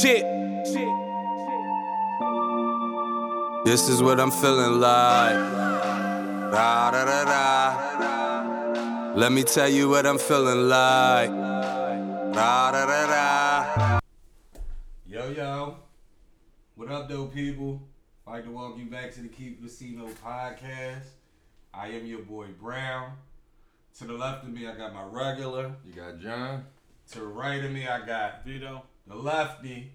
Shit. 0.00 0.22
This 3.64 3.88
is 3.88 4.00
what 4.00 4.20
I'm 4.20 4.30
feeling 4.30 4.78
like. 4.78 5.34
Da 6.52 6.90
da 6.92 7.04
da 7.04 7.24
da. 7.24 9.12
Let 9.16 9.32
me 9.32 9.42
tell 9.42 9.68
you 9.68 9.88
what 9.88 10.06
I'm 10.06 10.18
feeling 10.18 10.68
like. 10.68 11.30
Da 11.30 12.70
da 12.70 12.86
da 12.86 13.06
da. 13.08 13.98
Yo, 15.04 15.30
yo. 15.30 15.76
What 16.76 16.92
up, 16.92 17.08
though, 17.08 17.26
people? 17.26 17.82
I'd 18.24 18.30
like 18.30 18.44
to 18.44 18.52
welcome 18.52 18.78
you 18.78 18.86
back 18.86 19.12
to 19.14 19.20
the 19.22 19.28
Keep 19.28 19.60
Casino 19.60 20.06
podcast. 20.24 21.08
I 21.74 21.88
am 21.88 22.06
your 22.06 22.20
boy 22.20 22.46
Brown. 22.60 23.14
To 23.98 24.04
the 24.04 24.12
left 24.12 24.44
of 24.44 24.50
me, 24.50 24.68
I 24.68 24.76
got 24.76 24.94
my 24.94 25.02
regular. 25.02 25.72
You 25.84 25.92
got 25.92 26.20
John. 26.20 26.66
To 27.12 27.18
the 27.18 27.26
right 27.26 27.64
of 27.64 27.72
me, 27.72 27.88
I 27.88 28.06
got 28.06 28.44
Vito. 28.44 28.84
The 29.08 29.14
lefty. 29.14 29.92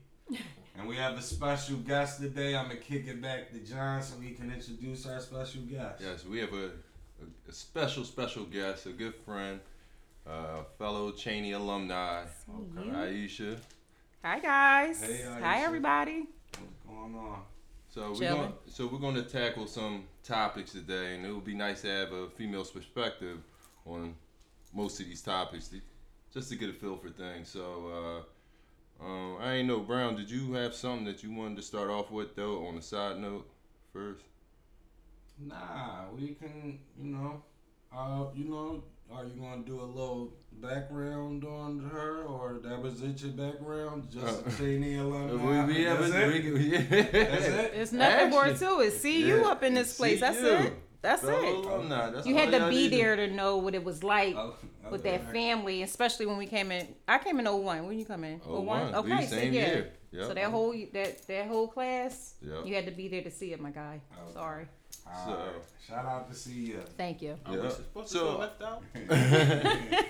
and 0.78 0.88
we 0.88 0.96
have 0.96 1.18
a 1.18 1.22
special 1.22 1.78
guest 1.78 2.20
today. 2.20 2.56
I'm 2.56 2.66
going 2.66 2.78
to 2.78 2.84
kick 2.84 3.08
it 3.08 3.22
back 3.22 3.52
to 3.52 3.60
John 3.60 4.02
so 4.02 4.20
he 4.20 4.32
can 4.32 4.52
introduce 4.52 5.06
our 5.06 5.20
special 5.20 5.62
guest. 5.62 6.02
Yes, 6.02 6.26
we 6.26 6.40
have 6.40 6.54
a, 6.54 6.66
a, 6.66 7.50
a 7.50 7.52
special, 7.54 8.04
special 8.06 8.46
guest, 8.46 8.88
a 8.88 8.92
good 8.92 9.14
friend, 9.26 9.60
uh, 10.28 10.64
fellow 10.80 11.12
Cheyney 11.12 11.54
alumni, 11.54 12.24
Okay. 12.80 12.90
Aisha. 12.90 13.58
Hi 14.24 14.40
guys. 14.40 15.02
Hey, 15.02 15.22
Aisha. 15.26 15.42
Hi 15.42 15.62
everybody. 15.64 16.26
What's 16.58 16.80
going 16.88 17.16
on? 17.16 17.42
So 17.90 18.10
we're 18.10 18.16
Chilling. 18.16 18.38
going 18.38 18.54
so 18.68 18.88
we're 18.88 18.98
going 19.00 19.16
to 19.16 19.24
tackle 19.24 19.68
some 19.68 20.06
topics 20.24 20.72
today, 20.72 21.16
and 21.16 21.26
it 21.26 21.32
would 21.32 21.46
be 21.46 21.54
nice 21.54 21.82
to 21.82 21.88
have 21.90 22.12
a 22.14 22.30
female's 22.30 22.72
perspective 22.72 23.38
on 23.86 24.16
most 24.74 25.00
of 25.00 25.06
these 25.06 25.22
topics, 25.22 25.70
just 26.34 26.50
to 26.50 26.56
get 26.56 26.70
a 26.70 26.74
feel 26.74 26.96
for 26.98 27.10
things. 27.10 27.50
So 27.50 28.22
uh, 28.22 28.24
um, 29.02 29.38
I 29.42 29.56
ain't 29.56 29.68
know, 29.68 29.80
Brown. 29.80 30.16
Did 30.16 30.30
you 30.32 30.54
have 30.54 30.74
something 30.74 31.06
that 31.06 31.24
you 31.24 31.32
wanted 31.34 31.58
to 31.58 31.62
start 31.64 31.90
off 31.90 32.12
with 32.12 32.36
though, 32.36 32.66
on 32.68 32.78
a 32.78 32.82
side 32.82 33.20
note 33.20 33.48
first? 33.92 34.24
Nah, 35.40 36.06
we 36.16 36.30
can, 36.36 36.80
you 37.00 37.12
know, 37.12 37.44
uh, 37.96 38.26
you 38.36 38.46
know, 38.46 38.84
are 39.12 39.26
you 39.26 39.42
gonna 39.42 39.64
do 39.64 39.82
a 39.82 39.84
little 39.84 40.34
background 40.54 41.44
on 41.44 41.90
her, 41.92 42.24
or 42.24 42.60
that 42.64 42.82
was 42.82 43.02
it 43.02 43.22
your 43.22 43.32
background? 43.32 44.10
Just 44.12 44.26
Uh, 44.46 44.50
Cheyney 44.52 45.00
alumni. 45.00 45.66
We, 45.68 45.74
we 45.74 45.84
have 45.84 46.00
That's 46.00 46.14
a, 46.14 46.36
it? 46.36 46.54
we, 46.54 46.60
yeah. 46.72 46.82
That's 47.12 47.46
it? 47.48 47.72
It's 47.76 47.92
nothing 47.92 48.30
more 48.30 48.46
Actually, 48.46 48.68
to 48.68 48.80
it. 48.82 48.92
See 48.94 49.28
you 49.28 49.46
up 49.46 49.64
in 49.64 49.74
this 49.74 49.98
place. 49.98 50.16
see 50.16 50.20
That's 50.22 50.40
you. 50.42 50.48
it. 50.52 50.74
That's 51.02 51.22
Fellow 51.22 51.44
it. 51.44 51.66
alumni, 51.66 52.10
that's 52.12 52.26
You 52.26 52.36
had 52.36 52.52
to 52.52 52.70
be 52.70 52.76
need 52.76 52.90
to- 52.92 52.96
there 52.98 53.16
to 53.18 53.28
know 53.28 53.58
what 53.58 53.76
it 53.76 53.84
was 53.84 54.04
like 54.04 54.36
Oh, 54.38 54.56
with 54.90 55.04
that 55.04 55.32
family, 55.32 55.84
especially 55.84 56.26
when 56.26 56.38
we 56.38 56.46
came 56.46 56.72
in. 56.72 56.88
I 57.08 57.18
came 57.20 57.40
in 57.40 57.46
01. 57.46 57.86
When 57.88 57.98
you 57.98 58.06
come 58.06 58.24
in? 58.24 58.42
Oh, 58.48 58.60
01? 58.62 58.66
one. 58.66 58.96
Okay, 58.96 59.16
We 59.18 59.26
so 59.26 59.36
same 59.36 59.54
yeah. 59.54 59.66
year. 59.68 59.92
Yep. 60.12 60.28
So 60.28 60.34
that 60.36 60.46
whole 60.52 60.76
that 60.94 61.28
that 61.28 61.48
whole 61.48 61.68
class, 61.68 62.36
Yep. 62.42 62.66
you 62.66 62.76
had 62.76 62.86
to 62.86 62.92
be 62.92 63.08
there 63.08 63.24
to 63.24 63.32
see 63.32 63.52
it, 63.54 63.60
my 63.60 63.72
guy. 63.72 64.00
Oh. 64.14 64.32
Sorry. 64.34 64.68
So- 65.26 65.32
right. 65.32 65.40
shout 65.88 66.06
out 66.06 66.30
to 66.30 66.36
see 66.36 66.52
you. 66.52 66.80
Thank 66.98 67.22
you. 67.22 67.36
Are 67.46 67.54
we 67.54 67.62
Yeah. 67.64 67.70
supposed 67.70 68.12
to 68.12 68.18
So- 68.20 68.38
left 68.38 68.62
out? 68.62 68.84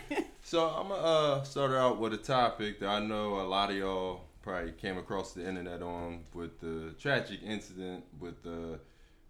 So 0.45 0.67
I'm 0.67 0.89
gonna 0.89 1.01
uh, 1.01 1.43
start 1.43 1.71
out 1.71 1.99
with 1.99 2.13
a 2.13 2.17
topic 2.17 2.79
that 2.81 2.89
I 2.89 2.99
know 2.99 3.39
a 3.39 3.47
lot 3.47 3.69
of 3.71 3.77
y'all 3.77 4.21
probably 4.41 4.73
came 4.73 4.97
across 4.97 5.31
the 5.31 5.47
internet 5.47 5.81
on 5.81 6.25
with 6.33 6.59
the 6.59 6.93
tragic 6.99 7.39
incident 7.43 8.03
with 8.19 8.35
uh, 8.45 8.77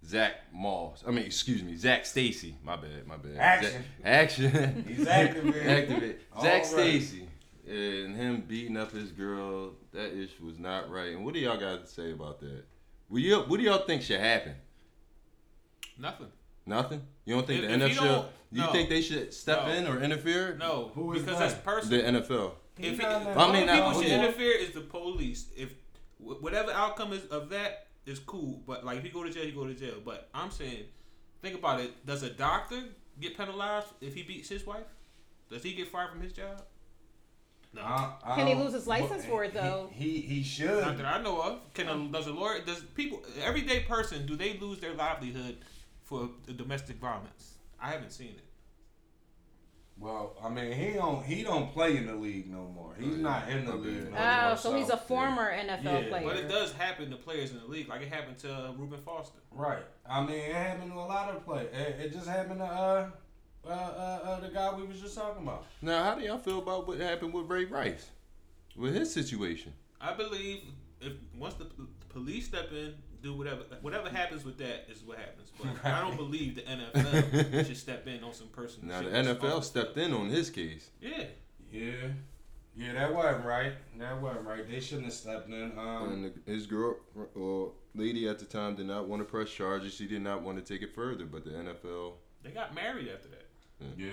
Zack 0.05 0.33
Moss. 0.53 1.03
I 1.07 1.11
mean, 1.11 1.25
excuse 1.25 1.63
me, 1.63 1.75
Zac 1.77 2.05
Stacy. 2.05 2.55
My 2.63 2.75
bad, 2.75 3.07
my 3.07 3.17
bad. 3.17 3.37
Action. 3.37 3.71
Zach- 3.71 3.83
action. 4.03 4.85
He's 4.87 5.07
activated. 5.07 5.67
Activate. 5.67 6.19
All 6.35 6.41
Zach 6.43 6.53
right. 6.63 6.65
Stacy 6.65 7.27
and 7.67 8.15
him 8.15 8.41
beating 8.47 8.75
up 8.77 8.91
his 8.91 9.11
girl. 9.11 9.71
That 9.93 10.11
issue 10.13 10.45
was 10.45 10.59
not 10.59 10.89
right. 10.89 11.11
And 11.13 11.23
what 11.23 11.33
do 11.33 11.39
y'all 11.39 11.57
got 11.59 11.85
to 11.85 11.91
say 11.91 12.11
about 12.11 12.39
that? 12.41 12.63
What 13.07 13.19
do 13.19 13.23
y'all, 13.23 13.43
what 13.43 13.57
do 13.59 13.63
y'all 13.63 13.85
think 13.85 14.01
should 14.01 14.19
happen? 14.19 14.55
Nothing. 15.97 16.27
Nothing. 16.65 17.01
You 17.25 17.35
don't 17.35 17.47
think 17.47 17.63
If- 17.63 17.69
the 17.69 17.85
if 17.85 17.95
you 17.95 18.01
NFL? 18.01 18.05
don't- 18.05 18.27
you 18.51 18.61
no. 18.61 18.71
think 18.71 18.89
they 18.89 19.01
should 19.01 19.33
step 19.33 19.65
No. 19.65 19.73
in 19.73 19.87
or 19.87 20.01
interfere? 20.01 20.55
No, 20.59 20.91
Who 20.95 21.13
is 21.13 21.21
because 21.23 21.39
that? 21.39 21.63
that's 21.65 21.87
The. 21.89 21.97
NFL. 22.01 22.53
If 22.77 22.99
it, 22.99 23.03
not 23.03 23.19
the 23.19 23.25
that- 23.25 23.37
I 23.37 23.51
mean, 23.51 23.61
people 23.67 23.77
not- 23.91 23.95
should 24.03 24.11
interfere 24.11 24.51
is 24.57 24.71
the 24.71 24.81
police. 24.81 25.47
If 25.55 25.73
whatever 26.19 26.71
outcome 26.71 27.13
is 27.13 27.25
of 27.25 27.49
that 27.49 27.82
is 28.05 28.19
cool, 28.19 28.61
but 28.67 28.83
like 28.85 28.97
if 28.97 29.03
you 29.05 29.11
go 29.11 29.23
to 29.23 29.29
jail, 29.29 29.45
you 29.45 29.53
go 29.53 29.65
to 29.65 29.73
jail. 29.73 29.95
But 30.03 30.29
I'm 30.33 30.51
saying, 30.51 30.85
think 31.41 31.55
about 31.57 31.79
it. 31.79 32.05
Does 32.05 32.23
a 32.23 32.29
doctor 32.29 32.83
get 33.19 33.37
penalized 33.37 33.87
if 34.01 34.13
he 34.15 34.23
beats 34.23 34.49
his 34.49 34.65
wife? 34.65 34.85
Does 35.49 35.63
he 35.63 35.73
get 35.73 35.87
fired 35.87 36.09
from 36.11 36.21
his 36.21 36.33
job? 36.33 36.61
No, 37.73 37.81
Uh, 37.81 38.11
I 38.23 38.35
Can 38.35 38.47
he 38.47 38.55
lose 38.55 38.73
his 38.73 38.85
license 38.85 39.23
but 39.23 39.31
for 39.31 39.43
it, 39.43 39.53
though? 39.53 39.89
He 39.91 40.19
he, 40.19 40.21
he 40.21 40.43
should. 40.43 40.81
not 40.81 40.97
that 40.97 41.05
I 41.07 41.21
know 41.21 41.41
of. 41.41 41.73
Can 41.73 41.87
a, 41.89 42.07
does 42.11 42.27
a 42.27 42.31
lawyer? 42.31 42.59
Does 42.63 42.81
people 42.93 43.23
everyday 43.41 43.79
person 43.81 44.25
do 44.27 44.35
they 44.35 44.57
lose 44.59 44.79
their 44.79 44.93
livelihood 44.93 45.57
for 46.03 46.29
domestic 46.55 46.97
violence? 46.97 47.55
I 47.81 47.89
haven't 47.91 48.11
seen 48.11 48.29
it. 48.29 48.42
Well, 49.97 50.35
I 50.43 50.49
mean, 50.49 50.71
he 50.73 50.93
don't 50.93 51.23
he 51.23 51.43
don't 51.43 51.71
play 51.71 51.97
in 51.97 52.07
the 52.07 52.15
league 52.15 52.49
no 52.51 52.63
more. 52.73 52.95
He's 52.99 53.13
Oh, 53.13 53.17
not 53.17 53.47
in 53.49 53.65
the 53.65 53.73
Okay. 53.73 53.89
league 53.89 54.11
no 54.11 54.17
Oh, 54.17 54.47
more. 54.49 54.57
so 54.57 54.75
he's 54.75 54.89
a 54.89 54.97
former 54.97 55.49
NFL 55.51 55.83
Yeah. 56.03 56.09
player. 56.09 56.23
But 56.25 56.37
it 56.37 56.47
does 56.49 56.73
happen 56.73 57.09
to 57.11 57.15
players 57.15 57.51
in 57.51 57.59
the 57.59 57.65
league, 57.65 57.87
like 57.87 58.01
it 58.01 58.09
happened 58.09 58.37
to 58.39 58.53
uh, 58.53 58.71
Reuben 58.73 58.99
Foster. 59.01 59.39
Right. 59.51 59.83
I 60.09 60.21
mean, 60.25 60.35
it 60.35 60.55
happened 60.55 60.91
to 60.91 60.97
a 60.97 61.01
lot 61.05 61.29
of 61.29 61.45
play. 61.45 61.65
It, 61.65 61.99
it 62.07 62.11
just 62.13 62.27
happened 62.27 62.59
to 62.59 62.65
uh, 62.65 63.09
uh, 63.65 63.69
uh, 63.69 63.71
uh, 63.71 64.39
the 64.41 64.49
guy 64.49 64.73
we 64.75 64.83
was 64.85 64.99
just 64.99 65.15
talking 65.15 65.43
about. 65.43 65.65
Now, 65.81 66.03
how 66.03 66.15
do 66.15 66.21
y'all 66.25 66.37
feel 66.39 66.59
about 66.59 66.87
what 66.87 66.99
happened 66.99 67.33
with 67.33 67.47
Ray 67.49 67.65
Rice, 67.65 68.09
with 68.75 68.93
his 68.95 69.13
situation? 69.13 69.73
I 70.01 70.13
believe 70.13 70.63
if 70.99 71.13
once 71.37 71.53
the 71.53 71.65
p- 71.65 71.83
police 72.09 72.47
step 72.47 72.71
in, 72.71 72.95
do 73.23 73.33
whatever 73.35 73.61
whatever 73.81 74.09
happens 74.09 74.43
with 74.45 74.57
that 74.59 74.85
is 74.91 75.01
what 75.03 75.17
happens. 75.17 75.49
But 75.57 75.89
I 75.89 76.01
don't 76.01 76.17
believe 76.17 76.55
the 76.55 76.61
NFL 76.61 77.65
should 77.65 77.77
step 77.77 78.05
in 78.05 78.23
on 78.23 78.33
some 78.33 78.47
personal. 78.49 78.89
Now 78.89 79.01
the 79.01 79.33
NFL 79.33 79.63
stepped 79.63 79.97
in 79.97 80.13
on 80.13 80.29
his 80.29 80.49
case. 80.49 80.89
Yeah, 81.01 81.23
Yeah. 81.71 81.91
Yeah, 82.75 82.93
that 82.93 83.13
wasn't 83.13 83.45
right. 83.45 83.73
That 83.99 84.19
wasn't 84.19 84.47
right. 84.47 84.67
They 84.67 84.79
shouldn't 84.79 85.05
have 85.05 85.13
stepped 85.13 85.47
in. 85.47 85.77
Um, 85.77 86.11
And 86.11 86.25
the, 86.25 86.51
his 86.51 86.65
girl 86.65 86.95
or 87.35 87.71
lady 87.93 88.27
at 88.27 88.39
the 88.39 88.45
time 88.45 88.75
did 88.75 88.87
not 88.87 89.07
want 89.07 89.21
to 89.21 89.25
press 89.25 89.51
charges. 89.51 89.93
She 89.93 90.07
did 90.07 90.23
not 90.23 90.41
want 90.41 90.57
to 90.57 90.63
take 90.73 90.81
it 90.81 90.93
further, 90.95 91.25
but 91.25 91.43
the 91.45 91.51
NFL. 91.51 92.13
they 92.41 92.49
got 92.49 92.73
married 92.73 93.09
after 93.09 93.27
that. 93.29 93.45
yeah. 93.95 94.09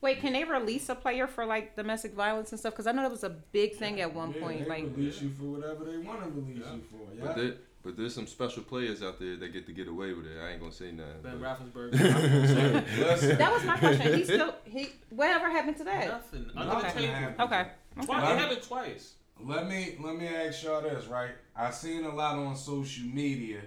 Wait, 0.00 0.20
can 0.20 0.32
they 0.32 0.44
release 0.44 0.88
a 0.88 0.94
player 0.94 1.26
for 1.26 1.44
like 1.44 1.74
domestic 1.74 2.14
violence 2.14 2.52
and 2.52 2.60
stuff? 2.60 2.72
Because 2.74 2.86
I 2.86 2.92
know 2.92 3.02
that 3.02 3.10
was 3.10 3.24
a 3.24 3.30
big 3.30 3.74
thing 3.74 4.00
at 4.00 4.14
one 4.14 4.32
Yeah, 4.32 4.40
point. 4.40 4.60
They 4.60 4.68
Like, 4.68 4.84
release 4.96 5.20
you 5.20 5.30
for 5.30 5.46
whatever 5.46 5.84
they 5.84 5.98
want 5.98 6.22
to 6.22 6.30
release 6.30 6.64
you 6.72 6.82
for. 6.88 7.12
Yeah. 7.12 7.24
But 7.24 7.36
there, 7.36 7.54
but 7.82 7.96
there's 7.96 8.14
some 8.14 8.26
special 8.26 8.62
players 8.62 9.02
out 9.02 9.18
there 9.20 9.36
that 9.36 9.52
get 9.52 9.66
to 9.66 9.72
get 9.72 9.88
away 9.88 10.12
with 10.12 10.26
it. 10.26 10.38
I 10.42 10.50
ain't 10.50 10.60
gonna 10.60 10.72
say 10.72 10.90
nothing. 10.92 11.22
Ben 11.22 11.38
but- 11.38 11.58
Roethlisberger. 11.74 11.92
That 13.38 13.52
was 13.52 13.64
my 13.64 13.76
question. 13.78 14.14
He 14.14 14.24
still 14.32 14.54
he. 14.64 14.88
Whatever 15.10 15.50
happened 15.50 15.76
to 15.78 15.84
that? 15.84 16.08
Nothing 16.08 16.50
under 16.56 16.72
Nothing 16.74 16.94
the 16.94 17.00
table. 17.00 17.14
happened. 17.14 17.40
Okay. 17.40 17.66
Twice, 17.94 18.08
Well, 18.08 18.32
it 18.32 18.38
happened 18.38 18.62
twice. 18.62 19.14
Let 19.40 19.68
me 19.68 19.96
let 20.00 20.16
me 20.16 20.26
ask 20.26 20.64
y'all 20.64 20.82
this, 20.82 21.06
right? 21.06 21.30
I 21.56 21.70
seen 21.70 22.04
a 22.04 22.14
lot 22.14 22.36
on 22.38 22.56
social 22.56 23.04
media 23.06 23.60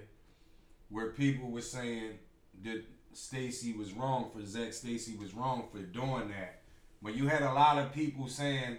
where 0.90 1.08
people 1.12 1.50
were 1.50 1.62
saying 1.62 2.20
that 2.64 2.84
Stacy 3.14 3.74
was 3.74 3.94
wrong 3.94 4.30
for 4.34 4.46
Zac 4.46 4.74
Stacy 4.74 5.16
was 5.18 5.34
wrong 5.34 5.68
for 5.72 5.80
doing 5.80 6.28
that. 6.30 6.62
But 7.02 7.16
you 7.16 7.28
had 7.28 7.42
a 7.42 7.54
lot 7.54 7.78
of 7.78 7.94
people 7.94 8.28
saying 8.28 8.78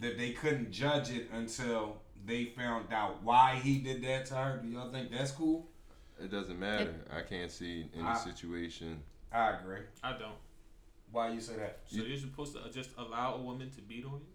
that 0.00 0.18
they 0.18 0.30
couldn't 0.30 0.70
judge 0.70 1.10
it 1.10 1.28
until 1.32 1.96
they 2.26 2.46
found 2.46 2.92
out 2.92 3.22
why 3.22 3.60
he 3.62 3.78
did 3.78 4.02
that 4.04 4.26
to 4.26 4.34
her. 4.34 4.60
Do 4.62 4.68
y'all 4.68 4.90
think 4.90 5.10
that's 5.10 5.30
cool? 5.30 5.66
It 6.22 6.30
doesn't 6.30 6.58
matter. 6.58 6.94
I 7.14 7.22
can't 7.22 7.50
see 7.50 7.86
any 7.94 8.02
I- 8.04 8.16
situation. 8.16 9.00
I 9.32 9.50
agree. 9.58 9.80
I 10.02 10.12
don't. 10.12 10.36
Why 11.10 11.30
you 11.30 11.40
say 11.40 11.56
that? 11.56 11.80
So 11.86 12.02
you're 12.02 12.16
supposed 12.16 12.54
to 12.56 12.70
just 12.72 12.90
allow 12.98 13.34
a 13.34 13.40
woman 13.40 13.70
to 13.70 13.80
beat 13.82 14.04
on 14.04 14.12
you. 14.12 14.26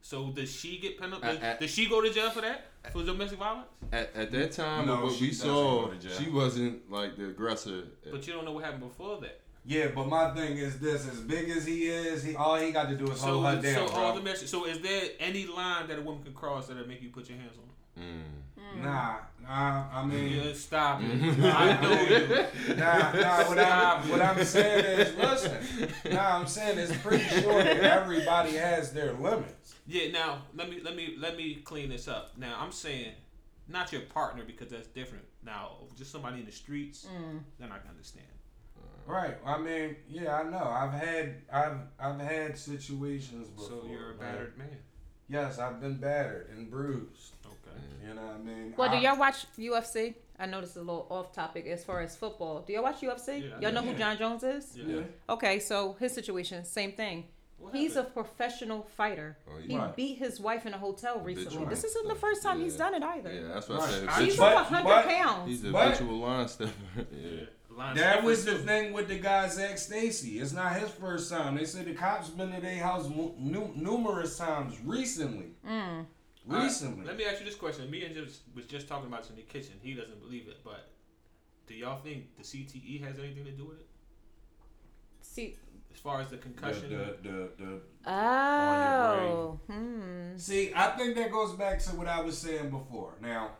So 0.00 0.30
does 0.30 0.50
she 0.54 0.78
get 0.78 0.98
penalized? 1.00 1.42
I- 1.42 1.52
I- 1.52 1.56
Does 1.56 1.70
she 1.70 1.88
go 1.88 2.00
to 2.02 2.10
jail 2.12 2.30
for 2.30 2.42
that? 2.42 2.66
For 2.92 3.02
domestic 3.02 3.38
violence? 3.38 3.68
At, 3.90 4.14
at 4.14 4.30
that 4.32 4.52
time, 4.52 4.86
No, 4.86 5.04
what 5.04 5.14
she 5.14 5.26
we 5.28 5.32
saw, 5.32 5.86
go 5.86 5.92
to 5.92 5.98
jail. 5.98 6.18
she 6.18 6.28
wasn't 6.30 6.90
like 6.90 7.16
the 7.16 7.28
aggressor. 7.30 7.84
But 8.10 8.26
you 8.26 8.34
don't 8.34 8.44
know 8.44 8.52
what 8.52 8.64
happened 8.64 8.82
before 8.82 9.18
that. 9.22 9.40
Yeah, 9.66 9.88
but 9.94 10.08
my 10.08 10.30
thing 10.34 10.58
is 10.58 10.78
this: 10.78 11.08
as 11.08 11.20
big 11.20 11.48
as 11.48 11.64
he 11.64 11.86
is, 11.86 12.22
he 12.22 12.36
all 12.36 12.56
he 12.56 12.70
got 12.70 12.88
to 12.90 12.96
do 12.96 13.10
is 13.10 13.20
So, 13.20 13.40
hold 13.40 13.46
her 13.46 13.62
down, 13.62 13.88
so 13.88 13.94
bro. 13.94 14.04
all 14.04 14.14
the 14.14 14.20
message. 14.20 14.48
So, 14.48 14.66
is 14.66 14.80
there 14.80 15.04
any 15.18 15.46
line 15.46 15.88
that 15.88 15.98
a 15.98 16.02
woman 16.02 16.22
can 16.22 16.34
cross 16.34 16.66
that'll 16.68 16.86
make 16.86 17.00
you 17.02 17.08
put 17.08 17.28
your 17.28 17.38
hands 17.38 17.52
on 17.56 18.02
her? 18.02 18.08
Mm. 18.08 18.82
Nah, 18.82 19.16
nah. 19.42 19.84
I 19.92 20.04
mean, 20.04 20.32
Yeah, 20.32 20.52
stop 20.52 21.00
it. 21.02 21.06
I 21.44 21.80
know 21.80 22.02
you. 22.02 22.74
Nah, 22.76 23.12
nah. 23.12 23.44
What 23.48 23.58
I'm, 23.58 24.08
what 24.10 24.20
I'm 24.20 24.44
saying 24.44 24.84
is, 25.00 25.16
listen. 25.16 25.88
Nah, 26.12 26.38
I'm 26.38 26.46
saying 26.46 26.78
it's 26.78 26.96
pretty 26.98 27.24
sure 27.24 27.62
that 27.62 27.76
everybody 27.78 28.52
has 28.56 28.92
their 28.92 29.12
limits. 29.12 29.74
Yeah. 29.86 30.10
Now, 30.10 30.42
let 30.54 30.68
me 30.68 30.80
let 30.84 30.96
me 30.96 31.14
let 31.18 31.36
me 31.36 31.54
clean 31.64 31.88
this 31.88 32.08
up. 32.08 32.32
Now, 32.36 32.56
I'm 32.60 32.72
saying 32.72 33.12
not 33.68 33.92
your 33.92 34.02
partner 34.02 34.42
because 34.46 34.68
that's 34.68 34.88
different. 34.88 35.24
Now, 35.44 35.76
just 35.96 36.10
somebody 36.10 36.40
in 36.40 36.46
the 36.46 36.52
streets, 36.52 37.06
then 37.58 37.70
I 37.72 37.78
can 37.78 37.90
understand. 37.90 38.26
Right. 39.06 39.36
I 39.44 39.58
mean, 39.58 39.96
yeah, 40.08 40.36
I 40.36 40.42
know. 40.44 40.64
I've 40.64 40.92
had, 40.92 41.34
I've, 41.52 41.76
I've 42.00 42.20
had 42.20 42.56
situations 42.58 43.48
before. 43.48 43.68
So 43.82 43.86
you're 43.90 44.12
a 44.12 44.14
battered 44.14 44.56
man. 44.58 44.68
Yes, 45.28 45.58
I've 45.58 45.80
been 45.80 45.96
battered 45.96 46.50
and 46.56 46.70
bruised. 46.70 47.34
Okay. 47.46 47.76
Mm. 47.76 48.08
You 48.08 48.14
know 48.14 48.22
what 48.22 48.34
I 48.34 48.38
mean? 48.38 48.74
Well, 48.76 48.90
do 48.90 48.96
y'all 48.98 49.18
watch 49.18 49.46
UFC? 49.58 50.14
I 50.38 50.46
know 50.46 50.60
this 50.60 50.70
is 50.70 50.76
a 50.76 50.80
little 50.80 51.06
off 51.10 51.32
topic 51.32 51.66
as 51.66 51.84
far 51.84 52.00
as 52.00 52.16
football. 52.16 52.62
Do 52.66 52.72
y'all 52.72 52.82
watch 52.82 53.00
UFC? 53.00 53.42
Yeah, 53.48 53.60
y'all 53.60 53.72
know 53.72 53.82
who. 53.82 53.94
Jon 53.94 54.18
Jones 54.18 54.42
is? 54.42 54.76
Yeah. 54.76 54.96
Yeah. 54.96 55.02
Okay, 55.28 55.60
so 55.60 55.96
his 56.00 56.12
situation, 56.12 56.64
same 56.64 56.92
thing. 56.92 57.24
What 57.58 57.74
He's 57.74 57.96
a 57.96 58.02
professional 58.02 58.82
fighter. 58.96 59.38
Oh, 59.48 59.58
He 59.66 59.78
Right. 59.78 59.94
beat 59.96 60.18
his 60.18 60.38
wife 60.40 60.66
in 60.66 60.74
a 60.74 60.78
hotel 60.78 61.20
recently. 61.20 61.44
Habitual. 61.54 61.70
This 61.70 61.84
isn't 61.84 62.08
the 62.08 62.14
first 62.16 62.42
time 62.42 62.60
he's 62.60 62.76
done 62.76 62.94
it 62.94 63.02
either. 63.02 63.32
Yeah, 63.32 63.54
that's 63.54 63.68
what 63.68 63.78
I 63.78 63.82
Right. 63.84 63.90
said. 63.92 64.08
I- 64.08 64.22
He's 64.24 64.36
But- 64.36 64.52
over 64.52 64.64
100 64.64 64.84
but- 64.84 65.06
pounds. 65.06 65.48
He's 65.50 65.64
a 65.64 65.70
But- 65.70 65.84
habitual 65.96 66.18
line 66.18 66.48
stepper. 66.48 66.72
yeah. 67.12 67.40
Yeah. 67.76 67.84
Line 67.84 67.96
That 67.96 68.22
was 68.24 68.44
the 68.44 68.52
too. 68.52 68.58
thing 68.58 68.92
with 68.92 69.08
the 69.08 69.18
guy 69.18 69.48
Zac 69.48 69.78
Stacy. 69.78 70.38
It's 70.40 70.52
not 70.52 70.76
his 70.76 70.90
first 70.90 71.30
time. 71.30 71.56
They 71.56 71.64
said 71.64 71.86
the 71.86 71.94
cops 71.94 72.28
been 72.30 72.52
to 72.52 72.60
their 72.60 72.82
house 72.82 73.08
mu- 73.08 73.32
nu- 73.38 73.72
numerous 73.74 74.36
times 74.38 74.76
recently. 74.84 75.52
Mm. 75.66 76.06
All 76.46 76.56
right, 76.56 76.64
Recently. 76.64 77.06
let 77.06 77.16
me 77.16 77.24
ask 77.24 77.40
you 77.40 77.46
this 77.46 77.54
question. 77.54 77.90
Me 77.90 78.04
and 78.04 78.14
just 78.14 78.42
was 78.54 78.66
just 78.66 78.86
talking 78.86 79.06
about 79.06 79.22
this 79.22 79.30
in 79.30 79.36
the 79.36 79.42
kitchen. 79.42 79.72
He 79.80 79.94
doesn't 79.94 80.20
believe 80.20 80.46
it, 80.46 80.58
but 80.62 80.90
do 81.66 81.74
y'all 81.74 82.00
think 82.02 82.36
the 82.36 82.42
CTE 82.44 83.02
has 83.02 83.18
anything 83.18 83.44
to 83.46 83.50
do 83.52 83.64
with 83.64 83.80
it? 83.80 83.86
See, 85.22 85.56
As 85.92 85.98
far 86.00 86.20
as 86.20 86.28
the 86.28 86.36
The, 86.36 86.42
concussion, 86.42 86.90
the, 86.90 87.16
the, 87.28 87.50
the, 87.56 87.80
oh, 88.10 89.58
hmm. 89.68 90.36
See, 90.36 90.72
I 90.74 90.88
think 90.98 91.14
that 91.16 91.30
goes 91.32 91.52
back 91.54 91.78
to 91.84 91.90
what 91.96 92.06
I 92.08 92.20
was 92.20 92.36
saying 92.36 92.68
before. 92.70 93.14
Now, 93.22 93.52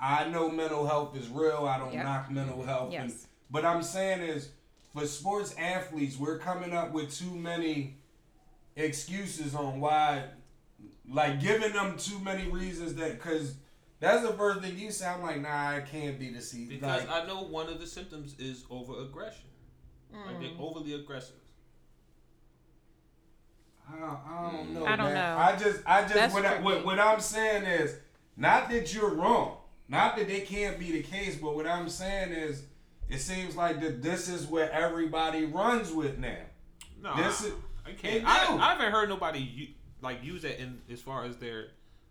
I 0.00 0.28
know 0.28 0.48
mental 0.50 0.86
health 0.86 1.14
is 1.16 1.28
real. 1.28 1.66
I 1.66 1.78
don't 1.78 1.92
Yep. 1.92 2.04
knock 2.04 2.30
mental 2.30 2.62
health. 2.64 2.92
and- 2.94 3.12
but 3.50 3.64
I'm 3.64 3.82
saying 3.82 4.20
is, 4.22 4.50
for 4.94 5.06
sports 5.06 5.54
athletes, 5.58 6.16
we're 6.16 6.38
coming 6.38 6.72
up 6.72 6.92
with 6.92 7.12
too 7.14 7.34
many 7.34 7.98
excuses 8.76 9.54
on 9.54 9.80
why, 9.80 10.24
like 11.08 11.40
giving 11.40 11.72
them 11.72 11.96
too 11.98 12.18
many 12.20 12.48
reasons 12.48 12.94
that, 12.94 13.12
because 13.14 13.56
that's 13.98 14.22
the 14.26 14.32
first 14.34 14.60
thing 14.62 14.78
you 14.78 14.90
say. 14.90 15.06
I'm 15.06 15.20
like, 15.22 15.40
nah, 15.40 15.70
I 15.76 15.80
can't 15.80 16.18
be 16.18 16.30
the 16.32 16.40
season. 16.40 16.68
because 16.76 17.06
Like, 17.06 17.24
I 17.24 17.26
know 17.26 17.42
one 17.42 17.68
of 17.68 17.78
the 17.80 17.86
symptoms 17.86 18.34
is 18.38 18.64
over 18.70 19.02
aggression. 19.02 19.46
Like 20.12 20.36
Mm. 20.36 20.40
they're 20.40 20.64
overly 20.66 20.94
aggressive. 20.94 21.36
I 23.92 23.98
don't, 23.98 24.04
I 24.26 24.52
don't 24.52 24.70
know. 24.74 24.86
I 24.86 24.96
don't 24.96 25.12
man. 25.12 25.14
know. 25.36 25.42
I 25.42 25.56
just, 25.56 25.80
I 25.86 26.02
just, 26.02 26.14
That's 26.14 26.32
what, 26.34 26.46
I, 26.46 26.60
what, 26.60 26.84
what 26.84 27.00
I'm 27.00 27.20
saying 27.20 27.64
is, 27.64 27.96
not 28.36 28.70
that 28.70 28.94
you're 28.94 29.14
wrong, 29.14 29.56
not 29.90 30.16
that 30.16 30.28
they 30.28 30.40
can't 30.40 30.78
be 30.78 30.92
the 30.92 31.02
case, 31.02 31.36
but 31.36 31.54
what 31.56 31.66
I'm 31.66 31.88
saying 31.88 32.32
is, 32.32 32.62
it 33.08 33.18
seems 33.18 33.56
like 33.56 33.80
that 33.80 34.02
this 34.02 34.28
is 34.28 34.46
where 34.46 34.70
everybody 34.70 35.44
runs 35.44 35.92
with 35.92 36.18
now. 36.18 36.36
No, 37.02 37.16
This 37.16 37.42
I, 37.42 37.46
is- 37.48 37.52
I 37.86 37.92
can't. 37.92 38.24
I, 38.26 38.56
I 38.56 38.72
haven't 38.74 38.92
heard 38.92 39.08
nobody 39.08 39.74
like 40.02 40.22
use 40.22 40.42
that 40.42 40.60
in 40.60 40.80
as 40.92 41.00
far 41.02 41.24
as 41.24 41.36
their 41.38 41.68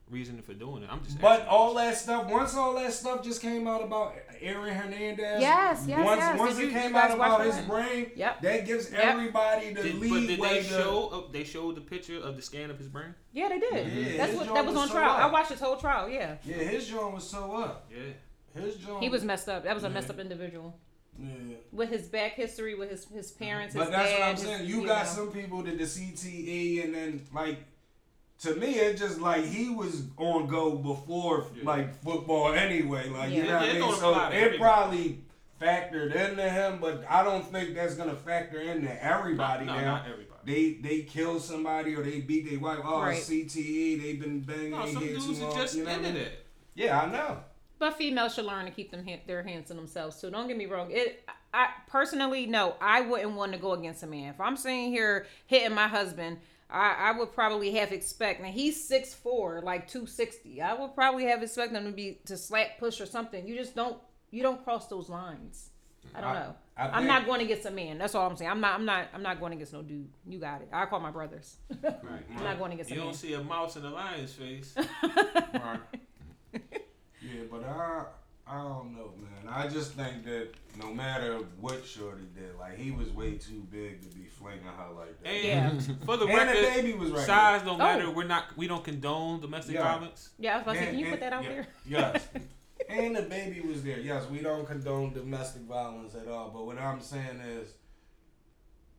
reasoning 0.10 0.42
for 0.42 0.54
doing 0.54 0.84
it. 0.84 0.90
I'm 0.92 1.04
just. 1.04 1.20
But 1.22 1.48
all 1.48 1.74
that 1.76 1.96
stuff, 1.98 2.28
once 2.30 2.56
all 2.56 2.74
that 2.76 2.92
stuff 2.94 3.24
just 3.24 3.42
came 3.42 3.68
out 3.68 3.84
about 3.84 4.16
Aaron 4.42 4.74
Hernandez, 4.74 5.42
Yes, 5.42 5.86
yes, 5.88 6.06
once, 6.06 6.20
yes. 6.20 6.40
once 6.40 6.58
it 6.58 6.66
you- 6.66 6.72
came 6.72 6.92
you 6.92 6.98
out 6.98 7.12
about 7.12 7.46
his 7.46 7.58
brain, 7.60 8.12
Yep. 8.16 8.42
that 8.42 8.66
gives 8.66 8.92
Yep. 8.92 9.04
everybody 9.04 9.74
the 9.74 9.84
Did, 9.84 10.00
but 10.00 10.10
did 10.28 10.42
they 10.42 10.58
to- 10.58 10.64
show? 10.64 11.10
Uh, 11.28 11.32
they 11.32 11.44
showed 11.44 11.76
the 11.76 11.82
picture 11.82 12.18
of 12.18 12.36
the 12.36 12.42
scan 12.42 12.70
of 12.72 12.78
his 12.78 12.88
brain. 12.88 13.14
Yeah, 13.34 13.50
they 13.50 13.60
did. 13.60 13.94
Yeah, 13.94 14.18
That's 14.18 14.34
what 14.38 14.54
that 14.54 14.66
was 14.66 14.74
was 14.74 14.84
on 14.84 14.88
so 14.88 14.94
trial. 14.96 15.12
up. 15.12 15.20
I 15.20 15.32
watched 15.32 15.50
his 15.52 15.60
whole 15.60 15.78
trial. 15.78 16.10
Yeah, 16.10 16.36
Yeah, 16.44 16.56
his 16.56 16.88
joint 16.88 17.14
was 17.14 17.30
so 17.30 17.56
up. 17.56 17.90
Yeah. 17.92 18.62
His 18.62 18.76
joint. 18.78 19.04
he 19.04 19.10
was 19.10 19.24
messed 19.24 19.48
up. 19.48 19.64
That 19.64 19.76
was 19.76 19.84
a 19.84 19.88
Yeah. 19.88 19.94
messed 19.94 20.10
up 20.10 20.18
individual 20.20 20.74
Yeah. 21.20 21.28
with 21.72 21.90
his 21.90 22.08
back 22.08 22.34
history, 22.34 22.74
with 22.76 22.90
his 22.90 23.06
his 23.10 23.30
parents, 23.32 23.76
his 23.76 23.84
But 23.84 23.92
that's 23.92 24.10
dad. 24.12 24.20
what 24.20 24.28
I'm 24.30 24.36
his- 24.36 24.44
saying. 24.44 24.66
You 24.68 24.86
got 24.88 25.06
know. 25.06 25.12
some 25.12 25.32
people 25.32 25.62
that 25.64 25.78
the 25.78 25.86
CTE 25.86 26.82
and 26.84 26.94
then 26.96 27.26
like 27.34 27.58
to 28.42 28.56
me 28.56 28.76
it 28.76 28.98
just 28.98 29.20
like 29.20 29.44
he 29.46 29.70
was 29.70 30.04
on 30.18 30.48
go 30.48 30.72
before 30.78 31.46
Yeah. 31.56 31.64
like 31.66 31.94
football 32.04 32.54
anyway. 32.54 33.10
Like 33.10 33.32
you 33.32 33.44
Yeah. 33.44 33.48
know 33.48 33.56
what 33.56 33.70
I 33.70 33.74
mean? 33.74 33.94
So 33.96 34.30
it 34.54 34.60
probably 34.60 35.20
factored 35.62 36.16
into 36.16 36.50
him, 36.50 36.80
but 36.80 37.04
I 37.10 37.24
don't 37.24 37.46
think 37.46 37.76
that's 37.76 37.96
gonna 37.96 38.16
factor 38.16 38.60
into 38.62 39.04
everybody 39.04 39.66
no, 39.66 39.76
now. 39.76 39.82
not 39.96 40.06
everybody. 40.10 40.26
They 40.46 40.74
they 40.82 41.02
kill 41.04 41.40
somebody 41.40 41.96
or 41.96 42.04
they 42.04 42.22
beat 42.22 42.50
their 42.50 42.60
wife. 42.60 42.80
Oh, 42.84 43.02
Right. 43.02 43.18
CTE. 43.22 44.02
They've 44.02 44.20
been 44.20 44.40
banging 44.40 44.72
no, 44.72 44.86
some 44.86 45.04
dudes 45.04 45.26
too 45.26 45.44
are 45.46 45.50
long. 45.50 45.58
just 45.58 45.76
you 45.76 45.84
know 45.84 45.90
what 45.92 45.96
I 45.96 46.08
into 46.08 46.14
mean? 46.14 46.24
that. 46.24 46.32
Yeah, 46.76 47.02
I 47.02 47.06
know. 47.12 47.38
But 47.78 47.98
females 47.98 48.34
should 48.36 48.46
learn 48.46 48.66
to 48.66 48.72
keep 48.72 48.92
them 48.92 49.06
hand, 49.06 49.22
their 49.28 49.44
hands 49.44 49.68
to 49.68 49.74
themselves 49.74 50.20
too. 50.20 50.30
Don't 50.32 50.48
get 50.48 50.58
me 50.58 50.66
wrong. 50.66 50.92
It, 50.92 51.28
I 51.54 51.68
personally, 51.88 52.46
no, 52.46 52.76
I 52.82 53.02
wouldn't 53.02 53.34
want 53.34 53.52
to 53.54 53.58
go 53.58 53.72
against 53.74 54.04
a 54.04 54.08
man. 54.08 54.30
If 54.34 54.40
I'm 54.42 54.56
sitting 54.58 54.92
here 54.92 55.26
hitting 55.46 55.74
my 55.74 55.88
husband, 55.88 56.40
I, 56.72 56.96
I 57.14 57.18
would 57.18 57.34
probably 57.34 57.72
have 57.72 57.92
expect. 57.92 58.42
Now 58.42 58.50
he's 58.50 58.88
six 58.88 59.14
four, 59.14 59.62
like 59.62 59.88
two 59.88 60.06
sixty. 60.06 60.62
I 60.62 60.74
would 60.74 60.94
probably 60.96 61.26
have 61.26 61.42
expect 61.42 61.74
him 61.74 61.86
to 61.86 61.92
be 61.92 62.20
to 62.26 62.38
slap, 62.38 62.78
push, 62.80 63.02
or 63.02 63.06
something. 63.08 63.48
You 63.48 63.56
just 63.56 63.76
don't, 63.76 63.98
you 64.32 64.44
don't 64.44 64.64
cross 64.64 64.88
those 64.88 65.10
lines. 65.10 65.70
I 66.14 66.22
don't 66.22 66.30
I- 66.30 66.40
know. 66.42 66.56
I 66.78 66.98
am 66.98 67.08
not 67.08 67.26
going 67.26 67.42
against 67.42 67.66
a 67.66 67.72
man. 67.72 67.98
That's 67.98 68.16
all 68.16 68.30
I'm 68.30 68.38
saying. 68.38 68.50
I'm 68.50 68.62
not. 68.62 68.76
I'm 68.76 68.86
not. 68.86 69.08
I'm 69.14 69.22
not 69.22 69.42
going 69.42 69.52
against 69.52 69.74
no 69.74 69.82
dude. 69.82 70.08
You 70.26 70.40
got 70.40 70.62
it. 70.62 70.70
I 70.72 70.86
call 70.86 71.02
my 71.02 71.12
brothers. 71.12 71.58
I'm 71.84 72.42
not 72.44 72.58
going 72.58 72.72
against 72.72 72.90
You 72.90 72.96
a 72.96 73.00
man. 73.00 73.08
don't 73.08 73.14
see 73.16 73.34
a 73.34 73.44
mouse 73.44 73.76
in 73.76 73.84
a 73.84 73.90
lion's 73.90 74.32
face. 74.34 74.76
Right. 75.04 75.80
yeah, 76.54 77.42
but 77.52 77.64
I 77.66 78.06
I 78.50 78.64
don't 78.64 78.96
know, 78.96 79.12
man. 79.22 79.54
I 79.54 79.68
just 79.68 79.94
think 79.94 80.26
that 80.26 80.50
no 80.80 80.92
matter 80.92 81.38
what 81.60 81.86
Shorty 81.86 82.24
did, 82.36 82.58
like 82.60 82.78
he 82.78 82.90
was 82.90 83.10
way 83.12 83.38
too 83.38 83.66
big 83.72 84.02
to 84.02 84.16
be 84.18 84.26
flinging 84.26 84.64
her 84.64 84.94
like 84.98 85.22
that. 85.22 85.30
And 85.30 85.82
Yeah. 85.82 85.96
for 86.06 86.18
the 86.18 86.26
And 86.26 86.34
the 86.50 86.54
record, 86.54 86.74
baby 86.74 86.94
was 86.94 87.12
right 87.12 87.26
size 87.26 87.62
don't 87.62 87.76
Oh. 87.76 87.78
matter. 87.78 88.10
We're 88.10 88.24
not. 88.26 88.46
We 88.58 88.68
don't 88.68 88.84
condone 88.84 89.40
domestic 89.42 89.76
Yeah. 89.76 89.84
violence. 89.84 90.30
Yeah, 90.40 90.54
I 90.54 90.58
was 90.58 90.64
about 90.64 90.74
to 90.74 90.80
say, 90.80 90.86
can 90.88 91.00
you 91.00 91.10
put 91.12 91.20
that 91.20 91.34
out 91.34 91.44
yeah, 91.44 91.50
there? 91.50 91.68
Yes. 91.86 92.28
and 92.90 93.16
the 93.16 93.22
baby 93.24 93.62
was 93.62 93.84
there. 93.84 94.00
Yes, 94.00 94.28
we 94.30 94.40
don't 94.40 94.66
condone 94.66 95.14
domestic 95.14 95.62
violence 95.64 96.16
at 96.16 96.28
all. 96.28 96.50
But 96.50 96.66
what 96.66 96.80
I'm 96.80 97.02
saying 97.02 97.40
is, 97.42 97.74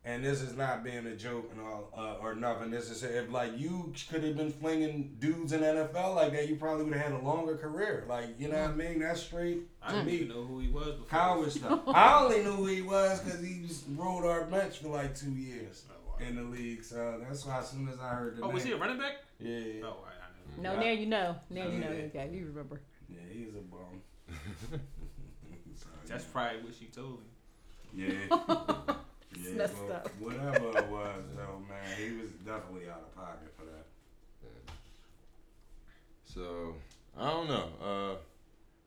and 0.04 0.24
this 0.24 0.40
is 0.40 0.56
not 0.56 0.82
being 0.82 1.06
a 1.06 1.14
joke 1.14 1.50
and 1.52 1.60
all 1.60 1.90
uh, 1.96 2.14
or 2.22 2.34
nothing. 2.34 2.70
This 2.70 2.90
is 2.90 3.02
if 3.02 3.30
like 3.30 3.58
you 3.58 3.92
could 4.10 4.24
have 4.24 4.36
been 4.36 4.50
flinging 4.50 5.16
dudes 5.18 5.52
in 5.52 5.60
NFL 5.60 6.14
like 6.14 6.32
that, 6.32 6.48
you 6.48 6.56
probably 6.56 6.84
would 6.84 6.94
have 6.94 7.12
had 7.12 7.20
a 7.20 7.24
longer 7.24 7.56
career. 7.56 8.04
Like 8.08 8.38
you 8.38 8.48
know 8.48 8.60
what 8.62 8.70
I 8.70 8.74
mean? 8.74 9.00
That's 9.00 9.20
straight 9.20 9.62
I 9.82 9.88
to 9.90 9.94
didn't 9.96 10.06
me. 10.06 10.12
even 10.14 10.28
know 10.28 10.44
who 10.44 10.60
he 10.60 10.68
was 10.68 10.86
before. 10.94 11.06
Coward 11.06 11.52
stuff. 11.52 11.80
I 11.88 12.22
only 12.24 12.42
knew 12.42 12.52
who 12.52 12.66
he 12.66 12.82
was 12.82 13.20
because 13.20 13.40
he 13.40 13.62
just 13.66 13.84
rode 13.94 14.24
our 14.26 14.44
bench 14.44 14.78
for 14.78 14.88
like 14.88 15.14
two 15.14 15.32
years 15.32 15.84
Oh, 15.90 15.94
wow. 16.20 16.26
in 16.26 16.36
the 16.36 16.42
league. 16.42 16.82
So 16.82 17.20
that's 17.26 17.44
why 17.44 17.58
as 17.58 17.68
soon 17.70 17.88
as 17.88 17.98
I 18.00 18.08
heard 18.08 18.36
the 18.36 18.42
Oh, 18.42 18.46
name, 18.46 18.54
was 18.54 18.64
he 18.64 18.72
a 18.72 18.76
running 18.78 18.98
back? 18.98 19.16
yeah, 19.38 19.58
yeah, 19.58 19.82
Oh, 19.84 20.04
I, 20.06 20.62
I 20.62 20.62
know. 20.62 20.74
No, 20.76 20.80
Yeah. 20.80 20.80
now 20.92 21.00
you 21.00 21.06
know. 21.06 21.36
Now 21.50 21.66
you 21.66 21.78
know. 21.78 21.90
Yeah. 21.92 22.20
Okay, 22.22 22.30
you 22.32 22.46
remember. 22.46 22.80
yeah, 23.08 23.18
he's 23.32 23.54
a 23.54 23.58
bum. 23.58 24.00
So, 25.76 25.86
That's 26.06 26.24
probably 26.24 26.62
what 26.62 26.74
she 26.78 26.86
told 26.86 27.18
him. 27.20 27.26
yeah. 28.28 28.94
It's 29.32 29.48
yeah, 29.48 29.54
messed 29.54 29.74
but 29.86 29.96
up. 29.96 30.10
Whatever 30.18 30.78
it 30.78 30.88
was, 30.88 31.22
though, 31.36 31.62
man, 31.68 31.96
he 31.96 32.16
was 32.16 32.30
definitely 32.44 32.88
out 32.88 33.02
of 33.06 33.14
pocket 33.14 33.52
for 33.56 33.64
that. 33.64 33.86
So 36.24 36.74
I 37.18 37.30
don't 37.30 37.48
know. 37.48 37.68
Uh, 37.82 38.16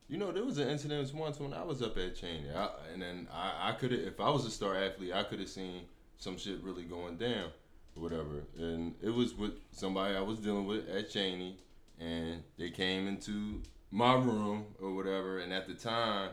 you 0.08 0.18
know, 0.18 0.32
there 0.32 0.44
was 0.44 0.58
an 0.58 0.68
incident 0.68 1.12
once 1.14 1.40
when 1.40 1.52
I 1.52 1.62
was 1.62 1.82
up 1.82 1.96
at 1.96 2.14
Cheyney, 2.14 2.54
I, 2.54 2.68
and 2.92 3.02
then 3.02 3.26
I, 3.32 3.70
I 3.70 3.72
could 3.72 3.90
have, 3.92 4.00
if 4.00 4.20
I 4.20 4.30
was 4.30 4.44
a 4.44 4.50
star 4.50 4.76
athlete, 4.76 5.12
I 5.14 5.22
could 5.24 5.40
have 5.40 5.48
seen 5.48 5.82
some 6.18 6.36
shit 6.36 6.62
really 6.62 6.84
going 6.84 7.16
down 7.16 7.50
or 7.96 8.02
whatever. 8.02 8.44
And 8.58 8.94
it 9.02 9.10
was 9.10 9.34
with 9.34 9.52
somebody 9.72 10.14
I 10.14 10.20
was 10.20 10.38
dealing 10.38 10.66
with 10.66 10.88
at 10.88 11.10
Cheyney, 11.10 11.54
and 11.98 12.42
they 12.58 12.70
came 12.70 13.08
into 13.08 13.62
my 13.90 14.14
room 14.14 14.66
or 14.80 14.94
whatever. 14.94 15.38
And 15.38 15.52
at 15.52 15.66
the 15.66 15.74
time, 15.74 16.30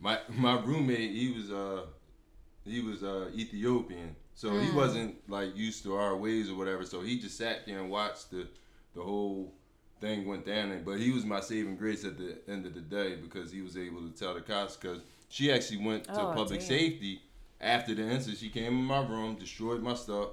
my 0.00 0.18
my 0.28 0.60
roommate, 0.60 1.12
he 1.12 1.32
was 1.32 1.50
uh 1.50 1.86
he 2.68 2.80
was 2.80 3.02
uh 3.02 3.30
Ethiopian, 3.34 4.14
so 4.34 4.58
he 4.58 4.70
wasn't 4.70 5.16
like 5.28 5.56
used 5.56 5.82
to 5.84 5.96
our 5.96 6.16
ways 6.16 6.50
or 6.50 6.54
whatever. 6.56 6.84
So 6.84 7.00
he 7.02 7.18
just 7.18 7.36
sat 7.38 7.66
there 7.66 7.78
and 7.80 7.90
watched 7.90 8.30
the 8.30 8.46
the 8.94 9.02
whole 9.02 9.52
thing 10.00 10.26
went 10.26 10.46
down. 10.46 10.70
And, 10.70 10.84
but 10.84 10.98
he 10.98 11.10
was 11.10 11.24
my 11.24 11.40
saving 11.40 11.76
grace 11.76 12.04
at 12.04 12.18
the 12.18 12.38
end 12.48 12.66
of 12.66 12.74
the 12.74 12.80
day 12.80 13.16
because 13.16 13.50
he 13.50 13.62
was 13.62 13.76
able 13.76 14.00
to 14.02 14.10
tell 14.10 14.34
the 14.34 14.40
cops 14.40 14.76
because 14.76 15.00
she 15.28 15.50
actually 15.52 15.84
went 15.84 16.04
to 16.04 16.22
Oh, 16.22 16.26
public 16.32 16.60
damn. 16.60 16.68
safety 16.68 17.20
after 17.60 17.94
the 17.94 18.02
incident. 18.02 18.38
She 18.38 18.48
came 18.50 18.74
in 18.78 18.84
my 18.84 19.00
room, 19.04 19.34
destroyed 19.36 19.82
my 19.82 19.94
stuff, 19.94 20.28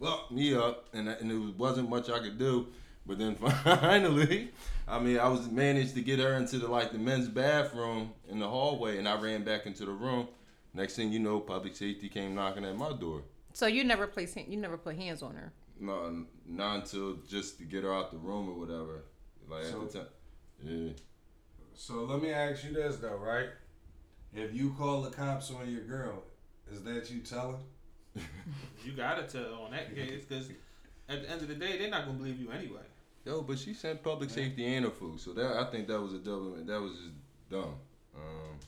fucked 0.00 0.32
me 0.32 0.54
up, 0.54 0.88
and 0.92 1.08
and 1.08 1.30
it 1.30 1.56
wasn't 1.58 1.88
much 1.88 2.10
I 2.10 2.18
could 2.18 2.38
do. 2.38 2.66
But 3.06 3.18
then 3.18 3.36
finally, 3.80 4.50
I 4.88 4.98
mean, 4.98 5.18
I 5.18 5.28
was 5.28 5.48
managed 5.48 5.94
to 5.94 6.00
get 6.02 6.18
her 6.18 6.34
into 6.34 6.58
the 6.58 6.66
like 6.68 6.90
the 6.90 6.98
men's 6.98 7.28
bathroom 7.28 8.12
in 8.28 8.40
the 8.40 8.48
hallway, 8.48 8.98
and 8.98 9.08
I 9.08 9.20
ran 9.20 9.44
back 9.44 9.66
into 9.66 9.84
the 9.84 9.92
room. 9.92 10.26
Next 10.76 10.94
thing 10.94 11.10
you 11.10 11.18
know, 11.18 11.40
public 11.40 11.74
safety 11.74 12.10
came 12.10 12.34
knocking 12.34 12.62
at 12.66 12.76
my 12.76 12.92
door. 12.92 13.22
So 13.54 13.66
you 13.66 13.82
never 13.82 14.06
place 14.06 14.36
you 14.36 14.58
never 14.58 14.76
put 14.76 14.94
hands 14.96 15.22
on 15.22 15.34
her. 15.34 15.50
No, 15.80 16.26
not 16.46 16.76
until 16.76 17.14
just 17.26 17.56
to 17.58 17.64
get 17.64 17.82
her 17.82 17.94
out 17.94 18.10
the 18.10 18.18
room 18.18 18.50
or 18.50 18.58
whatever. 18.58 19.04
Like 19.48 19.64
So- 19.64 19.82
at 19.82 19.90
the 19.92 19.98
time, 20.00 20.08
yeah. 20.62 20.92
So 21.74 22.04
let 22.04 22.20
me 22.22 22.30
ask 22.30 22.62
you 22.64 22.74
this 22.74 22.96
though, 22.96 23.16
right? 23.16 23.48
If 24.34 24.54
you 24.54 24.74
call 24.78 25.00
the 25.00 25.10
cops 25.10 25.50
on 25.50 25.70
your 25.70 25.84
girl, 25.84 26.24
is 26.70 26.82
that 26.82 27.10
you 27.10 27.20
telling? 27.20 27.62
You 28.84 28.92
gotta 28.92 29.24
tell 29.24 29.54
on 29.64 29.72
that 29.72 29.94
case 29.94 30.24
because 30.28 30.50
at 31.08 31.22
the 31.22 31.30
end 31.30 31.40
of 31.42 31.48
the 31.48 31.54
day, 31.54 31.76
they're 31.78 31.90
not 31.90 32.04
gonna 32.06 32.18
believe 32.18 32.38
you 32.38 32.50
anyway. 32.50 32.82
Yo, 33.24 33.42
but 33.42 33.58
she 33.58 33.74
sent 33.74 34.02
public 34.02 34.30
safety 34.30 34.64
and 34.74 34.84
her 34.84 34.90
food, 34.90 35.18
so 35.18 35.32
that 35.32 35.56
I 35.56 35.64
think 35.70 35.88
that 35.88 36.00
was 36.00 36.12
a 36.12 36.18
double. 36.18 36.54
That 36.64 36.80
was 36.80 36.92
just 36.92 37.10
dumb. 37.50 37.74
Um, 38.14 38.58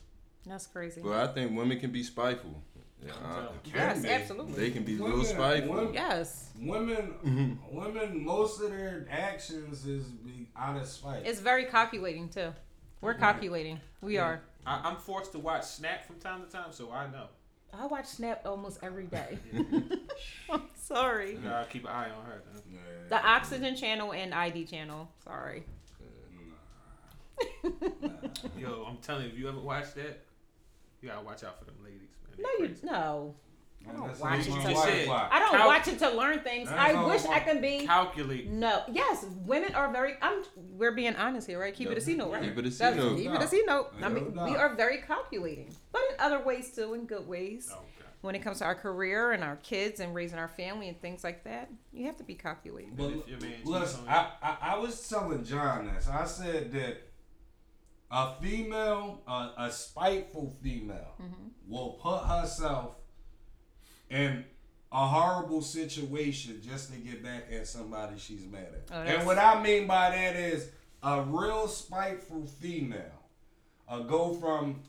That's 0.45 0.67
crazy. 0.67 1.01
but 1.01 1.13
I 1.13 1.27
think 1.33 1.55
women 1.57 1.79
can 1.79 1.91
be 1.91 2.03
spiteful. 2.03 2.61
Yeah, 3.05 3.13
I- 3.23 3.47
Yes, 3.73 4.01
be. 4.01 4.09
absolutely. 4.09 4.53
they 4.53 4.71
can 4.71 4.83
be 4.83 4.95
a 4.97 5.01
Women- 5.01 5.19
little 5.19 5.33
spiteful. 5.33 5.73
women- 5.75 5.93
yes. 5.93 6.49
Women, 6.59 7.13
Mm-hmm. 7.25 7.75
women, 7.75 8.25
most 8.25 8.61
of 8.61 8.71
their 8.71 9.07
actions 9.09 9.85
is 9.85 10.03
be 10.05 10.49
out 10.55 10.75
of 10.75 10.85
spite. 10.87 11.25
It's 11.25 11.39
very 11.39 11.65
calculating 11.65 12.27
too. 12.29 12.53
We're 13.01 13.13
calculating. 13.13 13.79
We 14.01 14.17
are. 14.17 14.41
I, 14.65 14.81
I'm 14.89 14.97
forced 14.97 15.31
to 15.31 15.39
watch 15.39 15.63
Snap 15.63 16.05
from 16.05 16.19
time 16.19 16.43
to 16.43 16.49
time, 16.51 16.71
so 16.71 16.91
I 16.91 17.07
know. 17.09 17.27
I 17.73 17.85
watch 17.85 18.07
Snap 18.07 18.41
almost 18.45 18.79
every 18.83 19.05
day. 19.17 19.37
I'm 20.49 20.63
sorry. 20.75 21.33
You 21.33 21.37
gotta 21.37 21.67
keep 21.69 21.83
an 21.83 21.91
eye 21.91 22.09
on 22.09 22.25
her. 22.25 22.41
Then. 22.53 22.63
Yeah. 22.73 22.79
The 23.07 23.25
Oxygen 23.25 23.75
channel 23.77 24.11
and 24.11 24.33
ID 24.33 24.65
channel. 24.65 25.09
Sorry. 25.23 25.63
Yo, 28.57 28.85
I'm 28.87 28.97
telling 28.97 29.23
you, 29.25 29.29
if 29.31 29.37
you 29.37 29.47
ever 29.47 29.59
watch 29.59 29.93
that, 29.95 30.19
you 31.01 31.09
gotta 31.09 31.25
watch 31.25 31.43
out 31.43 31.59
for 31.59 31.65
them 31.65 31.75
ladies, 31.83 32.09
man. 32.27 32.37
No, 32.39 32.49
They 32.65 32.71
you 32.73 32.75
no. 32.83 33.35
And 33.87 33.97
don't 33.97 34.19
watch 34.19 34.41
it 34.41 34.43
to 34.45 34.73
wife. 34.73 35.09
I 35.31 35.39
don't 35.39 35.51
Cal- 35.51 35.67
watch 35.67 35.87
it 35.87 35.99
to 35.99 36.09
learn 36.09 36.41
things. 36.41 36.69
That's 36.69 36.79
I 36.95 37.05
wish 37.05 37.25
I 37.25 37.35
I 37.35 37.39
can 37.39 37.61
be. 37.61 37.85
Calculate. 37.85 38.49
No, 38.49 38.83
yes, 38.91 39.25
women 39.45 39.73
are 39.73 39.91
very. 39.91 40.15
I'm. 40.21 40.43
We're 40.57 40.91
being 40.91 41.15
honest 41.15 41.47
here, 41.47 41.59
right? 41.59 41.73
Keep 41.73 41.89
it 41.91 41.97
a 41.97 42.01
C 42.01 42.13
note, 42.15 42.31
right? 42.33 42.43
Keep 42.43 42.57
it 42.57 42.65
a 42.65 42.71
C 42.71 42.77
That's- 42.79 42.97
note. 43.01 43.17
Keep 43.17 43.31
it 43.31 43.41
a 43.41 43.47
C 43.47 43.63
note. 43.65 43.93
I 44.03 44.09
mean, 44.09 44.33
doubt. 44.33 44.49
we 44.49 44.55
are 44.57 44.75
very 44.75 44.97
calculating, 44.97 45.73
but 45.93 46.01
in 46.09 46.15
other 46.19 46.43
ways 46.43 46.71
too, 46.75 46.93
in 46.93 47.05
good 47.05 47.25
ways. 47.27 47.69
Oh, 47.71 47.77
okay. 47.77 47.85
When 48.21 48.35
it 48.35 48.39
comes 48.39 48.57
to 48.59 48.65
our 48.65 48.75
career 48.75 49.31
and 49.31 49.45
our 49.45 49.55
kids 49.55 50.01
and 50.01 50.13
raising 50.13 50.39
our 50.39 50.49
family 50.49 50.89
and 50.89 50.99
things 51.01 51.23
like 51.23 51.45
that, 51.45 51.69
you 51.93 52.05
have 52.07 52.17
to 52.17 52.23
be 52.25 52.35
calculating. 52.35 52.95
But 52.95 53.11
if 53.13 53.27
your 53.29 53.39
man 53.39 53.53
listen, 53.63 54.01
I, 54.09 54.31
I 54.43 54.57
I 54.73 54.77
was 54.77 55.07
telling 55.07 55.45
John 55.45 55.89
this. 55.95 56.09
I 56.09 56.25
said 56.25 56.73
that 56.73 56.97
a 58.11 58.33
female, 58.41 59.21
a, 59.27 59.51
a 59.57 59.71
spiteful 59.71 60.55
female, 60.63 61.13
Mm-hmm. 61.21 61.71
will 61.71 61.99
put 62.01 62.23
herself 62.25 62.95
in 64.09 64.43
a 64.91 65.07
horrible 65.07 65.61
situation 65.61 66.61
just 66.67 66.91
to 66.91 66.97
get 66.99 67.23
back 67.23 67.43
at 67.51 67.67
somebody 67.67 68.17
she's 68.17 68.45
mad 68.47 68.67
at. 68.73 68.89
Oh, 68.91 69.01
and 69.01 69.25
what 69.25 69.37
I 69.37 69.61
mean 69.61 69.85
by 69.85 70.09
that 70.09 70.35
is 70.35 70.69
a 71.03 71.21
real 71.21 71.67
spiteful 71.67 72.45
female, 72.47 73.23
a 73.87 74.01
go 74.01 74.33
from 74.33 74.81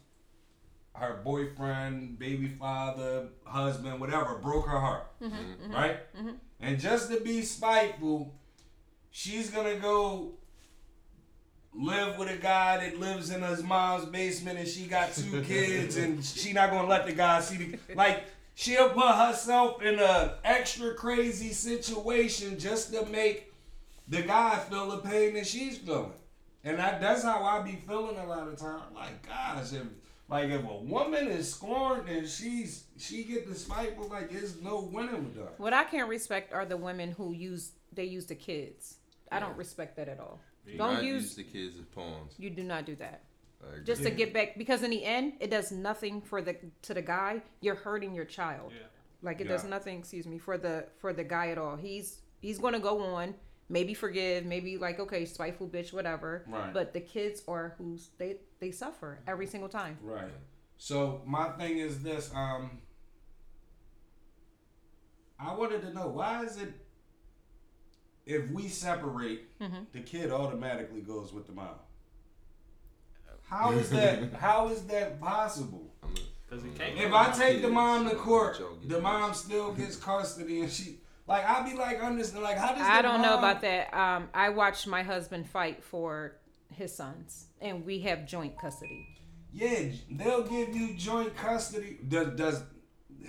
her 0.95 1.21
boyfriend, 1.23 2.19
baby 2.19 2.49
father, 2.49 3.29
husband, 3.45 4.01
whatever, 4.01 4.37
broke 4.37 4.67
her 4.67 4.81
heart, 4.81 5.07
Mm-hmm, 5.23 5.73
right? 5.73 5.99
And 6.61 6.79
just 6.81 7.11
to 7.11 7.21
be 7.21 7.43
spiteful, 7.43 8.35
she's 9.11 9.51
gonna 9.51 9.77
go 9.77 10.33
live 11.73 12.19
with 12.19 12.31
a 12.31 12.37
guy 12.37 12.79
that 12.79 12.99
lives 12.99 13.31
in 13.31 13.43
his 13.43 13.63
mom's 13.63 14.05
basement 14.07 14.59
and 14.59 14.69
she 14.69 14.87
got 14.87 15.13
two 15.15 15.43
kids 15.47 15.97
and 15.97 16.25
she 16.25 16.53
not 16.53 16.71
gonna 16.71 16.89
let 16.89 17.07
the 17.07 17.13
guy 17.13 17.41
see 17.41 17.57
the 17.57 17.79
like 17.95 18.25
she'll 18.55 18.91
put 18.91 19.15
herself 19.15 19.83
in 19.83 19.99
a 19.99 20.35
extra 20.45 20.95
crazy 20.95 21.53
situation 21.53 22.59
just 22.59 22.93
to 22.93 23.07
make 23.07 23.53
the 24.09 24.23
guy 24.23 24.59
feel 24.59 24.91
the 24.91 24.99
pain 24.99 25.35
that 25.35 25.47
she's 25.47 25.79
feeling. 25.79 26.13
And 26.63 26.79
that, 26.79 27.01
that's 27.01 27.23
how 27.23 27.43
I 27.43 27.63
be 27.63 27.77
feeling 27.89 28.19
a 28.19 28.27
lot 28.27 28.47
of 28.49 28.57
time. 28.57 28.83
Like, 28.95 29.27
gosh, 29.27 29.73
if 29.73 29.87
like 30.29 30.51
if 30.51 30.63
a 30.63 30.77
woman 30.77 31.29
is 31.29 31.53
scorned 31.53 32.09
and 32.09 32.29
she's 32.29 32.85
she 32.99 33.25
get 33.25 33.49
the 33.49 33.55
spiteful, 33.55 34.09
like 34.09 34.31
there's 34.31 34.61
no 34.61 34.89
winning 34.93 35.25
with 35.25 35.37
her. 35.37 35.49
What 35.57 35.73
I 35.73 35.85
can't 35.85 36.09
respect 36.09 36.53
are 36.53 36.67
the 36.67 36.77
women 36.77 37.13
who 37.13 37.33
use 37.33 37.73
they 37.93 38.05
use 38.05 38.27
the 38.27 38.35
kids. 38.35 38.97
I 39.33 39.41
don't 39.41 39.57
respect 39.57 39.97
that 39.97 40.09
at 40.09 40.21
all. 40.21 40.41
Do 40.67 40.77
Don't 40.77 40.95
not 40.95 41.05
use. 41.05 41.23
use 41.25 41.35
the 41.35 41.45
kids 41.45 41.79
as 41.79 41.87
pawns. 41.87 42.35
You 42.39 42.51
do 42.51 42.63
not 42.63 42.87
do 42.87 42.95
that. 42.97 43.25
I 43.63 43.73
agree. 43.75 43.85
Just 43.85 44.03
to 44.03 44.11
get 44.11 44.33
back 44.33 44.57
because 44.57 44.83
in 44.83 44.91
the 44.91 45.05
end, 45.05 45.35
it 45.41 45.51
does 45.51 45.73
nothing 45.73 46.21
for 46.21 46.41
the 46.43 46.57
to 46.83 46.95
the 46.95 47.03
guy. 47.03 47.43
You're 47.61 47.75
hurting 47.75 48.15
your 48.15 48.25
child. 48.25 48.73
Yeah. 48.75 48.87
Like 49.23 49.41
it 49.41 49.49
does 49.49 49.65
nothing, 49.65 49.99
excuse 49.99 50.27
me, 50.27 50.39
for 50.39 50.57
the 50.57 50.87
for 50.99 51.13
the 51.13 51.25
guy 51.25 51.49
at 51.49 51.59
all. 51.59 51.77
He's 51.77 52.23
he's 52.41 52.59
gonna 52.59 52.81
go 52.81 53.01
on, 53.01 53.35
maybe 53.69 53.93
forgive, 53.93 54.47
maybe 54.47 54.79
like 54.79 54.99
okay, 54.99 55.27
spiteful 55.27 55.69
bitch, 55.69 55.93
whatever. 55.93 56.45
Right. 56.49 56.73
But 56.73 56.95
the 56.95 57.01
kids 57.01 57.43
are 57.47 57.75
who's 57.77 58.11
they 58.19 58.37
they 58.61 58.71
suffer 58.71 59.21
every 59.27 59.47
single 59.47 59.69
time. 59.69 59.99
Right. 60.03 60.31
So 60.79 61.21
my 61.27 61.51
thing 61.51 61.79
is 61.79 62.03
this. 62.03 62.31
Um, 62.35 62.79
I 65.39 65.55
wanted 65.55 65.83
to 65.83 65.93
know 65.93 66.09
why 66.09 66.43
is 66.45 66.57
it 66.59 66.73
if 68.31 68.51
we 68.51 68.69
separate, 68.69 69.47
Mm-hmm. 69.61 69.83
the 69.93 70.01
kid 70.01 70.31
automatically 70.31 71.01
goes 71.03 71.33
with 71.33 71.47
the 71.47 71.53
mom. 71.53 71.75
How 73.49 73.73
is 73.81 73.91
that? 73.91 74.33
how 74.35 74.69
is 74.69 74.83
that 74.85 75.21
possible? 75.21 75.93
I'm 76.03 76.15
Cause 76.49 76.65
it 76.65 76.69
I'm 76.69 76.75
can't. 76.79 76.99
a- 76.99 77.07
If 77.07 77.13
I 77.13 77.33
take 77.33 77.63
the 77.63 77.69
mom 77.69 78.09
to 78.09 78.17
court, 78.17 78.61
the 78.83 78.95
this. 78.95 79.03
mom 79.03 79.35
still 79.35 79.73
gets 79.81 79.97
custody, 79.97 80.61
and 80.63 80.71
she 80.71 80.99
like 81.27 81.45
I'd 81.45 81.71
be 81.71 81.77
like 81.77 82.01
understand 82.03 82.43
like 82.43 82.57
how 82.57 82.73
does 82.75 82.83
I 82.83 83.03
don't 83.03 83.23
know 83.23 83.39
about 83.39 83.61
that. 83.63 83.93
Um, 83.95 84.29
I 84.35 84.49
watched 84.51 84.87
my 84.87 85.03
husband 85.03 85.49
fight 85.49 85.83
for 85.85 86.37
his 86.73 86.95
sons, 86.95 87.47
and 87.61 87.85
we 87.85 88.01
have 88.01 88.27
joint 88.27 88.59
custody. 88.59 89.07
Yeah, 89.53 89.87
they'll 90.11 90.45
give 90.45 90.75
you 90.75 90.95
joint 90.95 91.37
custody. 91.37 91.99
Does, 92.09 92.29
does 92.37 92.63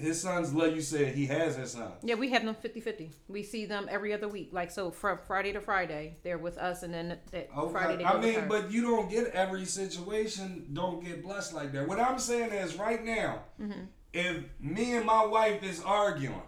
his 0.02 0.22
sons 0.22 0.54
let 0.54 0.74
you 0.76 0.82
said 0.82 1.16
he 1.16 1.26
has 1.28 1.56
his 1.56 1.72
sons? 1.72 1.94
Yeah, 2.04 2.16
we 2.16 2.30
have 2.32 2.44
them 2.44 2.56
50-50. 2.56 3.12
We 3.28 3.44
see 3.44 3.66
them 3.66 3.88
every 3.90 4.14
other 4.14 4.28
week. 4.28 4.50
Like 4.52 4.72
so, 4.72 4.92
from 4.92 5.18
Friday 5.26 5.54
to 5.54 5.62
Friday, 5.62 6.18
they're 6.24 6.38
with 6.38 6.58
us, 6.58 6.84
and 6.84 6.94
then 6.94 7.18
that 7.32 7.50
Friday 7.72 7.94
Okay. 7.94 8.04
go 8.04 8.10
I 8.10 8.20
mean, 8.22 8.48
but 8.48 8.72
you 8.72 8.82
don't 8.82 9.10
get 9.10 9.28
every 9.28 9.66
situation. 9.66 10.68
Don't 10.74 11.04
get 11.04 11.24
blessed 11.24 11.54
like 11.54 11.72
that. 11.74 11.88
What 11.88 12.00
I'm 12.00 12.20
saying 12.20 12.52
is, 12.52 12.76
right 12.78 13.04
now, 13.04 13.44
Mm-hmm. 13.62 13.82
if 14.14 14.38
me 14.60 14.96
and 14.96 15.06
my 15.06 15.26
wife 15.26 15.64
is 15.64 15.82
arguing, 15.84 16.42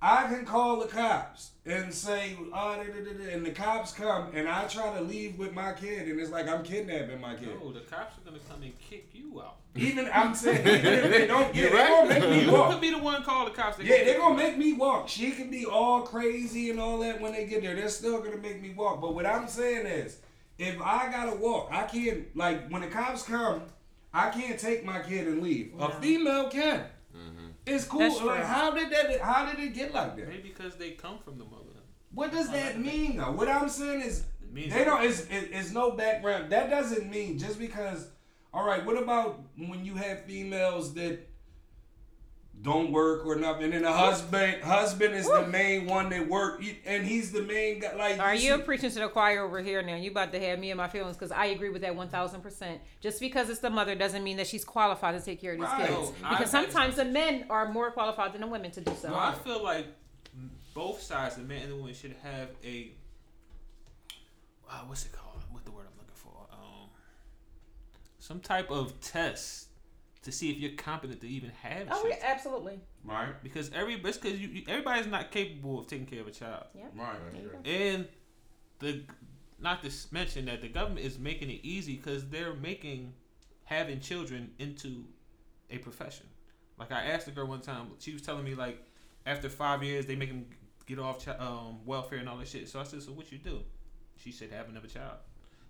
I 0.00 0.26
can 0.28 0.44
call 0.44 0.80
the 0.80 0.86
cops 0.86 1.52
and 1.64 1.92
say, 1.92 2.36
oh, 2.38 2.50
da, 2.52 2.76
da, 2.76 2.84
da, 2.84 3.12
da," 3.24 3.32
and 3.32 3.44
the 3.44 3.50
cops 3.50 3.92
come, 3.92 4.28
and 4.34 4.46
I 4.46 4.64
try 4.66 4.94
to 4.94 5.00
leave 5.02 5.38
with 5.38 5.52
my 5.54 5.72
kid, 5.72 6.06
and 6.06 6.20
it's 6.20 6.30
like 6.30 6.46
I'm 6.48 6.62
kidnapping 6.62 7.20
my 7.20 7.34
kid. 7.34 7.48
No, 7.60 7.72
the 7.72 7.80
cops 7.80 8.18
are 8.18 8.20
gonna 8.30 8.42
come 8.48 8.62
and 8.62 8.78
kick 8.78 9.08
you 9.14 9.40
out. 9.40 9.56
Even 9.74 10.08
I'm 10.12 10.34
saying, 10.34 10.60
even 10.66 10.86
if 10.86 11.10
they 11.10 11.26
don't, 11.32 11.54
yeah, 11.54 11.62
You're 11.62 11.70
they 11.70 11.76
right. 11.76 11.88
gonna 11.88 12.08
make 12.20 12.30
me 12.30 12.40
You 12.44 12.64
could 12.70 12.80
be 12.80 12.90
the 12.90 12.98
one 12.98 13.22
call 13.22 13.46
the 13.46 13.50
cops. 13.52 13.78
They 13.78 13.84
yeah, 13.84 14.04
they're 14.04 14.18
gonna 14.18 14.36
make 14.36 14.58
me 14.58 14.74
walk. 14.74 15.08
She 15.08 15.30
can 15.32 15.50
be 15.50 15.64
all 15.64 16.02
crazy 16.02 16.70
and 16.70 16.78
all 16.78 16.98
that 16.98 17.20
when 17.20 17.32
they 17.32 17.46
get 17.46 17.62
there. 17.62 17.74
They're 17.74 17.88
still 17.88 18.20
gonna 18.20 18.36
make 18.36 18.60
me 18.60 18.74
walk. 18.76 19.00
But 19.00 19.14
what 19.14 19.24
I'm 19.26 19.48
saying 19.48 19.86
is, 19.86 20.18
if 20.58 20.80
I 20.80 21.10
gotta 21.10 21.36
walk, 21.36 21.68
I 21.72 21.84
can't. 21.84 22.34
Like 22.36 22.68
when 22.68 22.82
the 22.82 22.88
cops 22.88 23.22
come, 23.22 23.62
I 24.12 24.28
can't 24.30 24.58
take 24.60 24.84
my 24.84 25.00
kid 25.00 25.26
and 25.26 25.42
leave. 25.42 25.72
A 25.78 25.90
female 26.00 26.48
can. 26.50 26.84
Mm-hmm. 27.16 27.45
It's 27.66 27.84
cool. 27.84 28.26
Like, 28.26 28.44
how 28.44 28.70
did 28.70 28.90
that? 28.90 29.20
How 29.20 29.50
did 29.50 29.62
it 29.62 29.74
get 29.74 29.92
like 29.92 30.16
that? 30.16 30.28
Maybe 30.28 30.48
because 30.48 30.76
they 30.76 30.92
come 30.92 31.18
from 31.18 31.38
the 31.38 31.44
mother. 31.44 31.62
What 32.12 32.32
does 32.32 32.50
that 32.50 32.78
mean 32.80 33.16
though? 33.16 33.32
What 33.32 33.48
I'm 33.48 33.68
saying 33.68 34.00
is, 34.02 34.24
It 34.42 34.52
means 34.52 34.72
they 34.72 34.84
don't. 34.84 35.04
It's, 35.04 35.22
it, 35.22 35.50
it's 35.52 35.72
no 35.72 35.90
background. 35.90 36.50
That 36.50 36.70
doesn't 36.70 37.10
mean 37.10 37.38
just 37.38 37.58
because. 37.58 38.08
All 38.54 38.66
right. 38.66 38.84
What 38.86 38.96
about 38.96 39.40
when 39.56 39.84
you 39.84 39.96
have 39.96 40.24
females 40.24 40.94
that 40.94 41.18
don't 42.66 42.90
work 42.90 43.24
or 43.24 43.36
nothing, 43.36 43.72
and 43.72 43.84
the 43.84 43.92
husband 43.92 44.60
husband 44.62 45.14
is 45.14 45.26
the 45.28 45.46
main 45.46 45.86
one 45.86 46.08
that 46.10 46.28
work, 46.28 46.60
and 46.84 47.06
he's 47.06 47.30
the 47.30 47.40
main 47.42 47.78
guy. 47.78 47.94
Like, 47.94 48.18
Are 48.18 48.34
you 48.34 48.56
see- 48.56 48.62
preaching 48.62 48.90
to 48.90 48.98
the 48.98 49.08
choir 49.08 49.42
over 49.44 49.60
here 49.62 49.80
now? 49.82 49.94
You 49.94 50.10
about 50.10 50.32
to 50.32 50.40
have 50.40 50.58
me 50.58 50.70
and 50.72 50.76
my 50.76 50.88
feelings 50.88 51.16
because 51.16 51.30
I 51.30 51.46
agree 51.46 51.70
with 51.70 51.82
that 51.82 51.94
one 51.94 52.08
thousand 52.08 52.40
percent. 52.42 52.80
Just 53.00 53.20
because 53.20 53.48
it's 53.48 53.60
the 53.60 53.70
mother 53.70 53.94
doesn't 53.94 54.24
mean 54.24 54.36
that 54.38 54.48
she's 54.48 54.64
qualified 54.64 55.16
to 55.18 55.24
take 55.24 55.40
care 55.40 55.52
of 55.52 55.60
these 55.60 55.68
Right. 55.68 55.86
kids. 55.88 56.10
No, 56.20 56.28
I- 56.28 56.30
Because 56.36 56.50
sometimes 56.50 56.96
the 56.96 57.04
men 57.04 57.46
are 57.48 57.68
more 57.72 57.92
qualified 57.92 58.32
than 58.32 58.40
the 58.40 58.48
women 58.48 58.72
to 58.72 58.80
do 58.80 58.92
so. 59.00 59.10
No, 59.10 59.16
I 59.16 59.32
feel 59.32 59.62
like 59.62 59.86
both 60.74 61.00
sides, 61.00 61.36
the 61.36 61.42
man 61.42 61.62
and 61.62 61.72
the 61.72 61.76
woman, 61.76 61.94
should 61.94 62.16
have 62.24 62.48
a. 62.64 62.90
Uh, 64.68 64.80
what's 64.86 65.06
it 65.06 65.12
called? 65.12 65.40
What 65.52 65.64
the 65.64 65.70
word 65.70 65.86
I'm 65.86 65.96
looking 65.98 66.14
for? 66.16 66.32
Um, 66.52 66.90
some 68.18 68.40
type 68.40 68.70
of 68.72 69.00
test 69.00 69.68
to 70.26 70.32
see 70.32 70.50
if 70.50 70.58
you're 70.58 70.72
competent 70.72 71.20
to 71.20 71.28
even 71.28 71.50
have 71.62 71.86
Oh 71.88 72.04
yeah, 72.08 72.16
absolutely. 72.24 72.80
right, 73.04 73.40
Because 73.44 73.70
every 73.72 73.94
it's 73.94 74.18
because 74.18 74.40
you, 74.40 74.48
you, 74.48 74.62
everybody's 74.66 75.06
not 75.06 75.30
capable 75.30 75.78
of 75.78 75.86
taking 75.86 76.04
care 76.04 76.20
of 76.20 76.26
a 76.26 76.32
child, 76.32 76.64
right, 76.74 77.16
There 77.32 77.60
and 77.64 78.08
the 78.80 79.02
not 79.60 79.84
to 79.84 79.90
mention 80.10 80.46
that 80.46 80.62
the 80.62 80.68
government 80.68 81.06
is 81.06 81.16
making 81.20 81.48
it 81.48 81.60
easy 81.62 81.94
because 81.96 82.28
they're 82.28 82.54
making 82.54 83.12
having 83.64 84.00
children 84.00 84.50
into 84.58 85.04
a 85.70 85.78
profession. 85.78 86.26
Like 86.76 86.90
I 86.90 87.04
asked 87.04 87.26
the 87.26 87.32
girl 87.32 87.46
one 87.46 87.60
time, 87.60 87.86
she 88.00 88.12
was 88.12 88.20
telling 88.22 88.44
me 88.44 88.56
like 88.56 88.84
after 89.26 89.48
five 89.48 89.84
years 89.84 90.06
they 90.06 90.16
make 90.16 90.30
them 90.30 90.46
get 90.86 90.98
off 90.98 91.24
chi- 91.24 91.36
um, 91.36 91.78
welfare 91.86 92.18
and 92.18 92.28
all 92.28 92.36
that 92.38 92.48
shit. 92.48 92.68
So 92.68 92.80
I 92.80 92.82
said, 92.82 93.00
so 93.00 93.12
what 93.12 93.30
you 93.30 93.38
do? 93.38 93.60
She 94.16 94.32
said, 94.32 94.50
have 94.50 94.68
another 94.68 94.88
child. 94.88 95.18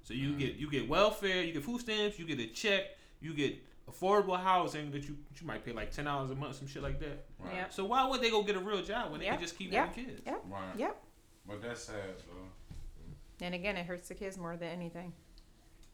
So 0.02 0.14
you 0.14 0.32
get 0.38 0.54
you 0.54 0.70
get 0.70 0.88
welfare, 0.88 1.42
you 1.42 1.52
get 1.52 1.62
food 1.62 1.82
stamps, 1.82 2.18
you 2.18 2.24
get 2.24 2.40
a 2.40 2.46
check, 2.46 2.84
you 3.20 3.34
get 3.34 3.56
affordable 3.90 4.38
housing 4.40 4.90
that 4.90 5.04
you 5.08 5.16
you 5.40 5.46
might 5.46 5.64
pay 5.64 5.72
like 5.72 5.90
ten 5.90 6.04
dollars 6.06 6.30
a 6.30 6.34
month, 6.34 6.56
some 6.56 6.66
shit 6.66 6.82
like 6.82 6.98
that. 7.00 7.24
right, 7.38 7.54
Yep. 7.54 7.72
So 7.72 7.84
why 7.84 8.06
would 8.08 8.20
they 8.20 8.30
go 8.30 8.42
get 8.42 8.56
a 8.56 8.60
real 8.60 8.82
job 8.82 9.10
when 9.10 9.20
they 9.20 9.26
Yep. 9.26 9.34
can 9.34 9.42
just 9.42 9.58
keep 9.58 9.72
Yep. 9.72 9.88
having 9.88 10.04
kids? 10.06 10.22
Yep. 10.26 10.42
right. 10.48 10.76
Yep. 10.78 11.02
But 11.46 11.62
that's 11.62 11.84
sad, 11.84 12.16
though. 12.28 13.44
And 13.44 13.54
again, 13.54 13.76
it 13.76 13.86
hurts 13.86 14.08
the 14.08 14.14
kids 14.14 14.36
more 14.38 14.56
than 14.56 14.68
anything. 14.68 15.12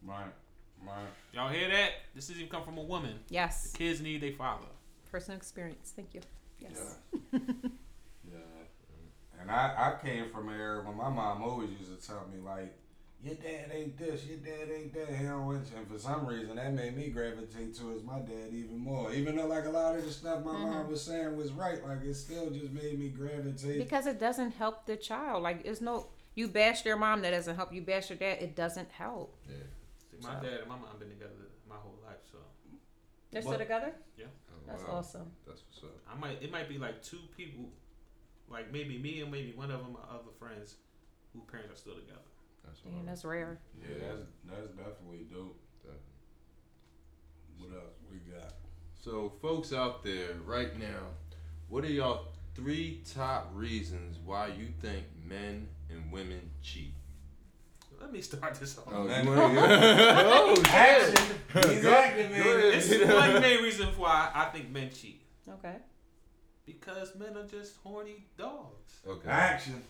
Right, 0.02 0.32
right. 0.86 1.08
Y'all 1.32 1.48
hear 1.50 1.68
that? 1.68 1.90
This 2.14 2.30
is 2.30 2.36
even 2.38 2.48
come 2.48 2.64
from 2.64 2.78
a 2.78 2.82
woman. 2.82 3.18
Yes. 3.28 3.72
Kids 3.72 4.00
need 4.00 4.22
their 4.22 4.32
father. 4.32 4.66
Personal 5.10 5.36
experience. 5.36 5.92
Thank 5.94 6.14
you. 6.14 6.20
Yes. 6.60 6.96
Yeah. 7.32 7.38
yeah. 8.32 8.38
And 9.40 9.50
I, 9.50 9.96
I 9.98 10.04
came 10.06 10.30
from 10.30 10.48
an 10.48 10.54
era 10.58 10.82
when 10.86 10.96
my 10.96 11.08
mom 11.10 11.42
always 11.42 11.70
used 11.70 12.00
to 12.00 12.06
tell 12.06 12.26
me 12.32 12.38
like, 12.40 12.72
your 13.22 13.34
dad 13.36 13.70
ain't 13.72 13.96
this, 13.96 14.26
your 14.26 14.38
dad 14.38 14.68
ain't 14.74 14.92
that. 14.94 15.08
He 15.14 15.24
don't 15.24 15.46
want 15.46 15.66
you." 15.70 15.78
And 15.78 15.88
for 15.88 15.98
some 15.98 16.26
reason, 16.26 16.56
that 16.56 16.72
made 16.72 16.96
me 16.96 17.08
gravitate 17.08 17.76
towards 17.76 18.02
my 18.02 18.18
dad 18.18 18.50
even 18.52 18.78
more. 18.78 19.12
Even 19.12 19.36
though 19.36 19.46
like 19.46 19.64
a 19.66 19.70
lot 19.70 19.96
of 19.96 20.04
the 20.04 20.10
stuff 20.10 20.44
my 20.44 20.52
mom 20.52 20.72
mm-hmm. 20.72 20.90
was 20.90 21.02
saying 21.02 21.36
was 21.36 21.52
right, 21.52 21.84
like 21.86 22.02
it 22.02 22.14
still 22.14 22.50
just 22.50 22.72
made 22.72 22.98
me 22.98 23.08
gravitate. 23.08 23.78
Because 23.78 24.06
it 24.06 24.18
doesn't 24.18 24.52
help 24.52 24.86
the 24.86 24.96
child. 24.96 25.42
Like, 25.42 25.62
it's 25.64 25.80
no. 25.80 26.08
You 26.34 26.48
bash 26.48 26.84
your 26.86 26.96
mom, 26.96 27.20
that 27.22 27.32
doesn't 27.32 27.56
help. 27.56 27.74
You 27.74 27.82
bash 27.82 28.08
your 28.08 28.18
dad, 28.18 28.38
it 28.40 28.56
doesn't 28.56 28.90
help. 28.90 29.38
Yeah. 29.46 29.56
See, 30.10 30.26
my 30.26 30.34
dad 30.36 30.60
and 30.60 30.68
my 30.68 30.76
mom 30.76 30.98
been 30.98 31.10
together 31.10 31.32
my 31.68 31.76
whole 31.76 31.98
life, 32.04 32.16
so 32.30 32.38
They're 33.30 33.42
still 33.42 33.52
What? 33.52 33.58
together? 33.58 33.92
Oh, 34.64 34.66
That's 34.66 34.82
wow. 34.84 34.96
awesome. 34.96 35.32
That's 35.46 35.62
what's 35.66 35.84
up. 35.84 35.98
I 36.10 36.18
might 36.18 36.42
it 36.42 36.50
might 36.50 36.68
be 36.68 36.78
like 36.78 37.02
two 37.02 37.18
people, 37.36 37.70
like 38.48 38.72
maybe 38.72 38.98
me 38.98 39.20
and 39.20 39.30
maybe 39.30 39.52
one 39.52 39.70
of 39.70 39.80
them 39.80 39.92
my 39.92 40.14
other 40.14 40.32
friends, 40.38 40.76
who 41.32 41.40
parents 41.50 41.72
are 41.72 41.76
still 41.76 41.94
together. 41.94 42.31
That's 42.64 42.80
Damn, 42.80 42.94
wild. 42.94 43.08
that's 43.08 43.24
rare. 43.24 43.58
yeah, 43.80 43.88
that's 44.08 44.22
that's 44.48 44.68
definitely 44.76 45.26
dope. 45.32 45.58
Definitely. 45.82 45.98
What 47.58 47.70
else 47.76 47.94
we 48.10 48.18
got? 48.32 48.54
So, 49.00 49.32
folks 49.42 49.72
out 49.72 50.02
there 50.04 50.34
right 50.46 50.78
now, 50.78 51.08
what 51.68 51.84
are 51.84 51.88
y'all 51.90 52.26
three 52.54 53.02
top 53.14 53.50
reasons 53.54 54.18
why 54.24 54.48
you 54.48 54.68
think 54.80 55.04
men 55.26 55.68
and 55.90 56.10
women 56.12 56.50
cheat? 56.62 56.94
Let 58.00 58.12
me 58.12 58.20
start 58.20 58.54
this 58.56 58.76
off. 58.78 58.84
Oh, 58.92 59.04
man. 59.04 59.26
wanna- 59.26 59.40
oh, 59.60 60.54
shit. 60.56 60.66
Action. 60.72 61.36
He's 61.70 61.82
Go- 61.82 61.92
acting, 61.94 62.30
man. 62.32 62.42
This 62.42 62.90
is 62.90 63.08
one 63.08 63.40
main 63.40 63.62
reason 63.62 63.88
why 63.96 64.30
I 64.34 64.46
think 64.46 64.70
men 64.70 64.90
cheat. 64.90 65.22
Okay. 65.48 65.76
Because 66.66 67.14
men 67.16 67.36
are 67.36 67.46
just 67.46 67.76
horny 67.82 68.24
dogs. 68.36 69.00
Okay. 69.06 69.28
Action. 69.28 69.82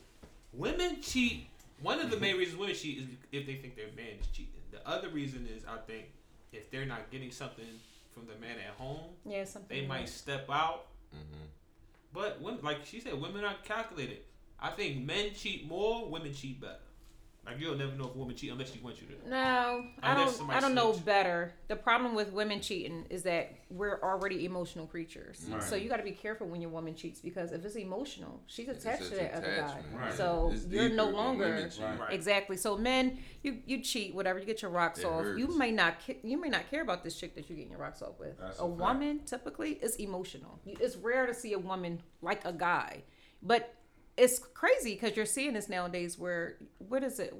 Women 0.52 1.00
cheat. 1.00 1.46
One 1.82 2.00
of 2.00 2.10
the 2.10 2.16
main 2.16 2.36
reasons 2.36 2.58
women 2.58 2.74
cheat 2.76 2.98
is 2.98 3.04
if 3.32 3.46
they 3.46 3.56
think 3.56 3.76
their 3.76 3.88
man 3.96 4.18
is 4.20 4.26
cheating. 4.28 4.60
The 4.70 4.86
other 4.88 5.08
reason 5.08 5.46
is 5.54 5.64
I 5.66 5.78
think 5.78 6.06
if 6.52 6.70
they're 6.70 6.86
not 6.86 7.10
getting 7.10 7.30
something 7.30 7.64
from 8.14 8.26
the 8.26 8.34
man 8.40 8.56
at 8.58 8.74
home, 8.76 9.00
Yeah, 9.24 9.44
something. 9.44 9.74
they 9.76 9.80
like 9.82 10.00
might 10.00 10.08
step 10.08 10.48
out. 10.50 10.86
Mm-hmm. 11.14 11.44
But 12.12 12.40
women, 12.40 12.60
like 12.62 12.84
she 12.84 13.00
said, 13.00 13.20
women 13.20 13.44
are 13.44 13.54
calculated. 13.64 14.18
I 14.60 14.70
think 14.70 15.04
men 15.04 15.32
cheat 15.34 15.66
more, 15.66 16.08
women 16.08 16.32
cheat 16.34 16.60
better. 16.60 16.76
Like 17.44 17.58
you'll 17.58 17.74
never 17.76 17.92
know 17.96 18.04
if 18.04 18.14
a 18.14 18.18
woman 18.18 18.36
cheat 18.36 18.52
unless 18.52 18.72
she 18.72 18.78
wants 18.78 19.00
you 19.00 19.08
to. 19.08 19.28
No, 19.28 19.84
I 20.00 20.14
don't. 20.14 20.48
I 20.48 20.60
don't 20.60 20.76
know 20.76 20.92
snitch. 20.92 21.04
better. 21.04 21.52
The 21.66 21.74
problem 21.74 22.14
with 22.14 22.32
women 22.32 22.60
cheating 22.60 23.04
is 23.10 23.24
that 23.24 23.52
we're 23.68 24.00
already 24.00 24.44
emotional 24.44 24.86
creatures. 24.86 25.44
Right. 25.50 25.60
So 25.60 25.74
you 25.74 25.88
got 25.88 25.96
to 25.96 26.04
be 26.04 26.12
careful 26.12 26.46
when 26.46 26.60
your 26.60 26.70
woman 26.70 26.94
cheats 26.94 27.18
because 27.20 27.50
if 27.50 27.64
it's 27.64 27.74
emotional, 27.74 28.40
she's 28.46 28.68
attached 28.68 29.08
to 29.10 29.16
that 29.16 29.34
other 29.34 29.56
guy. 29.56 29.80
right. 29.98 30.14
So 30.14 30.52
It's 30.54 30.66
you're 30.66 30.88
no 30.90 31.08
longer 31.10 31.46
women 31.46 31.68
cheat. 31.70 31.82
Right. 31.82 31.98
Right. 32.00 32.12
exactly. 32.12 32.56
So 32.56 32.78
men, 32.78 33.18
you 33.42 33.58
you 33.66 33.82
cheat 33.82 34.14
whatever 34.14 34.38
you 34.38 34.46
get 34.46 34.62
your 34.62 34.70
rocks 34.70 35.00
It 35.00 35.06
off. 35.06 35.26
You 35.36 35.48
may 35.58 35.72
not 35.72 35.96
ca- 36.06 36.20
you 36.22 36.40
may 36.40 36.48
not 36.48 36.70
care 36.70 36.82
about 36.82 37.02
this 37.02 37.18
chick 37.18 37.34
that 37.34 37.50
you're 37.50 37.56
getting 37.56 37.72
your 37.72 37.80
rocks 37.80 38.02
off 38.02 38.20
with. 38.20 38.38
That's 38.38 38.60
a 38.60 38.62
a 38.62 38.66
woman 38.66 39.20
typically 39.26 39.72
is 39.72 39.96
emotional. 39.96 40.60
It's 40.64 40.94
rare 40.96 41.26
to 41.26 41.34
see 41.34 41.54
a 41.54 41.58
woman 41.58 42.02
like 42.20 42.44
a 42.44 42.52
guy, 42.52 43.02
but 43.42 43.74
it's 44.16 44.38
crazy 44.38 44.94
because 44.94 45.16
you're 45.16 45.26
seeing 45.26 45.52
this 45.54 45.68
nowadays. 45.68 46.18
Where 46.18 46.56
what 46.78 47.02
is 47.02 47.18
it? 47.18 47.34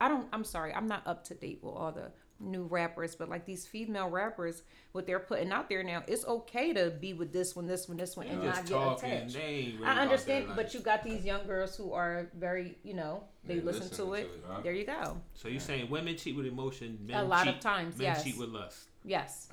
I 0.00 0.08
don't. 0.08 0.26
I'm 0.32 0.44
sorry. 0.44 0.72
I'm 0.74 0.86
not 0.88 1.06
up 1.06 1.24
to 1.24 1.34
date 1.34 1.60
with 1.62 1.74
all 1.74 1.92
the 1.92 2.10
new 2.40 2.64
rappers, 2.64 3.14
but 3.14 3.28
like 3.28 3.46
these 3.46 3.64
female 3.66 4.10
rappers, 4.10 4.62
what 4.92 5.06
they're 5.06 5.20
putting 5.20 5.52
out 5.52 5.68
there 5.68 5.82
now, 5.84 6.02
it's 6.08 6.26
okay 6.26 6.72
to 6.72 6.90
be 6.90 7.14
with 7.14 7.32
this 7.32 7.54
one, 7.54 7.66
this 7.66 7.88
one, 7.88 7.96
this 7.96 8.16
one, 8.16 8.26
They 8.26 8.32
and 8.32 8.44
not 8.44 8.56
get 8.56 8.66
talking. 8.66 9.12
attached. 9.12 9.36
Really 9.36 9.78
I 9.84 10.00
understand, 10.02 10.48
but 10.56 10.74
you 10.74 10.80
got 10.80 11.04
these 11.04 11.24
young 11.24 11.46
girls 11.46 11.76
who 11.76 11.92
are 11.92 12.28
very, 12.36 12.76
you 12.82 12.92
know, 12.94 13.22
they 13.44 13.54
They 13.54 13.60
listen, 13.60 13.82
listen 13.84 13.96
to 13.98 14.04
to 14.04 14.14
it. 14.14 14.20
it, 14.22 14.44
huh? 14.48 14.60
There 14.62 14.72
you 14.72 14.84
go. 14.84 15.16
So 15.34 15.48
you're 15.48 15.60
saying 15.60 15.88
women 15.88 16.16
cheat 16.16 16.36
with 16.36 16.46
emotion, 16.46 16.98
men 17.06 17.18
A 17.18 17.24
lot 17.24 17.44
cheat, 17.46 17.54
of 17.54 17.60
times, 17.60 17.96
men 17.96 18.06
yes. 18.06 18.24
cheat 18.24 18.36
with 18.36 18.48
lust. 18.48 18.88
Yes. 19.04 19.48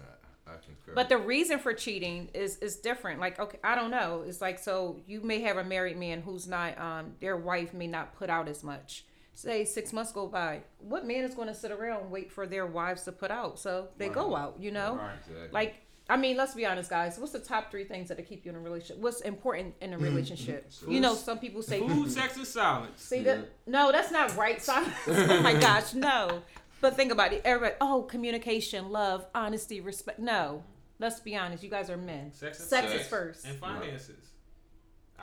I 0.48 0.52
concur. 0.52 0.94
But 0.96 1.10
the 1.10 1.18
reason 1.18 1.60
for 1.60 1.74
cheating 1.74 2.30
is 2.34 2.58
is 2.58 2.78
different. 2.78 3.20
Like, 3.20 3.40
okay, 3.40 3.60
I 3.64 3.76
don't 3.76 3.92
know. 3.92 4.24
It's 4.28 4.42
like 4.42 4.60
so 4.60 5.00
you 5.08 5.22
may 5.22 5.42
have 5.42 5.58
a 5.58 5.64
married 5.64 5.98
man 5.98 6.22
who's 6.22 6.48
not 6.48 6.80
um 6.80 7.14
their 7.20 7.38
wife 7.38 7.74
may 7.74 7.88
not 7.88 8.16
put 8.16 8.30
out 8.30 8.48
as 8.48 8.64
much. 8.64 9.06
Say 9.34 9.66
six 9.66 9.94
months 9.94 10.12
go 10.12 10.28
by. 10.28 10.62
What 10.80 11.06
man 11.06 11.24
is 11.24 11.34
going 11.34 11.48
to 11.48 11.56
sit 11.56 11.72
around 11.72 12.02
and 12.02 12.12
wait 12.12 12.32
for 12.32 12.46
their 12.46 12.66
wives 12.66 13.04
to 13.04 13.12
put 13.12 13.32
out? 13.32 13.60
So 13.60 13.88
they 13.98 14.10
go 14.10 14.36
out, 14.36 14.58
you 14.60 14.72
know? 14.72 14.98
Right. 14.98 15.14
Exactly. 15.26 15.50
Like, 15.52 15.76
I 16.10 16.18
mean, 16.18 16.36
let's 16.36 16.54
be 16.54 16.66
honest, 16.66 16.90
guys. 16.90 17.18
What's 17.18 17.32
the 17.32 17.40
top 17.40 17.72
three 17.72 17.86
things 17.86 18.10
that 18.10 18.22
keep 18.28 18.46
you 18.46 18.52
in 18.52 18.58
a 18.58 18.60
relationship? 18.60 18.98
What's 18.98 19.22
important 19.22 19.76
in 19.80 19.94
a 19.94 19.98
relationship? 19.98 20.70
you 20.88 21.00
know, 21.00 21.16
some 21.16 21.40
people 21.40 21.64
say 21.64 21.80
Food, 21.80 22.12
sex, 22.12 22.36
and 22.36 22.46
silence. 22.46 23.02
See 23.02 23.24
that? 23.24 23.50
No, 23.66 23.92
that's 23.92 24.12
not 24.12 24.36
right. 24.36 24.62
Silence. 24.62 24.94
oh 25.08 25.42
my 25.42 25.54
gosh, 25.60 25.94
no. 25.94 26.42
But 26.82 26.96
think 26.96 27.12
about 27.12 27.32
it. 27.32 27.42
Everybody, 27.46 27.76
oh, 27.80 28.02
communication, 28.04 28.90
love, 28.90 29.26
honesty, 29.36 29.82
respect. 29.82 30.20
No, 30.20 30.64
let's 31.00 31.20
be 31.20 31.36
honest. 31.36 31.64
You 31.64 31.70
guys 31.70 31.90
are 31.92 31.98
men. 31.98 32.34
Sex 32.34 32.60
and 32.60 32.68
Sex 32.68 32.92
Sex. 32.92 33.02
is 33.04 33.08
first. 33.08 33.46
and 33.46 33.58
finances. 33.60 34.26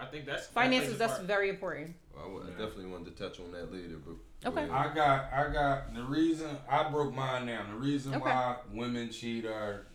I 0.00 0.04
think 0.06 0.26
that's 0.26 0.46
Finances. 0.46 0.90
plays 0.90 0.94
a 0.94 0.98
That's 1.08 1.20
very 1.26 1.48
important. 1.48 1.96
Well, 2.14 2.24
I, 2.24 2.28
wa- 2.32 2.40
I 2.46 2.50
definitely 2.50 2.86
wanted 2.86 3.16
to 3.16 3.22
touch 3.22 3.40
on 3.40 3.50
that 3.50 3.72
later, 3.72 3.96
but 3.98 4.14
Okay. 4.48 4.70
I 4.70 4.94
got, 4.94 5.32
I 5.32 5.52
got 5.52 5.92
the 5.92 6.04
reason 6.04 6.56
I 6.70 6.88
broke 6.88 7.12
mine 7.12 7.46
down. 7.46 7.70
The 7.72 7.76
reason 7.78 8.14
Okay. 8.14 8.22
why 8.22 8.56
women 8.72 9.10
cheat 9.10 9.44
are 9.44 9.86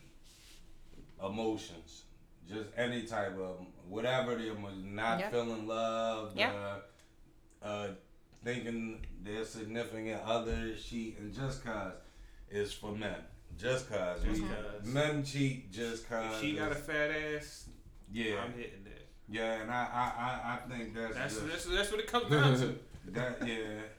emotions, 1.24 2.04
just 2.50 2.70
any 2.76 3.04
type 3.04 3.38
of 3.40 3.66
whatever 3.88 4.36
the 4.36 4.52
emotion, 4.52 4.94
not 4.94 5.20
Yep. 5.20 5.32
feeling 5.32 5.68
love, 5.68 6.36
Yep. 6.38 6.54
uh, 6.54 7.66
uh, 7.66 7.88
thinking 8.44 9.06
their 9.24 9.46
significant 9.46 10.22
other 10.26 10.52
is 10.74 10.84
cheating 10.84 11.32
just 11.36 11.64
cause 11.64 11.94
is 12.50 12.74
for 12.74 12.92
men. 12.92 13.16
Just 13.58 13.90
cause, 13.90 14.24
Just 14.24 14.42
We- 14.42 14.48
'cause. 14.48 14.86
men 14.86 15.24
cheat 15.24 15.72
just 15.72 16.10
cause. 16.10 16.36
If 16.36 16.42
she 16.42 16.54
got 16.56 16.72
a 16.72 16.76
fat 16.76 17.12
ass. 17.12 17.70
yeah, 18.12 18.42
I'm 18.44 18.54
hitting 18.54 18.84
that. 18.86 19.08
yeah, 19.30 19.62
and 19.62 19.72
I, 19.72 19.84
I, 19.94 20.24
I, 20.24 20.54
I 20.56 20.70
think 20.78 20.96
that's 20.96 21.14
That's 21.16 21.34
just, 21.36 21.48
that's 21.48 21.66
that's 21.66 21.92
what 21.92 22.00
it 22.02 22.08
comes 22.08 22.30
down 22.30 22.58
to. 22.60 22.76
That 23.08 23.46
yeah, 23.46 23.56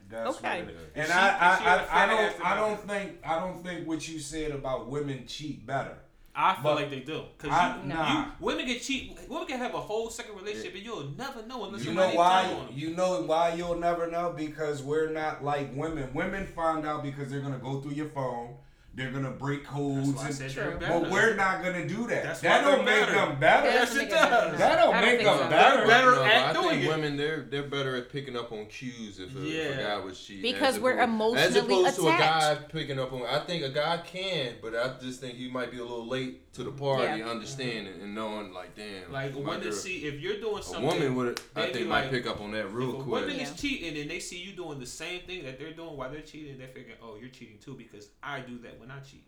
that's 0.09 0.39
Okay. 0.39 0.63
what 0.63 0.71
it 0.71 0.77
is. 0.77 0.83
And 0.95 1.07
she- 1.07 1.13
I, 1.13 1.29
if 1.37 1.43
I, 1.43 1.59
she 1.59 1.65
had 1.65 1.79
a 1.79 1.83
I, 1.83 1.85
I 1.85 1.87
fat 1.87 2.09
ass, 2.11 2.33
don't, 2.39 2.47
I 2.47 2.53
I- 2.53 2.57
don't 2.57 2.89
think, 2.89 3.19
I 3.27 3.39
don't 3.39 3.63
think 3.63 3.87
what 3.87 4.09
you 4.09 4.19
said 4.19 4.51
about 4.53 4.89
women 4.89 5.27
cheat 5.27 5.67
better. 5.67 5.99
I 6.37 6.55
feel 6.55 6.63
But- 6.65 6.75
like 6.77 6.91
they 6.91 7.01
do. 7.01 7.23
Cause 7.39 7.51
I- 7.51 7.77
you, 7.81 7.89
nah. 7.89 8.13
you, 8.25 8.33
women 8.41 8.67
get 8.67 8.83
cheat. 8.83 9.17
Women 9.29 9.47
can 9.47 9.59
have 9.59 9.75
a 9.75 9.81
whole 9.81 10.11
second 10.11 10.35
relationship 10.37 10.75
and 10.75 10.83
you'll 10.85 11.11
never 11.17 11.47
know 11.47 11.65
unless 11.65 11.85
You 11.85 11.93
know 11.95 12.09
why? 12.11 12.57
You 12.73 12.91
know 12.97 13.23
why 13.23 13.55
you'll 13.55 13.77
never 13.79 14.11
know 14.11 14.35
because 14.37 14.83
we're 14.83 15.11
not 15.11 15.45
like 15.45 15.71
women. 15.77 16.13
Women 16.13 16.47
find 16.47 16.85
out 16.87 17.03
because 17.05 17.31
they're 17.31 17.41
gonna 17.41 17.59
go 17.59 17.81
through 17.81 17.93
your 17.93 18.09
phone. 18.09 18.57
They're 18.97 19.11
gonna 19.11 19.31
break 19.33 19.63
That's 19.65 19.75
codes. 19.75 20.09
why 20.11 20.23
I 20.23 20.27
and- 20.27 20.35
said 20.37 20.51
True. 20.53 20.77
better. 20.79 21.01
but 21.01 21.11
we're 21.11 21.35
not 21.35 21.65
gonna 21.65 21.87
do 21.89 22.07
that. 22.07 22.23
That's 22.23 22.41
that 22.43 22.63
don't 22.63 22.85
make 22.85 23.01
better. 23.01 23.13
them 23.13 23.41
better. 23.41 23.67
That 23.67 23.75
Yes, 23.75 23.93
it 23.93 23.99
make 23.99 24.07
a 24.07 24.11
difference. 24.11 24.31
does. 24.31 24.59
That 24.59 24.77
don't 24.77 25.01
make 25.01 25.19
them 25.25 25.39
so. 25.39 25.49
better. 25.49 25.77
They're 25.79 25.87
better 25.87 26.11
No, 26.13 26.23
at 26.25 26.45
I 26.45 26.53
doing 26.53 26.69
think 26.71 26.85
it. 26.85 26.89
women 26.89 27.17
they're 27.17 27.41
they're 27.43 27.63
better 27.65 27.97
at 27.97 28.09
picking 28.13 28.37
up 28.37 28.53
on 28.53 28.67
cues 28.67 29.19
if 29.19 29.35
a, 29.35 29.43
if 29.45 29.79
a 29.79 29.83
guy 29.83 29.99
was 29.99 30.21
cheating. 30.21 30.43
Because 30.43 30.77
as 30.77 30.81
we're 30.81 30.99
opposed- 31.01 31.39
as 31.39 31.57
emotionally 31.57 31.81
opposed 31.83 31.97
to 31.97 32.09
a 32.09 32.19
guy 32.19 32.55
picking 32.73 33.01
up 33.01 33.13
on. 33.13 33.23
I 33.27 33.41
think 33.41 33.65
a 33.65 33.71
guy 33.71 33.97
can, 33.99 34.55
but 34.63 34.77
I 34.77 34.93
just 35.03 35.21
think 35.21 35.35
he 35.39 35.49
might 35.51 35.73
be 35.73 35.79
a 35.79 35.83
little 35.83 36.07
late 36.07 36.53
to 36.55 36.63
the 36.63 36.71
party, 36.71 37.03
Yeah. 37.03 37.19
Mm-hmm. 37.19 37.29
understanding 37.31 37.95
and 38.01 38.15
knowing 38.15 38.53
like 38.53 38.77
damn. 38.77 39.11
Like 39.13 39.35
when 39.35 39.61
they 39.61 39.73
see 39.73 40.05
if 40.05 40.21
you're 40.21 40.39
doing 40.39 40.63
something, 40.63 40.85
a 40.87 40.91
something. 40.93 41.15
woman 41.15 41.17
would 41.17 41.41
I 41.57 41.63
they 41.63 41.67
be 41.67 41.73
think 41.79 41.89
like- 41.91 42.05
might 42.05 42.11
pick 42.13 42.27
up 42.29 42.41
on 42.41 42.53
that 42.53 42.73
real 42.73 42.91
if 42.91 42.95
a 42.95 43.03
quick. 43.03 43.07
woman 43.23 43.37
Yeah. 43.37 43.43
is 43.43 43.61
cheating 43.61 44.01
and 44.01 44.09
they 44.09 44.21
see 44.21 44.39
you 44.39 44.53
doing 44.53 44.79
the 44.79 44.87
same 44.87 45.23
thing 45.23 45.43
that 45.47 45.59
they're 45.59 45.73
doing 45.73 45.97
while 45.97 46.11
they're 46.13 46.21
cheating, 46.21 46.59
they're 46.59 46.69
figuring, 46.69 46.97
oh, 47.03 47.17
you're 47.21 47.31
cheating 47.31 47.59
too 47.59 47.75
because 47.75 48.09
I 48.23 48.39
do 48.39 48.57
that 48.59 48.79
when 48.87 48.97
I 48.97 49.01
cheat. 49.01 49.25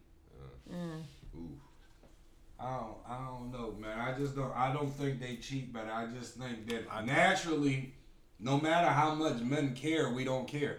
Uh, 0.71 0.75
mm. 0.75 1.03
Ooh. 1.37 1.61
I 2.59 2.71
don't, 2.79 2.97
I 3.09 3.19
don't 3.27 3.53
know, 3.53 3.75
man. 3.79 3.99
I 3.99 4.19
just 4.19 4.35
don't. 4.35 4.53
I 4.57 4.73
don't 4.73 4.89
think 4.91 5.21
they 5.21 5.37
cheat, 5.37 5.73
but 5.73 5.89
I 5.93 6.07
just 6.19 6.37
think 6.37 6.67
that 6.69 7.05
naturally, 7.05 7.93
no 8.41 8.59
matter 8.59 8.89
how 8.89 9.15
much 9.15 9.41
men 9.43 9.75
care, 9.75 10.11
we 10.11 10.25
don't 10.25 10.49
care. 10.49 10.79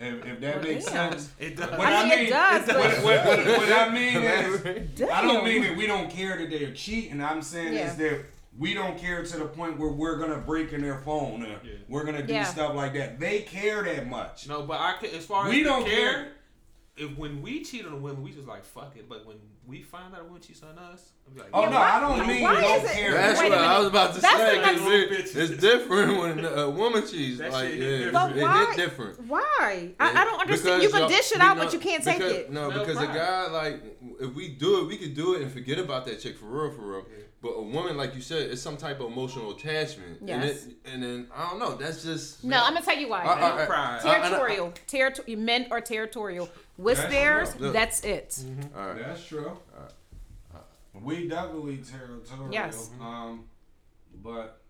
If, 0.00 0.24
if 0.24 0.40
that 0.40 0.56
Well, 0.56 0.64
makes 0.64 0.84
damn. 0.86 1.12
sense. 1.12 1.30
It 1.40 1.56
does. 1.56 1.70
What 1.70 1.80
I 1.80 2.08
mean, 2.08 2.26
it 2.26 2.30
does, 2.30 2.68
what, 2.68 2.76
what, 3.02 3.24
what, 3.26 3.46
what 3.46 3.72
I 3.72 3.88
mean 3.92 4.22
is, 4.22 5.00
I 5.12 5.22
don't 5.22 5.44
mean 5.44 5.62
that 5.62 5.76
we 5.76 5.86
don't 5.88 6.08
care 6.10 6.36
that 6.38 6.50
they're 6.50 6.72
cheating. 6.72 7.20
I'm 7.20 7.42
saying 7.42 7.72
Yeah. 7.74 7.90
is 7.90 7.96
that 7.96 8.24
we 8.56 8.74
don't 8.74 8.96
care 8.96 9.24
to 9.24 9.38
the 9.38 9.46
point 9.46 9.76
where 9.78 9.90
we're 9.90 10.16
gonna 10.18 10.38
break 10.38 10.72
in 10.72 10.82
their 10.82 10.98
phone 10.98 11.42
or 11.42 11.48
Yeah. 11.48 11.58
we're 11.88 12.04
gonna 12.04 12.24
do 12.24 12.32
Yeah. 12.32 12.44
stuff 12.44 12.76
like 12.76 12.94
that. 12.94 13.18
They 13.18 13.40
care 13.40 13.82
that 13.84 14.06
much. 14.08 14.46
No, 14.48 14.62
but 14.62 14.80
I 14.80 14.94
can, 15.00 15.10
as 15.16 15.24
far 15.26 15.46
as 15.46 15.50
We 15.50 15.64
don't 15.64 15.84
care, 15.84 16.12
care. 16.12 16.28
If 16.98 17.16
when 17.16 17.42
we 17.42 17.62
cheat 17.64 17.86
on 17.86 17.92
a 17.92 17.96
woman, 17.96 18.22
we 18.22 18.32
just 18.32 18.46
like 18.48 18.64
fuck 18.64 18.94
it. 18.96 19.08
But 19.08 19.26
when 19.26 19.36
we 19.66 19.82
find 19.82 20.14
out 20.14 20.20
a 20.20 20.24
woman 20.24 20.40
cheats 20.40 20.62
on 20.62 20.78
us, 20.78 21.12
I'm 21.30 21.36
like, 21.36 21.48
Oh 21.52 21.62
yeah, 21.62 21.68
no, 21.70 21.76
why- 21.76 21.90
I 21.92 22.00
don't 22.00 22.26
mean 22.26 22.42
why 22.42 22.60
don't 22.60 22.84
is 22.84 22.90
it- 22.90 22.94
care. 22.94 23.12
That's 23.14 23.38
what 23.40 23.52
I 23.52 23.78
was 23.78 23.86
about 23.88 24.14
to 24.14 24.20
That's 24.20 24.36
say. 24.36 24.60
next- 24.60 25.34
it- 25.34 25.36
it's 25.42 25.60
different 25.62 26.18
when 26.18 26.44
a 26.44 26.70
woman 26.70 27.06
cheats. 27.06 27.38
That 27.38 27.52
like, 27.52 27.68
shit 27.70 27.78
yeah, 27.78 27.84
hit 27.84 27.98
different. 28.12 28.34
But 28.34 28.42
why? 28.42 28.64
hit 28.66 28.76
different. 28.76 29.26
Why? 29.28 29.90
I, 30.00 30.22
I 30.22 30.24
don't 30.24 30.40
understand. 30.40 30.80
Because 30.82 30.94
You 30.94 30.98
can 31.00 31.08
dish 31.10 31.32
it 31.32 31.40
out, 31.40 31.56
know- 31.56 31.64
but 31.64 31.72
you 31.72 31.78
can't 31.78 32.02
take 32.04 32.20
it. 32.20 32.50
No, 32.52 32.70
No 32.70 32.78
because 32.80 33.00
a 33.02 33.06
guy 33.06 33.46
like 33.48 33.82
if 34.20 34.34
we 34.34 34.48
do 34.50 34.80
it, 34.80 34.86
we 34.88 34.96
could 34.96 35.14
do 35.14 35.34
it 35.34 35.42
and 35.42 35.52
forget 35.52 35.78
about 35.78 36.06
that 36.06 36.20
chick 36.20 36.36
for 36.38 36.46
real, 36.46 36.70
for 36.72 36.82
real. 36.82 37.06
Yeah. 37.10 37.24
But 37.40 37.50
a 37.50 37.62
woman, 37.62 37.96
like 37.96 38.16
you 38.16 38.20
said, 38.20 38.50
it's 38.50 38.60
some 38.60 38.76
type 38.76 38.98
of 38.98 39.12
emotional 39.12 39.52
attachment. 39.52 40.18
Yes. 40.24 40.34
And, 40.34 40.44
it, 40.72 40.76
and 40.92 41.02
then 41.04 41.28
I 41.32 41.48
don't 41.50 41.60
know. 41.60 41.76
That's 41.76 42.02
just 42.02 42.42
No, 42.42 42.56
I'm 42.64 42.74
gonna 42.74 42.84
tell 42.84 42.96
you 42.98 43.08
why. 43.08 43.22
I- 43.22 43.26
I- 43.34 43.62
I- 43.62 43.66
Pride. 43.66 44.00
I- 44.02 44.08
I- 44.08 44.18
territorial. 44.28 44.72
Territory. 44.88 45.36
Men 45.36 45.68
are 45.70 45.80
territorial. 45.80 46.48
With 46.78 46.96
That's 46.98 47.10
theirs, 47.10 47.54
true. 47.56 47.72
that's 47.72 48.00
it. 48.04 48.38
all 48.76 48.86
right. 48.86 48.98
That's 49.04 49.26
true. 49.26 49.58
We 50.94 51.28
definitely 51.28 51.78
territorial. 51.78 52.52
Yes. 52.52 52.90
Um, 53.00 53.44
but 54.22 54.62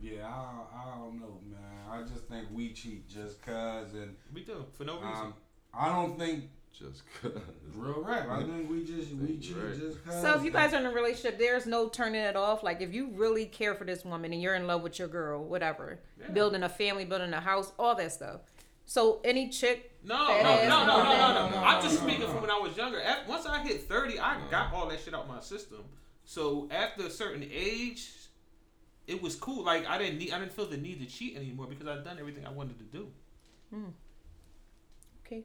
yeah, 0.00 0.26
I, 0.26 0.60
I 0.74 0.98
don't 0.98 1.18
know, 1.20 1.40
man. 1.50 1.60
I 1.90 2.02
just 2.02 2.24
think 2.28 2.46
we 2.52 2.72
cheat 2.72 3.08
just 3.08 3.42
cause, 3.44 3.92
and 3.94 4.14
we 4.32 4.42
do 4.44 4.64
for 4.76 4.84
no 4.84 4.94
reason. 4.96 5.08
um, 5.26 5.34
I 5.74 5.88
don't 5.88 6.18
think 6.18 6.44
Just 6.78 7.02
cause. 7.22 7.32
real 7.74 8.02
rap. 8.02 8.28
I 8.30 8.42
think 8.44 8.70
we 8.70 8.84
just 8.84 9.12
we 9.14 9.38
cheat 9.38 9.56
Right. 9.56 9.78
just 9.78 10.04
cause. 10.06 10.22
So 10.22 10.34
if 10.38 10.44
you 10.44 10.50
guys 10.50 10.72
are 10.74 10.78
in 10.80 10.86
a 10.86 10.90
relationship, 10.90 11.38
there's 11.38 11.66
no 11.66 11.88
turning 11.88 12.20
it 12.22 12.36
off. 12.36 12.62
Like 12.62 12.80
if 12.80 12.94
you 12.94 13.10
really 13.14 13.46
care 13.46 13.74
for 13.74 13.84
this 13.84 14.04
woman 14.04 14.32
and 14.32 14.40
you're 14.40 14.54
in 14.54 14.66
love 14.66 14.82
with 14.82 14.98
your 14.98 15.08
girl, 15.08 15.42
whatever, 15.44 15.98
Yeah. 16.20 16.30
building 16.30 16.62
a 16.62 16.68
family, 16.68 17.04
building 17.04 17.32
a 17.34 17.40
house, 17.40 17.72
all 17.78 17.94
that 17.96 18.12
stuff. 18.12 18.40
So 18.88 19.20
any 19.24 19.48
chick, 19.48 19.92
No, 20.04 20.16
no, 20.16 20.26
Fat 20.28 20.68
no, 20.68 20.86
no, 20.86 21.02
no, 21.02 21.02
no, 21.02 21.50
no, 21.50 21.50
no. 21.50 21.56
I'm 21.66 21.82
just 21.82 22.00
speaking 22.02 22.26
from 22.28 22.40
when 22.40 22.50
I 22.50 22.58
was 22.58 22.76
younger. 22.76 23.00
Af- 23.00 23.26
Once 23.26 23.44
I 23.44 23.58
hit 23.62 23.82
30, 23.82 24.20
I 24.20 24.38
got 24.50 24.72
all 24.72 24.86
that 24.88 25.00
shit 25.00 25.12
out 25.12 25.26
my 25.26 25.40
system. 25.40 25.84
So 26.24 26.68
after 26.70 27.04
a 27.06 27.10
certain 27.10 27.44
age, 27.52 28.08
it 29.08 29.20
was 29.20 29.34
cool. 29.34 29.64
Like 29.64 29.86
I 29.88 29.98
didn't 29.98 30.18
need, 30.18 30.32
I 30.32 30.38
didn't 30.38 30.52
feel 30.52 30.66
the 30.66 30.76
need 30.76 31.00
to 31.00 31.06
cheat 31.06 31.36
anymore 31.36 31.66
because 31.66 31.86
I'd 31.88 32.04
done 32.04 32.18
everything 32.20 32.46
I 32.46 32.50
wanted 32.50 32.78
to 32.78 32.84
do. 32.84 33.08
okay, 35.26 35.44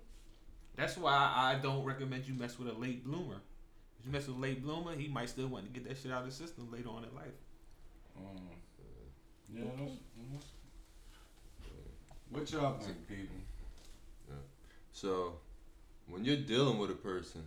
That's 0.75 0.97
why 0.97 1.13
I 1.35 1.55
don't 1.61 1.83
recommend 1.83 2.27
you 2.27 2.35
mess 2.35 2.59
with 2.59 2.67
a 2.69 2.73
late 2.73 3.03
bloomer. 3.03 3.41
If 3.99 4.05
you 4.05 4.11
mess 4.11 4.27
with 4.27 4.37
a 4.37 4.39
late 4.39 4.63
bloomer, 4.63 4.95
he 4.95 5.07
might 5.07 5.29
still 5.29 5.47
want 5.47 5.65
to 5.65 5.71
get 5.71 5.87
that 5.87 5.97
shit 5.97 6.11
out 6.11 6.21
of 6.23 6.29
the 6.29 6.33
system 6.35 6.69
later 6.71 6.89
on 6.89 7.03
in 7.03 7.13
life. 7.15 7.37
Um, 8.17 8.49
yeah. 9.53 9.63
that's- 9.63 9.77
that's- 9.79 9.97
What 12.31 12.51
y'all 12.51 12.79
think, 12.79 13.07
people? 13.07 13.35
So, 14.93 15.35
when 16.07 16.23
you're 16.23 16.37
dealing 16.37 16.77
with 16.77 16.89
a 16.89 16.95
person, 16.95 17.41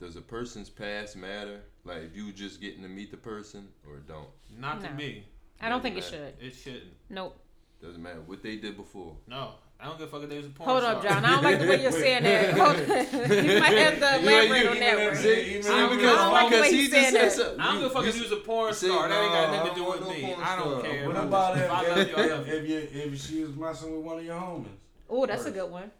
does 0.00 0.16
a 0.16 0.20
person's 0.20 0.70
past 0.70 1.16
matter? 1.16 1.62
Like 1.84 1.98
if 1.98 2.16
you 2.16 2.32
just 2.32 2.60
getting 2.60 2.82
to 2.82 2.88
meet 2.88 3.10
the 3.10 3.16
person, 3.16 3.68
or 3.86 3.98
don't? 3.98 4.28
Not 4.58 4.80
to 4.82 4.90
me. 4.90 5.26
I 5.60 5.68
don't 5.68 5.82
think 5.82 5.96
it 5.96 6.04
should. 6.04 6.34
It 6.40 6.54
shouldn't. 6.54 6.94
Nope. 7.08 7.38
Doesn't 7.82 8.02
matter 8.02 8.20
what 8.26 8.42
they 8.42 8.56
did 8.56 8.76
before. 8.76 9.16
No, 9.26 9.54
I 9.78 9.84
don't 9.86 9.98
give 9.98 10.08
a 10.08 10.10
fuck 10.10 10.22
if 10.22 10.30
they 10.30 10.38
was 10.38 10.46
a 10.46 10.50
porn 10.50 10.68
star. 10.68 10.80
Hold 10.80 10.96
up. 10.96 11.02
John. 11.02 11.24
I 11.24 11.30
don't 11.34 11.44
like 11.44 11.58
the 11.60 11.66
way 11.66 11.82
you're 11.82 11.92
saying 11.92 12.22
that. 12.22 12.50
Hold 12.58 12.78
you 12.78 13.60
might 13.60 13.76
have 13.76 13.98
to 14.00 14.22
You- 14.22 14.28
elaborate 14.28 14.62
you- 14.62 14.68
on 14.70 14.78
that 14.80 15.06
one. 15.06 15.16
See, 15.16 15.40
even 15.50 15.62
See, 15.62 15.68
if 15.84 15.90
because, 15.90 16.02
it's 16.04 16.16
don't 16.16 16.32
like 16.32 16.50
the 16.50 16.60
way 16.60 16.70
he 16.70 16.76
he's 16.76 16.90
just 16.90 17.10
saying 17.10 17.30
said 17.30 17.58
that. 17.58 17.60
I 17.60 17.64
don't 17.72 17.82
give 17.82 17.90
a 17.90 17.94
fuck 17.94 18.06
if 18.06 18.16
you 18.16 18.22
was 18.22 18.32
a 18.32 18.36
porn 18.36 18.74
See, 18.74 18.86
star. 18.88 19.08
that 19.08 19.22
ain't 19.22 19.32
got 19.32 19.52
nothing 19.52 19.70
to 19.70 19.76
do 19.76 19.86
oh, 19.86 19.90
with 19.90 20.00
want 20.00 20.18
me. 20.18 20.34
I 20.34 20.56
don't 20.56 20.78
star. 20.80 20.82
care. 20.82 21.06
What 21.06 21.16
about 21.16 21.56
I 21.58 21.90
if, 22.00 22.48
if 22.48 22.94
if 22.96 23.20
she 23.20 23.42
was 23.42 23.54
messing 23.54 23.94
with 23.96 24.04
one 24.04 24.18
of 24.18 24.24
your 24.24 24.40
homies? 24.40 24.66
Oh, 25.10 25.26
that's 25.26 25.44
a 25.44 25.50
good 25.50 25.70
one. 25.70 25.90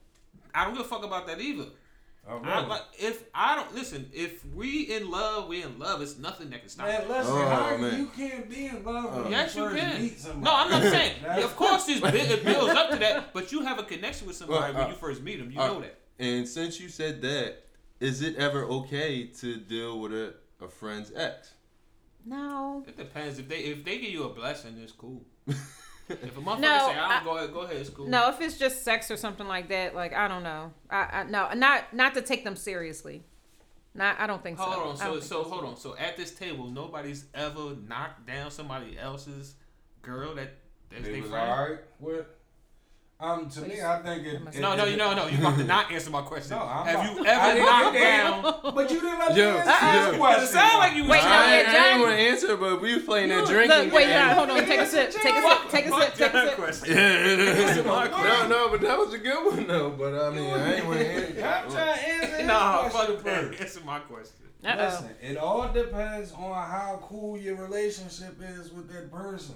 I 0.54 0.64
don't 0.64 0.72
give 0.74 0.86
a 0.86 0.88
fuck 0.88 1.04
about 1.04 1.26
that 1.26 1.38
either. 1.38 1.66
Oh, 2.28 2.40
I, 2.42 2.66
like, 2.66 2.82
if 2.98 3.22
I 3.32 3.54
don't 3.54 3.72
listen, 3.72 4.10
if 4.12 4.44
we 4.46 4.82
in 4.92 5.10
love, 5.10 5.48
we 5.48 5.62
in 5.62 5.78
love. 5.78 6.02
It's 6.02 6.18
nothing 6.18 6.50
that 6.50 6.60
can 6.60 6.68
stop. 6.68 6.86
Man, 6.86 7.08
listen, 7.08 7.32
Oh, 7.32 7.48
how, 7.48 7.76
man. 7.76 7.98
you 8.00 8.06
can't 8.06 8.50
be 8.50 8.66
in 8.66 8.82
love 8.82 9.06
Oh. 9.12 9.28
Yes, 9.30 9.54
you 9.54 9.68
you 9.70 9.76
can. 9.76 10.42
No, 10.42 10.50
I'm 10.52 10.70
not 10.70 10.82
saying. 10.82 11.24
Of 11.44 11.54
course, 11.54 11.88
it 11.88 12.44
builds 12.44 12.74
up 12.74 12.90
to 12.90 12.96
that, 12.96 13.32
but 13.34 13.52
you 13.52 13.62
have 13.62 13.78
a 13.78 13.84
connection 13.84 14.26
with 14.26 14.34
somebody 14.36 14.60
Well, 14.60 14.74
when 14.74 14.82
uh, 14.84 14.88
you 14.88 14.94
first 14.94 15.22
meet 15.22 15.38
them. 15.38 15.52
You 15.52 15.60
uh, 15.60 15.66
know 15.68 15.80
that. 15.80 15.98
And 16.18 16.48
since 16.48 16.80
you 16.80 16.88
said 16.88 17.22
that, 17.22 17.62
is 18.00 18.22
it 18.22 18.36
ever 18.36 18.64
okay 18.64 19.26
to 19.26 19.56
deal 19.58 20.00
with 20.00 20.12
a, 20.12 20.34
a 20.60 20.68
friend's 20.68 21.12
ex? 21.14 21.54
No. 22.24 22.84
It 22.88 22.96
depends. 22.96 23.38
If 23.38 23.48
they 23.48 23.58
if 23.58 23.84
they 23.84 23.98
give 23.98 24.10
you 24.10 24.24
a 24.24 24.30
blessing, 24.30 24.76
it's 24.82 24.92
cool. 24.92 25.24
If 26.08 26.36
a 26.36 26.40
motherfucker 26.40 26.60
No, 26.60 26.78
say, 26.92 26.98
"I 26.98 27.20
I- 27.20 27.24
go 27.24 27.36
ahead, 27.36 27.52
go 27.52 27.60
ahead," 27.62 27.76
it's 27.78 27.90
cool. 27.90 28.06
No, 28.06 28.28
if 28.28 28.40
it's 28.40 28.56
just 28.58 28.84
sex 28.84 29.10
or 29.10 29.16
something 29.16 29.46
like 29.48 29.68
that, 29.70 29.94
like 29.94 30.12
I 30.14 30.28
don't 30.28 30.42
know. 30.44 30.72
I, 30.88 30.96
I 31.20 31.22
no, 31.24 31.52
not 31.54 31.92
not 31.92 32.14
to 32.14 32.22
take 32.22 32.44
them 32.44 32.54
seriously. 32.56 33.24
Not, 33.94 34.20
I 34.20 34.26
don't 34.26 34.42
think 34.42 34.58
so. 34.58 34.64
Hold 34.64 34.74
on. 34.96 35.00
I 35.00 35.06
don't 35.06 35.22
So 35.22 35.42
so 35.42 35.48
hold 35.48 35.64
on. 35.64 35.76
So 35.76 35.96
at 35.96 36.16
this 36.16 36.32
table, 36.34 36.66
nobody's 36.68 37.24
ever 37.34 37.74
knocked 37.88 38.26
down 38.26 38.50
somebody 38.50 38.98
else's 38.98 39.54
girl 40.02 40.34
that 40.36 40.50
that's 40.90 41.04
They 41.04 41.12
they 41.12 41.20
was 41.22 41.30
friend. 41.30 41.50
alright 41.50 41.78
with. 41.98 42.26
Um, 43.18 43.48
to 43.48 43.62
me, 43.62 43.80
I 43.80 44.02
think 44.02 44.26
it. 44.26 44.34
it- 44.52 44.60
No, 44.60 44.76
no, 44.76 44.84
it- 44.84 44.90
you 44.90 44.96
know, 44.98 45.14
no. 45.14 45.26
You 45.26 45.38
about 45.38 45.56
to 45.56 45.64
not 45.64 45.90
answer 45.90 46.10
my 46.10 46.20
question. 46.20 46.54
No, 46.58 46.64
I'm 46.64 46.84
Have 46.86 47.02
not- 47.02 47.16
you 47.16 47.24
ever 47.24 47.58
knocked 47.60 47.94
down? 47.96 48.74
But 48.74 48.90
you 48.90 49.00
didn't 49.00 49.18
let 49.18 49.32
me 49.32 49.38
Yo, 49.40 49.56
answer 49.56 49.70
uh-uh. 49.70 50.10
this 50.10 50.18
question. 50.18 50.44
It 50.44 50.46
sounded 50.48 50.78
like 50.78 50.94
you 50.96 51.02
Wait, 51.08 51.22
no, 51.22 51.28
I, 51.30 51.30
yeah, 51.46 51.56
ain't- 51.60 51.68
I 51.68 51.72
John- 51.72 51.84
ain't 51.86 52.00
want 52.00 52.12
to 52.12 52.18
answer, 52.18 52.56
but 52.58 52.82
we 52.82 52.94
was 52.94 53.04
playing 53.04 53.28
that 53.30 53.38
Look, 53.40 53.48
drinking 53.48 53.90
wait, 53.90 54.04
game. 54.04 54.12
John, 54.12 54.36
hold 54.36 54.50
on. 54.50 54.66
Take 54.66 54.80
a 54.80 54.86
sip. 54.86 55.10
Take 55.12 55.34
a 55.34 55.40
sip. 55.40 55.58
Take 55.70 55.86
a 55.86 55.90
sip. 56.00 56.14
Take 56.14 56.34
a 56.34 56.46
sip. 56.46 56.54
question. 56.56 56.94
no, 57.86 58.46
no, 58.48 58.68
but 58.70 58.80
that 58.82 58.98
was 58.98 59.14
a 59.14 59.18
good 59.18 59.46
one 59.46 59.66
though. 59.66 59.90
But 59.90 60.14
I 60.14 60.30
mean, 60.30 60.52
I 60.52 60.74
ain't 60.74 60.86
want 60.86 60.98
to 61.00 61.06
I'm 61.06 61.14
answer. 61.14 61.76
trying 61.76 61.94
to 61.96 62.08
answer 62.08 62.42
No, 62.46 62.88
question 62.90 63.16
fuck 63.16 63.24
that. 63.24 63.44
first. 63.48 63.60
Answer 63.62 63.80
my 63.86 63.98
question. 64.00 64.34
Uh-oh. 64.64 64.84
Listen, 64.84 65.10
it 65.22 65.36
all 65.38 65.68
depends 65.72 66.32
on 66.32 66.52
how 66.68 66.98
cool 67.02 67.38
your 67.38 67.56
relationship 67.56 68.36
is 68.42 68.72
with 68.72 68.92
that 68.92 69.10
person. 69.10 69.54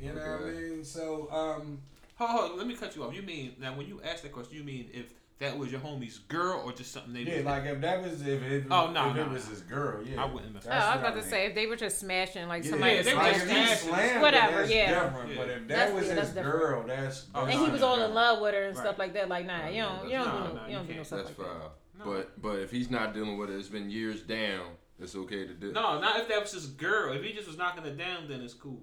You 0.00 0.12
know 0.12 0.20
what 0.20 0.48
I 0.48 0.50
mean? 0.52 0.84
So, 0.84 1.28
um, 1.30 1.78
Hold, 2.26 2.48
hold, 2.48 2.58
let 2.58 2.66
me 2.66 2.74
cut 2.74 2.94
you 2.96 3.04
off. 3.04 3.14
You 3.14 3.22
mean 3.22 3.54
now 3.60 3.74
when 3.76 3.86
you 3.86 4.00
ask 4.04 4.22
that 4.22 4.32
question, 4.32 4.56
you 4.58 4.64
mean 4.64 4.88
if 4.92 5.12
that 5.38 5.58
was 5.58 5.72
your 5.72 5.80
homie's 5.80 6.18
girl 6.18 6.62
or 6.64 6.70
just 6.72 6.92
something 6.92 7.12
they 7.12 7.20
yeah, 7.20 7.36
did? 7.38 7.44
like 7.44 7.64
if 7.64 7.80
that 7.80 8.00
was 8.00 8.22
if, 8.24 8.42
if, 8.44 8.64
Oh, 8.70 8.90
no, 8.92 9.10
if 9.10 9.16
no, 9.16 9.22
it 9.22 9.28
was 9.30 9.44
no. 9.46 9.50
his 9.50 9.60
girl, 9.62 10.00
yeah. 10.06 10.22
I 10.22 10.26
wouldn't 10.26 10.54
have- 10.54 10.66
Oh, 10.66 10.70
I 10.70 10.76
was 10.76 10.86
what 10.86 10.98
about 11.00 11.08
to 11.16 11.20
mean. 11.22 11.30
say 11.30 11.46
if 11.46 11.54
they 11.56 11.66
were 11.66 11.74
just 11.74 11.98
smashing 11.98 12.46
like 12.46 12.62
Yeah, 12.64 12.70
somebody 12.70 12.94
yeah, 12.94 13.02
they 13.02 13.10
smashed 13.10 13.16
were 13.16 13.48
like 13.48 13.56
him. 13.58 13.66
smashing. 13.66 13.88
slammed 13.88 14.22
Whatever, 14.22 14.52
it, 14.52 14.56
that's 14.56 14.70
yeah. 14.72 15.02
different. 15.04 15.30
Yeah. 15.30 15.36
But 15.36 15.48
if 15.48 15.58
that 15.60 15.68
That's- 15.68 15.94
was 15.94 16.06
yeah, 16.08 16.14
his 16.14 16.28
different. 16.30 16.52
girl, 16.60 16.84
that's, 16.86 17.26
Oh, 17.34 17.44
that's 17.44 17.56
and 17.56 17.66
he 17.66 17.72
was 17.72 17.82
all 17.82 18.00
in 18.02 18.14
love 18.14 18.40
with 18.40 18.54
her 18.54 18.62
and 18.64 18.76
Right. 18.76 18.84
stuff 18.84 18.98
like 18.98 19.14
that. 19.14 19.28
Like, 19.28 19.46
nah, 19.46 19.66
you 19.66 19.82
don't, 19.82 20.04
you 20.04 20.10
don't 20.16 20.26
No, 20.28 20.32
do 20.32 20.38
no, 20.54 20.54
no, 20.54 20.62
you 20.62 20.68
you 20.70 20.76
don't 20.76 20.86
do 20.86 20.94
no 20.94 21.02
stuff 21.02 21.18
like 21.24 21.36
that. 21.36 21.42
foul. 21.44 21.72
No. 21.98 22.04
But 22.04 22.40
but 22.40 22.58
if 22.60 22.70
he's 22.70 22.90
not 22.90 23.12
dealing 23.12 23.36
with 23.36 23.50
it, 23.50 23.54
it's 23.58 23.68
been 23.68 23.90
years 23.90 24.22
down. 24.22 24.76
It's 25.00 25.16
okay 25.16 25.44
to 25.48 25.54
do. 25.54 25.72
No, 25.72 26.00
not 26.00 26.20
if 26.20 26.28
that 26.28 26.40
was 26.40 26.52
his 26.52 26.66
girl. 26.66 27.12
If 27.14 27.24
he 27.24 27.32
just 27.32 27.48
was 27.48 27.58
knocking 27.58 27.84
it 27.84 27.98
down, 27.98 28.28
then 28.28 28.40
it's 28.42 28.54
cool. 28.54 28.80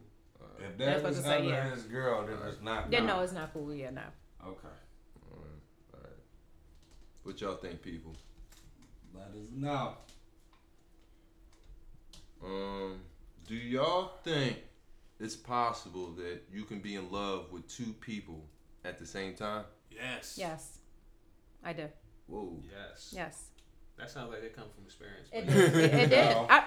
If 0.60 0.78
That's 0.78 0.78
that 0.78 1.04
what 1.04 1.10
was 1.10 1.17
to 1.19 1.24
say, 1.24 1.38
ever 1.38 1.48
yeah. 1.48 1.69
his 1.72 1.84
girl, 1.84 2.26
then 2.26 2.38
it's 2.48 2.62
not. 2.62 2.91
Yeah, 2.91 3.02
no, 3.02 3.22
it's 3.22 3.34
not 3.34 3.54
cool. 3.54 3.74
Yeah, 3.74 3.91
no. 3.91 4.02
Okay. 4.45 4.67
Alright. 5.93 6.12
What 7.24 7.39
y'all 7.41 7.56
think, 7.56 7.82
people? 7.82 8.15
Let 9.13 9.28
us 9.28 9.50
know. 9.54 9.93
Um, 12.43 13.02
do 13.48 13.56
y'all 13.56 14.13
think 14.24 14.58
it's 15.19 15.36
possible 15.36 16.12
that 16.12 16.43
you 16.52 16.63
can 16.63 16.80
be 16.80 16.95
in 16.95 17.12
love 17.12 17.52
with 17.52 17.67
two 17.67 17.93
people 18.00 18.45
at 18.86 18.98
the 18.98 19.06
same 19.06 19.36
time? 19.36 19.65
Yes. 19.91 20.36
Yes, 20.38 20.78
I 21.63 21.74
do. 21.74 21.88
Whoa. 22.28 22.62
Yes. 22.63 23.13
Yes, 23.15 23.43
That 23.99 24.09
sounds 24.09 24.31
like 24.31 24.41
they 24.41 24.47
come 24.49 24.65
from 24.73 24.85
experience. 24.85 25.27
it 25.31 25.45
did. 25.47 25.75
It, 25.75 25.93
it 25.93 26.09
did. 26.09 26.35
No. 26.35 26.47
I, 26.49 26.63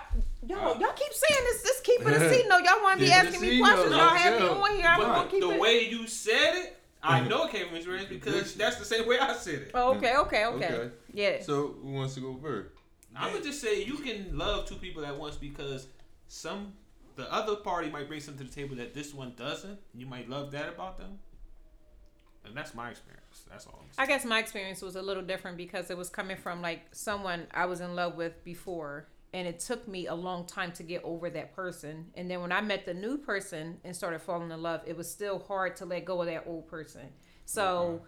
yo, 0.47 0.57
Uh, 0.57 0.79
y'all 0.79 0.92
keep 0.92 1.12
saying 1.12 1.40
this. 1.45 1.62
This 1.62 1.81
keep 1.81 2.01
it 2.03 2.07
a 2.09 2.31
seat. 2.31 2.45
No, 2.49 2.59
y'all 2.59 2.83
want 2.83 2.99
to 3.01 3.05
be 3.07 3.11
Keep 3.11 3.16
it 3.18 3.25
a 3.25 3.29
asking 3.29 3.40
me 3.40 3.59
questions. 3.61 3.90
no, 3.90 3.97
Y'all 3.97 4.09
have 4.09 4.40
me 4.40 4.47
on 4.49 4.71
here. 4.77 4.87
I'm 4.87 5.01
gonna 5.01 5.31
keep 5.31 5.40
the 5.40 5.51
it. 5.51 5.61
way 5.61 5.88
you 5.88 6.07
said 6.07 6.55
it, 6.57 6.79
I 7.03 7.21
know 7.27 7.47
it 7.47 7.53
came 7.53 7.66
from 7.68 7.77
experience 7.77 8.09
because 8.09 8.55
that's 8.55 8.77
the 8.77 8.85
same 8.85 9.09
way 9.09 9.18
I 9.18 9.33
said 9.35 9.55
it. 9.55 9.71
Oh, 9.75 9.95
okay, 9.97 10.14
okay, 10.16 10.45
okay. 10.45 10.66
Okay. 10.75 10.90
Yeah. 11.14 11.42
So 11.42 11.75
who 11.83 11.92
wants 11.92 12.14
to 12.14 12.21
go 12.21 12.37
first? 12.40 12.68
I 13.16 13.33
would 13.33 13.42
just 13.42 13.61
say 13.61 13.83
you 13.83 13.97
can 13.97 14.37
love 14.38 14.66
two 14.66 14.77
people 14.77 15.05
at 15.05 15.16
once 15.18 15.37
because 15.37 15.87
some 16.29 16.75
the 17.16 17.31
other 17.33 17.57
party 17.57 17.90
might 17.90 18.09
bring 18.09 18.21
something 18.21 18.47
to 18.47 18.51
the 18.53 18.61
table 18.62 18.77
that 18.77 18.95
this 18.95 19.12
one 19.14 19.35
doesn't. 19.37 19.79
You 19.95 20.07
might 20.07 20.29
love 20.31 20.51
that 20.53 20.68
about 20.68 20.97
them, 20.99 21.18
and 22.45 22.55
that's 22.57 22.75
my 22.75 22.90
experience. 22.90 23.22
That's 23.51 23.66
all. 23.66 23.85
I 23.99 24.07
guess 24.07 24.25
my 24.25 24.38
experience 24.38 24.83
was 24.83 24.97
a 24.97 25.03
little 25.03 25.23
different 25.23 25.57
because 25.57 25.90
it 25.90 25.97
was 25.97 26.09
coming 26.09 26.37
from 26.37 26.62
like 26.62 26.83
someone 26.92 27.47
I 27.53 27.66
was 27.66 27.81
in 27.81 27.95
love 27.95 28.16
with 28.16 28.45
before, 28.45 29.09
and 29.33 29.47
it 29.49 29.59
took 29.61 29.87
me 29.88 30.07
a 30.07 30.14
long 30.14 30.47
time 30.47 30.73
to 30.73 30.83
get 30.83 31.03
over 31.05 31.31
that 31.31 31.55
person. 31.55 32.07
And 32.14 32.31
then 32.31 32.40
when 32.40 32.53
I 32.53 32.61
met 32.61 32.85
the 32.87 32.95
new 32.95 33.18
person 33.18 33.79
and 33.85 33.95
started 33.95 34.21
falling 34.21 34.51
in 34.51 34.62
love, 34.62 34.83
it 34.87 34.97
was 34.97 35.11
still 35.11 35.38
hard 35.38 35.77
to 35.77 35.85
let 35.85 36.05
go 36.05 36.21
of 36.21 36.27
that 36.27 36.45
old 36.47 36.66
person. 36.68 37.09
So, 37.45 38.03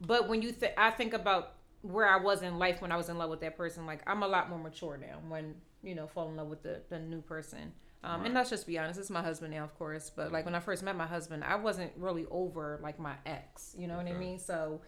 but 0.00 0.28
when 0.28 0.42
you 0.42 0.52
think, 0.52 0.74
I 0.76 0.90
think 0.90 1.14
about 1.14 1.54
where 1.82 2.08
I 2.08 2.16
was 2.16 2.42
in 2.42 2.58
life 2.58 2.80
when 2.82 2.92
I 2.92 2.96
was 2.96 3.08
in 3.08 3.18
love 3.18 3.30
with 3.30 3.40
that 3.40 3.56
person. 3.56 3.86
Like 3.86 4.02
I'm 4.06 4.22
a 4.22 4.28
lot 4.28 4.50
more 4.50 4.58
mature 4.58 4.98
now 5.00 5.18
when 5.28 5.54
you 5.82 5.94
know 5.94 6.06
fall 6.06 6.28
in 6.28 6.36
love 6.36 6.48
with 6.48 6.62
the 6.62 6.82
the 6.88 6.98
new 6.98 7.20
person. 7.20 7.72
Um, 8.06 8.24
And 8.24 8.34
let's 8.34 8.50
just 8.50 8.66
be 8.66 8.78
honest, 8.78 8.98
it's 9.00 9.10
my 9.10 9.22
husband 9.22 9.52
now, 9.52 9.64
of 9.64 9.76
course. 9.76 10.10
But 10.14 10.30
like 10.32 10.44
when 10.44 10.54
I 10.54 10.60
first 10.60 10.82
met 10.82 10.96
my 10.96 11.06
husband, 11.06 11.42
I 11.44 11.56
wasn't 11.56 11.92
really 11.96 12.26
over 12.30 12.78
like 12.82 12.98
my 12.98 13.14
ex. 13.26 13.74
You 13.78 13.86
know 13.88 13.96
what 13.96 14.06
I 14.06 14.12
mean? 14.12 14.38
So 14.38 14.80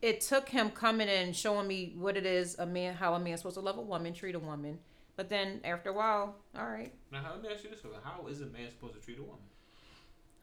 it 0.00 0.20
took 0.20 0.48
him 0.48 0.70
coming 0.70 1.08
in 1.08 1.26
and 1.28 1.36
showing 1.36 1.66
me 1.66 1.94
what 1.96 2.16
it 2.16 2.24
is 2.26 2.56
a 2.58 2.66
man, 2.66 2.94
how 2.94 3.14
a 3.14 3.18
man's 3.18 3.40
supposed 3.40 3.56
to 3.56 3.60
love 3.60 3.78
a 3.78 3.82
woman, 3.82 4.14
treat 4.14 4.34
a 4.34 4.38
woman. 4.38 4.78
But 5.16 5.28
then 5.28 5.60
after 5.64 5.90
a 5.90 5.92
while, 5.92 6.36
all 6.56 6.66
right. 6.66 6.94
Now, 7.10 7.22
how, 7.22 7.32
let 7.32 7.42
me 7.42 7.48
ask 7.52 7.64
you 7.64 7.70
this. 7.70 7.80
How 8.04 8.24
is 8.28 8.40
a 8.40 8.46
man 8.46 8.70
supposed 8.70 8.94
to 8.94 9.00
treat 9.00 9.18
a 9.18 9.22
woman? 9.22 9.42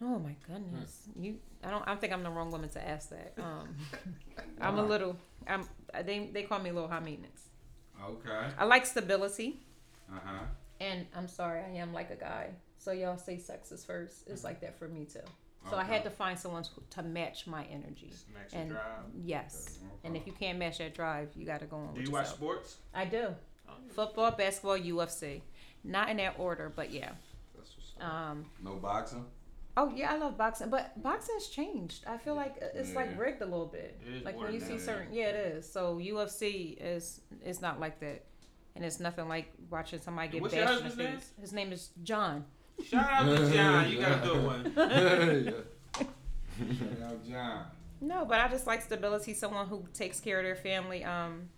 Oh 0.01 0.19
my 0.19 0.36
goodness, 0.45 1.08
you! 1.17 1.38
I 1.63 1.69
don't. 1.69 1.88
I 1.88 1.95
think 1.95 2.12
I'm 2.12 2.21
the 2.21 2.29
wrong 2.29 2.51
woman 2.51 2.67
to 2.71 2.86
ask 2.86 3.10
that. 3.12 3.34
Um, 3.41 3.69
I'm 4.60 4.77
a 4.77 4.84
little. 4.84 5.15
I'm. 5.47 5.63
They 6.03 6.29
they 6.34 6.43
call 6.43 6.60
me 6.60 6.69
a 6.71 6.73
little 6.73 6.89
high 6.89 6.99
maintenance. 6.99 7.43
Okay. 8.03 8.47
I 8.58 8.65
like 8.65 8.86
stability, 8.86 9.62
Uh 10.13 10.19
huh. 10.25 10.39
And 10.80 11.06
I'm 11.16 11.28
sorry, 11.28 11.62
I 11.62 11.70
am 11.78 11.94
like 11.94 12.12
a 12.12 12.16
guy. 12.16 12.50
So 12.78 12.92
y'all 12.92 13.18
say 13.18 13.38
sex 13.38 13.72
is 13.72 13.84
first. 13.86 14.28
It's 14.28 14.44
like 14.44 14.62
that 14.62 14.78
for 14.78 14.88
me 14.88 15.06
too. 15.06 15.20
So 15.70 15.78
I 15.78 15.84
had 15.84 16.04
to 16.04 16.12
find 16.12 16.38
someone 16.38 16.64
to 16.92 17.02
match 17.02 17.48
my 17.48 17.64
energy. 17.66 18.10
Just 18.12 18.32
match 18.32 18.54
your 18.54 18.62
And 18.62 18.70
drive. 18.70 18.84
yes, 19.24 19.80
and 20.04 20.16
if 20.16 20.28
you 20.28 20.34
can't 20.34 20.60
match 20.60 20.78
that 20.78 20.94
drive, 20.94 21.30
you 21.36 21.44
got 21.46 21.60
to 21.62 21.66
go 21.66 21.78
on. 21.78 21.94
Do 21.96 22.00
with 22.02 22.08
you 22.08 22.12
watch 22.14 22.22
yourself. 22.26 22.38
sports? 22.38 22.78
I 22.94 23.06
do. 23.06 23.30
Oh, 23.68 23.74
Football, 23.96 24.30
basketball, 24.32 24.78
UFC. 24.78 25.42
Not 25.84 26.10
in 26.10 26.18
that 26.18 26.36
order, 26.38 26.72
but 26.76 26.92
yeah. 26.92 27.10
That's 27.58 27.76
what's 27.76 27.94
up. 28.00 28.08
Um, 28.14 28.46
No 28.64 28.76
boxing. 28.76 29.26
oh 29.76 29.92
yeah, 29.96 30.14
I 30.14 30.18
love 30.18 30.38
boxing, 30.38 30.70
but 30.70 31.02
boxing's 31.02 31.48
changed. 31.48 32.06
I 32.06 32.18
feel 32.20 32.36
like 32.36 32.58
it's 32.76 32.94
like 32.94 33.18
rigged 33.20 33.42
a 33.42 33.46
little 33.46 33.66
bit. 33.66 34.00
It 34.08 34.18
is 34.18 34.24
Like 34.24 34.40
when 34.40 34.54
you 34.54 34.60
see 34.60 34.78
certain, 34.78 35.12
yeah, 35.12 35.30
it 35.30 35.36
is. 35.58 35.72
So 35.72 35.98
UFC 35.98 36.78
is 36.80 37.22
is 37.44 37.60
not 37.60 37.80
like 37.80 38.00
that, 38.02 38.24
and 38.76 38.84
it's 38.84 39.00
nothing 39.00 39.28
like 39.28 39.52
watching 39.70 40.00
somebody 40.00 40.30
get 40.30 40.42
What's 40.42 40.54
your 40.54 40.66
bashed 40.66 40.78
in 40.78 40.84
the 40.84 40.90
husband's 40.90 41.12
name? 41.12 41.42
His 41.42 41.54
name 41.54 41.72
is 41.72 41.90
John. 42.04 42.46
Shout 42.84 43.10
out 43.10 43.38
to 43.38 43.52
John. 43.52 43.90
You 43.90 44.00
got 44.00 44.24
a 44.24 44.28
good 44.28 44.44
one. 44.44 44.74
Shout 45.96 47.10
out 47.10 47.26
John. 47.28 47.66
No, 48.02 48.26
but 48.26 48.42
I 48.42 48.48
just 48.50 48.68
like 48.68 48.82
stability. 48.82 49.34
Someone 49.34 49.68
who 49.68 49.86
takes 49.94 50.20
care 50.20 50.40
of 50.40 50.44
their 50.44 50.56
family. 50.56 51.04
Um, 51.04 51.50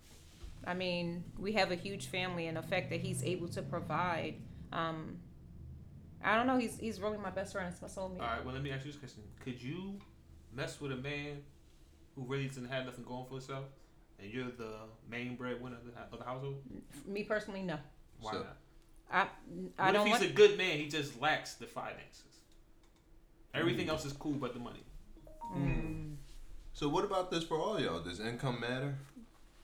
I 0.66 0.74
mean, 0.74 1.24
we 1.38 1.52
have 1.52 1.72
a 1.72 1.74
huge 1.74 2.06
family, 2.06 2.46
and 2.46 2.56
the 2.56 2.62
fact 2.62 2.90
that 2.90 3.00
he's 3.00 3.22
able 3.24 3.48
to 3.48 3.62
provide. 3.62 4.36
Um, 4.72 5.18
I 6.22 6.36
don't 6.36 6.46
know. 6.46 6.56
He's 6.56 6.78
he's 6.78 7.00
really 7.00 7.18
my 7.18 7.30
best 7.30 7.52
friend. 7.52 7.68
It's 7.70 7.82
my 7.82 7.88
soulmate. 7.88 8.20
All 8.20 8.26
right. 8.26 8.44
Well, 8.44 8.54
let 8.54 8.62
me 8.62 8.70
ask 8.70 8.84
you 8.84 8.92
this 8.92 8.98
question: 9.00 9.22
Could 9.40 9.60
you 9.60 9.98
mess 10.54 10.80
with 10.80 10.92
a 10.92 10.96
man 10.96 11.42
who 12.14 12.24
really 12.24 12.46
doesn't 12.46 12.68
have 12.68 12.86
nothing 12.86 13.04
going 13.04 13.24
for 13.26 13.34
himself, 13.34 13.64
and 14.20 14.32
you're 14.32 14.50
the 14.56 14.74
main 15.10 15.36
breadwinner 15.36 15.76
of 15.76 15.84
the, 15.84 15.92
of 16.12 16.18
the 16.18 16.24
household? 16.24 16.56
Me 17.06 17.22
personally, 17.24 17.62
no. 17.62 17.78
Why 18.20 18.32
So- 18.32 18.38
not? 18.38 18.56
I 19.10 19.20
I 19.78 19.86
What 19.86 19.92
don't 19.92 20.06
if 20.06 20.10
want. 20.10 20.22
he's 20.22 20.30
a 20.30 20.34
good 20.34 20.58
man? 20.58 20.76
He 20.78 20.86
just 20.88 21.18
lacks 21.20 21.54
the 21.54 21.66
finances. 21.66 22.24
Everything 23.54 23.88
else 23.88 24.04
is 24.04 24.12
cool 24.12 24.34
but 24.34 24.52
the 24.52 24.60
money. 24.60 24.82
Mm. 25.54 26.16
So 26.74 26.88
what 26.90 27.04
about 27.04 27.30
this 27.30 27.42
for 27.44 27.58
all 27.58 27.80
y'all? 27.80 28.00
Does 28.00 28.20
income 28.20 28.60
matter? 28.60 28.94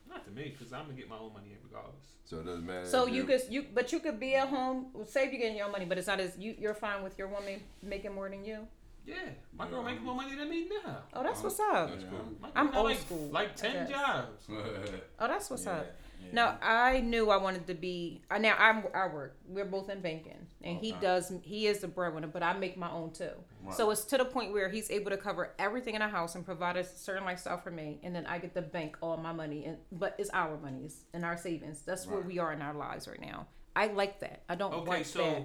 Not 0.09 0.25
to 0.25 0.31
me, 0.31 0.55
because 0.57 0.73
I'm 0.73 0.85
gonna 0.85 0.93
get 0.97 1.07
my 1.09 1.17
own 1.17 1.31
money 1.33 1.55
regardless. 1.63 2.15
So 2.25 2.39
it 2.39 2.45
doesn't 2.45 2.65
matter. 2.65 2.87
So 2.87 3.05
you 3.05 3.23
could 3.25 3.41
you 3.49 3.65
but 3.71 3.91
you 3.91 3.99
could 3.99 4.19
be 4.19 4.33
at 4.33 4.47
home. 4.47 4.87
save 5.05 5.31
you're 5.31 5.39
getting 5.39 5.57
your 5.57 5.67
own 5.67 5.71
money, 5.71 5.85
but 5.85 5.99
it's 5.99 6.07
not 6.07 6.19
as 6.19 6.35
you. 6.39 6.55
You're 6.57 6.73
fine 6.73 7.03
with 7.03 7.17
your 7.19 7.27
woman 7.27 7.61
making 7.83 8.13
more 8.15 8.27
than 8.29 8.43
you. 8.43 8.67
Yeah, 9.05 9.15
my 9.57 9.67
girl 9.69 9.83
making 9.83 10.03
more 10.03 10.15
money 10.15 10.35
than 10.35 10.49
me 10.49 10.67
now. 10.83 10.97
Oh, 11.13 11.21
that's 11.23 11.43
what's 11.43 11.59
up. 11.59 11.89
That's 11.91 12.03
cool. 12.05 12.49
I'm 12.55 12.75
old 12.75 12.85
like, 12.85 12.97
school, 12.99 13.29
Like 13.31 13.55
ten 13.55 13.87
guess. 13.87 13.89
jobs. 13.89 14.45
Oh, 15.19 15.27
that's 15.27 15.49
what's 15.49 15.65
Yeah, 15.65 15.71
up. 15.73 15.85
yeah. 16.21 16.27
No, 16.33 16.55
I 16.61 17.01
knew 17.01 17.29
I 17.29 17.37
wanted 17.37 17.67
to 17.67 17.73
be. 17.75 18.21
uh, 18.31 18.37
Now 18.39 18.55
I'm 18.57 18.83
I 18.95 19.07
work. 19.07 19.37
We're 19.47 19.65
both 19.65 19.89
in 19.89 20.01
banking, 20.01 20.47
and 20.63 20.77
he 20.79 20.91
does. 20.93 21.31
He 21.43 21.67
is 21.67 21.79
the 21.79 21.87
breadwinner, 21.87 22.27
but 22.27 22.41
I 22.41 22.53
make 22.57 22.77
my 22.77 22.89
own 22.91 23.11
too. 23.11 23.29
So 23.71 23.91
it's 23.91 24.05
to 24.05 24.17
the 24.17 24.25
point 24.25 24.51
where 24.53 24.69
he's 24.69 24.89
able 24.91 25.11
to 25.11 25.17
cover 25.17 25.53
everything 25.59 25.93
in 25.95 25.99
the 26.01 26.07
house 26.07 26.35
and 26.35 26.43
provide 26.45 26.77
a 26.77 26.83
certain 26.83 27.25
lifestyle 27.25 27.57
for 27.59 27.71
me, 27.71 27.99
and 28.03 28.15
then 28.15 28.25
I 28.25 28.39
get 28.39 28.53
to 28.55 28.61
bank 28.61 28.97
all 29.01 29.17
my 29.17 29.33
money. 29.33 29.65
And 29.65 29.77
but 29.91 30.15
it's 30.17 30.29
our 30.31 30.57
money, 30.57 30.81
it's 30.85 31.01
in 31.13 31.23
our 31.23 31.37
savings. 31.37 31.81
That's 31.81 32.07
where 32.07 32.21
we 32.21 32.39
are 32.39 32.51
in 32.53 32.61
our 32.61 32.73
lives 32.73 33.07
right 33.07 33.21
now. 33.21 33.47
I 33.75 33.87
like 33.87 34.19
that. 34.21 34.43
I 34.49 34.55
don't 34.55 34.73
Okay, 34.73 34.87
want 34.87 35.05
so 35.05 35.19
that. 35.19 35.43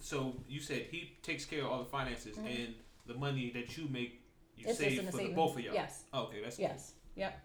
Oh, 0.00 0.04
so 0.04 0.34
you 0.48 0.60
said 0.60 0.86
he 0.90 1.16
takes 1.22 1.44
care 1.44 1.60
of 1.64 1.66
all 1.70 1.78
the 1.80 1.90
finances 1.90 2.36
and 2.38 2.74
the 3.06 3.14
money 3.14 3.50
that 3.54 3.76
you 3.76 3.88
make, 3.88 4.20
you 4.56 4.64
Mm-hmm. 4.64 4.70
It's 4.70 4.78
save 4.78 4.98
in 4.98 5.06
the 5.06 5.10
for 5.12 5.16
the 5.16 5.22
savings. 5.22 5.36
both 5.36 5.56
of 5.56 5.64
y'all. 5.64 5.74
Yes. 5.74 6.02
Okay, 6.12 6.42
that's 6.42 6.56
good. 6.56 6.62
Yes. 6.62 6.92
Yep. 7.16 7.40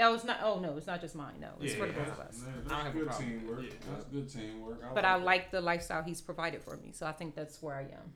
Oh, 0.00 0.14
it's 0.14 0.24
not. 0.24 0.38
Oh 0.42 0.58
no, 0.60 0.76
it's 0.76 0.86
not 0.86 1.00
just 1.00 1.14
mine. 1.14 1.34
No, 1.40 1.50
it's 1.60 1.74
Yeah, 1.74 1.78
for 1.80 1.86
the 1.86 1.92
both 1.92 2.08
of 2.12 2.20
us. 2.20 2.42
Yeah, 2.42 2.48
I 2.48 2.54
don't 2.54 2.64
that's 2.68 2.72
have 2.84 2.86
a 2.94 2.98
good 2.98 3.06
problem 3.08 3.30
teamwork. 3.40 3.62
yeah. 3.62 3.70
That's 3.92 4.04
good 4.06 4.28
teamwork. 4.30 4.94
but 4.94 5.04
I 5.04 5.18
that. 5.18 5.24
like 5.24 5.50
the 5.50 5.60
lifestyle 5.60 6.02
he's 6.02 6.20
provided 6.20 6.62
for 6.62 6.76
me, 6.78 6.90
so 6.92 7.06
I 7.06 7.12
think 7.12 7.34
that's 7.34 7.62
where 7.62 7.76
I 7.76 7.82
am. 7.82 8.12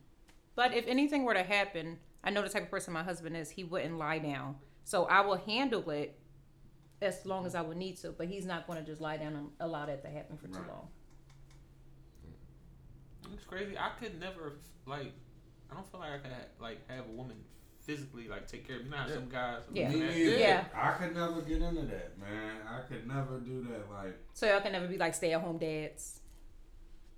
But 0.56 0.74
if 0.74 0.86
anything 0.88 1.24
were 1.24 1.34
to 1.34 1.42
happen, 1.42 1.98
I 2.24 2.30
know 2.30 2.42
the 2.42 2.48
type 2.48 2.62
of 2.64 2.70
person 2.70 2.92
my 2.94 3.02
husband 3.04 3.36
is. 3.36 3.50
He 3.50 3.62
wouldn't 3.64 3.96
lie 3.98 4.18
down, 4.18 4.56
so 4.84 5.04
I 5.04 5.20
will 5.20 5.36
handle 5.36 5.88
it 5.90 6.18
as 7.00 7.24
long 7.24 7.46
as 7.46 7.54
I 7.54 7.60
would 7.60 7.76
need 7.76 7.96
to. 7.98 8.10
But 8.10 8.26
he's 8.26 8.44
not 8.46 8.66
going 8.66 8.80
to 8.80 8.84
just 8.84 9.00
lie 9.00 9.18
down 9.18 9.36
and 9.36 9.48
allow 9.60 9.86
that 9.86 10.02
to 10.02 10.08
happen 10.08 10.36
for 10.36 10.48
too 10.48 10.64
long. 10.68 10.88
It's 13.34 13.44
crazy. 13.44 13.76
I 13.78 13.90
could 14.00 14.18
never 14.20 14.54
like. 14.86 15.12
I 15.70 15.74
don't 15.74 15.90
feel 15.90 16.00
like 16.00 16.12
I 16.12 16.18
could 16.18 16.32
ha- 16.32 16.48
like 16.60 16.88
have 16.90 17.04
a 17.06 17.12
woman 17.12 17.36
physically 17.80 18.28
like 18.28 18.46
take 18.46 18.66
care 18.66 18.76
of 18.76 18.82
me. 18.82 18.86
You 18.88 18.90
know 18.92 18.96
how 18.98 19.08
Yeah. 19.08 19.14
some 19.14 19.28
guys. 19.28 19.58
Yeah. 19.72 19.88
Me 19.90 20.30
Yeah. 20.30 20.38
Yeah. 20.38 20.64
I 20.74 20.92
could 20.92 21.14
never 21.14 21.40
get 21.42 21.62
into 21.62 21.82
that, 21.82 22.18
man. 22.18 22.56
I 22.68 22.80
could 22.88 23.06
never 23.06 23.38
do 23.40 23.62
that. 23.70 23.90
Like, 23.92 24.16
So 24.34 24.46
y'all 24.46 24.60
can 24.60 24.72
never 24.72 24.86
be 24.88 24.98
like 24.98 25.14
stay 25.14 25.32
at 25.32 25.40
home 25.40 25.58
dads. 25.58 26.20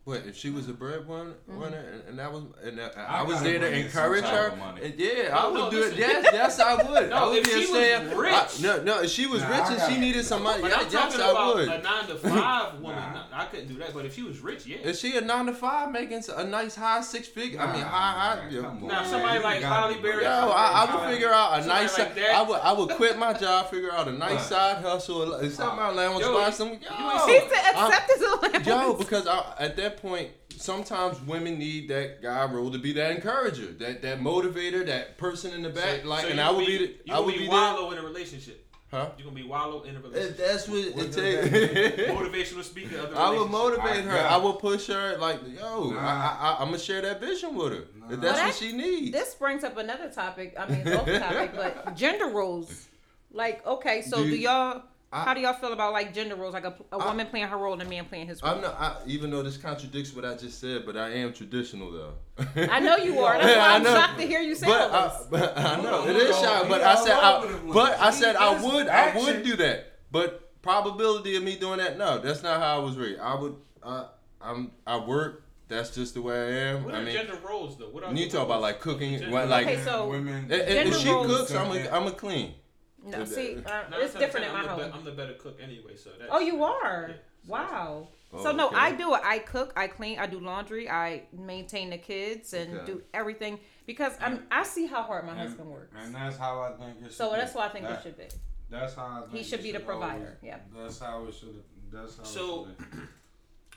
What 0.05 0.25
if 0.27 0.35
she 0.35 0.49
was 0.51 0.67
a 0.69 0.73
breadwinner, 0.73 1.35
Mm-hmm. 1.49 1.63
and, 1.63 1.75
and 2.09 2.19
that 2.19 2.33
was, 2.33 2.45
and 2.65 2.79
that, 2.79 2.97
I 2.97 3.19
I, 3.19 3.23
was 3.23 3.43
there 3.43 3.55
to 3.55 3.59
bring 3.61 3.85
in 3.85 3.91
some 3.91 4.03
encourage 4.03 4.25
her? 4.25 4.49
and 4.83 4.95
yeah, 4.99 5.29
No, 5.29 5.35
I 5.37 5.47
would 5.49 5.55
no, 5.59 5.71
do 5.71 5.83
it. 5.83 5.97
Yes, 5.99 6.27
yes, 6.33 6.59
I 6.59 6.75
would. 6.83 7.11
No, 7.11 7.17
I 7.17 7.29
would 7.29 7.37
if 7.39 7.45
be 7.45 7.51
she 7.51 7.65
a 7.65 7.67
stay- 7.67 8.09
was 8.09 8.17
rich- 8.17 8.33
I- 8.33 8.63
no, 8.63 8.83
no, 8.83 9.03
if 9.03 9.11
she 9.11 9.27
was 9.27 9.43
Nah, 9.43 9.49
rich 9.51 9.59
and 9.69 9.77
gotta- 9.77 9.93
she 9.93 9.99
needed 10.01 10.25
some 10.25 10.43
money, 10.43 10.63
But 10.63 10.71
yeah, 10.71 10.77
I'm 10.79 10.91
yes, 10.91 11.19
I 11.19 11.31
about 11.31 11.55
would. 11.55 11.69
a 11.69 11.83
nine 11.83 12.07
to 12.07 12.15
five 12.17 12.81
woman. 12.81 12.97
Nah. 12.97 13.25
No, 13.41 13.47
I 13.47 13.49
couldn't 13.51 13.69
do 13.69 13.75
that. 13.79 13.95
But 13.95 14.05
if 14.07 14.15
she 14.15 14.23
was 14.23 14.41
rich, 14.41 14.67
yeah. 14.67 14.79
Is 14.79 15.01
she 15.01 15.17
a 15.17 15.21
nine 15.21 15.47
to 15.47 15.53
five 15.55 15.91
making 15.91 16.23
a 16.37 16.45
nice 16.45 16.75
high 16.75 17.01
six 17.01 17.27
figure? 17.29 17.61
I 17.61 17.73
mean, 17.73 17.83
high, 17.83 18.13
high. 18.13 18.37
man, 18.45 18.53
yo, 18.53 18.63
come 18.63 18.83
on, 18.83 18.89
Now 18.89 19.01
man. 19.01 19.11
somebody 19.11 19.39
You 19.39 19.45
like 19.45 19.63
Halle 19.63 20.01
Berry. 20.03 20.23
Yo. 20.25 20.29
I, 20.31 20.87
I 20.87 20.95
would 20.95 21.11
figure 21.13 21.33
out 21.33 21.59
a 21.59 21.63
Somebody 21.63 21.83
nice. 21.85 21.99
like. 21.99 22.19
I 22.19 22.43
would 22.43 22.61
I 22.61 22.73
would 22.73 22.91
quit 22.91 23.19
my 23.19 23.33
job, 23.33 23.71
figure 23.71 23.93
out 23.93 24.09
a 24.09 24.13
nice 24.13 24.47
side 24.47 24.79
hustle, 24.79 25.35
accept 25.35 25.77
my 25.77 25.89
allowance, 25.89 26.21
Yo, 26.25 26.35
buy 26.35 26.51
some. 26.51 26.69
Yo, 26.69 26.77
He 26.79 27.39
said 27.41 27.75
I'm- 27.75 27.91
accept 27.91 28.11
his 28.11 28.21
allowance. 28.23 28.67
Yo, 28.67 28.95
because 28.95 29.27
I, 29.27 29.55
at 29.59 29.77
that 29.77 29.97
point, 29.97 30.29
sometimes 30.57 31.21
women 31.23 31.59
need 31.59 31.89
that 31.89 32.21
guy 32.23 32.45
role 32.45 32.71
to 32.71 32.79
be 32.79 32.93
that 32.95 33.13
encourager, 33.13 33.73
that 33.73 34.03
that 34.03 34.21
motivator, 34.21 34.85
that 34.87 35.17
person 35.19 35.53
in 35.55 35.63
the 35.63 35.71
back. 35.71 36.05
like, 36.05 36.31
and 36.31 36.41
I 36.41 36.51
would 36.51 36.67
be, 36.67 36.79
be, 36.79 36.97
You 37.07 37.15
I 37.15 37.21
would 37.21 37.33
be 37.33 37.39
be 37.41 37.45
there. 37.47 37.53
wallow 37.55 37.91
in 37.93 37.99
a 37.99 38.03
relationship. 38.03 38.67
Huh? 38.91 39.11
You're 39.17 39.27
gonna 39.29 39.37
be 39.41 39.47
wallow 39.47 39.83
in 39.83 39.95
a 39.95 39.99
If 39.99 40.05
relationship. 40.05 40.37
that's 40.39 40.69
what 40.69 40.79
it 40.81 40.95
takes. 41.13 42.11
Motivational 42.11 42.65
speaker 42.65 42.97
of 42.99 43.17
I 43.17 43.31
would 43.31 43.49
relationship. 43.49 43.51
motivate 43.53 44.05
her. 44.05 44.13
got 44.17 44.33
I 44.33 44.37
it. 44.37 44.43
would 44.45 44.59
push 44.59 44.87
her. 44.89 45.17
Like, 45.19 45.39
yo, 45.57 45.91
Nah. 45.91 45.99
I, 46.01 46.39
I, 46.41 46.57
I'm 46.61 46.67
gonna 46.67 46.79
share 46.79 47.01
that 47.03 47.21
vision 47.21 47.55
with 47.55 47.73
her. 47.73 47.85
Nah. 47.97 48.15
If 48.15 48.21
that's 48.21 48.39
Well, 48.39 48.47
what 48.47 48.55
she 48.57 48.73
needs. 48.73 49.13
This 49.13 49.35
brings 49.37 49.63
up 49.63 49.77
another 49.77 50.11
topic. 50.11 50.55
I 50.59 50.67
mean, 50.69 50.83
it's 50.85 50.97
off 50.99 51.07
the 51.07 51.19
topic, 51.21 51.53
but 51.55 51.95
gender 51.95 52.27
roles. 52.27 52.89
Like, 53.33 53.65
okay, 53.65 54.03
so 54.03 54.17
Do 54.25 54.31
do, 54.31 54.37
y'all? 54.37 54.83
I- 55.13 55.25
how 55.25 55.35
do 55.35 55.41
y'all 55.41 55.55
feel 55.55 55.73
about 55.73 55.93
like 55.93 56.15
gender 56.15 56.37
roles? 56.37 56.55
Like 56.55 56.65
a, 56.65 56.75
a 56.93 56.97
I- 56.99 57.07
woman 57.07 57.27
playing 57.27 57.49
her 57.49 57.57
role 57.59 57.73
and 57.73 57.83
a 57.83 57.85
man 57.85 58.05
playing 58.05 58.29
his 58.29 58.43
role. 58.43 58.55
I'm 58.55 58.61
not. 58.61 58.75
I, 58.81 58.97
even 59.07 59.31
though 59.31 59.43
this 59.43 59.57
contradicts 59.57 60.15
what 60.15 60.25
I 60.25 60.37
just 60.37 60.61
said, 60.61 60.87
but 60.87 60.97
I 60.97 61.11
am 61.15 61.33
traditional 61.33 61.91
though. 61.91 62.13
I 62.57 62.79
know 62.81 62.97
you 62.97 63.19
are. 63.21 63.37
That's 63.41 63.57
why 63.59 63.63
I 63.65 63.75
I'm 63.77 63.83
know. 63.83 63.95
shocked 63.95 64.19
to 64.21 64.27
hear 64.27 64.41
you 64.41 64.55
say 64.55 64.67
But 64.67 64.91
all 64.91 64.97
I, 64.97 65.09
this. 65.09 65.27
but 65.31 65.59
I 65.59 65.83
know 65.83 66.07
it 66.07 66.17
is 66.17 66.37
all- 66.37 66.43
shy. 66.45 66.63
he 66.63 66.69
But 66.69 66.83
I 66.83 66.95
said, 66.95 67.17
I, 67.17 67.59
but 67.73 68.01
I 68.01 68.11
said 68.11 68.37
I 68.37 68.63
would, 68.63 68.89
I 68.89 69.17
would 69.19 69.45
do 69.45 69.57
that. 69.57 69.99
But 70.13 70.61
probability 70.63 71.37
of 71.37 71.43
me 71.43 71.57
doing 71.57 71.79
that, 71.79 71.99
no, 71.99 72.19
that's 72.19 72.43
not 72.43 72.61
how 72.61 72.77
I 72.81 72.85
was 72.85 72.97
raised. 72.97 73.21
I 73.21 73.35
would, 73.35 73.57
I, 73.83 74.07
I'm, 74.41 74.71
I 74.87 74.99
work. 74.99 75.45
That's 75.69 75.95
just 75.95 76.15
the 76.15 76.23
way 76.23 76.35
I 76.35 76.51
am. 76.73 76.85
What 76.85 76.95
I 76.95 76.99
are 76.99 77.03
mean, 77.05 77.15
gender 77.15 77.39
roles 77.47 77.79
though? 77.79 77.91
What 77.91 78.03
are 78.03 78.09
when 78.09 78.17
you 78.17 78.27
the 78.27 78.33
talk 78.39 78.47
about 78.47 78.61
like 78.61 78.81
cooking, 78.81 79.31
what, 79.31 79.49
like, 79.49 79.67
Okay, 79.69 79.81
so- 79.85 80.09
women. 80.09 80.47
if, 80.51 80.87
if 80.89 80.97
she 80.99 81.09
roles- 81.09 81.27
cooks, 81.29 81.55
I'm 81.55 81.71
a, 81.71 81.89
I'm 81.91 82.07
a 82.09 82.11
clean. 82.13 82.55
No, 83.05 83.25
see, 83.25 83.57
uh, 83.65 83.83
No, 83.91 83.99
it's 84.01 84.13
that's 84.13 84.15
what 84.15 84.15
I'm 84.15 84.21
different 84.21 84.47
in 84.47 84.53
my 84.53 84.59
I'm 84.59 84.65
the, 84.65 84.71
home. 84.71 84.79
be- 84.93 84.99
I'm 84.99 85.05
the 85.05 85.13
better 85.13 85.33
cook 85.35 85.59
anyway, 85.63 85.97
so 85.97 86.11
that's, 86.19 86.31
Oh, 86.33 86.39
you 86.41 86.63
are. 86.65 87.07
Yeah. 87.11 87.17
Wow. 87.47 88.09
Oh, 88.33 88.43
so 88.43 88.53
no, 88.53 88.69
okay. 88.69 88.77
I 88.77 88.93
do 88.93 89.15
it. 89.15 89.21
I 89.25 89.39
cook, 89.39 89.73
I 89.77 89.87
clean, 89.89 90.19
I 90.19 90.27
do 90.27 90.39
laundry, 90.39 90.89
I 90.89 91.23
maintain 91.33 91.91
the 91.91 91.99
kids, 91.99 92.53
and 92.53 92.77
Okay. 92.77 92.87
do 92.87 93.03
everything 93.15 93.59
because 93.87 94.13
I'm. 94.21 94.47
I 94.51 94.63
see 94.63 94.87
how 94.87 95.03
hard 95.03 95.25
my 95.25 95.33
and, 95.33 95.41
husband 95.41 95.71
works. 95.71 95.95
and 95.99 96.15
that's 96.15 96.37
how 96.37 96.61
I 96.61 96.73
think 96.73 96.99
it 96.99 97.01
should 97.01 97.09
be. 97.09 97.15
So 97.15 97.31
be. 97.31 97.37
that's 97.37 97.55
why 97.55 97.67
I 97.67 97.69
think 97.71 97.87
that, 97.87 97.99
it 97.99 98.03
should 98.03 98.19
be. 98.19 98.29
That's 98.69 98.95
how 98.95 99.25
I 99.27 99.33
think 99.33 99.47
should 99.47 99.61
it 99.61 99.63
be 99.65 99.73
the 99.73 99.81
provider, 99.81 100.15
always- 100.15 100.37
yeah. 100.43 100.59
That's 100.77 100.99
how 101.01 101.25
it 101.27 101.35
should. 101.35 101.63
That's 101.91 102.19
how. 102.19 102.25
So- 102.25 102.65
it 102.67 102.77
should 102.79 102.91
be. 102.93 102.99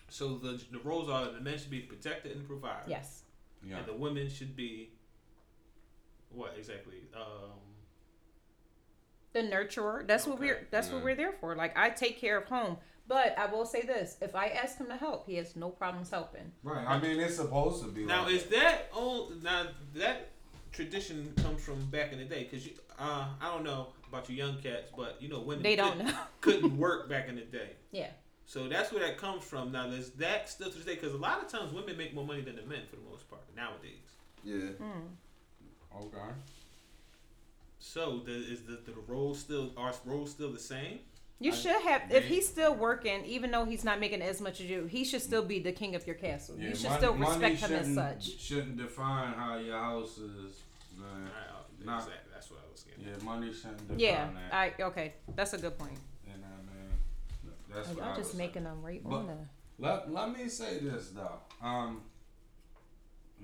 So 0.09 0.35
the 0.37 0.61
the 0.71 0.77
roles 0.83 1.09
are 1.09 1.31
the 1.31 1.39
men 1.41 1.57
should 1.57 1.71
be 1.71 1.79
the 1.81 1.87
protector 1.87 2.29
and 2.29 2.41
the 2.41 2.45
provider. 2.47 2.83
Yes. 2.87 3.23
Yeah. 3.65 3.77
And 3.77 3.87
the 3.87 3.93
women 3.93 4.29
should 4.29 4.55
be 4.55 4.91
what 6.29 6.53
exactly? 6.55 7.01
Um, 7.15 7.57
the 9.33 9.41
nurturer. 9.41 10.05
That's 10.07 10.25
what 10.27 10.39
we're 10.39 10.67
that's 10.71 10.89
what 10.89 11.03
we're 11.03 11.15
there 11.15 11.33
for. 11.33 11.55
Like 11.55 11.77
I 11.77 11.89
take 11.89 12.19
care 12.19 12.37
of 12.37 12.45
home. 12.45 12.77
But 13.05 13.37
I 13.37 13.47
will 13.47 13.65
say 13.65 13.81
this: 13.81 14.15
if 14.21 14.33
I 14.35 14.47
ask 14.47 14.77
him 14.77 14.87
to 14.87 14.95
help, 14.95 15.27
he 15.27 15.35
has 15.35 15.55
no 15.57 15.69
problems 15.69 16.09
helping. 16.09 16.51
Right. 16.63 16.85
I 16.87 16.99
mean, 16.99 17.19
it's 17.19 17.35
supposed 17.35 17.83
to 17.83 17.89
be. 17.89 18.05
now 18.05 18.23
like 18.23 18.33
is 18.33 18.45
that 18.45 18.89
on 18.93 19.41
now 19.43 19.67
that 19.95 20.29
tradition 20.71 21.33
comes 21.43 21.61
from 21.63 21.83
back 21.87 22.13
in 22.13 22.19
the 22.19 22.25
day. 22.25 22.45
Cause 22.45 22.65
you, 22.65 22.71
uh, 22.97 23.25
I 23.41 23.53
don't 23.53 23.63
know 23.65 23.87
about 24.07 24.29
you 24.29 24.35
young 24.37 24.57
cats, 24.61 24.89
but 24.95 25.17
you 25.21 25.27
know 25.27 25.41
women 25.41 25.63
They 25.63 25.75
don't 25.75 25.91
couldn't- 25.97 26.07
know. 26.07 26.19
couldn't 26.41 26.77
work 26.77 27.09
back 27.09 27.27
in 27.27 27.35
the 27.35 27.41
day. 27.41 27.71
Yeah. 27.91 28.11
So 28.45 28.67
that's 28.67 28.91
where 28.91 29.01
that 29.05 29.17
comes 29.17 29.43
from. 29.43 29.71
Now, 29.71 29.89
there's 29.89 30.11
that 30.11 30.49
still 30.49 30.69
to 30.69 30.75
this 30.77 30.85
day? 30.85 30.95
Because 30.95 31.13
a 31.13 31.17
lot 31.17 31.41
of 31.41 31.47
times 31.49 31.73
women 31.73 31.95
make 31.97 32.13
more 32.13 32.25
money 32.25 32.41
than 32.41 32.55
the 32.57 32.61
men 32.63 32.81
for 32.89 32.97
the 32.97 33.01
most 33.09 33.29
part 33.29 33.41
nowadays. 33.55 33.99
Yeah. 34.43 34.69
Okay. 35.95 36.17
So 37.85 38.21
the, 38.25 38.31
is 38.31 38.61
the, 38.61 38.79
the 38.85 38.93
role 39.07 39.35
still 39.35 39.71
our 39.75 39.93
role 40.05 40.25
still 40.25 40.51
the 40.53 40.57
same? 40.59 40.99
You 41.39 41.51
I- 41.51 41.55
should 41.55 41.81
have 41.81 42.03
if 42.09 42.23
he's 42.25 42.47
still 42.47 42.73
working, 42.73 43.25
even 43.25 43.51
though 43.51 43.65
he's 43.65 43.83
not 43.83 43.99
making 43.99 44.21
as 44.21 44.39
much 44.39 44.61
as 44.61 44.67
you, 44.67 44.85
he 44.85 45.03
should 45.03 45.21
still 45.21 45.43
be 45.43 45.59
the 45.59 45.73
king 45.73 45.93
of 45.93 46.07
your 46.07 46.15
castle. 46.15 46.55
you 46.57 46.73
should 46.75 46.89
mon- 46.91 46.97
still 46.99 47.13
money 47.13 47.51
respect 47.51 47.71
him 47.71 47.77
as 47.79 47.85
shouldn't- 47.87 47.95
such. 48.23 48.39
Shouldn't 48.39 48.77
define 48.77 49.33
how 49.33 49.57
your 49.57 49.77
house 49.77 50.17
is, 50.17 50.61
man. 50.97 51.23
Right, 51.25 51.85
Nah. 51.85 51.97
exactly. 51.97 52.13
That's 52.33 52.49
what 52.49 52.61
I 52.65 52.71
was 52.71 52.83
getting. 52.83 53.03
Yeah, 53.03 53.25
money 53.25 53.51
shouldn't 53.51 53.79
define 53.79 53.99
Yeah, 53.99 54.29
that. 54.49 54.53
I 54.79 54.83
okay. 54.83 55.13
That's 55.35 55.51
a 55.51 55.57
good 55.57 55.77
point. 55.77 55.91
You 56.25 56.31
know 56.41 56.47
what 56.47 56.71
I 56.71 56.77
mean? 56.77 57.75
That's 57.75 57.89
what 57.89 58.01
I 58.01 58.07
Y'all 58.07 58.15
just 58.15 58.29
was 58.31 58.37
making 58.37 58.63
them 58.63 58.81
right 58.81 59.03
But- 59.03 59.13
on 59.13 59.27
the. 59.27 59.37
Let, 59.79 60.09
let 60.13 60.31
me 60.31 60.47
say 60.47 60.77
this 60.77 61.09
though. 61.09 61.39
Um, 61.61 62.01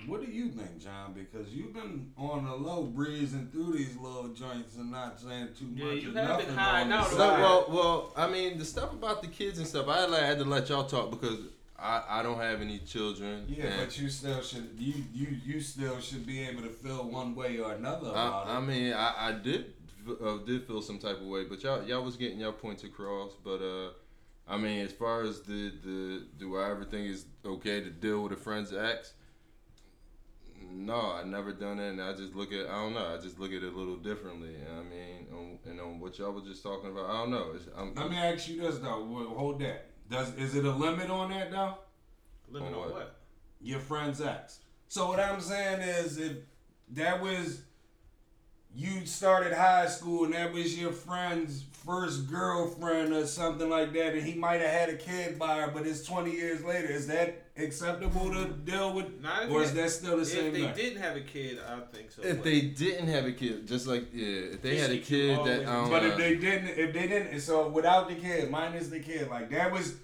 what 0.10 0.26
do 0.26 0.32
you 0.32 0.50
think, 0.50 0.80
John? 0.82 1.14
Because 1.14 1.54
you've 1.54 1.74
been 1.74 2.12
on 2.18 2.46
the 2.46 2.56
low 2.56 2.84
breezing 2.84 3.48
through 3.52 3.74
these 3.74 3.96
little 3.98 4.28
joints 4.30 4.76
and 4.78 4.92
not 4.92 5.20
saying 5.20 5.50
too 5.58 5.68
Yeah, 5.74 5.86
much 5.86 6.04
you 6.04 6.10
or 6.12 6.14
have 6.20 6.30
nothing 6.30 6.46
been 6.48 6.56
high 6.56 6.82
on 6.82 6.90
now, 6.90 7.04
So, 7.04 7.18
well, 7.18 7.66
well, 7.70 8.14
I 8.16 8.28
mean, 8.30 8.58
the 8.58 8.66
stuff 8.66 8.92
about 8.94 9.22
the 9.22 9.28
kids 9.28 9.58
and 9.60 9.68
stuff, 9.68 9.88
I 9.88 10.06
like, 10.06 10.22
had 10.24 10.40
to 10.40 10.46
let 10.46 10.70
y'all 10.70 10.86
talk 10.86 11.12
because 11.12 11.40
I, 11.78 12.04
I 12.10 12.24
don't 12.24 12.40
have 12.40 12.62
any 12.62 12.80
children. 12.80 13.46
yeah, 13.48 13.66
and 13.66 13.86
but 13.88 13.98
you 14.00 14.10
still 14.10 14.42
should 14.42 14.70
you 14.78 14.94
you 15.14 15.28
you 15.46 15.62
still 15.62 16.00
should 16.02 16.26
be 16.26 16.42
able 16.42 16.64
to 16.64 16.70
feel 16.70 17.10
one 17.10 17.36
way 17.36 17.58
or 17.60 17.72
another 17.74 18.10
about 18.10 18.48
I, 18.48 18.58
I 18.58 18.60
mean, 18.60 18.92
I, 18.94 19.14
I 19.30 19.32
did 19.32 19.74
uh, 20.22 20.38
did 20.46 20.66
feel 20.68 20.82
some 20.82 21.00
type 21.00 21.22
of 21.22 21.28
way, 21.28 21.46
but 21.46 21.64
y'all 21.64 21.82
y'all 21.84 22.04
was 22.04 22.18
getting 22.18 22.40
your 22.40 22.52
points 22.52 22.84
across. 22.84 23.32
But 23.44 23.62
uh, 23.62 23.92
I 24.46 24.58
mean, 24.58 24.86
as 24.86 24.92
far 24.92 25.22
as 25.22 25.42
the 25.42 25.72
the 25.84 26.26
do 26.38 26.58
I 26.58 26.70
ever 26.72 26.84
think 26.84 27.08
it's 27.12 27.26
okay 27.46 27.80
to 27.82 27.90
deal 27.90 28.24
with 28.24 28.34
a 28.34 28.38
friend's 28.38 28.74
ex? 28.74 29.14
No, 30.72 31.14
I 31.14 31.24
never 31.24 31.52
done 31.52 31.80
it, 31.80 31.90
and 31.90 32.02
I 32.02 32.14
just 32.14 32.36
look 32.36 32.52
at 32.52 32.68
I 32.68 32.84
don't 32.84 32.94
know. 32.94 33.16
I 33.18 33.22
just 33.22 33.40
look 33.40 33.52
at 33.52 33.64
it 33.64 33.74
a 33.74 33.78
little 33.78 33.98
differently. 33.98 34.56
I 34.70 34.84
mean, 34.84 35.28
on, 35.34 35.60
and 35.70 35.80
on 35.80 36.00
what 36.00 36.18
y'all 36.20 36.32
was 36.32 36.46
just 36.46 36.64
talking 36.64 36.92
about, 36.92 37.10
I 37.10 37.14
don't 37.14 37.32
know. 37.32 37.52
It's, 37.56 37.66
I'm, 37.76 37.94
Let 37.96 38.10
me 38.10 38.18
ask 38.18 38.48
you 38.48 38.62
this 38.62 38.78
though. 38.80 39.34
Hold 39.36 39.60
that. 39.62 39.88
Does 40.10 40.34
is 40.36 40.56
it 40.56 40.66
a 40.66 40.72
limit 40.72 41.10
on 41.10 41.32
that 41.32 41.52
though? 41.52 41.76
Living 42.50 42.70
On 42.70 42.74
on 42.74 42.80
what? 42.80 42.94
what? 42.94 43.16
your 43.62 43.80
friend's 43.80 44.22
ex. 44.22 44.60
So 44.88 45.08
what 45.08 45.20
I'm 45.20 45.42
saying 45.42 45.82
is, 45.82 46.18
if 46.18 46.38
that 46.92 47.22
was 47.22 47.62
you 48.74 49.06
started 49.06 49.54
high 49.54 49.88
school 49.88 50.26
and 50.26 50.34
that 50.34 50.54
was 50.54 50.80
your 50.80 50.92
friend's 50.92 51.64
first 51.90 52.30
girlfriend 52.30 53.12
or 53.14 53.26
something 53.26 53.68
like 53.68 53.92
that, 53.94 54.14
and 54.14 54.22
he 54.22 54.36
might 54.36 54.62
have 54.62 54.70
had 54.70 54.90
a 54.90 54.96
kid 54.96 55.40
by 55.40 55.60
her, 55.60 55.72
but 55.74 55.88
it's 55.88 56.04
20 56.06 56.30
years 56.30 56.64
later, 56.64 56.88
is 56.88 57.08
that 57.08 57.42
acceptable 57.58 58.30
to 58.32 58.46
deal 58.46 58.94
with, 58.94 59.08
Not 59.22 59.46
if 59.46 59.50
or 59.52 59.64
is 59.64 59.74
that 59.74 59.90
still 59.90 60.18
the 60.18 60.22
If 60.22 60.28
same 60.28 60.46
If 60.48 60.54
they 60.54 60.62
thing? 60.66 60.76
didn't 60.76 61.02
have 61.02 61.16
a 61.16 61.22
kid, 61.22 61.58
I 61.68 61.80
think 61.92 62.12
so. 62.12 62.22
if 62.22 62.36
but- 62.38 62.44
they 62.44 62.62
didn't 62.62 63.08
have 63.08 63.26
a 63.26 63.32
kid, 63.32 63.68
just 63.68 63.88
like 63.88 64.06
yeah, 64.14 64.54
if 64.54 64.62
they 64.62 64.78
had 64.78 64.92
a 64.92 64.98
Just 64.98 65.10
keep 65.10 65.18
you 65.18 65.36
kid 65.38 65.46
that 65.48 65.62
I 65.68 65.74
don't 65.74 65.90
But 65.90 66.04
know. 66.04 66.10
if 66.10 66.18
they 66.18 66.36
didn't, 66.36 66.68
if 66.78 66.94
they 66.94 67.08
didn't, 67.08 67.40
so 67.40 67.68
without 67.70 68.08
the 68.08 68.16
kid, 68.16 68.52
minus 68.52 68.90
the 68.90 69.00
kid, 69.00 69.28
like 69.30 69.50
that 69.50 69.72
was. 69.72 69.96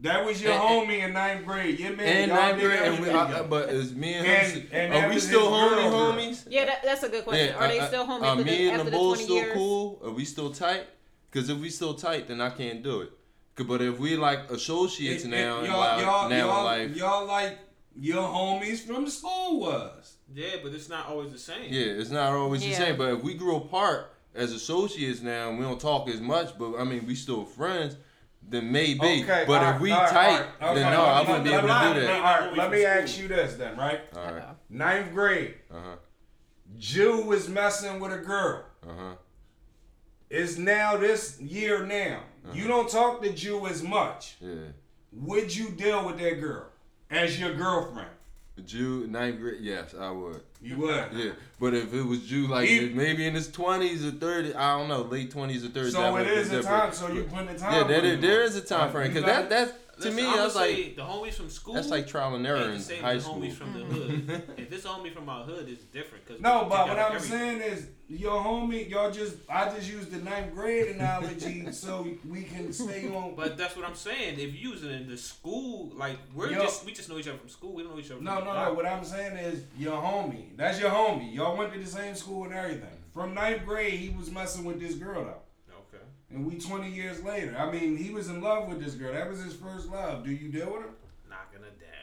That 0.00 0.24
was 0.26 0.42
your 0.42 0.52
And- 0.52 0.60
homie 0.90 1.06
in 1.06 1.12
ninth 1.12 1.46
grade. 1.46 1.78
Your 1.78 1.94
man, 1.96 2.06
and 2.06 2.32
ninth 2.32 2.60
grade, 2.60 2.80
and 2.82 2.98
we, 2.98 3.10
I, 3.10 3.42
but 3.42 3.68
is 3.68 3.94
me 3.94 4.14
and, 4.14 4.26
And- 4.26 4.52
him, 4.52 4.66
and 4.72 4.92
are 5.04 5.08
we 5.08 5.20
still 5.20 5.48
homie 5.48 5.68
girl, 5.70 5.90
girl. 5.90 6.12
homies? 6.12 6.44
Yeah, 6.50 6.64
that, 6.64 6.82
that's 6.82 7.04
a 7.04 7.08
good 7.08 7.22
question. 7.22 7.54
Are 7.54 7.68
they 7.68 7.78
uh, 7.78 7.86
still 7.86 8.04
homies 8.04 8.22
Are 8.22 8.24
after, 8.32 8.44
me 8.44 8.50
the, 8.50 8.62
and 8.64 8.72
after 8.72 8.84
the 8.86 8.90
the 8.90 8.96
bull 8.96 9.14
still 9.14 9.36
years? 9.36 9.54
cool? 9.54 10.00
Are 10.04 10.10
we 10.10 10.24
still 10.24 10.50
tight? 10.52 10.84
Because 11.34 11.48
if 11.48 11.58
we 11.58 11.68
still 11.68 11.94
tight, 11.94 12.28
then 12.28 12.40
I 12.40 12.48
can't 12.50 12.80
do 12.84 13.00
it. 13.00 13.10
But 13.66 13.82
if 13.82 13.98
we 13.98 14.16
like 14.16 14.50
associates 14.52 15.24
It- 15.24 15.26
it- 15.26 15.30
now, 15.30 15.58
in 15.60 15.64
y'all, 15.66 15.78
life, 15.80 16.00
y'all, 16.02 16.28
now 16.28 16.46
y'all, 16.46 16.58
in 16.58 16.64
life, 16.64 16.96
y'all 16.96 17.26
like 17.26 17.58
your 17.96 18.22
homies 18.22 18.78
from 18.86 19.08
school 19.08 19.58
was. 19.60 20.14
yeah, 20.32 20.56
but 20.62 20.72
it's 20.72 20.88
not 20.88 21.08
always 21.08 21.32
the 21.32 21.38
same. 21.38 21.72
yeah, 21.72 21.86
it's 22.00 22.10
not 22.10 22.32
always 22.32 22.62
the 22.62 22.72
same. 22.72 22.96
But 22.96 23.14
if 23.14 23.22
we 23.24 23.34
grew 23.34 23.56
apart 23.56 24.12
as 24.34 24.52
associates 24.52 25.22
now, 25.22 25.48
and 25.50 25.58
we 25.58 25.64
don't 25.64 25.80
talk 25.80 26.08
as 26.08 26.20
much, 26.20 26.56
but 26.56 26.76
I 26.78 26.84
mean, 26.84 27.04
we 27.04 27.16
still 27.16 27.44
friends. 27.44 27.96
Then 28.46 28.70
maybe, 28.70 29.00
Okay, 29.00 29.44
but 29.46 29.54
alright, 29.62 29.74
if 29.76 29.80
we 29.80 29.90
alright, 29.92 30.10
tight, 30.10 30.30
alright, 30.32 30.46
okay, 30.62 30.74
then 30.74 30.92
no, 30.92 31.02
let 31.02 31.08
I 31.08 31.22
me- 31.22 31.26
wouldn't 31.28 31.44
be 31.44 31.50
let 31.50 31.58
able 31.64 31.68
me- 31.68 31.94
to 31.94 32.00
do 32.00 32.06
that. 32.06 32.16
All 32.16 32.46
right, 32.48 32.56
let 32.58 32.70
me 32.70 32.84
ask 32.84 33.18
you 33.18 33.26
this 33.28 33.54
then, 33.54 33.76
right? 33.76 34.00
All 34.14 34.22
right, 34.34 34.44
Ninth 34.68 35.12
grade, 35.14 35.54
uh 35.72 35.80
huh, 35.80 35.96
Jew 36.78 37.22
was 37.22 37.48
messing 37.48 37.98
with 38.00 38.12
a 38.12 38.18
girl. 38.18 38.64
uh 38.86 38.92
huh. 38.96 39.14
It's 40.34 40.58
now 40.58 40.96
this 40.96 41.40
year 41.40 41.86
now. 41.86 42.20
You 42.52 42.64
uh-huh. 42.64 42.68
don't 42.68 42.90
talk 42.90 43.22
to 43.22 43.32
Jew 43.32 43.66
as 43.66 43.82
much. 43.82 44.36
Yeah. 44.40 44.54
Would 45.12 45.54
you 45.54 45.70
deal 45.70 46.04
with 46.04 46.18
that 46.18 46.40
girl 46.40 46.66
as 47.10 47.38
your 47.38 47.54
girlfriend? 47.54 48.08
Jew 48.66 49.06
ninth 49.08 49.40
grade, 49.40 49.60
yes, 49.60 49.94
I 49.98 50.10
would. 50.10 50.40
You 50.62 50.76
would. 50.78 51.08
Yeah, 51.12 51.32
but 51.58 51.74
if 51.74 51.92
it 51.92 52.02
was 52.02 52.20
Jew, 52.20 52.46
like 52.46 52.68
He- 52.68 52.88
maybe 52.88 53.26
in 53.26 53.34
his 53.34 53.50
twenties 53.50 54.04
or 54.06 54.12
thirties, 54.12 54.54
I 54.54 54.78
don't 54.78 54.88
know, 54.88 55.02
late 55.02 55.30
twenties 55.30 55.64
or 55.64 55.68
thirties. 55.68 55.92
So 55.92 56.00
that 56.00 56.08
it 56.10 56.12
would 56.12 56.24
be 56.24 56.30
is 56.30 56.48
a 56.52 56.56
different. 56.56 56.82
time. 56.84 56.92
So 56.92 57.12
you 57.12 57.24
putting 57.24 57.46
the 57.52 57.58
time. 57.58 57.72
Yeah, 57.72 57.84
there, 57.88 58.00
frame 58.00 58.20
there 58.20 58.44
on. 58.44 58.52
a 58.56 58.60
time 58.60 58.92
frame 58.92 59.08
because 59.12 59.24
got 59.24 59.26
that 59.26 59.44
it? 59.44 59.48
that's 59.50 59.72
to 59.72 60.10
Listen, 60.10 60.16
me 60.16 60.22
I'ma 60.26 60.36
that's 60.36 60.54
like 60.56 60.96
the 60.96 61.02
homies 61.02 61.34
from 61.34 61.50
school. 61.50 61.74
that's 61.74 61.88
like 61.88 62.06
trial 62.06 62.34
and 62.34 62.46
error 62.46 62.58
ain't 62.58 62.68
in 62.68 62.74
the 62.78 62.80
same 62.80 63.02
high 63.02 63.14
as 63.14 63.24
school. 63.24 63.36
homies 63.40 63.52
from 63.52 63.72
the 63.72 63.80
hood. 63.80 64.42
if 64.56 64.72
it's 64.72 64.84
a 64.84 64.88
homie 64.88 65.12
from 65.12 65.28
our 65.28 65.44
hood, 65.44 65.68
it's 65.68 65.84
different. 65.84 66.26
Cause 66.26 66.40
No, 66.40 66.62
we 66.64 66.68
but 66.68 66.70
what 66.70 66.86
together 66.90 67.00
I'm 67.02 67.16
every- 67.16 67.28
saying 67.28 67.60
is, 67.60 67.86
your 68.08 68.42
homie, 68.42 68.88
y'all 68.88 69.10
just, 69.10 69.36
I 69.48 69.70
just 69.70 69.90
used 69.90 70.10
the 70.10 70.18
ninth 70.18 70.54
grade 70.54 70.94
analogy 70.94 71.66
so 71.72 72.06
we 72.28 72.42
can 72.42 72.70
stay 72.72 73.08
on. 73.08 73.34
But 73.34 73.56
that's 73.56 73.74
what 73.76 73.86
I'm 73.86 73.94
saying. 73.94 74.38
If 74.38 74.54
you 74.54 74.70
using 74.70 74.90
it 74.90 75.00
in 75.02 75.08
the 75.08 75.16
school, 75.16 75.90
like 75.94 76.18
we're 76.34 76.52
Yo. 76.52 76.60
just 76.62 76.84
we 76.84 76.92
just 76.92 77.08
know 77.08 77.18
each 77.18 77.28
other 77.28 77.38
from 77.38 77.48
school. 77.48 77.72
We 77.74 77.82
don't 77.82 77.94
know 77.94 78.00
each 78.00 78.10
other. 78.10 78.20
No, 78.20 78.36
from 78.36 78.44
no, 78.44 78.54
the 78.54 78.64
no. 78.66 78.74
What 78.74 78.84
I'm 78.86 79.04
saying 79.04 79.36
is, 79.36 79.62
your 79.78 79.94
homie. 79.94 80.54
That's 80.56 80.78
your 80.78 80.90
homie. 80.90 81.32
Y'all 81.34 81.56
went 81.56 81.72
to 81.72 81.78
the 81.78 81.86
same 81.86 82.14
school 82.14 82.44
and 82.44 82.52
everything. 82.52 82.90
From 83.12 83.32
ninth 83.32 83.64
grade, 83.64 83.94
he 83.94 84.10
was 84.10 84.30
messing 84.30 84.64
with 84.64 84.78
this 84.80 84.96
girl 84.96 85.24
though, 85.24 85.40
Okay. 85.70 86.02
and 86.30 86.44
we 86.46 86.58
20 86.58 86.90
years 86.90 87.22
later. 87.22 87.56
I 87.58 87.70
mean, 87.70 87.96
he 87.96 88.10
was 88.10 88.28
in 88.28 88.42
love 88.42 88.68
with 88.68 88.82
this 88.84 88.94
girl. 88.94 89.14
That 89.14 89.30
was 89.30 89.42
his 89.42 89.54
first 89.54 89.88
love. 89.88 90.24
Do 90.24 90.30
you 90.30 90.50
deal 90.50 90.70
with 90.72 90.82
her? 90.82 90.90
Knocking 91.30 91.62
her 91.62 91.70
down. 91.80 91.94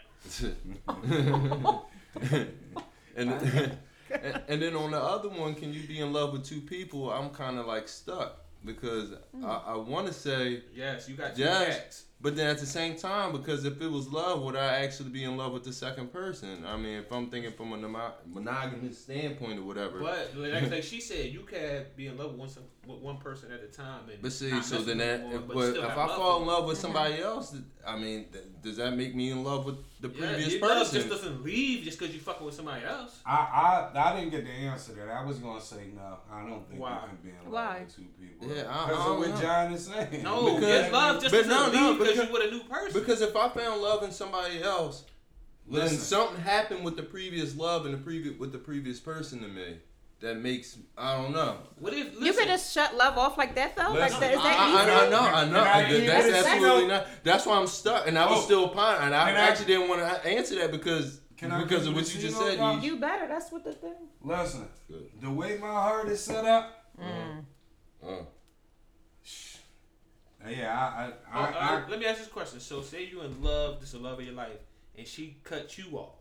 and, 3.15 3.77
and 4.23 4.41
and 4.47 4.61
then 4.61 4.75
on 4.75 4.91
the 4.91 4.99
other 4.99 5.29
one, 5.29 5.55
can 5.55 5.73
you 5.73 5.81
be 5.87 5.99
in 5.99 6.13
love 6.13 6.33
with 6.33 6.45
two 6.45 6.61
people? 6.61 7.11
I'm 7.11 7.29
kind 7.29 7.57
of 7.57 7.65
like 7.65 7.87
stuck 7.87 8.37
because 8.65 9.13
hmm. 9.35 9.45
I, 9.45 9.61
I 9.67 9.77
want 9.77 10.07
to 10.07 10.13
say 10.13 10.63
Yes, 10.73 11.09
you 11.09 11.15
got 11.15 11.35
two 11.35 11.41
Yes. 11.41 12.05
Cats. 12.21 12.23
But 12.23 12.35
then 12.35 12.47
at 12.47 12.59
the 12.59 12.65
same 12.65 12.95
time, 12.95 13.31
because 13.31 13.65
if 13.65 13.81
it 13.81 13.87
was 13.91 14.07
love, 14.09 14.41
would 14.43 14.55
I 14.55 14.83
actually 14.83 15.09
be 15.09 15.23
in 15.23 15.37
love 15.37 15.53
with 15.53 15.63
the 15.63 15.73
second 15.73 16.11
person? 16.13 16.63
I 16.65 16.77
mean, 16.77 16.99
if 16.99 17.11
I'm 17.11 17.29
thinking 17.29 17.51
from 17.51 17.73
a 17.73 17.77
monogamous 17.77 18.97
standpoint 18.99 19.59
or 19.59 19.63
whatever. 19.63 19.99
But 19.99 20.31
like, 20.35 20.69
like 20.71 20.83
she 20.91 21.01
said, 21.01 21.31
you 21.33 21.41
can 21.41 21.85
be 21.95 22.07
in 22.07 22.17
love 22.17 22.31
with 22.31 22.39
one 22.39 22.49
with 22.87 22.99
one 22.99 23.17
person 23.17 23.51
at 23.51 23.63
a 23.63 23.67
time. 23.67 24.09
And 24.11 24.21
But 24.21 24.31
see, 24.31 24.59
so 24.61 24.81
then 24.81 24.97
that, 24.97 25.21
them 25.29 25.41
if, 25.41 25.47
more, 25.47 25.71
but 25.71 25.77
if 25.77 25.83
I 25.97 26.07
fall 26.07 26.41
in 26.41 26.47
love 26.47 26.65
with 26.65 26.77
somebody 26.85 27.21
else, 27.21 27.55
I 27.85 27.95
mean, 27.97 28.25
th- 28.31 28.43
does 28.63 28.77
that 28.77 28.95
make 28.97 29.13
me 29.15 29.29
in 29.29 29.43
love 29.43 29.65
with 29.65 29.75
the 30.01 30.07
Yeah, 30.09 30.29
previous 30.33 30.53
your 30.53 30.61
love 30.67 30.77
person? 30.79 30.95
just 30.95 31.09
doesn't 31.09 31.43
leave 31.43 31.83
just 31.83 31.99
because 31.99 32.13
you 32.13 32.19
fucking 32.19 32.43
with 32.43 32.55
somebody 32.55 32.83
else. 32.85 33.19
I, 33.23 33.89
I, 33.93 34.09
I 34.09 34.15
didn't 34.19 34.31
get 34.31 34.45
the 34.45 34.51
answer 34.51 34.93
that. 34.93 35.09
I 35.09 35.23
was 35.23 35.37
gonna 35.37 35.61
say 35.61 35.89
no. 35.95 36.17
I 36.31 36.41
don't 36.41 36.67
think 36.67 36.81
Why? 36.81 36.93
you 37.03 37.07
can 37.07 37.17
be 37.23 37.29
in 37.29 37.35
love 37.45 37.53
Why? 37.53 37.79
with 37.81 37.95
two 37.95 38.05
people. 38.19 38.47
Yeah, 38.55 38.63
I- 38.67 38.83
I 38.83 38.87
because 38.89 39.05
don't 39.05 39.23
of 39.25 39.31
what. 39.31 39.41
John 39.41 39.73
is 39.73 39.85
saying. 39.85 40.23
No, 40.23 40.55
Because- 40.55 40.83
your 40.83 40.91
love 40.91 41.21
just 41.21 41.35
but 41.35 41.47
doesn't 41.47 41.73
no, 41.73 41.81
no, 41.81 41.89
leave 41.91 41.99
because 41.99 42.10
because- 42.13 42.27
you 42.27 42.33
with 42.33 42.47
a 42.47 42.51
new 42.51 42.63
person. 42.63 42.99
Because 42.99 43.21
if 43.21 43.35
I 43.35 43.49
found 43.49 43.81
love 43.81 44.03
in 44.03 44.11
somebody 44.11 44.61
else, 44.63 45.03
then 45.69 45.89
something 45.89 46.41
happened 46.41 46.83
with 46.83 46.95
the 46.97 47.03
previous 47.03 47.55
love 47.55 47.85
and 47.85 47.93
the 47.93 47.97
previous 47.99 48.37
with 48.37 48.51
the 48.51 48.57
previous 48.57 48.99
person 48.99 49.41
to 49.41 49.47
me 49.47 49.77
that 50.19 50.35
makes 50.37 50.77
I 50.97 51.15
don't 51.17 51.31
know. 51.33 51.57
what 51.79 51.93
if 51.93 52.13
You 52.13 52.19
listen, 52.19 52.43
could 52.43 52.49
just 52.49 52.73
shut 52.73 52.95
love 52.95 53.17
off 53.17 53.37
like 53.37 53.55
that 53.55 53.75
though. 53.75 53.91
Like 53.93 54.11
that, 54.19 54.33
is 54.33 54.39
I, 54.39 54.43
that 54.43 54.59
I, 54.59 54.67
easy? 54.83 54.91
I 54.91 55.09
know, 55.09 55.19
I 55.19 55.45
know. 55.45 55.49
Can 55.49 55.55
I 55.55 55.81
That- 55.81 55.89
keep 55.89 56.05
that's 56.07 56.27
it 56.27 56.33
absolutely 56.35 56.69
second? 56.69 56.87
not. 56.89 57.07
That's 57.23 57.45
why 57.45 57.57
I'm 57.57 57.67
stuck, 57.67 58.07
and 58.07 58.17
I 58.19 58.25
was 58.29 58.39
Oh. 58.39 58.41
still 58.41 58.69
pine, 58.69 59.01
and 59.01 59.15
I 59.15 59.29
I- 59.29 59.33
actually 59.33 59.65
didn't 59.67 59.87
want 59.89 60.01
to 60.01 60.27
answer 60.27 60.55
that 60.55 60.71
because 60.71 61.21
Can 61.37 61.49
because 61.63 61.79
keep 61.83 61.89
of 61.89 61.95
what 61.95 62.13
you 62.15 62.21
just 62.21 62.37
said. 62.37 62.59
though? 62.59 62.71
You, 62.73 62.93
You 62.93 62.99
better. 62.99 63.27
That's 63.27 63.51
what 63.51 63.63
the 63.63 63.73
thing. 63.73 63.95
Listen, 64.21 64.67
Good. 64.87 65.09
the 65.21 65.29
way 65.31 65.57
my 65.57 65.67
heart 65.71 66.07
is 66.09 66.23
set 66.23 66.45
up, 66.45 66.85
Mm. 67.01 67.45
uh, 68.05 68.07
yeah, 70.49 70.77
I, 70.77 71.03
I, 71.05 71.11
Oh, 71.33 71.39
I, 71.59 71.75
uh, 71.75 71.81
let 71.89 71.99
me 71.99 72.05
ask 72.05 72.19
this 72.19 72.27
question. 72.27 72.59
So, 72.59 72.81
say 72.81 73.05
you 73.05 73.21
in 73.21 73.41
love, 73.43 73.79
this 73.79 73.93
is 73.93 73.99
the 73.99 73.99
love 74.07 74.19
of 74.19 74.25
your 74.25 74.33
life, 74.33 74.57
and 74.97 75.07
she 75.07 75.37
cut 75.43 75.77
you 75.77 75.97
off, 75.97 76.15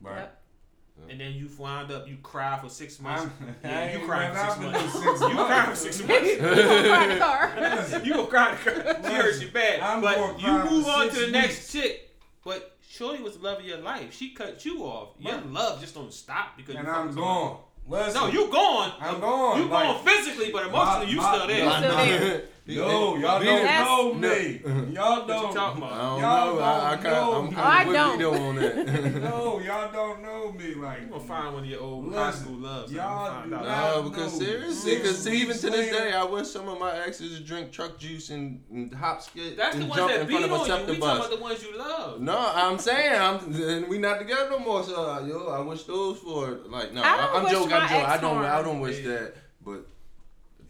right. 0.00 0.16
Yep. 0.18 1.10
and 1.10 1.20
then 1.20 1.32
you 1.32 1.48
wound 1.58 1.90
up, 1.90 2.06
you 2.08 2.16
cry 2.22 2.58
for 2.58 2.68
six 2.68 3.00
months. 3.00 3.22
I'm, 3.40 3.54
yeah, 3.64 3.80
I 3.80 3.92
you 3.98 4.06
cry 4.06 4.30
for 4.30 4.38
six 4.38 4.58
months. 4.60 4.94
no 4.94 5.00
six 5.00 5.20
You 5.20 5.28
cry 5.28 5.60
for 5.60 5.66
months. 5.66 5.80
six 5.80 6.00
You 6.00 6.06
months. 6.06 6.36
gonna 6.40 6.88
cry 6.88 7.02
in 7.04 7.08
the 7.10 7.18
car. 7.18 8.00
you 8.04 8.14
gonna 8.14 8.26
cry. 8.26 8.56
She 8.64 8.70
hurt 9.14 9.42
you 9.42 9.48
bad, 9.50 9.80
I'm 9.80 10.00
but 10.00 10.40
you 10.40 10.70
move 10.70 10.86
on 10.86 11.08
to 11.08 11.14
the 11.14 11.20
weeks. 11.22 11.32
next 11.32 11.72
chick. 11.72 12.08
But 12.44 12.76
Shorty 12.88 13.22
was 13.22 13.38
the 13.38 13.44
love 13.44 13.60
of 13.60 13.64
your 13.64 13.78
life. 13.78 14.12
She 14.12 14.30
cut 14.34 14.64
you 14.64 14.82
off. 14.82 15.10
Your 15.18 15.34
Right. 15.36 15.46
love 15.46 15.80
just 15.80 15.94
don't 15.94 16.12
stop 16.12 16.56
because 16.56 16.74
And 16.74 16.86
you 16.86 16.92
I'm 16.92 17.14
gone. 17.14 17.58
Listen, 17.88 18.14
No, 18.20 18.26
you 18.28 18.50
gone. 18.52 18.92
I'm 19.00 19.18
gone, 19.20 19.58
You 19.62 19.64
like- 19.68 19.82
gone 19.86 20.04
physically, 20.04 20.50
but 20.52 20.66
emotionally 20.66 21.10
you 21.10 21.16
My- 21.18 21.34
still 21.34 21.46
there. 21.46 21.64
my- 21.66 21.78
still 21.78 21.96
there. 21.96 22.42
No, 22.64 23.16
y'all 23.16 23.42
don't 23.42 23.64
know 23.64 24.14
me. 24.14 24.60
Y'all 24.94 25.26
What 25.26 25.26
you 25.26 25.34
don't. 25.34 25.54
talking 25.54 25.82
I 25.82 25.86
about? 25.88 25.98
don't 25.98 26.20
Y'all 26.20 26.54
know. 26.54 26.60
I, 26.60 26.90
I 26.90 26.90
don't 26.94 27.02
kinda, 27.02 27.10
know. 27.10 27.32
I'm 27.34 27.52
kind 27.52 27.80
of 27.82 27.86
with 27.88 27.96
don't. 27.96 28.18
Vito 28.18 28.44
on 28.44 28.54
that. 28.56 29.22
No, 29.22 29.58
y'all 29.66 29.92
don't 29.92 30.22
know 30.22 30.52
me. 30.52 30.74
Like 30.76 31.00
You 31.00 31.06
gonna 31.08 31.20
find 31.24 31.54
one 31.54 31.64
of 31.64 31.68
your 31.68 31.80
old 31.80 32.06
Listen, 32.06 32.22
high 32.22 32.30
school 32.30 32.56
loves. 32.58 32.92
y'all 32.92 33.42
do 33.42 33.50
not- 33.50 33.64
No, 33.64 34.08
because 34.08 34.38
know. 34.38 34.46
seriously, 34.46 34.94
because 34.96 35.26
even 35.28 35.56
to 35.58 35.70
this 35.70 35.90
day, 35.90 36.12
I 36.12 36.22
wish 36.24 36.46
some 36.48 36.68
of 36.68 36.78
my 36.78 36.96
exes 37.04 37.32
would 37.38 37.46
drink 37.46 37.72
truck 37.72 37.98
juice 37.98 38.30
and, 38.30 38.62
and 38.70 38.94
hop 38.94 39.22
skit 39.22 39.56
That's 39.56 39.74
and 39.74 39.88
ones 39.88 39.96
jump 39.96 40.12
in 40.12 40.28
front 40.28 40.44
of 40.44 40.50
a 40.50 40.54
on 40.54 40.60
you. 40.60 40.66
septic 40.66 40.88
We 40.94 41.00
talking 41.00 41.18
about 41.18 41.30
the 41.30 41.42
ones 41.42 41.62
you 41.64 41.76
love. 41.78 42.20
No, 42.20 42.52
I'm 42.54 42.78
saying 42.78 43.20
I'm 43.20 43.54
and 43.60 43.88
we 43.88 43.98
not 43.98 44.20
together 44.20 44.48
no 44.50 44.60
more. 44.60 44.84
So 44.84 45.10
uh, 45.10 45.20
yo, 45.26 45.48
I 45.48 45.58
wish 45.60 45.82
those 45.82 46.18
for 46.18 46.60
like 46.66 46.92
no. 46.94 47.02
I 47.02 47.38
am 47.40 47.50
joking. 47.50 47.72
I'm 47.72 47.88
joking. 47.88 48.04
I 48.06 48.18
don't. 48.18 48.36
I 48.44 48.62
don't 48.62 48.78
wish 48.78 49.02
that. 49.04 49.34
But 49.64 49.86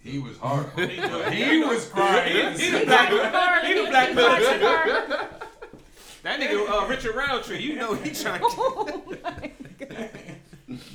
he 0.02 0.18
was 0.18 0.36
hard. 0.38 0.66
He, 0.76 0.86
he 0.86 1.64
was 1.64 1.86
crying. 1.88 2.54
He, 2.56 2.64
he, 2.64 2.70
He 2.70 2.78
the 2.78 2.86
black, 2.86 3.10
the 3.10 3.18
car. 3.30 3.64
he 3.64 3.74
the 3.74 3.90
black 3.90 4.14
got 4.14 4.38
the 4.40 4.58
man. 4.58 5.08
car. 5.08 5.28
That 6.24 6.40
nigga 6.40 6.68
uh, 6.68 6.86
Richard 6.86 7.14
Roundtree, 7.16 7.58
you 7.60 7.74
know 7.76 7.94
he 7.94 8.10
trying 8.10 8.40
to. 8.40 8.46
Oh 8.48 9.02
my 9.06 9.50
God. 9.86 10.10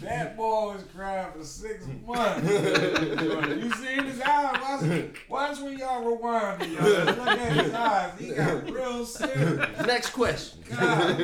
That 0.02 0.36
boy 0.36 0.74
was 0.74 0.84
crying 0.96 1.32
for 1.38 1.44
six 1.44 1.86
months. 2.06 2.50
you 2.50 3.72
seen 3.74 4.06
his 4.06 4.20
eyes? 4.22 4.82
Watch, 4.82 5.10
watch 5.30 5.60
when 5.60 5.78
y'all 5.78 6.04
rewind 6.04 6.64
it, 6.64 6.70
y'all. 6.70 7.06
Look 7.06 7.28
at 7.28 7.64
his 7.66 7.74
eyes. 7.74 8.20
He 8.20 8.32
got 8.34 8.70
real 8.72 9.06
serious. 9.06 9.86
next 9.86 10.10
question. 10.12 10.64
God, 10.70 11.18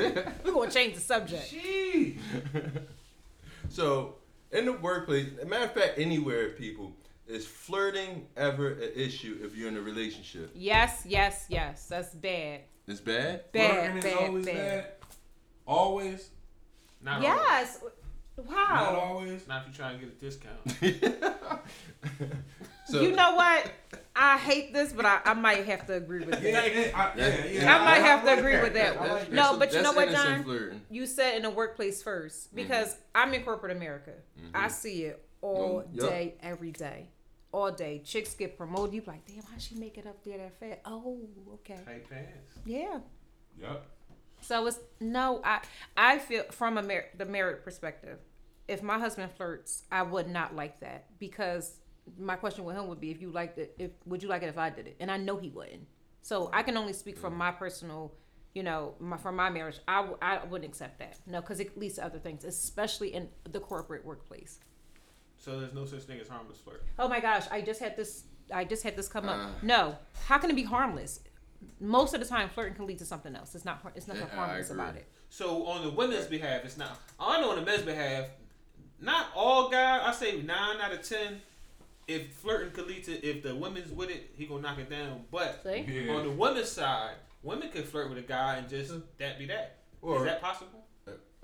We're 0.43 0.51
gonna 0.51 0.69
change 0.69 0.93
the 0.95 0.99
subject. 0.99 1.49
gee. 1.49 2.19
So 3.69 4.15
in 4.51 4.65
the 4.65 4.73
workplace, 4.73 5.29
a 5.41 5.45
matter 5.45 5.65
of 5.65 5.73
fact, 5.73 5.97
anywhere, 5.97 6.49
people 6.49 6.91
is 7.27 7.45
flirting 7.45 8.27
ever 8.35 8.73
an 8.73 8.89
issue 8.95 9.39
if 9.43 9.55
you're 9.55 9.69
in 9.69 9.77
a 9.77 9.81
relationship? 9.81 10.51
Yes, 10.55 11.03
yes, 11.07 11.45
yes. 11.49 11.87
That's 11.87 12.13
bad. 12.13 12.61
It's 12.87 12.99
bad. 12.99 13.51
Bad, 13.51 13.71
Flirting 13.71 13.97
is 13.97 14.03
bad, 14.03 14.17
always 14.17 14.45
bad. 14.45 14.55
bad. 14.55 14.91
Always. 15.65 16.29
Not 17.01 17.13
always. 17.15 17.27
Yes. 17.27 17.83
Not 18.49 18.95
always. 18.95 19.47
Not 19.47 19.61
if 19.61 19.67
you 19.67 19.73
try 19.73 19.93
to 19.93 19.97
get 19.99 20.09
a 20.09 20.11
discount. 20.11 20.59
so 22.85 23.01
you 23.01 23.15
know 23.15 23.35
what? 23.35 23.71
I 24.15 24.37
hate 24.37 24.73
this, 24.73 24.91
but 24.91 25.05
I, 25.05 25.21
I 25.23 25.33
might 25.33 25.65
have 25.65 25.87
to 25.87 25.93
agree 25.93 26.25
with 26.25 26.43
Yeah, 26.43 26.51
that. 26.51 26.75
yeah, 26.75 26.91
I, 26.93 27.11
yeah, 27.17 27.45
yeah. 27.45 27.75
I 27.75 27.85
might 27.85 28.05
have 28.05 28.21
to 28.21 28.27
like 28.27 28.39
agree 28.39 28.59
with 28.61 28.73
that 28.73 28.97
I 28.99 29.07
one. 29.07 29.25
No, 29.31 29.57
but 29.57 29.73
you 29.73 29.81
know 29.81 29.93
what, 29.93 30.11
John? 30.11 30.43
Flirting. 30.43 30.81
You 30.89 31.05
said 31.05 31.35
in 31.37 31.43
the 31.43 31.49
workplace 31.49 32.03
first 32.03 32.53
because 32.53 32.89
mm-hmm. 32.89 33.01
I'm 33.15 33.33
in 33.33 33.43
corporate 33.43 33.75
America. 33.75 34.11
I 34.53 34.65
mm-hmm. 34.65 34.69
see 34.69 35.03
it 35.05 35.23
all 35.43 35.81
Mm-hmm. 35.81 35.97
Day, 36.07 36.35
every 36.41 36.71
day, 36.71 37.09
all 37.51 37.71
day. 37.71 38.01
Chicks 38.03 38.33
get 38.33 38.57
promoted. 38.57 38.93
You 38.95 39.01
be 39.01 39.07
like, 39.11 39.25
damn, 39.27 39.43
how 39.43 39.57
she 39.57 39.75
make 39.75 39.97
it 39.97 40.07
up 40.07 40.23
there 40.23 40.37
that 40.37 40.59
fast? 40.59 40.79
Oh, 40.85 41.19
okay, 41.55 41.77
Tight 41.85 42.09
pants. 42.09 42.55
yeah. 42.65 42.99
Yep. 43.59 43.85
So 44.41 44.65
it's 44.67 44.79
no, 44.99 45.41
I 45.43 45.61
I 45.95 46.19
feel 46.19 46.43
from 46.51 46.77
a 46.77 46.81
mer- 46.83 47.05
the 47.17 47.25
merit 47.25 47.63
perspective, 47.63 48.19
if 48.67 48.81
my 48.81 48.97
husband 48.99 49.31
flirts, 49.37 49.83
I 49.91 50.01
would 50.01 50.27
not 50.27 50.55
like 50.55 50.79
that 50.81 51.05
because 51.19 51.77
my 52.17 52.35
question 52.35 52.65
with 52.65 52.75
him 52.75 52.87
would 52.87 52.99
be 52.99 53.11
if 53.11 53.21
you 53.21 53.29
liked 53.31 53.57
it, 53.59 53.73
if 53.79 53.91
would 54.05 54.21
you 54.23 54.27
like 54.29 54.43
it 54.43 54.49
if 54.49 54.57
I 54.57 54.69
did 54.69 54.87
it? 54.87 54.97
And 54.99 55.09
I 55.11 55.17
know 55.17 55.37
he 55.37 55.49
wouldn't. 55.49 55.87
So 56.21 56.49
I 56.53 56.63
can 56.63 56.75
only 56.77 56.93
speak 56.93 57.17
from 57.17 57.35
my 57.37 57.51
personal, 57.51 58.13
you 58.53 58.63
know, 58.63 58.95
my, 58.99 59.15
from 59.17 59.35
my 59.37 59.49
marriage. 59.49 59.79
I, 59.87 59.97
w- 59.97 60.17
I 60.21 60.43
wouldn't 60.45 60.69
accept 60.69 60.99
that. 60.99 61.17
No, 61.27 61.39
because 61.41 61.59
it 61.61 61.77
leads 61.77 61.95
to 61.95 62.05
other 62.05 62.19
things, 62.19 62.43
especially 62.45 63.13
in 63.13 63.29
the 63.49 63.59
corporate 63.61 64.03
workplace. 64.05 64.59
So 65.43 65.59
there's 65.59 65.73
no 65.73 65.83
such 65.83 66.03
thing 66.03 66.19
as 66.21 66.29
harmless 66.29 66.57
flirt. 66.57 66.85
Oh 66.97 67.09
my 67.09 67.19
gosh, 67.19 67.45
I 67.51 67.59
just 67.59 67.81
had 67.81 67.97
this. 67.97 68.23
I 68.53 68.63
just 68.63 68.81
had 68.81 68.95
this 68.95 69.09
come 69.09 69.27
up. 69.27 69.37
Uh. 69.47 69.51
No, 69.61 69.95
how 70.25 70.37
can 70.37 70.49
it 70.49 70.55
be 70.55 70.63
harmless? 70.63 71.19
Most 71.81 72.13
of 72.13 72.21
the 72.21 72.25
time, 72.25 72.47
flirting 72.47 72.75
can 72.75 72.87
lead 72.87 72.99
to 72.99 73.05
something 73.05 73.35
else. 73.35 73.53
It's 73.53 73.65
not. 73.65 73.79
har- 73.81 73.91
It's 73.93 74.07
nothing 74.07 74.23
Yeah, 74.31 74.41
I 74.41 74.45
harmless 74.45 74.69
about 74.69 74.95
it. 74.95 75.05
So 75.29 75.65
on 75.65 75.83
the 75.83 75.89
women's 75.89 76.27
behalf, 76.27 76.63
it's 76.63 76.77
not. 76.77 76.97
I 77.19 77.41
know 77.41 77.49
on 77.49 77.57
the 77.57 77.61
men's 77.65 77.81
behalf, 77.81 78.27
not 79.01 79.27
all 79.35 79.69
guys. 79.69 80.01
I 80.05 80.11
say 80.13 80.41
nine 80.41 80.79
out 80.79 80.93
of 80.93 81.01
ten. 81.01 81.41
If 82.07 82.33
flirting 82.35 82.71
could 82.71 82.87
lead 82.87 83.03
to, 83.05 83.11
if 83.25 83.43
the 83.43 83.53
women's 83.55 83.91
with 83.91 84.09
it, 84.09 84.31
he 84.37 84.45
gonna 84.45 84.61
knock 84.61 84.77
it 84.77 84.89
down. 84.89 85.25
But 85.29 85.61
Yeah. 85.65 86.13
on 86.13 86.23
the 86.23 86.31
women's 86.31 86.69
side, 86.69 87.15
women 87.43 87.69
could 87.69 87.85
flirt 87.85 88.07
with 88.09 88.17
a 88.17 88.21
guy 88.21 88.55
and 88.57 88.69
just 88.69 88.93
that 89.17 89.37
be 89.39 89.45
that. 89.47 89.79
Is 89.95 89.97
Or- 90.01 90.23
that 90.25 90.41
possible? 90.41 90.82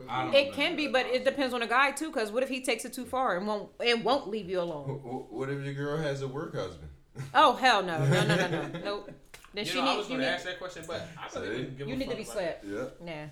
I 0.08 0.24
don't 0.26 0.34
It 0.36 0.47
know. 0.50 0.54
can 0.54 0.76
be, 0.76 0.88
but 0.88 1.06
it 1.08 1.26
depends 1.26 1.54
on 1.54 1.60
the 1.62 1.68
guy 1.68 1.91
too. 1.91 2.08
Because 2.12 2.32
what 2.32 2.43
if 2.43 2.50
he 2.50 2.62
takes 2.62 2.86
it 2.86 2.93
too 2.93 3.06
far 3.06 3.38
and 3.38 3.45
won't 3.47 3.70
and 3.84 4.04
won't 4.04 4.30
leave 4.30 4.50
you 4.50 4.62
alone? 4.62 4.88
Wh- 5.04 5.08
wh- 5.08 5.34
What 5.34 5.50
if 5.50 5.64
your 5.66 5.74
girl 5.74 5.97
has 5.97 6.22
a 6.22 6.28
work 6.28 6.56
husband? 6.56 6.89
Oh 7.34 7.54
hell 7.54 7.84
no, 7.84 7.97
no, 8.06 8.26
no, 8.26 8.36
no, 8.36 8.47
no, 8.47 8.70
nope. 8.86 9.12
Then 9.54 9.66
You 9.66 9.72
she 9.72 9.82
know, 9.82 9.86
I 9.88 9.88
was 9.88 9.97
needs 9.97 10.10
you 10.10 10.16
gonna 10.18 10.28
need, 10.30 10.34
ask 10.36 10.45
that 10.45 10.60
question, 10.60 10.84
but 10.88 11.02
I 11.22 11.28
See? 11.28 11.39
really 11.41 11.58
didn't 11.64 11.78
give 11.78 11.88
you 11.88 11.93
a 11.95 11.97
need 11.97 12.06
to 12.06 12.12
fuck 12.12 12.18
be 12.18 12.24
about 12.24 12.34
slapped. 12.34 12.66
Yeah. 12.66 12.86
Nah. 13.06 13.28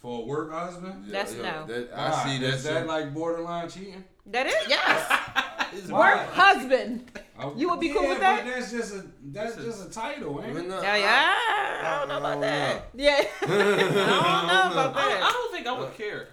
For 0.00 0.22
a 0.22 0.26
work 0.26 0.52
husband? 0.52 1.04
That's 1.08 1.32
no. 1.34 1.64
That, 1.66 1.90
I 1.94 2.10
Why? 2.10 2.24
see 2.24 2.38
that. 2.44 2.54
Is 2.54 2.62
that 2.64 2.86
like 2.86 3.14
borderline 3.14 3.68
cheating? 3.70 4.04
That 4.26 4.46
is 4.46 4.54
yes. 4.68 5.20
it. 5.78 5.90
Why? 5.90 6.14
Work 6.16 6.28
husband. 6.32 7.10
Oh, 7.38 7.52
You 7.56 7.68
would 7.70 7.80
be 7.80 7.88
cool 7.90 8.02
yeah, 8.04 8.08
with 8.10 8.20
that? 8.20 8.44
But 8.44 8.54
that's 8.54 8.70
just 8.70 8.94
a 8.94 9.04
that's 9.24 9.56
just 9.56 9.88
a 9.88 9.90
title, 9.90 10.40
ain't 10.44 10.56
it? 10.56 10.66
Yeah, 10.68 10.96
yeah. 10.96 11.34
I 11.82 11.96
don't 11.98 12.08
know 12.08 12.18
about 12.18 12.40
that. 12.42 12.90
Yeah. 12.94 13.24
I 13.42 13.46
don't 13.46 14.74
know 14.76 14.90
about 14.90 14.96
I, 14.96 15.00
I 15.06 15.08
that. 15.20 15.30
don't 15.32 15.52
think 15.52 15.66
I 15.66 15.78
would 15.78 15.94
care. 15.96 16.28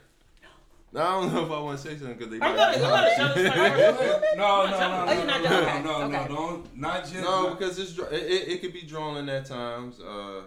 I 0.93 0.97
don't 0.99 1.33
know 1.33 1.45
if 1.45 1.51
I 1.51 1.59
want 1.61 1.79
to 1.79 1.87
say 1.87 1.97
something 1.97 2.17
because 2.17 2.29
they 2.31 2.35
Are 2.37 2.39
might 2.39 2.51
you 2.51 2.57
gotta- 2.57 2.77
be 2.77 2.83
you 2.83 2.89
gotta 2.89 3.15
hot. 3.15 3.79
us 3.79 4.21
like 4.21 4.21
No, 4.37 4.65
no, 4.65 4.71
no, 4.71 5.01
Oh, 5.01 5.05
no, 5.05 5.11
you're 5.13 5.25
not 5.25 5.41
no, 5.41 5.49
done? 5.49 5.63
no, 5.63 5.69
Okay, 5.71 5.83
no, 5.83 6.07
no, 6.09 6.19
okay. 6.19 6.27
don't, 6.33 6.77
not 6.77 7.01
just. 7.03 7.15
No, 7.15 7.49
because 7.55 7.79
it's 7.79 7.93
dr- 7.93 8.11
it, 8.11 8.23
it, 8.23 8.47
it 8.49 8.61
could 8.61 8.73
be 8.73 8.81
drawn 8.81 9.27
at 9.29 9.45
times. 9.45 9.99
Uh, 10.01 10.41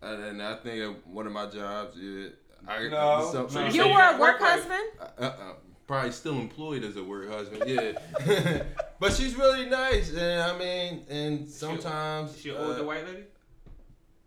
and, 0.00 0.22
and 0.24 0.42
I 0.42 0.54
think 0.56 0.80
at 0.82 1.06
one 1.06 1.26
of 1.26 1.32
my 1.34 1.46
jobs, 1.50 1.96
yeah, 2.00 2.28
I 2.66 2.88
No, 2.88 3.28
some- 3.30 3.54
no. 3.54 3.68
You 3.68 3.88
were 3.88 4.00
a 4.00 4.12
work 4.18 4.20
work 4.20 4.40
husband? 4.40 4.84
uh, 5.00 5.22
uh, 5.22 5.52
probably 5.88 6.12
still 6.12 6.34
employed 6.38 6.84
as 6.84 6.94
a 6.96 7.02
work 7.02 7.28
husband. 7.28 7.64
Yeah, 7.66 8.62
but 9.00 9.12
she's 9.12 9.34
really 9.34 9.68
nice, 9.68 10.12
and 10.12 10.40
I 10.42 10.56
mean, 10.56 11.04
and 11.08 11.48
sometimes 11.48 12.38
She 12.40 12.50
an 12.50 12.56
uh, 12.58 12.60
older 12.60 12.84
white 12.84 13.04
lady? 13.06 13.24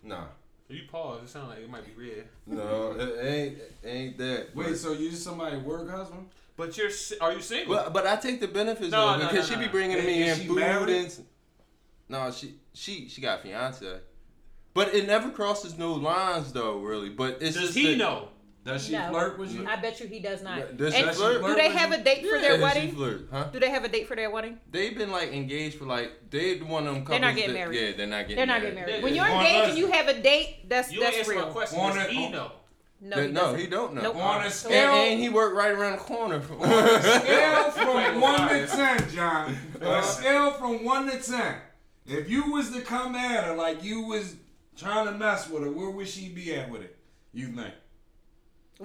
Nah, 0.03 0.25
You 0.67 0.81
pause. 0.91 1.21
It 1.23 1.29
sounds 1.29 1.49
like 1.49 1.59
it 1.59 1.69
might 1.69 1.85
be 1.85 2.03
red. 2.03 2.25
no, 2.47 2.91
it 2.97 3.25
ain't 3.25 3.57
it 3.57 3.73
ain't 3.85 4.17
that. 4.17 4.47
Wait, 4.55 4.67
but, 4.69 4.77
so 4.77 4.91
you 4.91 5.09
just 5.11 5.23
somebody 5.23 5.55
work 5.57 5.89
husband? 5.89 6.27
But 6.57 6.75
you're 6.77 6.89
si- 6.89 7.17
are 7.21 7.31
you 7.31 7.41
single? 7.41 7.75
but 7.75 7.93
but 7.93 8.05
I 8.07 8.17
take 8.17 8.41
the 8.41 8.47
benefits 8.47 8.91
No, 8.91 9.09
of 9.15 9.21
it 9.21 9.29
because 9.29 9.49
no, 9.49 9.55
she 9.55 9.61
be 9.61 9.67
bringing 9.69 9.97
Is- 9.97 10.05
me 10.05 10.29
in 10.29 10.37
food 10.47 10.55
married? 10.57 10.89
and. 10.89 11.25
No, 12.09 12.29
she 12.31 12.55
she 12.73 13.07
she 13.07 13.21
got 13.21 13.39
a 13.39 13.43
fiance. 13.43 13.99
But 14.73 14.93
it 14.95 15.05
never 15.07 15.29
crosses 15.29 15.77
no 15.77 15.93
lines 15.93 16.51
though, 16.51 16.79
really. 16.79 17.09
But 17.09 17.37
it's 17.41 17.55
Does 17.55 17.67
just 17.67 17.77
he 17.77 17.91
that- 17.91 17.97
know? 17.97 18.29
Does 18.63 18.85
she 18.85 18.91
No. 18.93 19.09
flirt 19.09 19.39
with 19.39 19.51
you? 19.53 19.65
I 19.67 19.75
bet 19.77 19.99
you 19.99 20.05
he 20.07 20.19
does 20.19 20.43
not. 20.43 20.77
Does 20.77 20.93
And 20.93 21.07
she 21.07 21.13
flirt? 21.13 21.41
do 21.43 21.55
they 21.55 21.69
have 21.69 21.91
a 21.91 21.97
date 21.97 22.19
for 22.21 22.35
Yeah, 22.35 22.41
their 22.41 22.55
she 22.57 22.61
wedding? 22.61 22.91
flirt, 22.95 23.27
huh? 23.31 23.43
Do 23.45 23.59
they 23.59 23.69
have 23.71 23.83
a 23.83 23.87
date 23.87 24.07
for 24.07 24.15
their 24.15 24.29
wedding? 24.29 24.59
They've 24.69 24.95
been 24.95 25.11
like 25.11 25.33
engaged 25.33 25.79
for 25.79 25.85
like 25.85 26.29
they 26.29 26.57
one 26.59 26.85
of 26.87 26.93
them 26.93 27.03
couples. 27.03 27.09
They're 27.09 27.19
not 27.29 27.35
getting 27.35 27.53
that- 27.53 27.59
married. 27.59 27.79
Yeah, 27.79 27.97
they're 27.97 28.05
not 28.07 28.21
getting 28.27 28.35
They're 28.35 28.45
not 28.45 28.61
married. 28.61 28.75
getting 28.75 28.85
married. 28.91 29.03
When 29.03 29.15
you're 29.15 29.25
engaged 29.27 29.69
and 29.69 29.77
you 29.79 29.87
have 29.87 30.07
a 30.09 30.21
date, 30.21 30.69
that's 30.69 30.91
You 30.91 31.01
ain't 31.03 31.07
that's 31.15 31.17
answer 31.17 31.33
my 31.39 31.41
real. 31.41 31.51
question. 31.51 31.79
On 31.79 31.95
Does 31.95 32.07
he 32.09 32.29
know? 32.29 32.51
No, 33.03 33.17
he 33.19 33.31
no, 33.31 33.53
he 33.55 33.65
don't 33.65 33.95
know. 33.95 34.01
Nope. 34.03 34.15
On 34.17 34.41
a 34.41 34.43
And, 34.45 34.53
scale, 34.53 34.93
and 34.93 35.19
he 35.19 35.27
worked 35.29 35.55
right 35.55 35.71
around 35.71 35.93
the 35.93 35.97
corner. 36.03 36.39
From, 36.41 36.59
scale 36.61 37.71
from 37.71 38.21
one 38.21 38.47
to 38.47 38.67
ten, 38.67 39.09
John. 39.09 39.57
A 39.81 40.03
scale 40.03 40.51
from 40.51 40.83
one 40.85 41.09
to 41.09 41.19
ten. 41.19 41.55
If 42.05 42.29
you 42.29 42.51
was 42.51 42.69
to 42.71 42.81
come 42.81 43.15
at 43.15 43.43
her 43.45 43.55
like 43.55 43.83
you 43.83 44.01
was 44.01 44.35
trying 44.77 45.05
to 45.07 45.13
mess 45.13 45.49
with 45.49 45.63
her, 45.63 45.71
where 45.71 45.89
would 45.89 46.07
she 46.07 46.29
be 46.29 46.53
at 46.53 46.69
with 46.69 46.83
it? 46.83 46.95
You 47.33 47.47
think? 47.47 47.73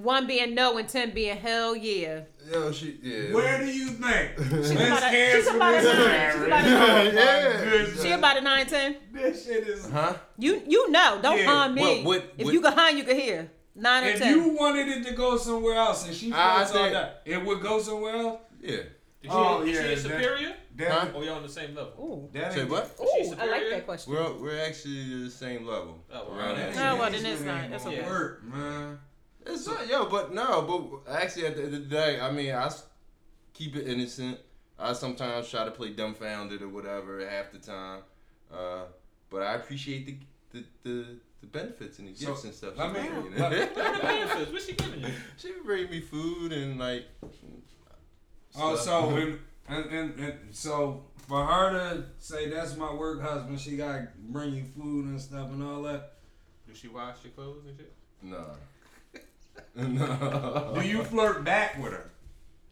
One 0.02 0.26
being 0.26 0.54
no 0.54 0.76
and 0.78 0.88
ten 0.88 1.10
being 1.12 1.36
hell 1.36 1.74
yeah. 1.74 2.20
Yo, 2.50 2.70
she 2.70 2.98
yeah. 3.02 3.32
Where 3.34 3.58
do 3.64 3.66
you 3.72 3.88
think? 3.88 4.30
She's 4.38 4.70
about 4.70 5.02
a- 5.12 5.32
she's 5.32 5.46
about 5.48 5.74
a 5.74 5.82
nine. 5.82 6.32
She's 6.32 6.42
about 6.46 6.64
a 6.64 7.12
nine. 7.12 7.14
yeah. 7.14 8.02
She 8.02 8.10
about 8.12 8.36
a 8.36 8.40
nine 8.42 8.66
ten. 8.66 8.96
This 9.12 9.44
shit 9.46 9.66
is. 9.66 9.90
Huh? 9.90 10.14
You 10.38 10.62
you 10.66 10.90
know, 10.90 11.18
don't 11.22 11.38
Yeah, 11.38 11.46
harm 11.46 11.74
me. 11.74 11.82
what- 11.82 12.04
what- 12.04 12.34
if 12.38 12.44
what- 12.44 12.54
you 12.54 12.60
can 12.60 12.72
harm, 12.72 12.96
you 12.96 13.04
can 13.04 13.16
hear. 13.16 13.50
Nine 13.74 14.04
or 14.04 14.08
If 14.08 14.18
ten. 14.18 14.34
you 14.36 14.48
wanted 14.50 14.88
it 14.88 15.04
to 15.06 15.12
go 15.14 15.36
somewhere 15.36 15.74
else 15.76 16.06
and 16.06 16.14
she 16.14 16.32
I 16.32 16.64
flirts 16.64 16.74
all 16.76 16.90
that, 16.90 17.22
it 17.24 17.44
would 17.44 17.60
go 17.60 17.80
somewhere 17.80 18.16
else. 18.16 18.40
Yeah. 18.60 18.72
Is 19.22 19.30
oh, 19.30 19.30
she, 19.30 19.30
Oh, 19.30 19.62
is 19.62 19.68
yeah, 19.74 19.82
she 19.82 19.86
a 19.86 19.88
that- 19.96 20.00
superior? 20.02 20.56
That, 20.76 20.90
Huh? 20.90 21.06
Or 21.14 21.24
y'all 21.24 21.36
on 21.36 21.42
the 21.42 21.48
same 21.48 21.74
level? 21.74 21.92
Ooh, 21.98 22.38
that 22.38 22.52
Say 22.52 22.64
what? 22.64 22.94
ooh, 23.00 23.06
she 23.24 23.32
I 23.40 23.46
like 23.46 23.62
that 23.70 23.86
question. 23.86 24.12
We're 24.12 24.32
we're 24.34 24.60
actually 24.60 25.24
the 25.24 25.30
same 25.30 25.66
level. 25.66 26.04
Oh, 26.12 26.26
well, 26.28 26.38
Around 26.38 26.56
that 26.58 26.74
that. 26.74 26.76
No, 26.84 26.90
ain't- 26.90 26.98
well, 27.00 27.10
then 27.10 27.26
it's 27.32 27.40
not. 27.42 27.70
That's 27.70 27.84
gonna 27.84 27.96
okay. 27.96 28.06
Work, 28.06 28.44
man. 28.44 28.98
It's 29.46 29.66
not, 29.66 29.86
yo, 29.88 30.06
but 30.06 30.34
no, 30.34 30.62
but 31.06 31.12
actually 31.12 31.46
at 31.46 31.56
the 31.56 31.64
end 31.64 31.74
of 31.74 31.80
the 31.82 31.86
day, 31.88 32.20
I 32.20 32.30
mean, 32.32 32.52
I 32.54 32.70
keep 33.54 33.76
it 33.76 33.86
innocent. 33.86 34.38
I 34.78 34.92
sometimes 34.92 35.48
try 35.48 35.64
to 35.64 35.70
play 35.70 35.90
dumbfounded 35.90 36.60
or 36.62 36.68
whatever 36.68 37.26
half 37.26 37.52
the 37.52 37.58
time, 37.58 38.00
uh, 38.52 38.82
but 39.30 39.42
I 39.42 39.54
appreciate 39.54 40.06
the 40.06 40.16
the, 40.52 40.64
the, 40.82 41.06
the 41.42 41.46
benefits 41.46 41.98
and 41.98 42.08
the 42.08 42.14
So, 42.14 42.28
gifts 42.28 42.44
and 42.44 42.54
stuff. 42.54 42.76
let 42.76 42.94
she 42.94 43.02
me- 43.02 43.08
bring 43.08 43.22
What 43.40 43.50
the 43.50 44.00
benefits? 44.02 44.52
What's 44.52 44.66
she 44.66 44.72
giving 44.74 45.00
you? 45.00 45.08
she 45.36 45.52
would 45.52 45.64
bring 45.64 45.90
me 45.90 46.00
food 46.00 46.52
and 46.52 46.78
like 46.78 47.04
Oh, 48.58 48.74
stuff. 48.74 48.84
so 48.84 49.16
and, 49.16 49.38
and, 49.68 49.84
and, 49.90 50.20
and 50.20 50.38
so 50.54 51.04
for 51.28 51.44
her 51.44 51.72
to 51.72 52.04
say 52.18 52.48
that's 52.50 52.76
my 52.76 52.92
work 52.92 53.20
husband, 53.22 53.60
she 53.60 53.76
gotta 53.76 54.08
bring 54.28 54.54
you 54.54 54.64
food 54.64 55.06
and 55.06 55.20
stuff 55.20 55.50
and 55.50 55.62
all 55.62 55.82
that. 55.82 56.14
Does 56.68 56.78
she 56.78 56.88
wash 56.88 57.16
your 57.24 57.32
clothes 57.32 57.64
and 57.66 57.76
shit? 57.76 57.92
Nah. 58.22 58.36
no. 59.74 60.72
Do 60.74 60.86
you 60.86 61.04
flirt 61.04 61.44
back 61.44 61.78
with 61.82 61.92
her? 61.92 62.10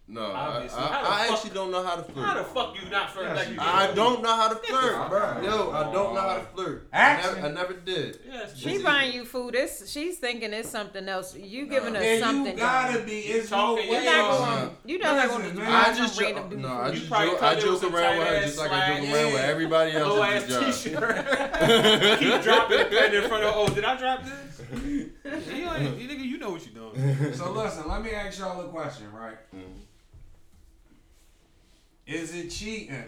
No, 0.06 0.20
I, 0.20 0.56
Obviously. 0.56 0.78
I, 0.80 0.82
How 0.86 0.88
the 1.02 1.08
I 1.08 1.26
fuck- 1.26 1.30
actually 1.32 1.54
don't 1.54 1.70
know 1.70 1.82
how 1.82 1.96
to 1.96 2.02
flirt. 2.02 2.26
How 2.26 2.34
the 2.34 2.44
fuck 2.44 2.76
you 2.78 2.90
not 2.90 3.10
flirt 3.10 3.24
Yes, 3.24 3.36
like 3.38 3.46
you 3.48 3.54
you 3.54 3.58
do. 3.58 3.64
I 3.64 3.92
don't 3.94 4.22
know 4.22 4.36
how 4.36 4.48
to 4.48 4.54
flirt. 4.56 5.08
bro. 5.08 5.40
Yo, 5.42 5.70
I 5.72 5.82
don't 5.92 6.14
know 6.14 6.20
how 6.20 6.34
to 6.36 6.44
flirt. 6.44 6.88
I 6.92 7.16
never, 7.16 7.40
I 7.40 7.50
never 7.50 7.72
did. 7.72 8.18
Yes, 8.30 8.54
She 8.54 8.82
buying 8.82 9.14
you 9.14 9.24
food. 9.24 9.54
It's 9.54 9.90
she's 9.90 10.18
thinking 10.18 10.52
it's 10.52 10.68
something 10.68 11.08
else. 11.08 11.34
You 11.34 11.64
giving 11.66 11.94
her 11.94 12.02
And 12.02 12.22
something. 12.22 12.52
you 12.52 12.58
gotta 12.58 12.98
dog. 12.98 13.06
be. 13.06 13.12
It's 13.20 13.48
talking 13.48 13.86
no 13.86 13.92
way. 13.92 14.02
You're 14.04 14.12
not 14.12 14.30
else. 14.30 14.60
going. 14.60 14.76
You 14.84 14.98
know 14.98 15.16
not 15.16 15.28
going 15.30 15.42
to 15.50 15.56
do. 15.56 15.62
I 15.62 15.94
just 15.96 16.20
random 16.20 16.50
joke. 16.50 16.58
No. 16.60 16.68
I 16.68 16.90
just 16.90 17.08
joke. 17.08 17.42
I 17.42 17.54
joke 17.54 17.82
around 17.84 18.18
with 18.18 18.28
her 18.28 18.40
just 18.42 18.58
like 18.58 18.70
I 18.72 18.88
joke 18.98 19.08
swag. 19.08 19.14
around 19.14 19.32
with 19.32 19.40
Yeah. 19.40 19.48
everybody 19.48 19.92
Low 19.94 20.20
else 20.22 20.34
ass 20.34 20.42
at 20.42 20.48
the 20.48 20.60
job. 20.60 20.74
t-shirt. 20.74 22.18
Keep 22.20 22.42
dropping 22.42 22.78
the 22.78 22.84
pen 22.84 23.14
in 23.14 23.22
front 23.28 23.44
of. 23.44 23.54
Oh, 23.56 23.68
did 23.74 23.84
I 23.84 23.96
drop 23.96 24.22
this? 24.22 24.60
you, 24.84 25.10
ain't, 25.26 25.98
you 25.98 26.08
nigga, 26.08 26.24
you 26.24 26.36
know 26.38 26.50
what 26.50 26.62
you're 26.66 26.74
doing. 26.92 27.32
So 27.34 27.52
listen, 27.52 27.88
let 27.88 28.02
me 28.02 28.10
ask 28.10 28.38
y'all 28.38 28.60
a 28.60 28.68
question, 28.68 29.10
right? 29.12 29.36
Mm-hmm. 29.54 29.80
Is 32.06 32.34
it 32.34 32.50
cheating 32.50 33.04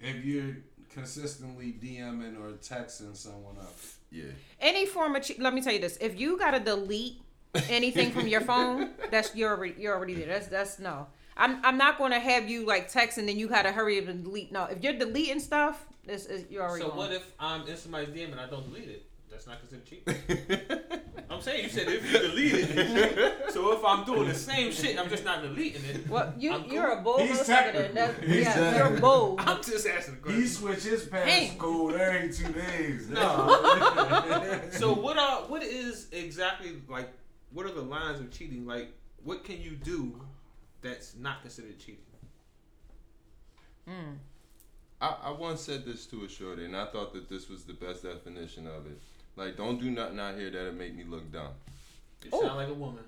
if 0.00 0.24
you're 0.24 0.56
consistently 0.92 1.74
DMing 1.82 2.40
or 2.40 2.52
texting 2.52 3.16
someone 3.16 3.56
else? 3.58 3.96
Yeah. 4.10 4.24
Any 4.60 4.86
form 4.86 5.16
of 5.16 5.22
che- 5.24 5.36
let 5.38 5.54
me 5.54 5.60
tell 5.60 5.72
you 5.72 5.80
this: 5.80 5.98
if 6.00 6.18
you 6.18 6.38
gotta 6.38 6.60
delete 6.60 7.20
anything 7.68 8.12
from 8.12 8.28
your 8.28 8.40
phone, 8.40 8.90
that's 9.10 9.34
you're 9.34 9.50
already 9.50 9.74
you're 9.78 9.94
already 9.94 10.14
there. 10.14 10.28
That's 10.28 10.46
that's 10.46 10.78
no. 10.78 11.08
I'm 11.36 11.64
I'm 11.64 11.76
not 11.76 11.98
going 11.98 12.12
to 12.12 12.20
have 12.20 12.48
you 12.48 12.64
like 12.64 12.88
text 12.88 13.18
and 13.18 13.28
then 13.28 13.36
you 13.38 13.48
gotta 13.48 13.72
hurry 13.72 13.98
up 13.98 14.06
and 14.06 14.22
delete. 14.22 14.52
No, 14.52 14.64
if 14.64 14.82
you're 14.84 14.92
deleting 14.92 15.40
stuff, 15.40 15.84
this 16.06 16.26
is 16.26 16.44
you're 16.48 16.62
already. 16.62 16.82
So 16.82 16.90
gone. 16.90 16.96
what 16.96 17.12
if 17.12 17.26
I'm 17.40 17.66
in 17.66 17.76
somebody's 17.76 18.10
DM 18.10 18.30
and 18.30 18.40
I 18.40 18.48
don't 18.48 18.72
delete 18.72 18.88
it? 18.88 19.06
That's 19.34 19.48
not 19.48 19.58
considered 19.58 19.84
cheating. 19.84 20.60
I'm 21.30 21.40
saying 21.40 21.64
you 21.64 21.68
said 21.70 21.88
if 21.88 22.04
you 22.12 22.18
delete 22.20 22.54
it. 22.54 23.50
so 23.50 23.72
if 23.72 23.84
I'm 23.84 24.04
doing 24.04 24.28
the 24.28 24.34
same 24.34 24.70
shit, 24.70 24.96
I'm 24.96 25.08
just 25.10 25.24
not 25.24 25.42
deleting 25.42 25.84
it. 25.86 26.08
Well, 26.08 26.32
you 26.38 26.52
I'm 26.54 26.64
you're 26.70 26.92
a 26.92 27.02
bull. 27.02 27.18
He's 27.18 27.40
motherfucker 27.40 27.46
technical. 27.46 27.94
then. 27.94 28.14
He's 28.22 28.44
yeah, 28.44 28.54
technical. 28.54 28.90
you're 28.92 29.00
bold. 29.00 29.40
I'm 29.40 29.56
just 29.60 29.88
asking 29.88 30.18
the 30.22 30.30
He 30.30 30.36
question. 30.36 30.46
switched 30.48 30.84
his 30.84 31.08
Hey. 31.10 31.52
passcode 31.58 31.98
every 31.98 32.32
two 32.32 32.52
days. 32.52 33.08
No. 33.08 34.60
so 34.70 34.92
what 34.94 35.18
are 35.18 35.40
what 35.48 35.64
is 35.64 36.06
exactly 36.12 36.76
like? 36.88 37.12
What 37.52 37.66
are 37.66 37.72
the 37.74 37.82
lines 37.82 38.20
of 38.20 38.30
cheating? 38.30 38.64
Like, 38.66 38.92
what 39.24 39.42
can 39.42 39.60
you 39.60 39.72
do 39.72 40.20
that's 40.80 41.16
not 41.16 41.42
considered 41.42 41.80
cheating? 41.80 41.98
Mm. 43.88 44.18
I, 45.00 45.16
I 45.24 45.30
once 45.32 45.60
said 45.62 45.84
this 45.84 46.06
to 46.06 46.24
a 46.24 46.28
shorty, 46.28 46.64
and 46.64 46.76
I 46.76 46.86
thought 46.86 47.12
that 47.14 47.28
this 47.28 47.48
was 47.48 47.64
the 47.64 47.74
best 47.74 48.04
definition 48.04 48.68
of 48.68 48.86
it. 48.86 49.00
Like, 49.36 49.56
don't 49.56 49.80
do 49.80 49.90
nothing 49.90 50.20
out 50.20 50.36
here 50.36 50.50
that'll 50.50 50.72
make 50.72 50.94
me 50.96 51.04
look 51.04 51.30
dumb. 51.32 51.48
You 52.24 52.30
Ooh. 52.38 52.42
sound 52.42 52.56
like 52.56 52.68
a 52.68 52.74
woman. 52.74 53.02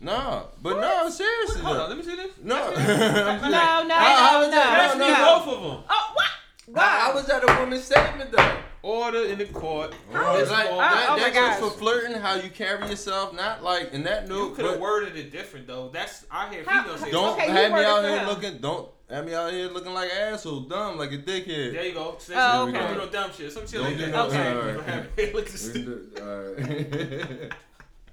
No, 0.00 0.48
but 0.62 0.80
no, 0.80 1.08
seriously. 1.08 1.62
Hold 1.62 1.76
though. 1.76 1.82
on, 1.84 1.88
let 1.90 1.98
me 1.98 2.04
see 2.04 2.16
this. 2.16 2.32
No, 2.42 2.54
Let's 2.56 2.76
see 2.80 2.86
this. 2.86 3.00
I'm 3.00 3.14
No, 3.14 3.40
saying- 3.40 3.50
no, 3.88 3.94
I, 3.94 4.28
I 4.28 4.32
no, 4.32 4.40
was 4.40 4.50
no, 4.54 4.60
at, 4.60 4.78
Let's 4.78 4.96
no, 4.98 5.06
see 5.06 5.12
no. 5.12 5.38
both 5.38 5.48
of 5.56 5.62
them. 5.62 5.84
Oh 5.88 6.12
what? 6.14 6.82
I, 6.82 7.10
I 7.10 7.14
was 7.14 7.28
at 7.28 7.42
a 7.44 7.60
woman's 7.60 7.84
statement 7.84 8.32
though. 8.32 8.56
Order 8.82 9.24
in 9.26 9.38
the 9.38 9.46
court. 9.46 9.92
It's 10.12 10.42
It's 10.42 10.50
like 10.50 10.70
all- 10.70 10.78
that, 10.78 11.06
oh 11.08 11.12
my 11.16 11.18
that's 11.30 11.34
just 11.36 11.60
for 11.60 11.70
flirting, 11.70 12.16
how 12.16 12.34
you 12.34 12.50
carry 12.50 12.86
yourself, 12.88 13.32
not 13.34 13.62
like 13.62 13.92
in 13.94 14.02
that 14.04 14.28
note. 14.28 14.50
You 14.50 14.54
could 14.56 14.64
have 14.66 14.80
worded 14.80 15.16
it 15.16 15.30
different 15.32 15.66
though. 15.66 15.88
That's 15.88 16.26
I 16.30 16.50
hear 16.52 16.64
females 16.64 17.00
say. 17.00 17.10
Don't 17.10 17.32
Okay, 17.38 17.50
have 17.50 17.72
me 17.72 17.84
out 17.84 18.04
here 18.04 18.26
looking. 18.26 18.58
Don't 18.58 18.88
have 19.10 19.26
me 19.26 19.34
out 19.34 19.52
here 19.52 19.68
looking 19.68 19.92
like 19.94 20.10
an 20.10 20.32
asshole, 20.34 20.60
dumb, 20.60 20.96
like 20.98 21.12
a 21.12 21.18
dickhead. 21.18 21.72
There 21.72 21.84
you 21.86 21.94
go. 21.94 22.16
Say 22.18 22.34
Oh, 22.36 22.66
Don't 22.66 22.76
okay. 22.76 22.94
do 22.94 22.98
no 23.00 23.08
dumb 23.08 23.30
shit. 23.32 23.52
Some 23.52 23.62
shit 23.66 23.72
Don't 23.74 23.84
like 23.84 23.98
that. 23.98 24.10
no- 24.10 24.26
Okay. 24.26 24.52
alright. 24.54 24.74
Don't 24.76 24.84
have 24.86 25.16
me 25.16 25.32
look 25.32 25.48
stupid. 25.48 26.20
Alright. 26.20 27.52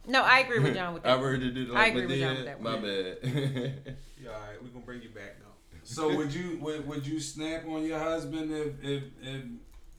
No, 0.08 0.24
I 0.24 0.40
agree 0.40 0.60
with 0.60 0.74
John 0.74 0.94
with 0.96 1.06
I 1.06 1.10
that. 1.12 1.20
worded 1.20 1.56
it 1.58 1.70
I 1.70 1.74
like 1.74 1.92
agree 1.94 2.08
with 2.08 2.20
John 2.20 2.36
with 2.36 2.46
that 2.46 2.62
My 2.62 2.74
one. 2.74 2.82
bad. 2.82 3.96
Yeah, 4.24 4.30
all 4.32 4.42
right. 4.42 4.62
We're 4.62 4.70
gonna 4.70 4.86
bring 4.86 5.02
you 5.02 5.10
back 5.10 5.38
now. 5.40 5.48
So 5.84 6.16
would 6.16 6.34
you 6.34 6.58
would, 6.62 6.88
would 6.88 7.06
you 7.08 7.20
snap 7.20 7.66
on 7.68 7.84
your 7.86 8.00
husband 8.00 8.52
if 8.52 8.84
if 8.84 9.04
if 9.22 9.44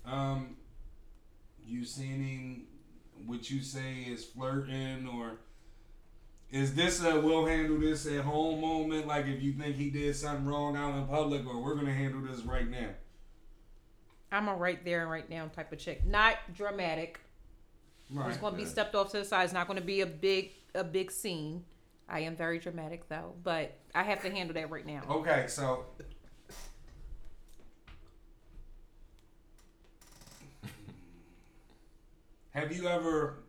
um 0.05 0.57
you 1.67 1.85
seen 1.85 2.23
him 2.23 2.63
what 3.27 3.49
you 3.51 3.63
say 3.63 4.05
is 4.09 4.25
flirting 4.25 5.09
or 5.09 5.39
is 6.53 6.75
this 6.75 7.03
a 7.03 7.19
we'll 7.19 7.47
handle 7.47 7.79
this 7.81 8.07
at 8.07 8.25
home 8.25 8.61
moment 8.61 9.07
like 9.07 9.27
if 9.27 9.43
you 9.43 9.53
think 9.55 9.75
he 9.75 9.91
did 9.91 10.15
something 10.15 10.47
wrong 10.47 10.77
out 10.77 10.95
in 10.97 11.07
public 11.07 11.45
or 11.47 11.61
we're 11.61 11.75
gonna 11.75 11.93
handle 11.93 12.21
this 12.21 12.43
right 12.43 12.71
now 12.71 12.91
I'm 14.33 14.49
a 14.49 14.55
right 14.55 14.83
there 14.85 15.03
and 15.03 15.11
right 15.11 15.29
now 15.29 15.47
type 15.55 15.73
of 15.73 15.79
chick. 15.79 16.07
Not 16.07 16.37
dramatic. 16.55 17.21
right 18.11 18.31
It's 18.31 18.39
going 18.39 18.55
to 18.55 18.59
be 18.59 18.65
stepped 18.65 18.95
off 18.95 19.11
to 19.11 19.19
the 19.19 19.27
side. 19.27 19.45
It's 19.45 19.53
not 19.53 19.67
going 19.67 19.79
to 19.79 19.85
be 19.85 20.01
a 20.01 20.07
big 20.07 20.53
a 20.75 20.83
big 20.83 21.11
scene. 21.11 21.67
I 22.09 22.21
am 22.21 22.35
very 22.35 22.59
dramatic 22.59 23.07
though, 23.09 23.35
but 23.45 23.79
I 23.95 24.03
have 24.03 24.23
to 24.23 24.31
handle 24.31 24.55
that 24.55 24.71
right 24.71 24.87
now. 24.87 25.03
okay 25.09 25.45
so 25.49 25.85
have 32.53 32.75
you 32.75 32.89
ever 32.89 33.43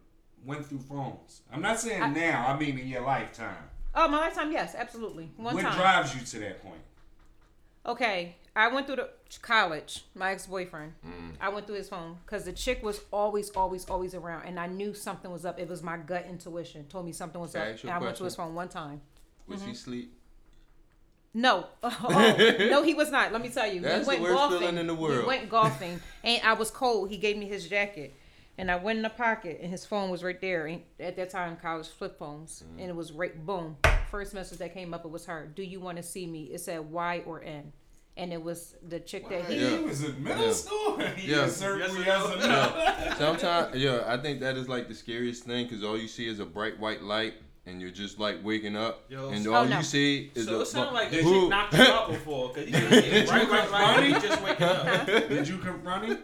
went 0.46 0.66
through 0.66 0.80
phones 0.80 1.42
i'm 1.52 1.62
not 1.62 1.80
saying 1.80 2.02
I- 2.02 2.10
now 2.10 2.46
i 2.48 2.58
mean 2.60 2.78
in 2.78 2.88
your 2.88 3.02
lifetime 3.02 3.70
Oh, 3.96 4.08
my 4.08 4.22
lifetime, 4.22 4.52
yes, 4.52 4.74
absolutely. 4.76 5.30
One 5.38 5.54
what 5.54 5.62
time. 5.62 5.76
drives 5.78 6.16
you 6.16 6.22
to 6.26 6.40
that 6.40 6.64
point 6.64 6.82
Okay, 7.86 8.36
I 8.56 8.70
went 8.70 8.88
through 8.88 8.96
the 8.96 9.10
college. 9.44 10.04
My 10.16 10.32
ex 10.32 10.48
boyfriend. 10.48 10.94
Mm. 11.06 11.34
I 11.40 11.50
went 11.50 11.68
through 11.68 11.76
his 11.76 11.90
phone 11.90 12.18
because 12.26 12.44
the 12.46 12.54
chick 12.54 12.82
was 12.82 13.02
always, 13.12 13.52
always, 13.52 13.86
always 13.88 14.16
around, 14.16 14.46
and 14.48 14.60
I 14.60 14.66
knew 14.66 14.96
something 14.96 15.30
was 15.30 15.46
up. 15.46 15.60
It 15.60 15.68
was 15.70 15.84
my 15.84 15.98
gut 15.98 16.26
intuition 16.28 16.86
told 16.88 17.06
me 17.06 17.12
something 17.12 17.40
was 17.40 17.52
Can 17.52 17.62
I 17.62 17.66
up. 17.66 17.74
ask 17.74 17.84
you 17.84 17.90
And 17.90 17.98
a 17.98 18.02
I 18.02 18.04
went 18.04 18.18
to 18.18 18.24
his 18.24 18.36
phone 18.36 18.56
one 18.56 18.68
time. 18.70 19.02
Was 19.48 19.60
Mm-hmm. 19.60 19.70
he 19.70 19.76
sleep? 19.76 20.14
No, 21.36 21.66
oh, 21.84 22.56
no, 22.72 22.84
he 22.84 22.94
was 22.94 23.12
not. 23.12 23.32
Let 23.32 23.42
me 23.44 23.50
tell 23.50 23.72
you, 23.72 23.82
That's 23.82 24.08
we 24.08 24.16
the 24.18 24.22
worst 24.24 24.36
golfing. 24.36 24.60
feeling 24.60 24.78
in 24.78 24.88
the 24.88 24.96
world. 24.96 25.20
We 25.20 25.26
went 25.28 25.50
golfing, 25.50 26.00
and 26.24 26.42
I 26.44 26.54
was 26.54 26.72
cold. 26.72 27.10
He 27.10 27.18
gave 27.18 27.38
me 27.38 27.46
his 27.48 27.68
jacket, 27.68 28.16
and 28.58 28.70
I 28.70 28.76
went 28.76 28.98
in 28.98 29.04
the 29.04 29.10
pocket, 29.10 29.60
and 29.62 29.72
his 29.72 29.86
phone 29.86 30.10
was 30.10 30.24
right 30.24 30.40
there. 30.40 30.68
And 30.68 30.82
at 31.00 31.16
that 31.16 31.30
time, 31.30 31.58
college 31.58 31.88
flip 31.88 32.18
phones, 32.20 32.64
Mm. 32.64 32.80
and 32.82 32.90
it 32.90 32.96
was 32.96 33.12
right. 33.12 33.46
Boom. 33.46 33.78
First 34.12 34.34
message 34.34 34.60
that 34.60 34.74
came 34.74 34.94
up, 34.94 35.06
it 35.06 35.12
was 35.12 35.26
her. 35.26 35.52
Do 35.56 35.64
you 35.64 35.80
want 35.80 35.98
to 35.98 36.04
see 36.04 36.26
me? 36.28 36.44
It 36.46 36.60
said 36.60 36.80
Y 36.92 37.24
or 37.26 37.44
N, 37.44 37.74
and 38.16 38.32
it 38.32 38.42
was 38.44 38.76
the 38.88 39.00
chick 39.00 39.28
that 39.30 39.46
he. 39.46 39.56
Yeah. 39.58 39.78
He 39.78 39.84
was 39.84 40.04
in 40.04 40.24
middle 40.24 40.46
Yeah. 40.48 40.54
school. 40.54 40.98
He 41.16 41.32
Yeah. 41.32 41.42
answered 41.44 41.80
Yes 41.80 41.96
or 41.96 42.00
yes 42.04 42.26
or 42.26 42.48
no. 42.48 43.16
Sometimes, 43.18 43.76
yeah, 43.76 44.04
I 44.06 44.18
think 44.18 44.40
that 44.42 44.56
is 44.58 44.70
like 44.70 44.88
the 44.88 44.94
scariest 44.96 45.44
thing 45.46 45.66
because 45.68 45.84
all 45.84 45.98
you 45.98 46.08
see 46.08 46.28
is 46.28 46.40
a 46.40 46.46
bright 46.46 46.80
white 46.80 47.02
light, 47.02 47.34
and 47.66 47.82
you're 47.82 47.90
just 47.92 48.20
like 48.20 48.38
waking 48.44 48.76
up, 48.76 49.06
Yo, 49.10 49.30
and 49.30 49.48
all 49.48 49.56
Oh, 49.56 49.64
no. 49.66 49.78
you 49.78 49.84
see 49.84 50.32
is 50.36 50.46
So 50.46 50.60
a 50.60 50.62
it 50.62 50.66
sounded 50.68 50.94
like 50.94 51.10
the 51.10 51.18
Did 51.18 51.26
chick 51.26 51.50
knocked 51.50 51.74
you 51.74 51.84
out 51.84 52.10
before. 52.10 52.54
Cause 52.54 52.66
you 52.68 52.72
just 52.72 53.32
right, 53.32 53.50
right, 53.50 53.72
right. 53.72 54.10
You 54.10 54.20
just 54.20 54.42
waking 54.44 54.68
up. 54.68 55.06
Did 55.08 55.48
you 55.48 55.58
confront 55.58 56.06
him? 56.06 56.20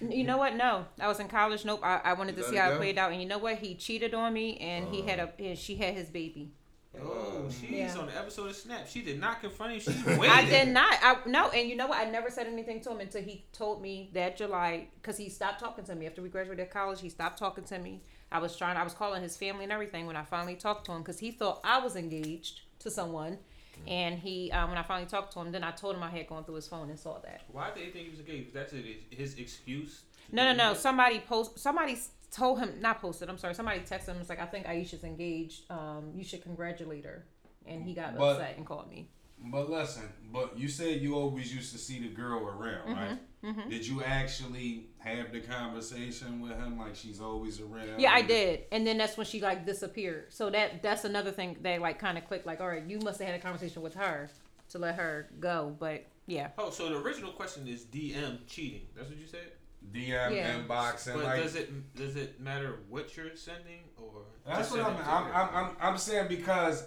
You 0.00 0.24
know 0.24 0.36
what? 0.36 0.54
No, 0.54 0.86
I 1.00 1.08
was 1.08 1.20
in 1.20 1.28
college. 1.28 1.64
Nope. 1.64 1.80
I, 1.82 2.00
I 2.04 2.12
wanted 2.14 2.36
to 2.36 2.42
Let 2.42 2.50
see 2.50 2.56
it 2.56 2.60
how 2.60 2.68
go? 2.70 2.74
it 2.76 2.78
played 2.78 2.98
out, 2.98 3.12
and 3.12 3.20
you 3.20 3.28
know 3.28 3.38
what? 3.38 3.58
He 3.58 3.74
cheated 3.74 4.14
on 4.14 4.32
me, 4.32 4.56
and 4.58 4.88
he 4.94 5.02
had 5.02 5.18
a 5.18 5.24
oh. 5.24 5.44
and 5.44 5.58
she 5.58 5.76
had 5.76 5.94
his 5.94 6.08
baby. 6.08 6.52
Oh, 7.00 7.48
she's 7.50 7.70
Yeah. 7.70 7.94
on 7.98 8.06
the 8.06 8.16
episode 8.16 8.48
of 8.50 8.56
Snap. 8.56 8.88
She 8.88 9.02
did 9.02 9.20
not 9.20 9.40
confront 9.40 9.74
him. 9.74 9.80
She 9.80 10.02
waited. 10.18 10.30
I 10.30 10.44
did 10.44 10.68
not. 10.68 10.92
I 11.02 11.16
no, 11.26 11.48
and 11.50 11.68
you 11.68 11.76
know 11.76 11.86
what? 11.86 11.98
I 11.98 12.10
never 12.10 12.30
said 12.30 12.46
anything 12.46 12.80
to 12.82 12.90
him 12.90 13.00
until 13.00 13.22
he 13.22 13.44
told 13.52 13.82
me 13.82 14.10
that 14.14 14.36
July 14.36 14.88
because 15.00 15.16
he 15.16 15.28
stopped 15.28 15.60
talking 15.60 15.84
to 15.84 15.94
me 15.94 16.06
after 16.06 16.22
we 16.22 16.28
graduated 16.28 16.70
college. 16.70 17.00
He 17.00 17.08
stopped 17.08 17.38
talking 17.38 17.64
to 17.64 17.78
me. 17.78 18.02
I 18.32 18.38
was 18.40 18.56
trying. 18.56 18.76
I 18.76 18.84
was 18.84 18.94
calling 18.94 19.22
his 19.22 19.36
family 19.36 19.64
and 19.64 19.72
everything 19.72 20.06
when 20.06 20.16
I 20.16 20.24
finally 20.24 20.54
talked 20.56 20.86
to 20.86 20.92
him 20.92 20.98
because 21.02 21.18
he 21.18 21.30
thought 21.30 21.60
I 21.64 21.78
was 21.80 21.94
engaged 21.96 22.60
to 22.80 22.90
someone. 22.90 23.38
And 23.86 24.18
he, 24.18 24.50
um, 24.52 24.70
when 24.70 24.78
I 24.78 24.82
finally 24.82 25.08
talked 25.08 25.32
to 25.34 25.40
him, 25.40 25.52
then 25.52 25.64
I 25.64 25.70
told 25.70 25.96
him 25.96 26.02
I 26.02 26.10
had 26.10 26.26
gone 26.26 26.44
through 26.44 26.56
his 26.56 26.68
phone 26.68 26.90
and 26.90 26.98
saw 26.98 27.18
that. 27.20 27.42
Why 27.52 27.70
did 27.74 27.84
he 27.84 27.90
think 27.90 28.04
he 28.06 28.10
was 28.10 28.20
engaged? 28.20 28.52
That's 28.54 28.72
his, 28.72 28.84
his 29.10 29.34
excuse. 29.38 30.02
No, 30.32 30.44
no, 30.44 30.52
no. 30.52 30.72
that? 30.74 30.80
Somebody 30.80 31.20
post. 31.20 31.58
Somebody 31.58 31.96
told 32.30 32.58
him 32.58 32.80
not 32.80 33.00
posted. 33.00 33.28
I'm 33.30 33.38
sorry. 33.38 33.54
Somebody 33.54 33.80
texted 33.80 34.08
him. 34.08 34.18
It's 34.20 34.28
like 34.28 34.40
I 34.40 34.46
think 34.46 34.66
Aisha's 34.66 35.04
engaged. 35.04 35.70
Um, 35.70 36.12
you 36.14 36.24
should 36.24 36.42
congratulate 36.42 37.04
her. 37.04 37.24
And 37.66 37.82
he 37.82 37.94
got 37.94 38.16
But- 38.16 38.32
upset 38.36 38.56
and 38.56 38.66
called 38.66 38.90
me. 38.90 39.10
But 39.44 39.70
listen, 39.70 40.02
but 40.32 40.58
you 40.58 40.68
said 40.68 41.00
you 41.00 41.14
always 41.14 41.54
used 41.54 41.72
to 41.72 41.78
see 41.78 42.00
the 42.00 42.08
girl 42.08 42.40
around, 42.46 42.94
right? 42.96 43.18
mhm. 43.44 43.70
Did 43.70 43.86
you 43.86 44.02
actually 44.02 44.88
have 44.98 45.32
the 45.32 45.40
conversation 45.40 46.40
with 46.40 46.52
him 46.52 46.76
like 46.78 46.96
she's 46.96 47.20
always 47.20 47.60
around? 47.60 48.00
Yeah, 48.00 48.12
I 48.12 48.22
did, 48.22 48.64
and 48.72 48.86
then 48.86 48.98
that's 48.98 49.16
when 49.16 49.26
she 49.26 49.40
like 49.40 49.64
disappeared. 49.64 50.26
So 50.32 50.50
that 50.50 50.82
that's 50.82 51.04
another 51.04 51.30
thing 51.30 51.56
that 51.62 51.80
like 51.80 51.98
kind 51.98 52.18
of 52.18 52.26
clicked. 52.26 52.46
Like, 52.46 52.60
all 52.60 52.68
right, 52.68 52.82
you 52.84 52.98
must 52.98 53.20
have 53.20 53.28
had 53.28 53.38
a 53.38 53.42
conversation 53.42 53.80
with 53.80 53.94
her 53.94 54.28
to 54.70 54.78
let 54.78 54.96
her 54.96 55.28
go. 55.40 55.74
But 55.78 56.04
yeah, 56.26 56.48
Oh, 56.58 56.70
so 56.70 56.88
the 56.90 56.96
original 56.98 57.30
question 57.32 57.66
is 57.68 57.84
DM 57.84 58.38
cheating. 58.48 58.82
That's 58.96 59.08
what 59.08 59.18
you 59.18 59.26
said. 59.26 59.52
DM 59.92 60.34
Yeah. 60.34 60.58
inbox 60.58 61.06
and 61.06 61.14
But 61.16 61.24
like 61.24 61.42
does 61.42 61.54
it 61.54 61.94
does 61.94 62.16
it 62.16 62.40
matter 62.40 62.80
what 62.90 63.16
you're 63.16 63.34
sending 63.36 63.84
or? 63.96 64.22
that's 64.44 64.70
what 64.72 64.80
I'm, 64.80 64.86
send 64.96 64.98
it 64.98 65.04
to 65.04 65.10
I'm. 65.10 65.24
I'm, 65.32 65.54
I'm, 65.66 65.76
I'm 65.80 65.96
saying 65.98 66.26
because 66.28 66.84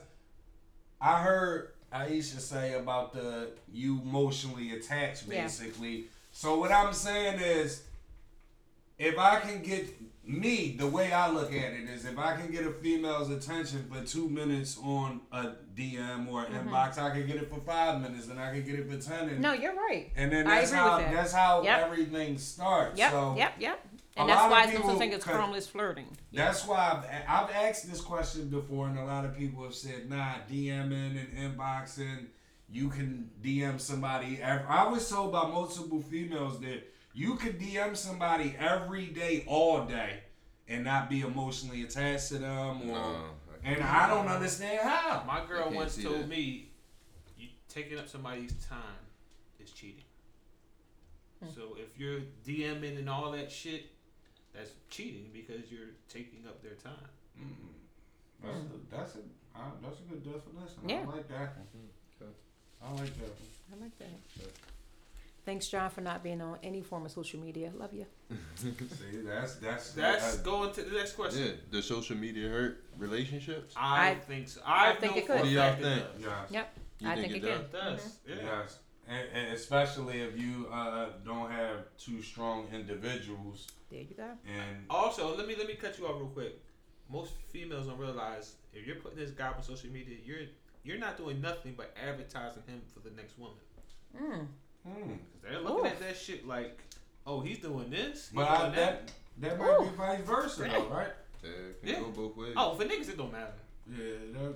I 1.00 1.24
heard 1.24 1.72
Aisha 1.94 2.40
say 2.40 2.74
about 2.74 3.14
the 3.14 3.50
you 3.72 4.00
emotionally 4.02 4.72
attached, 4.74 5.24
Yeah. 5.28 5.44
basically. 5.44 6.06
So 6.32 6.58
what 6.60 6.72
I'm 6.72 6.94
saying 6.94 7.40
is, 7.40 7.84
if 8.98 9.18
I 9.18 9.40
can 9.40 9.62
get 9.62 9.88
me, 10.24 10.76
the 10.78 10.88
way 10.88 11.12
I 11.12 11.30
look 11.30 11.50
at 11.52 11.74
it 11.74 11.90
is, 11.90 12.06
if 12.06 12.18
I 12.18 12.36
can 12.38 12.52
get 12.52 12.66
a 12.66 12.72
female's 12.72 13.30
attention 13.32 13.90
for 13.92 14.06
two 14.06 14.30
minutes 14.30 14.78
on 14.82 15.22
a 15.32 15.54
DM 15.76 16.28
or 16.30 16.46
Mm-hmm. 16.46 16.70
inbox, 16.70 16.98
I 17.00 17.10
can 17.10 17.26
get 17.28 17.38
it 17.38 17.50
for 17.50 17.60
five 17.62 18.00
minutes, 18.00 18.28
and 18.30 18.40
I 18.40 18.52
can 18.54 18.64
get 18.64 18.76
it 18.80 18.90
for 18.90 18.98
ten. 18.98 19.28
And, 19.30 19.42
No, 19.42 19.52
you're 19.54 19.76
right. 19.76 20.12
and 20.16 20.32
then 20.32 20.46
that's 20.46 20.72
how 20.72 21.00
that. 21.00 21.12
that's 21.12 21.34
how 21.34 21.64
Yep. 21.64 21.80
everything 21.86 22.38
starts. 22.38 22.98
Yep, 23.00 23.12
so 23.12 23.36
yep, 23.36 23.54
yep. 23.60 23.86
A 24.18 24.22
And 24.22 24.30
that's 24.30 24.52
why 24.52 24.64
some 24.64 24.72
people 24.72 24.82
people 24.84 25.00
think 25.00 25.14
it's 25.14 25.26
harmless 25.26 25.68
flirting. 25.68 26.18
That's 26.34 26.66
why 26.68 27.04
I've, 27.28 27.50
I've 27.50 27.56
asked 27.56 27.90
this 27.90 28.02
question 28.02 28.50
before, 28.50 28.88
and 28.88 29.00
a 29.00 29.06
lot 29.06 29.26
of 29.26 29.38
people 29.38 29.64
have 29.64 29.76
said, 29.76 30.10
"Nah, 30.10 30.36
DMing 30.52 31.18
and 31.18 31.58
inboxing, 31.58 32.26
you 32.70 32.90
can 32.90 33.30
DM 33.42 33.80
somebody." 33.80 34.44
I 34.44 34.88
was 34.88 35.10
told 35.10 35.32
by 35.32 35.48
multiple 35.48 36.02
females 36.02 36.60
that 36.60 36.92
you 37.14 37.36
could 37.36 37.60
DM 37.60 37.96
somebody 37.96 38.56
every 38.60 39.08
day, 39.08 39.46
all 39.48 39.86
day, 39.86 40.20
and 40.68 40.84
not 40.84 41.10
be 41.10 41.22
emotionally 41.22 41.84
attached 41.84 42.30
to 42.30 42.38
them. 42.38 42.90
Or, 42.90 42.94
No, 42.94 43.26
and 43.64 43.82
I 43.82 44.10
don't 44.10 44.28
understand 44.28 44.80
how. 44.82 45.24
My 45.26 45.46
girl 45.46 45.72
once 45.72 46.02
told 46.02 46.22
that. 46.22 46.28
me, 46.28 46.72
you 47.38 47.50
taking 47.70 47.98
up 47.98 48.10
somebody's 48.10 48.54
time 48.66 48.80
is 49.60 49.72
cheating. 49.72 50.04
Hmm. 51.44 51.50
So 51.56 51.78
if 51.78 51.98
you're 52.00 52.22
DMing 52.46 52.98
and 52.98 53.10
all 53.10 53.32
that 53.32 53.52
shit, 53.52 53.91
that's 54.54 54.72
cheating 54.90 55.30
because 55.34 55.72
you're 55.72 55.90
taking 56.10 56.46
up 56.48 56.62
their 56.62 56.74
time. 56.76 57.08
That's 58.44 58.58
a, 58.58 58.96
that's 58.96 59.16
a 59.16 59.20
uh, 59.56 59.60
that's 59.84 60.00
a 60.00 60.04
good 60.04 60.24
definition. 60.24 60.88
Yeah. 60.88 61.04
I 61.08 61.16
like 61.16 61.28
that 61.30 61.56
one. 61.58 61.68
Okay. 62.22 62.32
I 62.84 62.92
like 62.92 63.14
that 63.20 63.30
one. 63.30 63.80
I 63.80 63.84
like 63.84 63.98
that. 64.00 64.10
Thanks, 65.44 65.68
John, 65.68 65.90
for 65.90 66.02
not 66.02 66.24
being 66.24 66.40
on 66.42 66.58
any 66.62 66.82
form 66.82 67.06
of 67.06 67.12
social 67.12 67.40
media. 67.40 67.72
Love 67.76 67.94
you. 67.94 68.06
See, 68.56 68.72
that's 69.26 69.56
that's 69.56 69.92
That's 69.94 70.40
uh, 70.40 70.42
going 70.44 70.72
to 70.74 70.84
the 70.84 70.96
next 70.98 71.14
question. 71.14 71.44
Yeah, 71.46 71.52
does 71.72 71.86
social 71.86 72.16
media 72.16 72.48
hurt 72.50 72.84
relationships? 72.98 73.74
I, 73.78 74.12
I- 74.12 74.16
think 74.16 74.48
so. 74.50 74.62
I 74.66 74.92
I, 74.92 74.96
think 74.96 75.18
it 75.18 75.28
could. 75.28 75.38
What 75.38 75.46
do 75.46 75.50
y'all 75.50 75.74
think? 75.74 75.84
does. 75.84 76.22
yeah. 76.22 76.46
Yep, 76.52 76.74
You 77.00 77.10
I 77.10 77.16
think 77.16 77.32
think 77.34 77.44
it 77.44 77.48
it 77.48 77.72
does? 77.72 78.02
does. 78.02 78.02
Mm-hmm. 78.30 78.46
Yeah. 78.46 78.60
Yes, 78.62 78.80
and, 79.08 79.28
and 79.34 79.54
especially 79.54 80.22
if 80.22 80.40
you 80.40 80.68
uh, 80.72 81.08
don't 81.26 81.52
have 81.52 81.78
two 81.98 82.22
strong 82.22 82.68
individuals, 82.74 83.68
There 83.92 84.00
you 84.02 84.16
go. 84.16 84.24
and 84.48 84.86
Also, 84.90 85.36
let 85.38 85.48
me 85.48 85.56
let 85.58 85.68
me 85.68 85.76
cut 85.76 85.98
you 86.00 86.08
off 86.08 86.16
real 86.18 86.28
quick. 86.30 86.60
Most 87.10 87.34
females 87.50 87.88
don't 87.88 87.98
realize 87.98 88.56
if 88.74 88.88
you're 88.88 88.96
putting 88.96 89.18
this 89.20 89.32
guy 89.32 89.50
on 89.50 89.62
social 89.62 89.90
media, 89.92 90.16
you're 90.26 90.48
you're 90.84 90.98
not 90.98 91.18
doing 91.18 91.42
nothing 91.42 91.74
but 91.76 91.94
advertising 92.02 92.64
him 92.68 92.82
for 92.94 93.02
the 93.02 93.14
next 93.16 93.38
woman. 93.38 93.58
Mm. 94.18 94.48
hmm. 94.86 95.10
'Cause 95.12 95.42
they're 95.44 95.60
looking 95.60 95.86
Oof. 95.86 95.92
at 95.92 96.00
that 96.00 96.18
shit 96.18 96.48
like, 96.48 96.80
oh, 97.28 97.42
he's 97.42 97.60
doing 97.60 97.90
this. 97.90 98.30
He's 98.30 98.36
but 98.36 98.50
I, 98.50 98.58
doing 98.62 98.72
that. 98.76 99.08
that 99.08 99.58
that 99.58 99.60
might 99.60 99.80
be 99.90 99.96
vice 99.96 100.22
versa, 100.22 100.64
though, 100.64 100.88
right? 100.88 101.12
Yeah, 101.44 101.50
it 101.50 101.80
can 101.82 101.90
Yeah. 101.90 102.00
go 102.00 102.10
both 102.12 102.38
ways. 102.38 102.54
Oh, 102.56 102.76
for 102.76 102.86
niggas, 102.86 103.10
it 103.10 103.18
don't 103.18 103.32
matter. 103.32 103.54
Yeah, 103.90 103.98
that, 104.34 104.56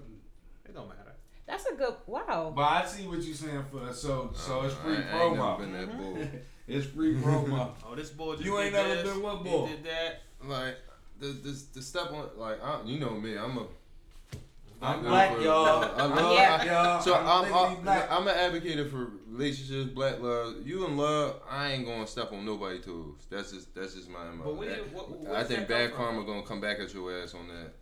It 0.66 0.74
don't 0.74 0.88
matter. 0.88 1.02
That's 1.46 1.66
a 1.68 1.76
good. 1.76 1.96
Wow. 2.08 2.54
but 2.56 2.62
I 2.64 2.86
see 2.86 3.08
what 3.08 3.22
you're 3.22 3.36
saying 3.36 3.66
for 3.72 3.92
so 3.94 4.32
so 4.34 4.64
it's 4.64 4.74
Uh, 4.76 4.78
free 4.78 4.96
I, 4.98 5.18
I 5.20 5.24
ain't 5.26 5.72
never 5.72 5.92
promo. 5.94 6.40
Been 6.68 6.80
that 6.82 6.96
bull. 6.96 7.06
It's 7.06 7.16
free 7.16 7.16
promo. 7.16 7.72
Oh, 7.86 7.96
this 7.96 8.10
boy 8.10 8.34
just 8.34 8.46
You 8.46 8.58
did 8.58 8.64
ain't 8.66 8.74
never 8.74 8.96
this, 8.96 9.14
been 9.14 9.22
what 9.22 9.38
he 9.38 9.44
boy? 9.50 9.68
did 9.68 9.84
that. 9.86 10.22
like 10.44 10.76
the 11.20 11.28
the 11.28 11.64
the 11.76 11.82
step 11.82 12.12
on 12.12 12.30
like 12.38 12.62
I, 12.64 12.82
you 12.86 13.00
know 13.00 13.12
me, 13.12 13.38
I'm 13.38 13.58
a 13.58 13.66
I'm 14.82 15.02
good 15.02 15.08
black, 15.10 15.36
for- 15.36 15.42
y'all. 15.42 15.84
I 15.84 16.06
love 16.06 16.34
Yeah. 16.36 16.64
y'all. 16.66 17.02
So 17.02 17.16
I'm 17.16 17.46
thinking 17.46 17.78
I'm, 17.78 17.84
black. 17.84 18.12
I'm 18.12 18.28
an 18.28 18.36
advocate 18.36 18.92
for 18.92 19.08
relationships, 19.28 19.90
black 19.92 20.20
love. 20.22 20.56
You 20.66 20.86
in 20.86 20.98
love, 20.98 21.42
I 21.50 21.72
ain't 21.72 21.86
gonna 21.86 22.06
step 22.06 22.34
on 22.34 22.46
nobody's 22.46 22.86
toes. 22.86 23.26
That's 23.30 23.52
just 23.54 23.74
that's 23.74 23.94
just 23.96 24.10
my 24.10 24.26
MO. 24.32 24.44
But 24.44 24.58
where 24.58 24.76
what- 24.94 25.10
where 25.22 25.36
I 25.36 25.44
think 25.46 25.68
that 25.68 25.68
come 25.68 25.78
bad 25.78 25.90
from? 25.92 25.98
karma 25.98 26.26
gonna 26.26 26.44
come 26.44 26.62
back 26.62 26.80
at 26.80 26.94
your 26.94 27.22
ass 27.22 27.34
on 27.34 27.48
that. 27.48 27.74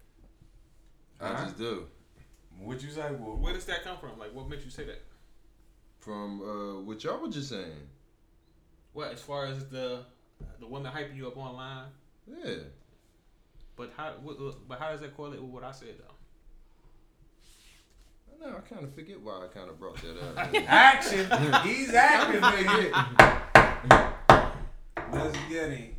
I 1.19 1.29
Uh-huh. 1.29 1.43
just 1.45 1.57
do. 1.57 1.88
What 2.59 2.81
you 2.84 2.91
say? 2.91 3.01
Well, 3.11 3.38
Where 3.38 3.53
does 3.53 3.65
that 3.65 3.84
come 3.84 3.97
from? 3.97 4.19
Like, 4.19 4.34
what 4.34 4.47
makes 4.47 4.63
you 4.63 4.69
say 4.71 4.86
that? 4.86 5.01
From 5.99 6.41
uh, 6.41 6.79
what 6.81 7.03
y'all 7.03 7.19
were 7.19 7.29
just 7.29 7.49
saying. 7.49 7.89
What, 8.93 9.11
as 9.11 9.21
far 9.21 9.47
as 9.47 9.67
the 9.69 10.05
the 10.59 10.67
women 10.67 10.91
hyping 10.91 11.17
you 11.17 11.27
up 11.27 11.37
online? 11.37 11.87
Yeah. 12.27 12.55
But 13.75 13.91
how? 13.97 14.13
What, 14.21 14.67
but 14.67 14.79
how 14.79 14.91
does 14.91 15.01
that 15.01 15.15
correlate 15.15 15.41
with 15.41 15.51
what 15.51 15.63
I 15.63 15.71
said 15.71 15.95
though? 15.99 16.13
I 18.47 18.51
know. 18.51 18.57
I 18.57 18.61
kind 18.61 18.83
of 18.83 18.93
forget 18.93 19.19
why 19.19 19.43
I 19.43 19.47
kind 19.47 19.69
of 19.69 19.79
brought 19.79 19.97
that 19.97 20.17
up. 20.21 20.53
Action. 20.67 21.29
He's 21.63 21.93
activated. 21.93 22.93
Let's 25.11 25.37
get 25.49 25.71
him. 25.71 25.95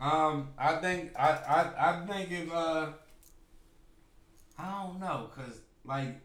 Um, 0.00 0.48
I 0.58 0.76
think 0.76 1.12
I, 1.16 1.30
I 1.30 1.90
I 1.92 2.06
think 2.06 2.32
if 2.32 2.52
uh 2.52 2.88
I 4.58 4.82
don't 4.82 4.98
know, 4.98 5.30
cause 5.34 5.60
like 5.84 6.20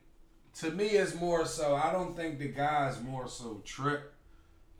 to 0.55 0.71
me 0.71 0.87
it's 0.87 1.13
more 1.13 1.45
so 1.45 1.75
I 1.75 1.91
don't 1.91 2.15
think 2.15 2.39
the 2.39 2.47
guy's 2.47 3.01
more 3.01 3.27
so 3.27 3.61
trip, 3.63 4.13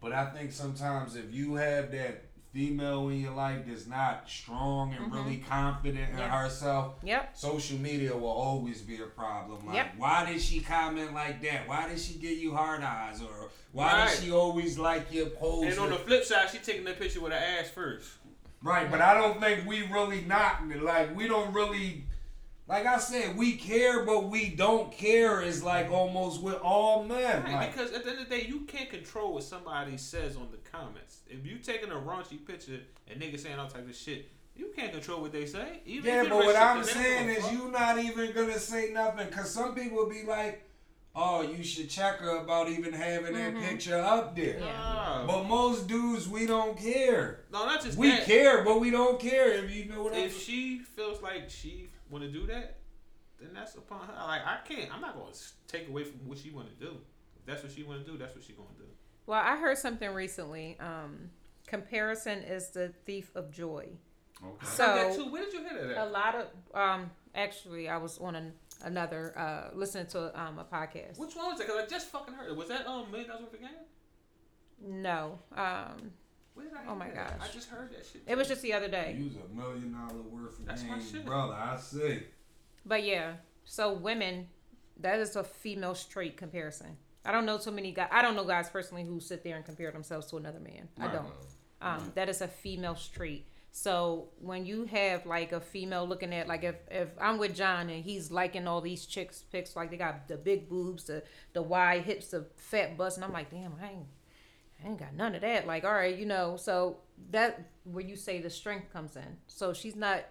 but 0.01 0.11
I 0.11 0.25
think 0.31 0.51
sometimes 0.51 1.15
if 1.15 1.33
you 1.33 1.55
have 1.55 1.91
that 1.91 2.23
female 2.53 3.09
in 3.09 3.21
your 3.21 3.33
life 3.33 3.61
that's 3.67 3.85
not 3.87 4.27
strong 4.27 4.93
and 4.93 5.11
really 5.13 5.37
mm-hmm. 5.37 5.49
confident 5.49 6.09
in 6.11 6.17
Yeah. 6.17 6.43
herself, 6.43 6.95
Yep. 7.03 7.37
social 7.37 7.77
media 7.77 8.15
will 8.15 8.31
always 8.31 8.81
be 8.81 8.99
a 9.01 9.05
problem. 9.05 9.65
Like, 9.65 9.75
Yep. 9.75 9.93
why 9.97 10.25
did 10.25 10.41
she 10.41 10.61
comment 10.61 11.13
like 11.13 11.41
that? 11.41 11.67
Why 11.67 11.87
did 11.87 11.99
she 11.99 12.15
give 12.15 12.37
you 12.37 12.55
hard 12.55 12.81
eyes? 12.83 13.21
Or 13.21 13.49
why 13.73 13.91
Right. 13.93 14.09
did 14.09 14.23
she 14.23 14.31
always 14.31 14.79
like 14.79 15.11
your 15.13 15.27
pose? 15.27 15.65
And 15.65 15.79
on 15.79 15.89
the 15.89 15.97
flip 15.97 16.23
side, 16.23 16.49
she 16.49 16.57
taking 16.59 16.85
the 16.85 16.93
picture 16.93 17.19
with 17.21 17.31
her 17.31 17.37
ass 17.37 17.69
first. 17.69 18.09
right, 18.63 18.89
but 18.89 19.01
I 19.01 19.13
don't 19.13 19.39
think 19.39 19.67
we 19.67 19.83
really 19.83 20.21
not 20.21 20.67
like 20.67 21.15
we 21.15 21.27
don't 21.27 21.53
really. 21.53 22.05
Like 22.67 22.85
I 22.85 22.97
said, 22.97 23.37
we 23.37 23.53
care, 23.53 24.03
but 24.03 24.25
we 24.25 24.49
don't 24.49 24.91
care. 24.91 25.41
Is 25.41 25.63
like 25.63 25.89
almost 25.89 26.41
with 26.41 26.55
all 26.55 27.03
men. 27.03 27.43
Right, 27.43 27.53
Like, 27.53 27.73
because 27.73 27.93
at 27.93 28.03
the 28.03 28.11
end 28.11 28.19
of 28.19 28.29
the 28.29 28.35
day, 28.35 28.45
you 28.45 28.61
can't 28.61 28.89
control 28.89 29.33
what 29.33 29.43
somebody 29.43 29.95
says 29.95 30.35
on 30.35 30.49
the 30.51 30.57
comments. 30.69 31.21
If 31.29 31.45
you 31.45 31.59
taking 31.59 31.91
a 31.91 31.95
raunchy 31.95 32.45
picture 32.45 32.79
and 33.09 33.21
niggas 33.21 33.39
saying 33.39 33.57
all 33.57 33.69
types 33.69 33.89
of 33.89 33.95
shit, 33.95 34.29
you 34.57 34.73
can't 34.75 34.91
control 34.91 35.21
what 35.21 35.31
they 35.31 35.45
say. 35.45 35.81
Even 35.85 36.13
yeah, 36.13 36.23
but 36.23 36.37
what 36.37 36.55
I'm 36.55 36.83
saying 36.83 37.29
is 37.29 37.51
you 37.51 37.71
not 37.71 37.99
even 37.99 38.33
gonna 38.33 38.59
say 38.59 38.91
nothing, 38.91 39.29
cause 39.29 39.51
some 39.51 39.75
people 39.75 40.09
be 40.09 40.23
like, 40.23 40.67
"Oh, 41.15 41.43
you 41.43 41.63
should 41.63 41.89
check 41.89 42.17
her 42.17 42.37
about 42.37 42.67
even 42.67 42.91
having 42.91 43.33
that 43.33 43.53
mm-hmm. 43.53 43.63
picture 43.63 43.97
up 43.97 44.35
there." 44.35 44.59
Nah. 44.59 44.67
Ah. 44.69 45.23
But 45.27 45.43
most 45.43 45.87
dudes, 45.87 46.27
we 46.27 46.47
don't 46.47 46.77
care. 46.77 47.41
no, 47.51 47.65
not 47.65 47.83
just 47.83 47.97
We 47.97 48.09
that. 48.09 48.25
care, 48.25 48.63
but 48.63 48.79
we 48.79 48.89
don't 48.89 49.19
care 49.19 49.53
if 49.63 49.73
you 49.73 49.85
know 49.85 50.03
what 50.03 50.13
I'm 50.13 50.19
If 50.21 50.41
she 50.41 50.79
feels 50.79 51.21
like 51.21 51.49
she 51.49 51.86
want 52.09 52.23
to 52.23 52.31
do 52.31 52.45
that, 52.47 52.77
then 53.39 53.49
that's 53.53 53.75
upon 53.75 54.07
her. 54.07 54.13
Like 54.13 54.41
I 54.45 54.57
can't. 54.67 54.93
I'm 54.93 55.01
not 55.01 55.15
going 55.15 55.31
to 55.31 55.39
take 55.67 55.87
away 55.89 56.03
from 56.03 56.27
what 56.27 56.37
she 56.37 56.49
want 56.51 56.67
to 56.69 56.85
do. 56.85 56.97
If 57.39 57.45
that's 57.45 57.63
what 57.63 57.71
she 57.71 57.83
want 57.83 58.05
to 58.05 58.11
do, 58.11 58.17
that's 58.17 58.35
what 58.35 58.43
she 58.43 58.53
going 58.53 58.69
to 58.77 58.83
do. 58.83 58.89
Well, 59.25 59.39
I 59.43 59.57
heard 59.57 59.77
something 59.77 60.09
recently. 60.11 60.77
Um, 60.79 61.29
comparison 61.67 62.39
is 62.43 62.69
the 62.69 62.93
thief 63.05 63.31
of 63.35 63.51
joy. 63.51 63.89
Okay. 64.43 64.65
So 64.65 64.85
Heard 64.85 65.11
that 65.11 65.15
too. 65.15 65.31
Where 65.31 65.45
did 65.45 65.53
you 65.53 65.59
hear 65.67 65.87
that? 65.87 66.07
a 66.07 66.09
lot 66.09 66.35
of 66.35 66.47
um, 66.73 67.11
actually, 67.35 67.89
I 67.89 67.97
was 67.97 68.17
on 68.19 68.35
an, 68.35 68.53
another 68.83 69.37
uh, 69.37 69.75
listening 69.75 70.07
to 70.07 70.39
um, 70.39 70.59
a 70.59 70.63
podcast. 70.63 71.17
Which 71.19 71.35
one 71.35 71.47
was 71.47 71.57
that? 71.57 71.67
Because 71.67 71.83
I 71.83 71.87
just 71.87 72.09
fucking 72.09 72.33
heard 72.33 72.49
it. 72.51 72.55
Was 72.55 72.69
that 72.69 72.87
um 72.87 73.09
million 73.11 73.29
dollars 73.29 73.43
worth 73.43 73.53
of 73.55 73.59
game? 73.59 73.69
No, 74.79 75.39
um, 75.55 76.11
Where 76.57 76.65
did 76.65 76.75
I? 76.75 76.79
Oh 76.87 76.89
hear 76.89 76.95
my 76.95 77.09
that? 77.11 77.39
gosh. 77.39 77.49
I 77.49 77.53
just 77.53 77.69
heard 77.69 77.91
that 77.91 78.05
shit. 78.11 78.23
it 78.25 78.35
was 78.35 78.47
just 78.47 78.61
the 78.63 78.73
other 78.73 78.87
day. 78.87 79.15
Use 79.17 79.33
a 79.35 79.55
million 79.55 79.93
dollar 79.93 80.21
worth 80.23 80.57
of 80.59 80.65
That's 80.65 80.83
my 80.83 80.99
shit. 80.99 81.23
brother. 81.25 81.53
I 81.53 81.77
see. 81.77 82.23
But 82.85 83.03
yeah, 83.03 83.33
so 83.63 83.93
women, 83.93 84.47
that 84.99 85.19
is 85.19 85.35
a 85.35 85.43
female 85.43 85.93
trait 85.95 86.35
comparison. 86.35 86.97
I 87.23 87.31
don't 87.31 87.45
know 87.45 87.57
too 87.59 87.71
many 87.71 87.91
guys. 87.91 88.07
I 88.11 88.21
don't 88.21 88.35
know 88.35 88.45
guys 88.45 88.69
personally 88.69 89.03
who 89.03 89.19
sit 89.19 89.43
there 89.43 89.55
and 89.57 89.65
compare 89.65 89.91
themselves 89.91 90.25
to 90.27 90.37
another 90.37 90.59
man. 90.59 90.87
I 90.99 91.07
don't. 91.07 91.27
Um, 91.79 92.11
that 92.15 92.27
is 92.29 92.41
a 92.41 92.47
female 92.47 92.97
trait. 93.13 93.45
So 93.71 94.29
when 94.39 94.65
you 94.65 94.85
have 94.85 95.27
like 95.27 95.51
a 95.51 95.59
female 95.61 96.07
looking 96.07 96.33
at 96.33 96.47
like 96.47 96.63
if 96.63 96.75
if 96.89 97.09
I'm 97.21 97.37
with 97.37 97.53
John 97.53 97.89
and 97.91 98.03
he's 98.03 98.31
liking 98.31 98.65
all 98.67 98.81
these 98.81 99.05
chicks 99.05 99.43
pics 99.51 99.75
like 99.75 99.91
they 99.91 99.97
got 99.97 100.27
the 100.27 100.37
big 100.37 100.67
boobs, 100.67 101.03
the 101.03 101.21
the 101.53 101.61
wide 101.61 102.03
hips, 102.03 102.29
the 102.29 102.47
fat 102.55 102.97
bust, 102.97 103.17
and 103.17 103.25
I'm 103.25 103.31
like, 103.33 103.51
damn, 103.51 103.73
I 103.79 103.89
ain't 103.91 104.05
I 104.83 104.87
ain't 104.89 104.99
got 104.99 105.13
none 105.13 105.35
of 105.35 105.41
that. 105.41 105.65
Like, 105.67 105.83
all 105.83 105.93
right, 105.93 106.15
you 106.17 106.25
know, 106.25 106.55
so 106.57 106.97
that 107.31 107.67
where 107.83 108.03
you 108.03 108.15
say 108.15 108.39
the 108.41 108.49
strength 108.49 108.91
comes 108.93 109.15
in. 109.15 109.37
So 109.47 109.73
she's 109.73 109.95
not 109.95 110.23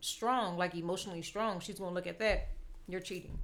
strong, 0.00 0.56
like 0.56 0.74
emotionally 0.74 1.22
strong. 1.22 1.60
She's 1.60 1.78
gonna 1.78 1.94
look 1.94 2.06
at 2.06 2.18
that. 2.20 2.48
You're 2.86 3.00
cheating. 3.00 3.38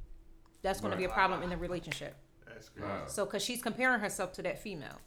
That's 0.62 0.80
gonna 0.80 0.96
be 0.96 1.04
a 1.04 1.08
problem 1.08 1.42
in 1.42 1.50
the 1.50 1.56
relationship. 1.56 2.14
That's 2.46 2.68
great. 2.68 2.88
Wow. 2.88 3.06
So, 3.06 3.26
cause 3.26 3.42
she's 3.44 3.60
comparing 3.60 4.00
herself 4.00 4.32
to 4.34 4.42
that 4.42 4.60
female. 4.62 5.00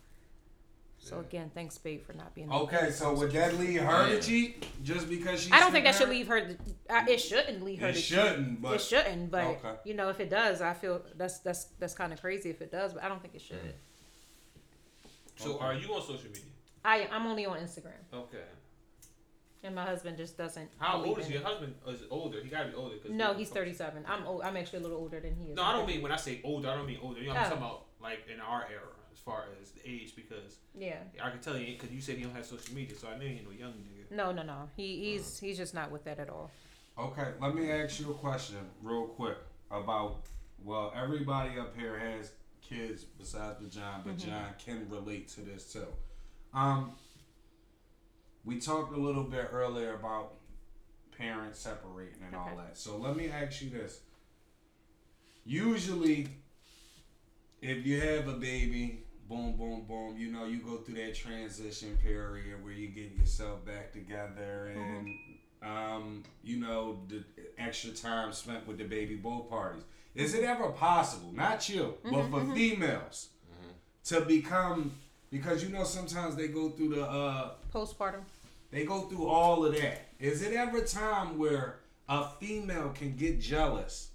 So 1.00 1.20
again, 1.20 1.52
thanks, 1.54 1.76
Spade, 1.76 2.02
for 2.02 2.14
not 2.14 2.34
being. 2.36 2.52
Okay, 2.52 2.90
so 2.92 3.14
would 3.14 3.32
that 3.32 3.54
lead 3.58 3.78
her 3.78 4.08
Yeah. 4.10 4.16
to 4.16 4.22
cheat 4.22 4.66
just 4.84 5.08
because 5.08 5.42
she? 5.42 5.52
I 5.52 5.60
don't 5.60 5.72
think 5.72 5.86
that 5.86 5.96
should 5.96 6.10
leave 6.10 6.28
her. 6.28 6.42
To, 6.42 6.58
uh, 6.90 7.06
it 7.08 7.20
shouldn't 7.22 7.64
leave 7.64 7.80
her. 7.80 7.88
It 7.90 7.94
to 7.94 8.02
shouldn't, 8.02 8.62
but 8.62 8.76
it 8.76 8.82
shouldn't, 8.82 9.32
but 9.32 9.46
Okay. 9.46 9.76
you 9.86 9.94
know, 9.94 10.10
if 10.10 10.20
it 10.20 10.30
does, 10.30 10.60
I 10.60 10.74
feel 10.74 11.02
that's 11.16 11.40
that's 11.40 11.66
that's 11.80 11.94
kind 11.94 12.12
of 12.12 12.20
crazy 12.20 12.50
if 12.50 12.62
it 12.62 12.72
does, 12.72 12.94
but 12.94 13.04
I 13.04 13.08
don't 13.08 13.22
think 13.22 13.36
it 13.36 13.42
should. 13.42 13.76
So 15.38 15.54
Okay. 15.56 15.66
are 15.66 15.74
you 15.76 15.94
on 15.94 16.02
social 16.02 16.26
media? 16.28 16.42
I 16.84 17.08
I'm 17.12 17.26
only 17.28 17.46
on 17.46 17.58
Instagram, 17.60 18.02
Okay. 18.14 18.44
and 19.64 19.76
my 19.76 19.84
husband 19.86 20.18
just 20.18 20.38
doesn't. 20.38 20.70
How 20.80 21.04
old 21.04 21.20
is 21.20 21.30
your 21.30 21.42
husband? 21.42 21.76
Oh, 21.86 21.92
is 21.92 22.02
older? 22.10 22.42
He 22.44 22.50
gotta 22.50 22.70
be 22.70 22.76
older. 22.76 22.98
Cause 22.98 23.12
No, 23.12 23.34
he's 23.34 23.50
37. 23.50 24.04
I'm 24.08 24.26
old. 24.26 24.42
I'm 24.42 24.58
actually 24.58 24.80
a 24.80 24.82
little 24.84 24.98
older 24.98 25.20
than 25.20 25.36
he 25.36 25.52
is. 25.52 25.56
No, 25.56 25.64
I 25.64 25.74
don't 25.74 25.88
mean 25.88 26.02
when 26.02 26.12
I 26.12 26.16
say 26.16 26.42
older. 26.44 26.70
I 26.70 26.76
don't 26.76 26.88
mean 26.88 27.00
older. 27.02 27.20
You 27.20 27.28
know, 27.28 27.34
I'm 27.34 27.40
Oh. 27.40 27.50
talking 27.50 27.58
about 27.58 27.86
like 28.00 28.28
in 28.34 28.40
our 28.40 28.64
era 28.72 28.94
as 29.12 29.20
far 29.20 29.46
as 29.62 29.72
the 29.72 29.82
age 29.90 30.16
because 30.16 30.58
Yeah. 30.74 31.00
I 31.22 31.30
can 31.30 31.40
tell 31.40 31.58
you 31.58 31.74
because 31.74 31.92
you 31.92 32.02
said 32.02 32.18
you 32.18 32.26
don't 32.26 32.36
have 32.36 32.46
social 32.46 32.74
media, 32.74 32.96
so 32.98 33.08
I 33.10 33.18
knew 33.18 33.28
you 33.28 33.44
know 33.44 33.52
young 33.52 33.74
nigga. 33.74 34.10
No, 34.12 34.32
no, 34.32 34.44
no. 34.44 34.70
He 34.76 34.94
uh-huh. 34.94 35.04
he's 35.24 35.40
he's 35.40 35.58
just 35.58 35.74
not 35.74 35.92
with 35.92 36.04
that 36.06 36.20
at 36.20 36.30
all. 36.30 36.50
Okay, 36.98 37.28
let 37.40 37.54
me 37.54 37.70
ask 37.72 38.00
you 38.00 38.10
a 38.12 38.16
question 38.16 38.58
real 38.82 39.08
quick 39.08 39.38
about. 39.70 40.22
Well, 40.64 40.92
everybody 40.96 41.60
up 41.60 41.78
here 41.78 42.00
has 42.00 42.32
kids 42.68 43.04
besides 43.04 43.60
the 43.62 43.70
John, 43.70 44.02
but 44.06 44.18
Mm-hmm. 44.18 44.30
John 44.30 44.46
can 44.64 44.88
relate 44.90 45.28
to 45.30 45.42
this 45.42 45.72
too. 45.72 45.88
Um, 46.54 46.92
we 48.44 48.60
talked 48.60 48.94
a 48.94 49.00
little 49.00 49.24
bit 49.24 49.50
earlier 49.52 49.94
about 49.96 50.34
parents 51.18 51.60
separating 51.60 52.22
and 52.26 52.36
all 52.36 52.52
that. 52.58 52.78
So 52.78 52.98
let 52.98 53.16
me 53.16 53.30
ask 53.30 53.62
you 53.62 53.70
this. 53.70 54.00
Usually, 55.46 56.28
if 57.62 57.86
you 57.86 58.00
have 58.02 58.28
a 58.28 58.34
baby, 58.34 59.04
boom, 59.30 59.54
boom, 59.58 59.86
boom, 59.88 60.16
you 60.18 60.32
know, 60.32 60.46
you 60.46 60.60
go 60.60 60.78
through 60.78 60.96
that 60.96 61.16
transition 61.16 61.98
period 62.04 62.64
where 62.64 62.74
you 62.74 62.90
get 62.90 63.12
yourself 63.18 63.66
back 63.66 63.92
together 63.92 64.74
and, 64.76 65.10
um, 65.64 66.24
you 66.44 66.58
know, 66.60 67.00
the 67.08 67.24
extra 67.58 67.92
time 67.92 68.32
spent 68.32 68.68
with 68.68 68.78
the 68.78 68.84
baby 68.84 69.16
both 69.16 69.50
parties. 69.50 69.84
Is 70.18 70.34
it 70.34 70.44
ever 70.44 70.70
possible, 70.70 71.32
not 71.32 71.70
you, 71.70 71.94
mm-hmm, 72.04 72.10
but 72.10 72.24
for 72.24 72.44
mm-hmm. 72.44 72.56
females, 72.56 73.30
to 74.06 74.22
become, 74.22 74.92
because 75.30 75.64
you 75.64 75.70
know, 75.70 75.84
sometimes 75.84 76.36
they 76.36 76.48
go 76.48 76.70
through 76.70 76.96
the, 76.96 77.04
uh, 77.06 77.52
Postpartum. 77.72 78.22
they 78.72 78.84
go 78.84 79.02
through 79.02 79.28
all 79.28 79.64
of 79.64 79.76
that. 79.76 80.08
Is 80.20 80.42
it 80.42 80.54
ever 80.54 80.82
time 80.82 81.38
where 81.38 81.82
a 82.10 82.30
female 82.40 82.90
can 82.96 83.16
get 83.16 83.40
jealous 83.40 84.10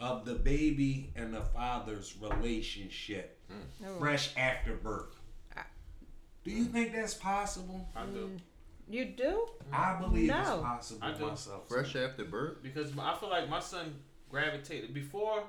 of 0.00 0.24
the 0.24 0.34
baby 0.34 1.12
and 1.14 1.32
the 1.32 1.42
father's 1.42 2.16
relationship 2.20 3.38
mm. 3.48 3.86
No. 3.86 3.98
fresh 4.00 4.36
after 4.36 4.74
birth? 4.74 5.14
Do 6.42 6.50
you 6.50 6.64
think 6.64 6.92
that's 6.92 7.14
possible? 7.14 7.88
I 7.94 8.06
do 8.06 8.26
mm. 8.26 8.40
You 8.88 9.04
do? 9.04 9.46
I 9.72 9.94
believe 10.00 10.28
it's 10.28 10.48
No. 10.48 10.58
possible 10.58 11.06
I 11.06 11.12
do. 11.12 11.26
myself. 11.28 11.68
Fresh 11.68 11.94
after 11.94 12.24
birth. 12.24 12.62
because 12.62 12.90
I 12.98 13.14
feel 13.14 13.30
like 13.30 13.48
my 13.48 13.60
son 13.60 13.94
gravitated 14.32 14.94
before 14.94 15.44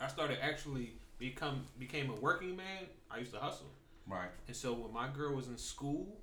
I 0.00 0.08
started 0.08 0.38
actually 0.42 0.92
become 1.18 1.62
became 1.78 2.10
a 2.10 2.14
working 2.14 2.56
man. 2.56 2.82
I 3.10 3.18
used 3.18 3.32
to 3.32 3.38
hustle. 3.38 3.70
Right. 4.06 4.28
And 4.48 4.54
so 4.54 4.74
when 4.74 4.92
my 4.92 5.08
girl 5.08 5.34
was 5.34 5.48
in 5.48 5.56
school 5.56 6.18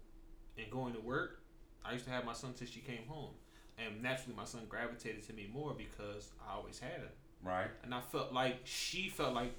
and 0.58 0.70
going 0.70 0.94
to 0.94 1.00
work, 1.00 1.42
I 1.84 1.94
used 1.94 2.06
to 2.06 2.12
have 2.12 2.26
my 2.26 2.34
son 2.34 2.54
till 2.56 2.68
she 2.68 2.82
came 2.82 3.08
home. 3.08 3.32
And 3.80 4.04
naturally, 4.04 4.36
my 4.38 4.46
son 4.46 4.62
gravitated 4.70 5.26
to 5.28 5.34
me 5.34 5.50
more 5.52 5.74
because 5.74 6.30
I 6.48 6.54
always 6.56 6.78
had 6.78 6.92
him. 7.00 7.10
Right. 7.44 7.68
And 7.84 7.94
I 7.96 8.02
felt 8.02 8.32
like 8.32 8.58
she 8.66 9.10
felt 9.10 9.34
like, 9.34 9.54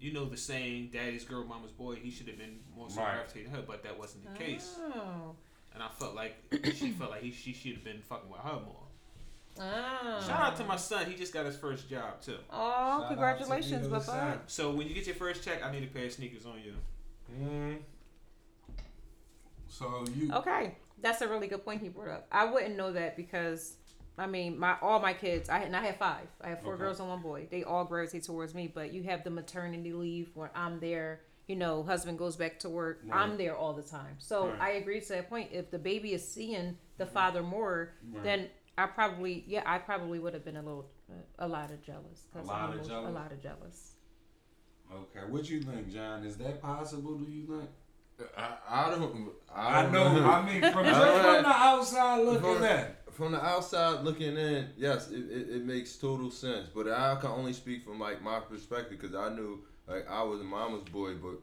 you 0.00 0.12
know, 0.12 0.24
the 0.24 0.36
saying, 0.36 0.90
"Daddy's 0.92 1.24
girl, 1.24 1.44
mama's 1.44 1.72
boy." 1.72 1.96
He 1.96 2.10
should 2.10 2.28
have 2.28 2.38
been 2.38 2.60
more 2.74 2.88
so 2.88 3.02
Right. 3.02 3.14
gravitated 3.16 3.50
to 3.50 3.56
her, 3.58 3.62
but 3.66 3.82
that 3.82 3.98
wasn't 3.98 4.24
the 4.32 4.38
case. 4.38 4.76
Oh. 4.78 5.34
And 5.74 5.82
I 5.82 5.88
felt 5.88 6.14
like 6.14 6.36
she 6.74 6.92
felt 6.92 7.10
like 7.10 7.22
he, 7.22 7.30
she 7.30 7.52
should 7.52 7.74
have 7.74 7.84
been 7.84 8.00
fucking 8.00 8.30
with 8.30 8.40
her 8.40 8.60
more. 8.64 8.87
Oh. 9.60 10.24
Shout 10.26 10.40
out 10.40 10.56
to 10.56 10.64
my 10.64 10.76
son. 10.76 11.06
He 11.06 11.14
just 11.16 11.32
got 11.32 11.46
his 11.46 11.56
first 11.56 11.88
job 11.88 12.20
too. 12.20 12.36
Oh, 12.50 13.00
Shout 13.00 13.08
congratulations, 13.08 13.92
out 13.92 14.00
to 14.02 14.06
Papa. 14.06 14.40
So 14.46 14.70
when 14.70 14.86
you 14.88 14.94
get 14.94 15.06
your 15.06 15.16
first 15.16 15.44
check, 15.44 15.64
I 15.64 15.70
need 15.72 15.82
a 15.84 15.86
pair 15.86 16.06
of 16.06 16.12
sneakers 16.12 16.46
on 16.46 16.54
you. 16.64 16.74
Mm. 17.42 17.78
So 19.68 20.04
you. 20.16 20.32
Okay, 20.32 20.76
that's 21.00 21.20
a 21.22 21.28
really 21.28 21.46
good 21.46 21.64
point 21.64 21.82
he 21.82 21.88
brought 21.88 22.08
up. 22.08 22.26
I 22.32 22.44
wouldn't 22.46 22.76
know 22.76 22.92
that 22.92 23.16
because 23.16 23.74
I 24.16 24.26
mean, 24.26 24.58
my 24.58 24.76
all 24.82 24.98
my 25.00 25.12
kids. 25.12 25.48
I 25.48 25.58
and 25.60 25.76
I 25.76 25.84
have 25.86 25.96
five. 25.96 26.26
I 26.40 26.48
have 26.48 26.62
four 26.62 26.74
Okay. 26.74 26.82
girls 26.82 27.00
and 27.00 27.08
one 27.08 27.20
boy. 27.22 27.46
They 27.50 27.64
all 27.64 27.84
gravitate 27.84 28.24
towards 28.24 28.54
me. 28.54 28.70
But 28.72 28.92
you 28.92 29.02
have 29.04 29.24
the 29.24 29.30
maternity 29.30 29.92
leave 29.92 30.30
where 30.34 30.50
I'm 30.54 30.80
there. 30.80 31.20
You 31.46 31.56
know, 31.56 31.82
husband 31.82 32.18
goes 32.18 32.36
back 32.36 32.58
to 32.60 32.68
work. 32.68 33.00
Right. 33.06 33.16
I'm 33.18 33.38
there 33.38 33.56
all 33.56 33.72
the 33.72 33.82
time. 33.82 34.16
So 34.18 34.48
Right. 34.48 34.60
I 34.60 34.70
agree 34.72 35.00
to 35.00 35.08
that 35.10 35.30
point. 35.30 35.50
If 35.52 35.70
the 35.70 35.78
baby 35.78 36.12
is 36.12 36.26
seeing 36.26 36.76
the 36.98 37.06
father 37.06 37.42
more, 37.42 37.94
Right. 38.12 38.22
then 38.22 38.50
I 38.78 38.86
probably 38.86 39.44
yeah 39.46 39.62
I 39.66 39.78
probably 39.78 40.18
would 40.18 40.32
have 40.34 40.44
been 40.44 40.56
a 40.56 40.62
little 40.62 40.86
a 41.38 41.48
lot 41.48 41.70
of 41.70 41.82
jealous. 41.82 42.26
'cause 42.32 42.44
A 42.44 42.48
lot 42.48 42.70
I'm 42.70 42.78
of 42.78 42.86
jealous? 42.86 43.08
A 43.08 43.12
lot 43.12 43.32
of 43.32 43.42
jealous. 43.42 43.92
Okay. 44.92 45.20
What 45.28 45.48
you 45.50 45.60
think, 45.60 45.90
John? 45.92 46.24
Is 46.24 46.36
that 46.38 46.62
possible? 46.62 47.16
Do 47.18 47.30
you 47.30 47.46
think? 47.46 47.70
I, 48.36 48.56
I 48.68 48.90
don't. 48.90 49.28
I, 49.54 49.78
I 49.80 49.82
don't 49.82 49.92
know. 49.92 50.30
I 50.30 50.44
mean, 50.46 50.60
from 50.72 50.84
just 50.86 51.00
Alright. 51.00 51.34
from 51.34 51.42
the 51.44 51.48
outside 51.56 52.24
looking 52.24 52.40
From- 52.56 52.64
in. 52.64 52.86
From 53.12 53.32
the 53.32 53.44
outside 53.44 54.04
looking 54.04 54.36
in, 54.36 54.68
yes, 54.76 55.10
it, 55.10 55.28
it, 55.28 55.48
it 55.56 55.64
makes 55.64 55.96
total 55.96 56.30
sense. 56.30 56.68
But 56.72 56.88
I 56.88 57.16
can 57.20 57.30
only 57.30 57.52
speak 57.52 57.84
from 57.84 57.98
like 57.98 58.22
my 58.22 58.38
perspective 58.38 58.96
because 59.00 59.14
I 59.16 59.34
knew 59.34 59.58
like 59.88 60.08
I 60.08 60.22
was 60.22 60.40
a 60.40 60.44
mama's 60.44 60.84
boy, 60.84 61.14
but 61.14 61.40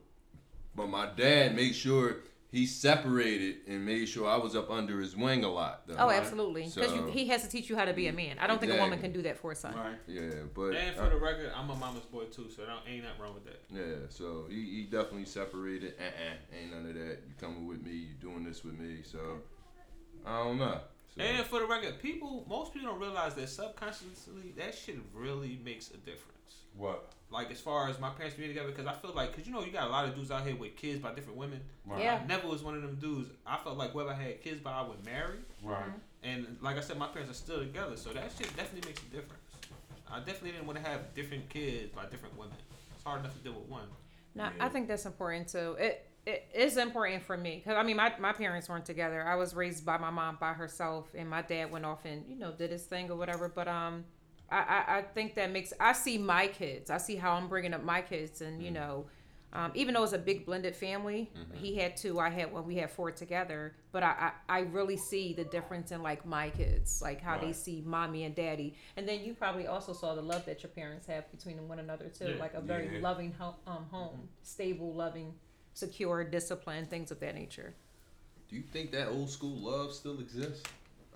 but 0.75 0.87
my 0.87 1.07
dad 1.17 1.53
made 1.55 1.75
sure 1.75 2.17
he 2.55 2.65
separated 2.65 3.57
and 3.67 3.85
made 3.85 4.05
sure 4.07 4.29
I 4.29 4.37
was 4.37 4.55
up 4.55 4.71
under 4.71 5.01
his 5.01 5.13
wing 5.13 5.43
a 5.43 5.49
lot. 5.49 5.85
Though. 5.85 5.97
Oh, 5.99 6.09
absolutely. 6.09 6.63
Because 6.73 6.89
So- 6.89 7.07
he 7.07 7.27
has 7.27 7.43
to 7.43 7.49
teach 7.49 7.69
you 7.69 7.75
how 7.75 7.83
to 7.83 7.91
be 7.93 8.07
a 8.07 8.13
man. 8.13 8.39
I 8.39 8.47
don't 8.47 8.61
think 8.61 8.71
a 8.71 8.77
woman 8.77 8.97
can 8.97 9.11
do 9.11 9.21
that 9.23 9.37
for 9.37 9.51
a 9.51 9.55
son. 9.55 9.75
Right. 9.75 9.97
Yeah, 10.07 10.43
but 10.53 10.73
And 10.73 10.95
for 10.95 11.03
uh, 11.03 11.09
the 11.09 11.17
record, 11.17 11.51
I'm 11.53 11.69
a 11.69 11.75
mama's 11.75 12.05
boy 12.05 12.23
too, 12.25 12.49
so 12.49 12.65
don't, 12.65 12.79
ain't 12.87 13.03
nothing 13.03 13.21
wrong 13.21 13.33
with 13.33 13.43
that. 13.43 13.61
yeah, 13.69 14.07
so 14.07 14.45
he, 14.49 14.55
he 14.55 14.83
definitely 14.83 15.25
separated. 15.25 15.95
Uh-uh, 15.99 16.57
ain't 16.57 16.71
none 16.71 16.87
of 16.89 16.95
that. 16.95 17.19
You 17.27 17.33
coming 17.37 17.67
with 17.67 17.83
me? 17.83 17.91
You 17.91 18.13
doing 18.21 18.45
this 18.45 18.63
with 18.63 18.79
me? 18.79 18.99
So 19.03 19.19
I 20.25 20.41
don't 20.41 20.57
know. 20.57 20.79
So, 21.13 21.21
And 21.21 21.45
for 21.45 21.59
the 21.59 21.65
record, 21.65 21.99
people, 22.01 22.45
most 22.47 22.73
people 22.73 22.89
don't 22.89 23.01
realize 23.01 23.35
that 23.35 23.49
subconsciously 23.49 24.53
that 24.57 24.73
shit 24.75 24.97
really 25.13 25.59
makes 25.63 25.89
a 25.91 25.97
difference. 25.97 26.34
What? 26.77 27.11
Like 27.31 27.51
as 27.51 27.59
far 27.59 27.89
as 27.89 27.99
my 27.99 28.09
parents 28.09 28.35
being 28.37 28.49
together, 28.49 28.69
because 28.69 28.85
I 28.85 28.93
feel 28.93 29.11
like, 29.13 29.31
because 29.31 29.47
you 29.47 29.53
know, 29.53 29.63
you 29.63 29.71
got 29.71 29.87
a 29.87 29.89
lot 29.91 30.05
of 30.05 30.15
dudes 30.15 30.31
out 30.31 30.45
here 30.45 30.55
with 30.55 30.75
kids 30.75 30.99
by 30.99 31.13
different 31.13 31.37
women. 31.37 31.59
Right. 31.85 32.03
Yeah. 32.03 32.19
I 32.23 32.27
never 32.27 32.47
was 32.47 32.63
one 32.63 32.75
of 32.75 32.81
them 32.81 32.95
dudes. 32.95 33.29
I 33.45 33.57
felt 33.57 33.77
like 33.77 33.91
whoever 33.91 34.11
I 34.11 34.15
had 34.15 34.41
kids 34.41 34.59
by, 34.61 34.71
I 34.71 34.81
would 34.87 35.03
marry. 35.03 35.37
Right. 35.63 35.83
And 36.23 36.57
like 36.61 36.77
I 36.77 36.81
said, 36.81 36.97
my 36.97 37.07
parents 37.07 37.31
are 37.31 37.35
still 37.35 37.59
together, 37.59 37.97
so 37.97 38.11
that 38.11 38.31
shit 38.37 38.55
definitely 38.55 38.89
makes 38.89 39.01
a 39.01 39.05
difference. 39.05 39.41
I 40.11 40.19
definitely 40.19 40.51
didn't 40.51 40.67
want 40.67 40.83
to 40.83 40.89
have 40.89 41.13
different 41.13 41.49
kids 41.49 41.91
by 41.93 42.05
different 42.05 42.37
women. 42.37 42.55
It's 42.95 43.03
hard 43.03 43.19
enough 43.21 43.33
to 43.33 43.39
deal 43.39 43.53
with 43.53 43.67
one. 43.69 43.87
No, 44.35 44.43
Yeah. 44.45 44.65
I 44.65 44.69
think 44.69 44.87
that's 44.87 45.05
important 45.05 45.47
too. 45.47 45.75
It 45.79 46.07
it 46.25 46.47
is 46.55 46.77
important 46.77 47.21
for 47.23 47.37
me 47.37 47.61
because 47.63 47.77
I 47.77 47.83
mean 47.83 47.97
my, 47.97 48.11
my 48.19 48.33
parents 48.33 48.67
weren't 48.67 48.85
together. 48.85 49.25
I 49.27 49.35
was 49.35 49.53
raised 49.53 49.85
by 49.85 49.97
my 49.97 50.09
mom 50.09 50.37
by 50.39 50.53
herself, 50.53 51.07
and 51.15 51.29
my 51.29 51.41
dad 51.43 51.71
went 51.71 51.85
off 51.85 52.05
and 52.05 52.25
you 52.27 52.35
know 52.37 52.51
did 52.51 52.71
his 52.71 52.83
thing 52.83 53.09
or 53.11 53.15
whatever. 53.15 53.47
But 53.47 53.67
um, 53.67 54.05
I 54.51 54.57
I, 54.57 54.97
I 54.97 55.01
think 55.01 55.35
that 55.35 55.51
makes 55.51 55.73
I 55.79 55.93
see 55.93 56.17
my 56.17 56.47
kids. 56.47 56.89
I 56.89 56.97
see 56.97 57.15
how 57.15 57.33
I'm 57.33 57.47
bringing 57.47 57.73
up 57.73 57.83
my 57.83 58.01
kids, 58.01 58.41
and 58.41 58.61
you 58.63 58.71
know. 58.71 59.05
Um, 59.53 59.71
even 59.73 59.93
though 59.93 60.03
it's 60.03 60.11
a 60.11 60.17
big 60.17 60.45
blended 60.45 60.75
family, 60.75 61.31
he 61.53 61.77
had 61.77 61.95
two, 61.95 62.19
I 62.19 62.29
had 62.29 62.51
one, 62.51 62.67
we 62.67 62.75
had 62.75 62.91
four 62.91 63.09
together. 63.11 63.73
But 63.93 64.03
I, 64.03 64.31
I, 64.49 64.57
I 64.57 64.59
really 64.63 64.97
see 64.97 65.31
the 65.31 65.45
difference 65.45 65.93
in 65.93 66.03
like 66.03 66.25
my 66.25 66.49
kids, 66.49 67.01
like 67.01 67.21
how 67.21 67.37
they 67.37 67.53
see 67.53 67.81
mommy 67.85 68.25
and 68.25 68.35
daddy. 68.35 68.75
And 68.97 69.07
then 69.07 69.21
you 69.23 69.33
probably 69.33 69.65
also 69.65 69.93
saw 69.93 70.13
the 70.13 70.21
love 70.21 70.43
that 70.47 70.61
your 70.61 70.71
parents 70.71 71.07
have 71.07 71.31
between 71.31 71.69
one 71.69 71.79
another 71.79 72.09
too, 72.09 72.31
Yeah. 72.31 72.35
like 72.37 72.53
a 72.53 72.59
very 72.59 72.95
Yeah. 72.95 73.01
loving 73.01 73.31
ho- 73.31 73.55
um, 73.65 73.85
home, 73.91 74.27
stable, 74.43 74.93
loving, 74.93 75.33
secure, 75.73 76.25
disciplined, 76.25 76.89
things 76.89 77.09
of 77.11 77.21
that 77.21 77.33
nature. 77.35 77.75
do 78.49 78.57
you 78.57 78.61
think 78.61 78.91
that 78.91 79.07
old 79.07 79.29
school 79.29 79.55
love 79.55 79.93
still 79.93 80.19
exists? 80.19 80.63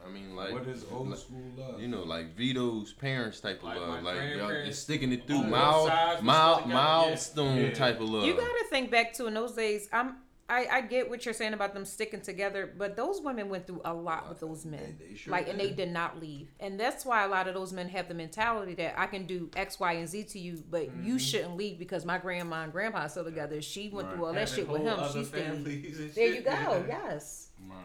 I 0.06 0.10
mean, 0.10 0.36
like 0.36 0.54
what 0.54 0.68
is 0.68 0.86
old 0.92 1.10
like, 1.10 1.20
school 1.20 1.42
love? 1.58 1.80
You 1.82 1.88
know, 1.88 2.04
like 2.04 2.36
Vito's 2.36 2.94
parents 2.94 3.40
type 3.40 3.60
of 3.60 3.66
Like 3.66 3.80
love, 3.80 4.04
like 4.04 4.36
y'all 4.36 4.66
just 4.66 4.84
sticking 4.84 5.12
it 5.12 5.28
through 5.28 5.38
on 5.38 5.42
both 5.44 5.52
mile, 5.52 5.88
sides, 5.88 6.22
we 6.22 6.28
mile, 6.28 6.56
still 6.56 6.64
together, 6.64 6.70
yeah. 6.70 6.76
milestone 6.76 7.58
Yeah. 7.58 7.74
type 7.74 8.00
of 8.02 8.10
love. 8.10 8.26
You 8.26 8.34
gotta 8.34 8.66
think 8.70 8.90
back 8.92 9.14
to 9.14 9.28
in 9.28 9.34
those 9.34 9.54
days. 9.54 9.88
I'm. 9.94 10.16
I, 10.52 10.66
I 10.72 10.82
get 10.82 11.12
what 11.12 11.26
you're 11.26 11.34
saying 11.36 11.54
about 11.54 11.76
them 11.76 11.86
sticking 11.86 12.22
together, 12.22 12.74
but 12.76 12.96
those 12.96 13.22
women 13.22 13.50
went 13.50 13.68
through 13.68 13.82
a 13.86 13.94
lot 13.94 14.28
with 14.28 14.40
those 14.40 14.66
men. 14.66 14.96
They- 14.98 15.10
they 15.10 15.16
sure 15.16 15.32
like, 15.32 15.48
and 15.48 15.60
they 15.60 15.68
did. 15.68 15.76
did 15.76 15.90
not 15.92 16.20
leave. 16.20 16.50
And 16.60 16.80
that's 16.80 17.06
why 17.06 17.24
a 17.24 17.28
lot 17.28 17.48
of 17.48 17.54
those 17.54 17.72
men 17.72 17.88
have 17.90 18.08
the 18.08 18.16
mentality 18.16 18.74
that 18.74 19.00
I 19.00 19.06
can 19.06 19.28
do 19.28 19.52
X, 19.56 19.80
Y, 19.80 19.92
and 19.94 20.10
Z 20.10 20.24
to 20.24 20.40
you, 20.40 20.64
but 20.72 20.88
Mm-hmm. 20.90 21.06
you 21.06 21.20
shouldn't 21.20 21.56
leave 21.56 21.78
because 21.78 22.04
my 22.04 22.18
grandma 22.18 22.64
and 22.64 22.72
grandpa 22.72 23.02
are 23.02 23.10
still 23.10 23.26
together. 23.26 23.62
She 23.62 23.90
went 23.90 24.08
Right. 24.08 24.16
through 24.16 24.26
all 24.26 24.34
that 24.34 24.50
shit 24.50 24.68
with 24.68 24.82
him. 24.82 25.00
other 25.00 25.20
She 25.20 25.24
stayed. 25.26 26.16
There 26.16 26.34
you 26.34 26.42
go. 26.42 26.84
Yes. 26.88 27.50
Right. 27.70 27.78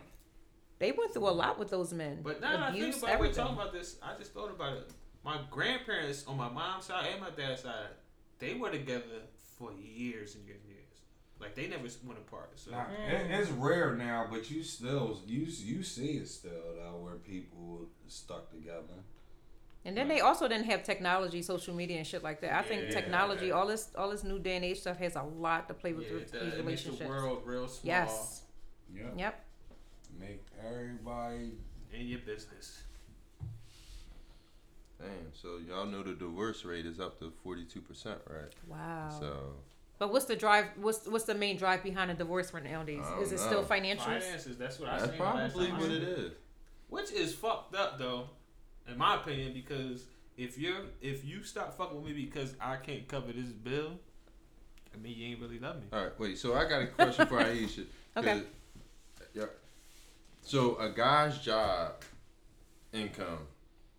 They 0.78 0.92
went 0.92 1.12
through 1.12 1.28
a 1.28 1.30
lot 1.30 1.58
with 1.58 1.70
those 1.70 1.92
men. 1.92 2.20
But 2.22 2.40
now 2.40 2.52
that 2.52 2.60
I 2.60 2.72
think 2.72 2.96
about 2.96 3.10
it, 3.14 3.20
we're 3.20 3.32
talking 3.32 3.54
about 3.54 3.72
this. 3.72 3.96
I 4.02 4.16
just 4.18 4.32
thought 4.32 4.50
about 4.50 4.76
it. 4.76 4.90
My 5.24 5.40
grandparents 5.50 6.26
on 6.26 6.36
my 6.36 6.48
mom's 6.48 6.86
side 6.86 7.06
and 7.12 7.20
my 7.20 7.30
dad's 7.30 7.62
side, 7.62 7.88
they 8.38 8.54
were 8.54 8.70
together 8.70 9.22
for 9.56 9.72
years 9.72 10.34
and 10.34 10.44
years 10.46 10.60
and 10.62 10.70
years. 10.70 10.80
Like 11.40 11.54
they 11.54 11.66
never 11.68 11.88
went 12.04 12.18
apart. 12.18 12.50
So 12.56 12.70
Nah, 12.72 12.84
it, 13.08 13.30
it's 13.30 13.50
rare 13.50 13.94
now, 13.94 14.26
but 14.30 14.50
you 14.50 14.62
still 14.62 15.20
you 15.26 15.46
you 15.46 15.82
see 15.82 16.18
it 16.18 16.28
still 16.28 16.74
though 16.76 16.98
where 17.02 17.14
people 17.16 17.86
stuck 18.06 18.50
together. 18.50 19.02
And 19.86 19.96
then 19.96 20.08
they 20.08 20.20
also 20.20 20.48
didn't 20.48 20.64
have 20.66 20.82
technology, 20.82 21.42
social 21.42 21.74
media, 21.74 21.98
and 21.98 22.06
shit 22.06 22.22
like 22.22 22.40
that. 22.40 22.54
I 22.54 22.62
think 22.62 22.84
Yeah. 22.84 22.88
technology, 22.90 23.50
all 23.52 23.66
this, 23.66 23.90
all 23.98 24.08
this 24.08 24.24
new 24.24 24.38
day 24.38 24.56
and 24.56 24.64
age 24.64 24.80
stuff, 24.80 24.96
has 24.96 25.14
a 25.14 25.22
lot 25.22 25.68
to 25.68 25.74
play 25.74 25.92
with 25.92 26.10
yeah, 26.10 26.18
these 26.20 26.30
that- 26.30 26.42
it 26.42 26.42
makes 26.64 26.84
the 26.84 26.92
relationships. 26.92 27.06
world 27.08 27.42
real 27.44 27.68
small. 27.68 27.86
Yes. 27.94 28.44
Yep. 28.94 29.12
Yep. 29.18 29.43
Make 30.18 30.42
everybody. 30.66 31.52
In 31.92 32.08
your 32.08 32.18
business. 32.20 32.82
Damn. 35.00 35.08
So 35.32 35.58
y'all 35.68 35.86
know 35.86 36.02
the 36.02 36.14
divorce 36.14 36.64
rate 36.64 36.86
is 36.86 36.98
up 36.98 37.18
to 37.20 37.32
forty 37.42 37.64
two 37.64 37.80
percent, 37.80 38.18
right? 38.28 38.52
Wow. 38.66 39.16
So 39.20 39.36
But 39.98 40.12
what's 40.12 40.24
the 40.24 40.34
drive? 40.36 40.66
What's 40.76 41.06
what's 41.06 41.24
the 41.24 41.34
main 41.34 41.56
drive 41.56 41.82
behind 41.82 42.10
a 42.10 42.14
divorce 42.14 42.50
for 42.50 42.60
nowadays? 42.60 43.04
I 43.04 43.20
Is 43.20 43.32
it 43.32 43.36
don't 43.36 43.46
still 43.46 43.62
financial? 43.62 44.04
Finances. 44.06 44.56
That's 44.56 44.78
what 44.80 44.88
I 44.88 45.00
that's 45.00 45.16
probably 45.16 45.70
what 45.72 45.90
it 45.90 46.02
is. 46.02 46.32
Which 46.88 47.12
is 47.12 47.34
fucked 47.34 47.74
up 47.76 47.98
though, 47.98 48.28
in 48.88 48.98
my 48.98 49.16
opinion, 49.16 49.52
because 49.52 50.04
if 50.36 50.58
you're 50.58 50.80
if 51.00 51.24
you 51.24 51.44
stop 51.44 51.76
fucking 51.76 51.96
with 52.02 52.14
me 52.14 52.24
because 52.24 52.54
I 52.60 52.76
can't 52.76 53.06
cover 53.06 53.32
this 53.32 53.46
bill, 53.52 53.98
I 54.92 54.96
mean 54.98 55.16
you 55.16 55.28
ain't 55.28 55.40
really 55.40 55.58
love 55.60 55.76
me. 55.76 55.82
All 55.92 56.02
right, 56.02 56.18
wait. 56.18 56.38
So 56.38 56.54
I 56.54 56.68
got 56.68 56.82
a 56.82 56.86
question 56.86 57.26
for 57.26 57.38
Aisha. 57.40 57.84
'cause- 58.14 58.24
Okay. 58.24 58.42
So 60.44 60.76
a 60.76 60.90
guy's 60.90 61.38
job 61.38 61.94
income 62.92 63.38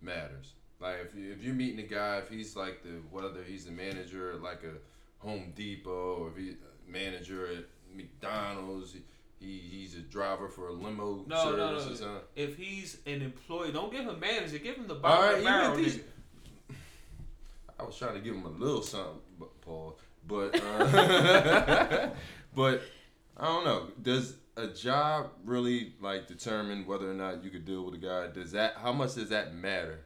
matters. 0.02 0.54
Like 0.80 0.98
if 1.08 1.16
you, 1.16 1.32
if 1.32 1.42
you're 1.44 1.56
meeting 1.56 1.80
a 1.80 1.88
guy, 1.88 2.18
if 2.20 2.30
he's 2.30 2.56
like 2.56 2.84
the 2.84 2.90
whether 3.12 3.44
he's 3.44 3.66
the 3.66 3.72
manager 3.72 4.32
at 4.32 4.42
like 4.42 4.64
a 4.64 5.26
Home 5.26 5.54
Depot 5.56 6.16
or 6.20 6.30
if 6.30 6.38
he's 6.38 6.54
a 6.54 6.92
manager 6.92 7.48
at 7.48 7.66
McDonald's, 7.96 8.94
he, 8.94 9.02
he 9.40 9.58
he's 9.58 9.96
a 9.96 10.00
driver 10.02 10.48
for 10.48 10.68
a 10.68 10.74
limo 10.74 11.24
No, 11.28 11.44
service 11.44 11.58
no, 11.58 11.68
or 11.68 11.72
no. 11.90 11.96
something. 11.96 12.22
If 12.36 12.58
he's 12.58 12.98
an 13.08 13.22
employee, 13.24 13.72
don't 13.72 13.92
give 13.92 14.06
him 14.06 14.20
manager, 14.20 14.60
give 14.60 14.76
him 14.76 14.88
the 14.88 14.96
bottom 14.96 15.36
right, 15.36 15.44
barrel. 15.44 15.80
if. 15.80 16.04
I 17.80 17.84
was 17.84 17.98
trying 17.98 18.14
to 18.14 18.22
give 18.22 18.36
him 18.36 18.46
a 18.46 18.50
little 18.50 18.82
something, 18.84 19.20
but 19.40 19.60
Paul. 19.62 19.98
But 20.28 20.56
uh, 20.64 22.10
but 22.56 22.82
I 23.38 23.46
don't 23.46 23.66
know. 23.66 23.88
Does 24.02 24.36
a 24.58 24.68
job 24.68 25.32
really 25.44 25.94
like 26.02 26.28
determine 26.28 26.86
whether 26.86 27.10
or 27.10 27.14
not 27.14 27.44
you 27.44 27.50
could 27.50 27.66
deal 27.66 27.86
with 27.86 27.96
a 27.96 27.98
guy? 27.98 28.28
Does 28.28 28.52
that 28.52 28.76
how 28.78 28.94
much 28.94 29.16
does 29.16 29.30
that 29.30 29.54
matter? 29.54 30.06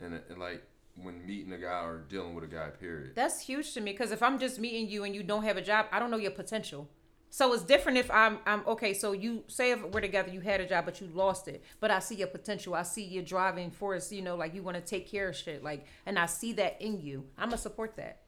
And 0.00 0.20
like 0.36 0.62
when 1.02 1.26
meeting 1.26 1.52
a 1.52 1.58
guy 1.58 1.84
or 1.84 2.04
dealing 2.08 2.34
with 2.34 2.44
a 2.44 2.48
guy, 2.48 2.70
period. 2.70 3.12
That's 3.14 3.40
huge 3.40 3.72
to 3.74 3.80
me 3.80 3.92
because 3.92 4.10
if 4.10 4.22
I'm 4.22 4.38
just 4.38 4.58
meeting 4.58 4.88
you 4.88 5.04
and 5.04 5.14
you 5.14 5.22
don't 5.22 5.44
have 5.44 5.56
a 5.56 5.62
job, 5.62 5.86
I 5.92 5.98
don't 5.98 6.10
know 6.10 6.16
your 6.16 6.30
potential. 6.32 6.88
So 7.30 7.52
it's 7.52 7.62
different 7.62 7.98
if 7.98 8.10
I'm 8.10 8.38
I'm 8.46 8.62
okay. 8.66 8.94
So 8.94 9.12
you 9.12 9.44
say 9.48 9.72
if 9.72 9.82
we're 9.82 10.00
together, 10.00 10.30
you 10.30 10.40
had 10.40 10.60
a 10.60 10.66
job 10.66 10.86
but 10.86 11.00
you 11.00 11.08
lost 11.12 11.48
it, 11.48 11.62
but 11.80 11.90
I 11.90 11.98
see 11.98 12.16
your 12.16 12.28
potential. 12.28 12.74
I 12.74 12.82
see 12.82 13.04
your 13.04 13.22
driving 13.22 13.70
force. 13.70 14.10
You 14.10 14.22
know, 14.22 14.36
like 14.36 14.54
you 14.54 14.62
want 14.62 14.76
to 14.76 14.82
take 14.82 15.10
care 15.10 15.28
of 15.28 15.36
shit. 15.36 15.62
Like, 15.62 15.86
and 16.06 16.18
I 16.18 16.26
see 16.26 16.52
that 16.54 16.80
in 16.80 17.00
you. 17.00 17.24
I'm 17.36 17.48
gonna 17.48 17.58
support 17.58 17.96
that. 17.96 18.22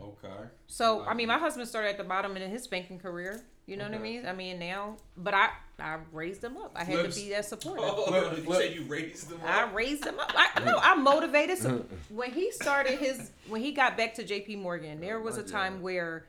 Okay. 0.00 0.48
So 0.66 1.04
I 1.04 1.14
mean, 1.14 1.28
my 1.28 1.38
husband 1.38 1.68
started 1.68 1.90
at 1.90 1.98
the 1.98 2.04
bottom 2.04 2.36
in 2.36 2.50
his 2.50 2.66
banking 2.66 2.98
career. 2.98 3.42
You 3.66 3.76
know 3.76 3.84
what 3.84 3.94
I 3.94 3.98
mean? 3.98 4.26
I 4.26 4.32
mean 4.32 4.58
now, 4.58 4.96
but 5.16 5.34
I 5.34 5.50
I 5.78 5.98
raised 6.12 6.42
him 6.42 6.56
up. 6.56 6.72
I 6.74 6.84
had 6.84 6.98
Flips- 6.98 7.16
to 7.16 7.22
be 7.22 7.30
that 7.30 7.44
supporter. 7.44 7.82
Oh, 7.82 8.06
Flip- 8.06 8.36
you 8.38 8.44
flip. 8.44 8.62
said 8.62 8.74
you 8.74 8.82
raised 8.84 9.30
them 9.30 9.40
I 9.44 9.62
up. 9.62 9.74
raised 9.74 10.04
him 10.04 10.18
up. 10.18 10.32
I 10.34 10.64
no, 10.64 10.78
I'm 10.82 11.02
motivated. 11.02 11.58
So 11.58 11.84
when 12.08 12.32
he 12.32 12.50
started 12.50 12.98
his, 12.98 13.30
when 13.48 13.60
he 13.60 13.72
got 13.72 13.96
back 13.96 14.14
to 14.14 14.24
J.P. 14.24 14.56
Morgan, 14.56 15.00
there 15.00 15.18
oh, 15.18 15.22
was 15.22 15.38
a 15.38 15.42
time 15.42 15.80
where 15.82 16.26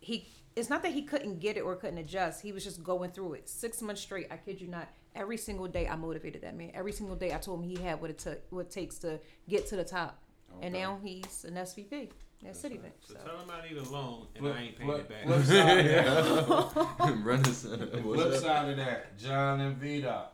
he. 0.00 0.28
It's 0.56 0.70
not 0.70 0.82
that 0.84 0.92
he 0.92 1.02
couldn't 1.02 1.40
get 1.40 1.56
it 1.56 1.62
or 1.62 1.74
couldn't 1.74 1.98
adjust. 1.98 2.40
He 2.40 2.52
was 2.52 2.62
just 2.62 2.84
going 2.84 3.10
through 3.10 3.34
it. 3.34 3.48
Six 3.48 3.82
months 3.82 4.02
straight. 4.02 4.28
I 4.30 4.36
kid 4.36 4.60
you 4.60 4.68
not. 4.68 4.88
Every 5.16 5.36
single 5.36 5.66
day, 5.66 5.88
I 5.88 5.96
motivated 5.96 6.42
that 6.42 6.56
man. 6.56 6.70
Every 6.74 6.92
single 6.92 7.16
day, 7.16 7.34
I 7.34 7.38
told 7.38 7.60
him 7.60 7.68
he 7.68 7.82
had 7.82 8.00
what 8.00 8.10
it 8.10 8.18
took, 8.18 8.40
what 8.50 8.66
it 8.66 8.70
takes 8.70 8.98
to 8.98 9.18
get 9.48 9.66
to 9.68 9.76
the 9.76 9.82
top. 9.84 10.22
And 10.62 10.72
now 10.72 11.00
he's 11.02 11.44
an 11.44 11.54
SVP 11.54 12.10
at 12.46 12.54
Citibank. 12.54 12.92
So 13.06 13.14
So. 13.14 13.20
tell 13.26 13.38
him 13.38 13.50
I 13.50 13.68
need 13.68 13.78
a 13.78 13.82
loan 13.90 14.26
and 14.34 14.44
Flip, 14.44 14.54
I 14.56 14.60
ain't 14.62 14.76
paying 14.78 14.90
flip, 14.90 15.00
it 15.00 15.08
back. 15.08 15.24
flip 15.26 15.44
side 15.44 15.78
of 15.78 16.98
that. 16.98 17.24
Run 17.24 17.42
this. 17.42 17.64
what's 17.64 18.22
flip 18.22 18.34
side 18.42 18.68
of 18.70 18.76
that, 18.78 19.18
John 19.18 19.60
and 19.60 19.76
Vito. 19.76 20.24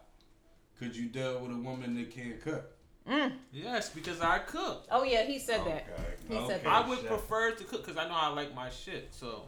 Could 0.78 0.96
you 0.96 1.08
deal 1.08 1.40
with 1.40 1.52
a 1.52 1.56
woman 1.60 1.94
that 1.96 2.10
can't 2.10 2.40
cook? 2.40 2.64
Mm. 3.08 3.32
Yes, 3.52 3.90
because 3.90 4.20
I 4.20 4.38
cook. 4.38 4.86
Oh 4.90 5.02
yeah, 5.02 5.22
he 5.24 5.38
said 5.38 5.60
that. 5.64 5.86
Okay. 5.98 6.40
He 6.40 6.46
said 6.46 6.62
that. 6.64 6.68
I 6.70 6.88
would 6.88 6.98
chef. 7.00 7.08
prefer 7.08 7.50
to 7.52 7.64
cook 7.64 7.84
because 7.84 7.98
I 7.98 8.06
know 8.08 8.14
I 8.16 8.28
like 8.28 8.54
my 8.54 8.70
shit. 8.70 9.08
So 9.12 9.44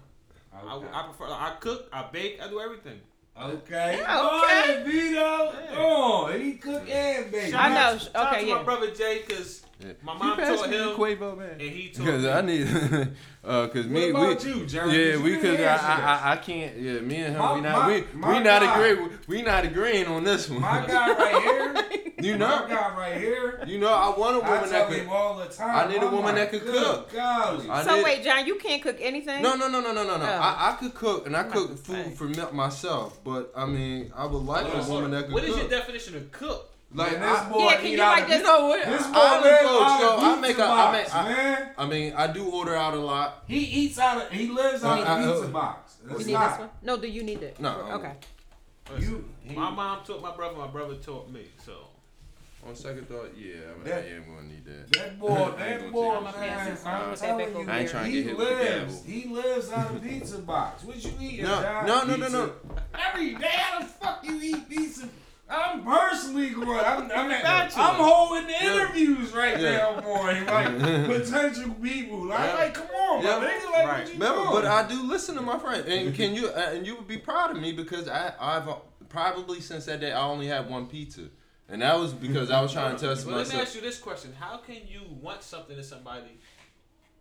I, 0.53 0.75
Okay. 0.75 0.87
I 0.93 1.03
prefer. 1.05 1.25
I 1.27 1.57
cook. 1.61 1.89
I 1.93 2.03
bake. 2.11 2.41
I 2.43 2.49
do 2.49 2.61
everything. 2.61 3.01
Okay. 3.41 3.97
Yeah, 3.99 4.21
okay. 4.43 4.73
ahead, 4.73 4.87
Vito. 4.87 5.55
Oh, 5.79 6.27
he 6.37 6.55
cook 6.55 6.87
and 6.89 7.31
bake. 7.33 7.55
I 7.55 7.69
know. 7.71 7.75
Shout 7.75 7.95
out- 7.95 8.01
shout 8.13 8.33
Okay, 8.35 8.41
to 8.43 8.49
yeah. 8.49 8.55
my 8.57 8.63
brother 8.63 8.91
Jay 8.91 9.23
because 9.27 9.63
Yeah. 9.85 9.93
my 10.03 10.15
mom 10.17 10.37
pass 10.37 10.61
taught 10.61 10.71
me 10.71 10.77
him 10.77 10.89
Quavo, 10.91 11.37
man. 11.39 11.51
and 11.53 11.61
he 11.63 11.89
taught 11.89 12.05
Because 12.05 12.23
me. 12.23 12.31
I 12.31 12.41
need, 12.43 12.67
uh, 13.45 13.67
cause 13.69 13.75
What 13.75 13.87
me, 13.87 14.11
about 14.11 14.45
we, 14.45 14.51
you, 14.51 14.67
John? 14.67 14.91
yeah, 14.91 14.97
You 14.97 15.23
we 15.23 15.31
didn't 15.41 15.61
I, 15.67 15.77
I. 15.77 16.29
I, 16.31 16.33
I 16.33 16.37
can't, 16.37 16.77
yeah, 16.79 17.01
me 17.01 17.17
and 17.17 17.35
him, 17.35 17.39
My- 17.39 17.55
we 17.55 17.61
not, 17.61 17.73
my- 17.83 17.87
we, 17.89 18.05
my 18.15 18.33
we 18.39 18.45
not 18.45 18.63
agree, 18.63 19.09
we 19.27 19.43
not 19.43 19.65
agreeing 19.65 20.07
on 20.07 20.25
this 20.25 20.49
one. 20.49 20.61
My 20.61 20.87
guy 20.87 21.13
right 21.15 21.43
here. 21.43 22.03
you 22.21 22.37
know, 22.39 22.47
My 22.47 22.69
guy 22.69 22.97
right 22.97 23.21
here. 23.21 23.65
you 23.67 23.79
know, 23.81 23.93
I 23.93 24.17
want 24.17 24.37
a 24.37 24.39
woman 24.41 24.69
tell 24.69 24.89
that 24.89 24.93
him 24.93 25.07
could. 25.07 25.13
all 25.13 25.37
the 25.39 25.47
time. 25.47 25.89
I 25.89 25.93
need 25.93 26.01
a 26.03 26.07
I'm 26.07 26.13
woman 26.13 26.35
that 26.37 26.51
could 26.51 26.65
cook. 26.65 27.13
Golly. 27.13 27.67
So 27.67 27.97
did- 27.97 28.05
wait, 28.05 28.23
John, 28.23 28.47
you 28.47 28.55
can't 28.57 28.81
cook 28.83 28.99
anything? 29.01 29.43
No, 29.43 29.57
no, 29.57 29.67
no, 29.69 29.81
no, 29.81 29.93
no, 29.93 30.05
no, 30.05 30.17
no. 30.17 30.25
Oh. 30.25 30.29
I, 30.29 30.71
I 30.73 30.77
could 30.79 30.95
cook 30.95 31.27
and 31.27 31.37
I 31.37 31.41
I'm 31.41 31.51
cook 31.51 31.71
about 31.73 31.85
say. 31.87 32.05
food 32.05 32.15
for 32.37 32.53
myself, 32.55 33.19
but 33.25 33.53
I 33.57 33.67
mean, 33.67 34.13
I 34.15 34.27
would 34.27 34.39
like 34.45 34.73
a 34.73 34.89
woman 34.89 35.11
that 35.11 35.25
could 35.25 35.35
What 35.35 35.45
is 35.45 35.57
your 35.57 35.69
definition 35.69 36.17
of 36.17 36.31
cook? 36.31 36.69
Like, 36.95 37.13
Man, 37.13 37.21
this 37.21 37.39
I, 37.41 37.49
boy 37.51 37.59
Yeah, 37.65 37.77
can 37.77 37.87
eat 37.87 37.93
you 37.93 38.03
out 38.03 38.13
like 38.13 38.23
of- 38.23 38.29
this- 38.29 38.39
you 38.39 38.45
know 38.45 38.67
what? 38.67 38.85
This 38.87 39.07
boy 39.07 39.13
I 39.15 39.35
live 39.37 39.45
live 39.45 39.65
out 39.65 40.01
so 40.01 40.13
of 40.17 40.23
I 40.23 40.27
pizza 40.35 40.41
make 40.41 40.59
a, 40.59 40.63
I 40.65 40.67
box, 40.67 40.99
make, 40.99 41.15
I, 41.17 41.25
man. 41.29 41.71
I 41.79 41.87
mean, 41.87 42.13
I 42.17 42.27
do 42.27 42.45
order 42.51 42.75
out 42.75 42.95
a 42.95 43.01
lot. 43.01 43.45
He 43.49 43.59
eats 43.59 43.99
out 43.99 44.23
of. 44.23 44.31
He 44.31 44.49
lives 44.49 44.85
out 44.85 44.99
of 45.01 45.19
pizza 45.25 45.45
uh, 45.45 45.51
box. 45.51 45.97
You 46.11 46.19
need 46.19 46.33
not. 46.33 46.51
this 46.51 46.59
one? 46.61 46.71
No, 46.83 46.97
do 46.99 47.09
you 47.09 47.23
need 47.23 47.43
it? 47.43 47.59
No, 47.61 47.71
I 47.71 47.75
don't. 47.75 47.93
Okay. 47.93 48.13
You. 48.99 49.29
he- 49.43 49.55
My 49.57 49.71
mom 49.71 50.05
taught 50.05 50.21
my 50.21 50.35
brother. 50.35 50.57
My 50.59 50.67
brother 50.67 50.95
taught 50.97 51.31
me. 51.31 51.47
So 51.65 51.73
On 52.69 52.75
second 52.77 53.09
thought, 53.09 53.31
yeah, 53.37 53.55
I 53.55 53.75
mean, 53.75 53.85
That- 53.85 54.05
I'm 54.05 54.35
gonna 54.35 54.49
need 54.49 54.65
that. 54.67 54.93
That 54.93 55.19
boy, 55.19 55.35
that 55.59 55.93
boy, 55.93 56.21
take 56.27 56.35
this 56.67 56.85
man. 56.85 56.95
I'm 57.03 57.11
Put 57.11 57.19
that 57.19 57.19
telling 57.19 57.51
you, 57.51 57.57
over 57.61 57.71
I 57.71 57.79
ain't 57.81 57.91
trying 57.91 58.05
to 58.05 58.11
he 58.11 58.17
get 58.23 58.27
hit 58.29 58.37
with 58.39 58.49
the 58.49 58.55
lives, 58.55 58.97
gavel. 59.01 59.13
he 59.13 59.29
lives 59.29 59.73
out 59.73 59.91
of 59.95 60.03
pizza 60.03 60.39
box. 60.39 60.85
What 60.85 61.05
you 61.05 61.11
eating, 61.21 61.45
No, 61.45 61.83
no, 61.87 62.05
no, 62.05 62.17
no, 62.17 62.29
no. 62.29 62.53
Every 63.09 63.35
day, 63.35 63.49
how 63.49 63.81
the 63.81 63.87
fuck 63.87 64.25
you 64.25 64.39
eat 64.43 64.69
pizza? 64.69 65.09
I'm 65.55 65.85
personally 65.85 66.51
going. 66.51 66.81
I'm, 66.85 67.03
I'm, 67.13 67.31
at, 67.31 67.77
I'm 67.77 67.95
holding 67.97 68.47
the 68.47 68.65
interviews 68.65 69.33
right 69.33 69.61
Yeah. 69.61 69.73
now, 69.77 70.01
boy. 70.01 70.43
Like 70.47 71.07
potential 71.07 71.71
people. 71.83 72.25
Like, 72.27 72.39
Yeah. 72.41 72.55
like, 72.55 72.75
come 72.75 72.87
on, 72.87 73.23
Yeah. 73.23 73.39
my 73.39 73.45
nigga. 73.47 73.65
Like, 73.73 73.87
Right. 73.87 73.99
what 73.99 74.07
you 74.09 74.13
Remember, 74.15 74.41
doing? 74.43 74.53
but 74.53 74.65
I 74.67 74.89
do 74.89 75.03
listen 75.03 75.35
to 75.35 75.43
my 75.43 75.59
friend, 75.59 75.87
and 75.87 76.15
can 76.15 76.35
you 76.35 76.49
uh, 76.49 76.71
and 76.75 76.87
you 76.87 76.97
would 76.97 77.07
be 77.09 77.19
proud 77.19 77.51
of 77.51 77.59
me 77.61 77.73
because 77.73 78.09
I 78.09 78.33
I've 78.41 78.69
uh, 78.69 78.77
probably 79.09 79.61
since 79.61 79.85
that 79.85 80.01
day 80.01 80.13
I 80.13 80.23
only 80.25 80.47
had 80.47 80.71
one 80.71 80.87
pizza, 80.87 81.29
and 81.69 81.83
that 81.83 81.99
was 81.99 82.13
because 82.15 82.51
I 82.51 82.61
was 82.63 82.73
trying 82.79 82.97
to 82.97 83.09
test 83.09 83.27
Well, 83.27 83.37
let 83.37 83.49
me 83.49 83.61
ask 83.61 83.75
you 83.75 83.81
this 83.83 83.99
question: 83.99 84.33
How 84.39 84.57
can 84.59 84.77
you 84.89 85.03
want 85.21 85.43
something 85.43 85.77
in 85.77 85.85
somebody 85.85 86.39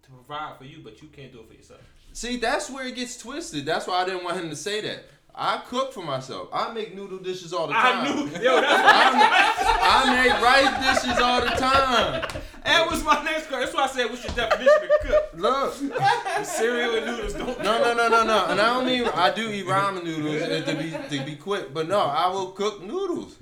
to 0.03 0.09
provide 0.11 0.57
for 0.57 0.63
you, 0.65 0.79
but 0.83 1.01
you 1.01 1.09
can't 1.09 1.31
do 1.33 1.39
it 1.41 1.47
for 1.47 1.53
yourself? 1.53 1.81
See, 2.13 2.37
that's 2.37 2.69
where 2.69 2.85
it 2.87 2.95
gets 2.95 3.17
twisted. 3.17 3.65
That's 3.65 3.87
why 3.87 4.01
I 4.01 4.05
didn't 4.05 4.23
want 4.25 4.37
him 4.37 4.49
to 4.49 4.55
say 4.55 4.81
that. 4.81 5.05
I 5.33 5.61
cook 5.67 5.93
for 5.93 6.03
myself. 6.03 6.49
I 6.51 6.73
make 6.73 6.93
noodle 6.95 7.17
dishes 7.17 7.53
all 7.53 7.67
the 7.67 7.73
time. 7.73 8.05
I 8.05 8.13
knew. 8.13 8.25
Yo, 8.43 8.61
that's 8.61 9.63
I 9.83 10.23
make 10.23 10.41
rice 10.41 11.01
dishes 11.03 11.19
all 11.19 11.41
the 11.41 11.47
time. 11.47 12.27
that 12.65 12.87
was 12.89 13.03
my 13.03 13.23
next 13.23 13.47
question. 13.47 13.61
That's 13.61 13.73
why 13.73 13.83
I 13.83 13.87
said, 13.87 14.09
"What's 14.09 14.23
your 14.25 14.33
definition 14.35 14.83
of 14.83 15.07
cook?" 15.07 15.29
Look, 15.35 16.45
Cereal 16.45 16.95
and 16.95 17.05
noodles 17.05 17.33
don't. 17.33 17.63
no, 17.63 17.81
no, 17.81 17.93
no, 17.93 18.09
no, 18.09 18.23
no. 18.25 18.45
And 18.47 18.59
I 18.59 18.73
don't 18.73 18.85
mean 18.85 19.05
I 19.05 19.31
do 19.33 19.49
eat 19.49 19.65
ramen 19.65 20.03
noodles 20.03 20.65
to 20.65 20.75
be 20.75 21.17
to 21.17 21.25
be 21.25 21.35
quick, 21.37 21.73
but 21.73 21.87
no, 21.87 21.99
I 21.99 22.27
will 22.27 22.51
cook 22.51 22.83
noodles. 22.83 23.37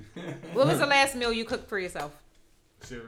What 0.54 0.68
was 0.68 0.80
the 0.80 0.86
last 0.86 1.16
meal 1.16 1.34
you 1.34 1.46
cooked 1.46 1.68
for 1.70 1.80
yourself? 1.80 2.12
Cereal. 2.82 3.08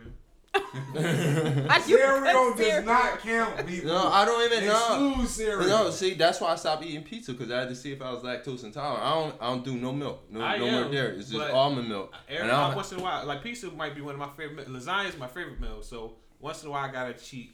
I 0.53 1.81
cereal 1.85 2.21
does 2.21 2.57
cereal. 2.57 2.83
not 2.83 3.19
count, 3.19 3.67
people. 3.67 3.89
No, 3.91 4.07
I 4.09 4.25
don't 4.25 4.51
even 4.51 4.65
know. 4.67 5.09
Exclude 5.21 5.27
cereal. 5.29 5.67
No, 5.69 5.89
see, 5.91 6.13
that's 6.15 6.41
why 6.41 6.51
I 6.51 6.55
stopped 6.55 6.83
eating 6.83 7.03
pizza 7.03 7.31
because 7.33 7.51
I 7.51 7.59
had 7.59 7.69
to 7.69 7.75
see 7.75 7.91
if 7.91 8.01
I 8.01 8.11
was 8.11 8.21
lactose 8.23 8.63
intolerant. 8.63 9.03
I 9.03 9.13
don't, 9.13 9.35
I 9.41 9.47
don't 9.49 9.63
do 9.65 9.75
no 9.75 9.91
milk, 9.93 10.23
no, 10.29 10.41
I 10.41 10.57
no 10.57 10.69
more 10.69 10.91
dairy. 10.91 11.17
It's 11.17 11.29
just 11.29 11.51
almond 11.51 11.87
milk. 11.89 12.13
Every 12.27 12.41
And 12.43 12.51
I 12.51 12.67
time, 12.67 12.75
once 12.75 12.91
in 12.91 12.99
a 12.99 13.03
while, 13.03 13.25
like 13.25 13.43
pizza 13.43 13.69
might 13.71 13.95
be 13.95 14.01
one 14.01 14.13
of 14.15 14.19
my 14.19 14.29
favorite. 14.35 14.67
Lasagna 14.67 15.09
is 15.09 15.17
my 15.17 15.27
favorite 15.27 15.59
meal, 15.61 15.81
so 15.81 16.15
once 16.39 16.61
in 16.63 16.67
a 16.69 16.71
while 16.71 16.87
I 16.87 16.91
gotta 16.91 17.13
cheat. 17.13 17.53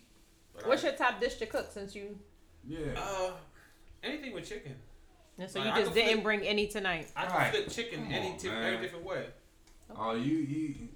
What's 0.66 0.84
I, 0.84 0.88
your 0.89 0.98
top 0.98 1.20
dish 1.20 1.36
to 1.36 1.45
cook 1.45 1.68
since 1.72 1.93
you? 1.95 2.18
Yeah. 2.68 2.80
uh, 2.98 3.32
anything 4.04 4.34
with 4.34 4.50
chicken? 4.50 4.76
And 5.38 5.50
so 5.50 5.60
Like, 5.60 5.76
you 5.76 5.82
just 5.84 5.93
didn't 5.93 6.12
flip- 6.14 6.24
bring 6.24 6.41
any 6.41 6.66
tonight. 6.68 7.12
I 7.16 7.26
can 7.26 7.36
Right. 7.36 7.52
flip 7.52 7.70
chicken 7.70 8.04
Come 8.06 8.12
any 8.12 8.32
on, 8.32 8.38
ti- 8.38 8.50
very 8.50 8.78
different 8.78 9.06
way. 9.06 9.26
Oh, 9.95 10.16
you 10.16 10.38
you 10.38 10.88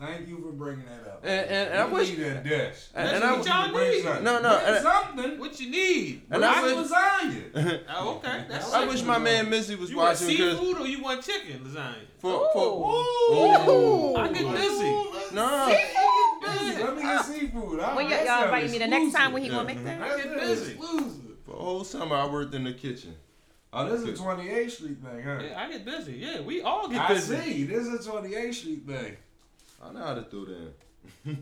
Thank 0.00 0.28
you 0.28 0.38
for 0.40 0.52
bringing 0.52 0.84
that 0.86 1.10
up. 1.10 1.20
And- 1.24 1.46
and- 1.50 1.70
and 1.70 1.78
I 1.82 1.86
wish- 1.86 2.10
need 2.10 2.20
a 2.20 2.34
dish. 2.42 2.74
and- 2.94 3.08
That's 3.08 3.12
and 3.14 3.24
I- 3.24 3.36
what 3.36 3.46
y'all 3.46 3.72
need. 3.90 4.02
something. 4.04 4.24
No, 4.24 4.40
no, 4.40 4.58
Bring 4.60 4.74
and- 4.74 4.82
something. 4.84 5.38
What 5.40 5.60
you 5.60 5.70
need? 5.70 6.22
And 6.30 6.40
Bring 6.40 6.44
I 6.44 6.62
wish- 6.62 6.90
lasagna. 6.90 7.80
Oh, 7.96 8.16
okay. 8.16 8.44
That's 8.48 8.72
I 8.72 8.84
wish 8.86 9.02
my 9.02 9.18
man 9.18 9.50
Missy 9.50 9.74
was 9.74 9.92
watching. 9.92 10.30
You 10.30 10.44
want 10.46 10.58
seafood 10.58 10.78
or 10.80 10.86
you 10.86 11.02
want 11.02 11.22
chicken 11.24 11.60
lasagna? 11.64 11.94
for, 12.18 12.48
for 12.52 12.66
Ooh. 13.70 14.14
I 14.16 14.28
get 14.32 14.52
busy. 14.54 15.34
no, 15.34 15.66
Busy. 16.40 16.82
Let 16.82 16.96
me 16.96 17.02
get 17.02 17.24
seafood. 17.24 17.80
I- 17.80 17.94
When 17.96 18.06
y- 18.06 18.10
y'all 18.16 18.24
sound 18.26 18.44
invite 18.44 18.70
me 18.70 18.78
the 18.78 18.86
next 18.86 19.12
time 19.14 19.32
when 19.32 19.42
he 19.42 19.48
Yeah. 19.48 19.54
gonna 19.56 19.66
make 19.66 19.84
that? 19.84 19.98
That's 20.00 20.22
get 20.22 20.34
busy. 20.38 20.72
exclusive. 20.74 21.14
for 21.44 21.52
a 21.56 21.58
whole 21.58 21.82
summer 21.84 22.14
I 22.14 22.26
worked 22.26 22.54
in 22.54 22.62
the 22.64 22.72
kitchen. 22.72 23.16
Oh, 23.72 23.86
this 23.88 24.00
is 24.02 24.08
a 24.18 24.22
28th 24.22 24.70
Street 24.72 24.98
thing, 25.02 25.22
huh? 25.22 25.40
Yeah, 25.42 25.60
I 25.60 25.70
get 25.70 25.84
busy. 25.84 26.12
Yeah, 26.14 26.40
we 26.40 26.62
all 26.62 26.88
get 26.88 27.06
busy. 27.08 27.36
I 27.36 27.40
see. 27.40 27.64
This 27.64 27.86
is 27.86 28.06
a 28.06 28.10
28th 28.10 28.54
Street 28.54 28.86
thing. 28.86 29.16
I 29.82 29.92
know 29.92 30.00
how 30.00 30.14
to 30.14 30.22
throw 30.22 30.44
that. 30.46 30.72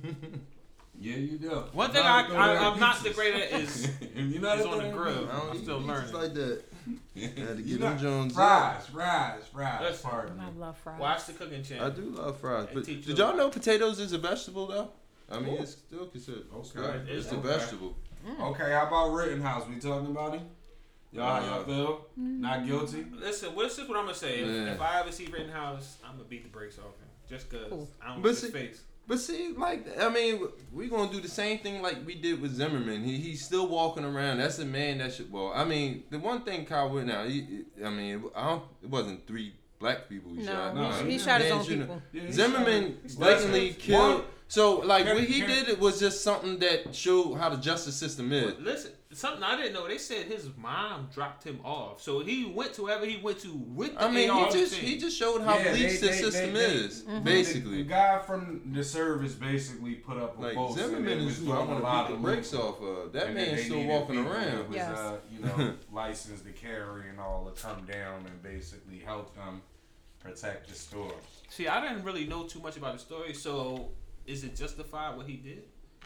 Yeah, 0.99 1.17
you 1.17 1.37
do. 1.37 1.51
One 1.75 1.91
thing 1.91 2.03
Know 2.03 2.09
I, 2.09 2.23
how 2.23 2.29
to 2.29 2.35
I, 2.37 2.55
I 2.55 2.73
am 2.73 2.81
not 2.81 3.05
the 3.05 3.11
great 3.11 3.35
at 3.35 3.61
is 3.61 3.91
you 4.15 4.39
know 4.39 4.55
is 4.55 4.65
on 4.65 4.79
the 4.83 4.89
grill. 4.89 5.29
I 5.31 5.37
don't 5.41 5.51
I'm 5.51 5.63
still 5.63 5.81
pizzas 5.83 5.87
learning. 5.87 6.13
like 6.15 6.33
that. 6.35 6.63
pizzas? 7.15 7.39
Had 7.49 7.57
to 7.59 7.63
get 7.63 7.81
know- 7.81 7.89
them 7.91 7.99
Jones. 7.99 8.39
up. 8.39 8.83
Fries, 8.83 8.87
fries, 8.87 9.43
fries. 9.53 9.81
Listen. 9.83 10.11
Pardon 10.11 10.39
me. 10.39 10.45
I 10.47 10.51
love 10.59 10.79
fries. 10.79 10.99
watch 10.99 11.27
the 11.27 11.33
cooking 11.35 11.63
channel. 11.63 11.87
I 11.87 11.91
do 11.91 12.01
love 12.03 12.39
fries, 12.41 12.69
but 12.73 12.85
did 12.87 13.07
y'all 13.19 13.37
know 13.37 13.51
potatoes 13.51 14.01
is 14.01 14.15
a 14.15 14.19
vegetable 14.19 14.69
though? 14.69 14.89
I 15.31 15.39
mean, 15.39 15.57
Ooh. 15.59 15.63
it's 15.63 15.73
still 15.73 16.07
considered. 16.07 16.45
Okay. 16.55 16.79
Okay. 16.79 17.13
It's 17.13 17.31
a 17.31 17.37
Okay. 17.37 17.47
vegetable. 17.49 17.95
Okay, 18.41 18.71
how 18.73 18.87
about 18.87 19.13
Rittenhouse? 19.13 19.69
We 19.69 19.77
talking 19.79 20.07
about 20.07 20.33
him? 20.39 20.47
Y'all, 21.13 21.43
Uh, 21.43 21.47
y'all 21.47 21.65
feel? 21.65 22.07
Not 22.17 22.65
guilty? 22.67 23.05
Listen, 23.13 23.55
what's 23.55 23.77
this? 23.77 23.87
What 23.87 23.99
I'm 23.99 24.05
gonna 24.07 24.15
say? 24.17 24.41
If, 24.41 24.47
Yeah. 24.49 24.73
if 24.73 24.81
I 24.81 25.01
ever 25.01 25.13
see 25.13 25.27
Rittenhouse, 25.27 25.99
I'm 26.03 26.13
gonna 26.17 26.25
beat 26.29 26.43
the 26.43 26.49
brakes 26.49 26.79
off 26.79 26.85
him 26.85 27.06
just 27.29 27.51
cause 27.51 27.61
Cool. 27.69 27.89
I 28.03 28.09
don't 28.09 28.23
But 28.23 28.29
want 28.29 28.39
his 28.39 28.41
see- 28.41 28.51
face. 28.51 28.83
But 29.09 29.21
see, 29.21 29.55
like 29.57 29.87
I 30.01 30.09
mean, 30.09 30.49
we 30.73 30.89
gonna 30.89 31.13
do 31.13 31.21
the 31.21 31.29
same 31.29 31.59
thing 31.61 31.81
like 31.81 32.05
we 32.05 32.17
did 32.17 32.43
with 32.43 32.55
Zimmerman. 32.57 33.05
He 33.05 33.19
he's 33.19 33.45
still 33.45 33.69
walking 33.69 34.05
around. 34.05 34.39
That's 34.39 34.59
a 34.59 34.65
man 34.65 34.99
that 34.99 35.13
should. 35.15 35.31
Well, 35.31 35.53
I 35.55 35.65
mean, 35.65 36.03
the 36.11 36.19
one 36.19 36.43
thing 36.43 36.65
Kyle 36.67 36.91
went 36.91 37.09
out. 37.11 37.29
He, 37.29 37.61
I 37.85 37.89
mean, 37.91 38.25
I 38.35 38.49
don't. 38.49 38.63
It 38.83 38.89
wasn't 38.91 39.25
three 39.29 39.55
black 39.79 40.09
people 40.09 40.33
he 40.33 40.39
No, 40.39 40.47
shot. 40.53 40.75
No, 40.75 40.91
he, 40.91 41.05
he 41.05 41.11
he 41.13 41.19
shot 41.21 41.41
his 41.41 41.53
own 41.53 41.63
shouldn't- 41.65 41.83
people. 41.83 42.03
Yeah, 42.13 42.33
Zimmerman 42.33 42.99
shot- 43.09 43.19
blatantly 43.19 43.75
killed. 43.75 44.15
one- 44.15 44.25
So 44.49 44.79
like 44.79 45.05
Can- 45.07 45.15
what 45.15 45.25
he 45.25 45.41
can- 45.41 45.51
did 45.51 45.69
it 45.69 45.79
was 45.79 46.01
just 46.01 46.23
something 46.25 46.59
that 46.59 46.93
showed 46.93 47.35
how 47.35 47.49
the 47.51 47.59
justice 47.59 47.95
system 47.95 48.33
is. 48.33 48.55
But 48.55 48.63
listen, 48.63 48.91
something 49.13 49.43
I 49.43 49.57
didn't 49.57 49.73
know. 49.73 49.87
They 49.87 49.99
said 49.99 50.27
his 50.27 50.49
mom 50.57 51.09
dropped 51.15 51.45
him 51.45 51.61
off, 51.65 52.03
so 52.03 52.21
he 52.21 52.45
went 52.45 52.73
to 52.75 52.83
wherever 52.85 53.07
he 53.07 53.17
went 53.19 53.39
to 53.41 53.53
with 53.53 53.95
the 53.95 54.05
I 54.05 54.11
mean, 54.11 54.29
AR. 54.31 54.47
he 54.47 54.53
just 54.53 54.75
15. 54.75 54.89
he 54.91 54.99
just 54.99 55.17
showed 55.17 55.43
how 55.43 55.57
Yeah, 55.59 55.71
bleached 55.73 56.01
the 56.01 56.13
system 56.13 56.53
they- 56.55 56.61
they- 56.61 56.75
is, 56.75 57.03
Mhm. 57.05 57.25
basically. 57.25 57.71
The, 57.71 57.77
the 57.85 57.89
guy 57.89 58.19
from 58.19 58.73
the 58.73 58.83
service 58.85 59.35
basically 59.35 59.95
put 59.95 60.17
up 60.19 60.39
a 60.39 60.41
Like 60.43 60.55
post. 60.55 60.79
Zimmerman 60.79 61.09
it 61.13 61.19
is 61.19 61.25
was 61.27 61.39
who 61.39 61.53
I 61.53 61.57
doing 61.57 61.69
want 61.69 61.81
to 61.81 61.85
lot 61.85 62.07
beat 62.07 62.13
the 62.13 62.17
of 62.17 62.23
brakes 62.23 62.55
off 62.55 62.81
of. 62.83 63.13
That 63.13 63.27
And 63.29 63.37
then 63.37 63.53
man's 63.55 63.65
still 63.67 63.85
walking 63.85 64.19
around. 64.27 64.69
Was, 64.69 64.77
Yes. 64.77 64.99
uh, 64.99 65.17
you 65.33 65.41
know, 65.41 65.75
licensed 65.93 66.45
to 66.45 66.53
carry 66.53 67.09
and 67.09 67.21
all 67.21 67.51
to 67.51 67.63
come 67.63 67.85
down 67.87 68.27
and 68.27 68.43
basically 68.43 68.99
help 68.99 69.35
them 69.37 69.63
protect 70.21 70.69
the 70.69 70.75
store. 70.75 71.15
See, 71.49 71.69
I 71.69 71.81
didn't 71.81 72.03
really 72.05 72.27
know 72.27 72.45
too 72.45 72.59
much 72.61 72.77
about 72.77 72.95
the 72.95 72.99
story, 72.99 73.33
so 73.35 73.91
is 74.27 74.43
it 74.43 74.57
justified 74.57 75.17
what 75.17 75.27
he 75.27 75.37
did? 75.37 75.63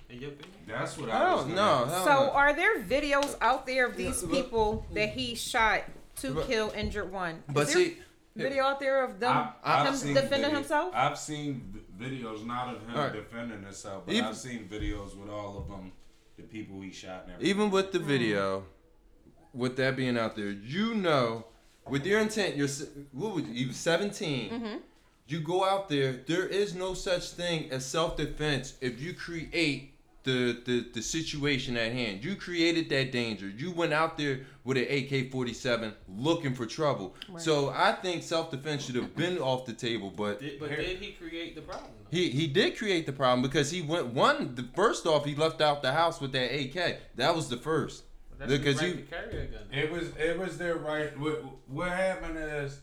In 0.09 0.21
your? 0.21 0.31
That's 0.67 0.97
what 0.99 1.11
I 1.11 1.19
I, 1.31 1.35
was 1.35 1.45
don't 1.45 1.55
know. 1.55 1.85
Hell 1.87 2.05
So 2.05 2.11
no. 2.27 2.31
are 2.33 2.53
there 2.53 2.81
videos 2.83 3.37
out 3.41 3.67
there 3.67 3.87
of 3.87 3.97
these 3.97 4.23
Yeah, 4.23 4.29
but- 4.29 4.35
people 4.37 4.87
that 4.95 5.11
he 5.11 5.35
shot 5.35 5.83
to 6.17 6.35
But- 6.35 6.47
kill, 6.47 6.71
injured 6.71 7.13
one? 7.13 7.37
Is 7.37 7.43
But 7.55 7.67
there 7.69 7.77
see, 7.77 7.97
video 8.37 8.65
out 8.65 8.81
there 8.81 9.05
of 9.05 9.21
them 9.21 9.37
I've- 9.37 9.51
I've 9.63 9.87
him 9.89 9.95
seen 9.97 10.15
defending 10.15 10.41
video- 10.43 10.57
himself? 10.57 10.95
I've 10.95 11.19
seen 11.19 11.83
v- 11.99 12.05
videos, 12.05 12.45
not 12.47 12.75
of 12.75 12.83
him 12.83 12.95
Alright. 12.97 13.13
defending 13.13 13.63
himself, 13.63 14.05
but 14.07 14.15
Even- 14.15 14.27
I've 14.27 14.37
seen 14.37 14.69
videos 14.69 15.17
with 15.17 15.31
all 15.31 15.59
of 15.59 15.69
them, 15.69 15.93
the 16.37 16.43
people 16.45 16.81
he 16.81 16.91
shot 16.93 17.25
and 17.25 17.33
everything. 17.35 17.51
even 17.51 17.71
with 17.71 17.93
the 17.93 17.99
video, 17.99 18.65
with 19.53 19.77
that 19.77 19.97
being 19.97 20.17
out 20.19 20.35
there, 20.37 20.51
you 20.51 20.95
know, 20.95 21.45
with 21.89 22.05
your 22.07 22.21
intent, 22.21 22.57
you're 22.57 22.69
se- 22.69 22.89
what 23.13 23.35
would 23.35 23.47
you, 23.47 23.67
you 23.67 23.73
17. 23.73 24.51
Mm-hmm. 24.51 24.77
You 25.27 25.41
go 25.41 25.65
out 25.65 25.89
there. 25.89 26.13
There 26.27 26.47
is 26.47 26.75
no 26.75 26.93
such 26.95 27.31
thing 27.31 27.71
as 27.71 27.87
self 27.87 28.17
defense 28.17 28.75
if 28.81 29.01
you 29.01 29.15
create 29.15 29.90
the, 30.25 30.61
the 30.65 30.87
the 30.93 31.03
situation 31.03 31.77
at 31.77 31.93
hand. 31.93 32.25
You 32.25 32.37
created 32.37 32.89
that 32.91 33.13
danger. 33.13 33.49
You 33.49 33.71
went 33.71 33.93
out 33.93 34.19
there 34.19 34.41
with 34.65 34.77
an 34.77 34.85
AK 34.91 35.31
forty 35.33 35.55
seven 35.55 35.95
looking 36.09 36.55
for 36.55 36.67
trouble. 36.67 37.15
Right. 37.29 37.41
So 37.41 37.71
I 37.71 37.93
think 37.93 38.23
self 38.23 38.51
defense 38.51 38.85
should 38.85 38.97
have 38.97 39.17
been 39.17 39.39
off 39.39 39.65
the 39.67 39.73
table, 39.73 40.13
but. 40.15 40.41
Did, 40.41 40.61
but 40.61 40.71
did 40.71 40.99
he 40.99 41.13
create 41.13 41.55
the 41.55 41.63
problem? 41.63 41.91
though? 41.99 42.17
He 42.17 42.31
he 42.31 42.47
did 42.47 42.77
create 42.77 43.07
the 43.07 43.13
problem 43.13 43.43
because 43.43 43.71
he 43.71 43.83
went 43.83 44.09
one. 44.09 44.55
The 44.55 44.69
first 44.75 45.07
off, 45.07 45.25
he 45.25 45.35
left 45.35 45.61
out 45.61 45.83
the 45.83 45.93
house 45.93 46.21
with 46.21 46.33
that 46.33 46.53
AK. 46.55 46.99
That 47.17 47.35
was 47.35 47.49
the 47.49 47.57
first. 47.57 48.05
But 48.31 48.41
that's 48.41 48.51
his 48.53 48.59
because 48.61 48.81
right 48.81 48.89
you- 48.89 48.95
to 48.97 49.03
carry 49.03 49.43
a 49.43 49.47
gun. 49.47 49.63
It 49.73 49.91
was 49.91 50.09
it 50.19 50.39
was 50.39 50.59
their 50.59 50.77
right. 50.77 51.19
What, 51.19 51.43
what 51.67 51.89
happened 51.91 52.37
is 52.39 52.81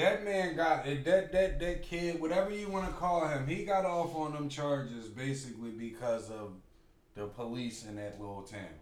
that 0.00 0.24
man 0.24 0.56
got 0.56 0.84
that 0.84 1.32
that 1.32 1.60
that 1.60 1.82
kid, 1.82 2.20
whatever 2.20 2.50
you 2.50 2.68
want 2.68 2.86
to 2.86 2.92
call 2.92 3.26
him, 3.28 3.46
he 3.46 3.64
got 3.64 3.84
off 3.84 4.14
on 4.14 4.32
them 4.32 4.48
charges 4.48 5.08
basically 5.08 5.70
because 5.70 6.30
of 6.30 6.52
the 7.14 7.26
police 7.26 7.84
in 7.84 7.96
that 7.96 8.20
little 8.20 8.42
town. 8.42 8.74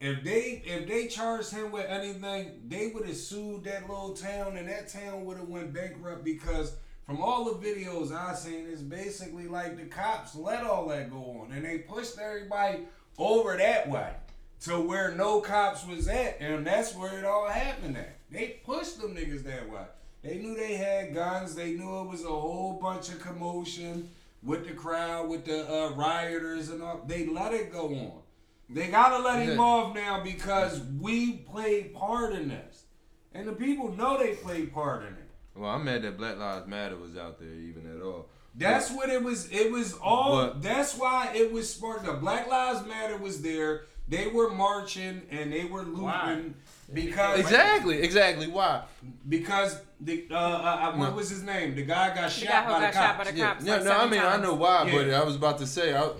If 0.00 0.22
they 0.22 0.62
if 0.64 0.86
they 0.86 1.08
charged 1.08 1.52
him 1.52 1.72
with 1.72 1.86
anything, 1.86 2.60
they 2.68 2.88
would 2.88 3.06
have 3.06 3.16
sued 3.16 3.64
that 3.64 3.88
little 3.88 4.14
town, 4.14 4.56
and 4.56 4.68
that 4.68 4.88
town 4.88 5.24
would 5.24 5.38
have 5.38 5.48
went 5.48 5.72
bankrupt 5.72 6.24
because 6.24 6.76
from 7.06 7.20
all 7.20 7.44
the 7.44 7.66
videos 7.66 8.12
I 8.12 8.34
seen, 8.34 8.66
it's 8.70 8.82
basically 8.82 9.48
like 9.48 9.76
the 9.76 9.86
cops 9.86 10.34
let 10.34 10.64
all 10.64 10.88
that 10.88 11.10
go 11.10 11.40
on, 11.42 11.52
and 11.52 11.64
they 11.64 11.78
pushed 11.78 12.18
everybody 12.18 12.80
over 13.18 13.56
that 13.56 13.88
way 13.88 14.12
to 14.60 14.80
where 14.80 15.12
no 15.12 15.40
cops 15.40 15.86
was 15.86 16.08
at, 16.08 16.38
and 16.40 16.66
that's 16.66 16.94
where 16.94 17.18
it 17.18 17.24
all 17.24 17.48
happened 17.48 17.96
at. 17.96 18.18
They 18.30 18.60
pushed 18.64 19.00
them 19.00 19.14
niggas 19.14 19.44
that 19.44 19.70
way. 19.70 19.84
They 20.22 20.38
knew 20.38 20.54
they 20.56 20.74
had 20.74 21.14
guns. 21.14 21.54
They 21.54 21.72
knew 21.72 22.00
it 22.00 22.08
was 22.08 22.24
a 22.24 22.28
whole 22.28 22.78
bunch 22.80 23.08
of 23.10 23.20
commotion 23.20 24.08
with 24.42 24.66
the 24.66 24.74
crowd, 24.74 25.28
with 25.28 25.44
the 25.44 25.70
uh, 25.70 25.90
rioters 25.90 26.70
and 26.70 26.82
all. 26.82 27.02
They 27.06 27.26
let 27.26 27.52
it 27.52 27.72
go 27.72 27.88
on. 27.88 28.22
They 28.68 28.88
gotta 28.88 29.22
let 29.22 29.46
him 29.46 29.60
off 29.60 29.94
now 29.94 30.22
because 30.24 30.80
we 31.00 31.32
played 31.32 31.94
part 31.94 32.32
in 32.32 32.48
this, 32.48 32.84
and 33.32 33.46
the 33.46 33.52
people 33.52 33.92
know 33.92 34.18
they 34.18 34.34
played 34.34 34.72
part 34.72 35.02
in 35.02 35.12
it. 35.12 35.30
Well, 35.54 35.70
I'm 35.70 35.84
mad 35.84 36.02
that 36.02 36.18
Black 36.18 36.36
Lives 36.36 36.66
Matter 36.66 36.96
was 36.96 37.16
out 37.16 37.38
there 37.38 37.54
even 37.54 37.88
at 37.94 38.02
all. 38.02 38.26
That's 38.56 38.90
what 38.90 39.08
it 39.08 39.22
was. 39.22 39.48
It 39.52 39.70
was 39.70 39.94
all. 39.94 40.46
But- 40.46 40.62
that's 40.62 40.96
why 40.96 41.32
it 41.34 41.52
was 41.52 41.72
sparked. 41.72 42.06
The 42.06 42.14
Black 42.14 42.48
Lives 42.48 42.86
Matter 42.86 43.16
was 43.16 43.42
there. 43.42 43.82
They 44.08 44.28
were 44.28 44.50
marching 44.50 45.22
and 45.30 45.52
they 45.52 45.64
were 45.64 45.82
Why? 45.82 46.30
looting 46.34 46.54
because 46.92 47.40
Exactly, 47.40 47.98
exactly. 48.02 48.46
Why? 48.46 48.84
because 49.28 49.80
the 50.00 50.26
uh, 50.30 50.34
uh, 50.34 50.38
uh, 50.38 50.92
what 50.96 51.10
No. 51.10 51.16
was 51.16 51.30
his 51.30 51.42
name? 51.42 51.74
The 51.74 51.82
guy 51.82 52.14
got 52.14 52.24
The 52.24 52.28
shot 52.30 52.48
guy 52.48 52.62
who 52.64 52.72
by 52.72 52.80
the 52.80 52.86
got 52.86 52.94
shot 52.94 53.18
by 53.18 53.24
cops. 53.24 53.30
the 53.32 53.38
Yeah, 53.38 53.46
cops. 53.52 53.64
yeah, 53.64 53.74
like 53.76 53.84
no, 53.84 53.90
I 53.90 53.94
seven 53.94 54.10
mean 54.10 54.20
I 54.20 54.36
know 54.38 54.54
why, 54.54 54.90
but 54.90 55.10
I 55.10 55.24
was 55.24 55.36
about 55.36 55.58
to 55.58 55.66
say, 55.66 55.94
I, 55.96 56.10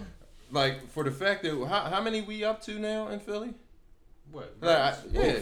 like 0.51 0.89
for 0.91 1.05
the 1.05 1.11
fact 1.11 1.43
that 1.43 1.53
how, 1.69 1.81
how 1.91 2.01
many 2.03 2.21
we 2.23 2.45
up 2.45 2.63
to 2.63 2.79
now 2.79 3.09
in 3.09 3.21
Philly? 3.21 3.55
What? 4.33 4.55
Like, 4.61 4.77
I, 4.79 4.95
yeah. 5.13 5.39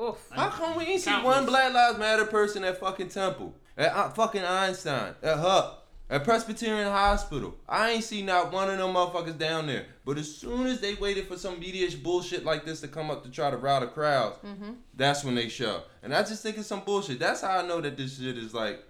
Oof. 0.00 0.16
How 0.30 0.48
come 0.50 0.76
we 0.76 0.84
ain't 0.84 1.00
see 1.00 1.10
one 1.12 1.44
Black 1.46 1.72
Lives 1.72 1.98
Matter 1.98 2.24
person 2.26 2.62
at 2.64 2.78
fucking 2.78 3.08
Temple, 3.08 3.54
at 3.76 3.92
uh, 3.92 4.08
fucking 4.10 4.44
Einstein, 4.44 5.14
at 5.22 5.38
Huck, 5.38 5.86
at 6.08 6.22
Presbyterian 6.24 6.88
Hospital? 6.90 7.56
I 7.68 7.90
ain't 7.90 8.04
see 8.04 8.22
not 8.22 8.52
one 8.52 8.70
of 8.70 8.78
them 8.78 8.94
motherfuckers 8.94 9.36
down 9.38 9.66
there. 9.66 9.86
But 10.08 10.16
as 10.16 10.34
soon 10.34 10.66
as 10.66 10.80
they 10.80 10.94
waited 10.94 11.26
for 11.28 11.36
some 11.36 11.60
media 11.60 11.86
bullshit 12.02 12.42
like 12.42 12.64
this 12.64 12.80
to 12.80 12.88
come 12.88 13.10
up 13.10 13.22
to 13.24 13.30
try 13.30 13.50
to 13.50 13.58
rile 13.58 13.80
the 13.80 13.88
crowds, 13.88 14.38
Mm-hmm. 14.42 14.70
that's 14.96 15.22
when 15.22 15.34
they 15.34 15.48
show. 15.50 15.82
And 16.02 16.14
I 16.14 16.22
just 16.22 16.42
think 16.42 16.56
it's 16.56 16.66
some 16.66 16.80
bullshit. 16.80 17.18
That's 17.18 17.42
how 17.42 17.58
I 17.58 17.66
know 17.66 17.82
that 17.82 17.98
this 17.98 18.18
shit 18.18 18.38
is 18.38 18.54
like, 18.54 18.82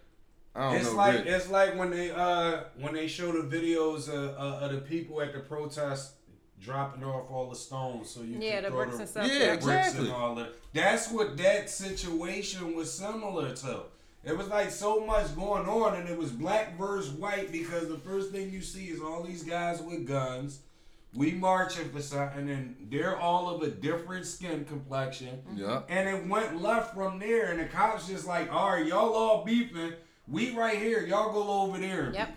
I 0.54 0.60
don't 0.70 0.76
It's 0.80 0.90
know. 0.90 0.96
like 0.96 1.24
real. 1.24 1.34
it's 1.34 1.48
like 1.50 1.76
when 1.76 1.90
they 1.90 2.10
uh 2.12 2.60
when 2.78 2.94
they 2.94 3.08
show 3.08 3.32
the 3.32 3.44
videos 3.56 4.08
uh, 4.08 4.12
uh, 4.44 4.60
of 4.64 4.70
the 4.72 4.78
people 4.92 5.20
at 5.20 5.32
the 5.32 5.40
protest 5.40 6.12
dropping 6.60 7.02
off 7.04 7.30
all 7.30 7.48
the 7.50 7.56
stones 7.56 8.10
so 8.10 8.22
you 8.22 8.38
Yeah, 8.38 8.54
can 8.56 8.62
the 8.64 8.68
throw 8.70 8.76
bricks 8.84 8.94
the 8.96 9.00
and 9.02 9.10
stuff. 9.10 9.26
Yeah, 9.26 9.38
yeah. 9.38 9.46
bricks 9.56 9.66
exactly. 9.66 10.04
and 10.06 10.14
all 10.14 10.34
that. 10.36 10.50
That's 10.72 11.10
what 11.10 11.36
that 11.38 11.68
situation 11.70 12.76
was 12.76 12.92
similar 12.92 13.54
to. 13.56 13.80
It 14.24 14.36
was 14.36 14.48
like 14.48 14.70
so 14.70 15.04
much 15.06 15.34
going 15.36 15.66
on, 15.68 15.96
and 15.96 16.08
it 16.08 16.16
was 16.18 16.30
black 16.30 16.76
versus 16.78 17.10
white 17.10 17.50
because 17.52 17.88
the 17.88 17.98
first 17.98 18.30
thing 18.32 18.50
you 18.52 18.60
see 18.62 18.86
is 18.86 19.00
all 19.00 19.22
these 19.24 19.42
guys 19.42 19.80
with 19.80 20.06
guns. 20.06 20.60
We 21.14 21.32
marching 21.32 21.88
for 21.90 22.02
something, 22.02 22.50
and 22.50 22.76
they're 22.90 23.16
all 23.16 23.48
of 23.54 23.62
a 23.62 23.68
different 23.68 24.26
skin 24.26 24.64
complexion. 24.66 25.40
yeah. 25.54 25.82
And 25.88 26.08
it 26.08 26.28
went 26.28 26.60
left 26.60 26.94
from 26.94 27.18
there, 27.18 27.50
and 27.50 27.60
the 27.60 27.64
cops 27.64 28.08
just 28.08 28.26
like, 28.26 28.52
all 28.52 28.72
right, 28.72 28.86
y'all 28.86 29.14
all 29.14 29.44
beefing. 29.44 29.94
We 30.26 30.54
right 30.54 30.78
here, 30.78 31.06
y'all 31.06 31.32
go 31.32 31.62
over 31.62 31.78
there. 31.78 32.12
Yep. 32.12 32.28
beef." 32.28 32.36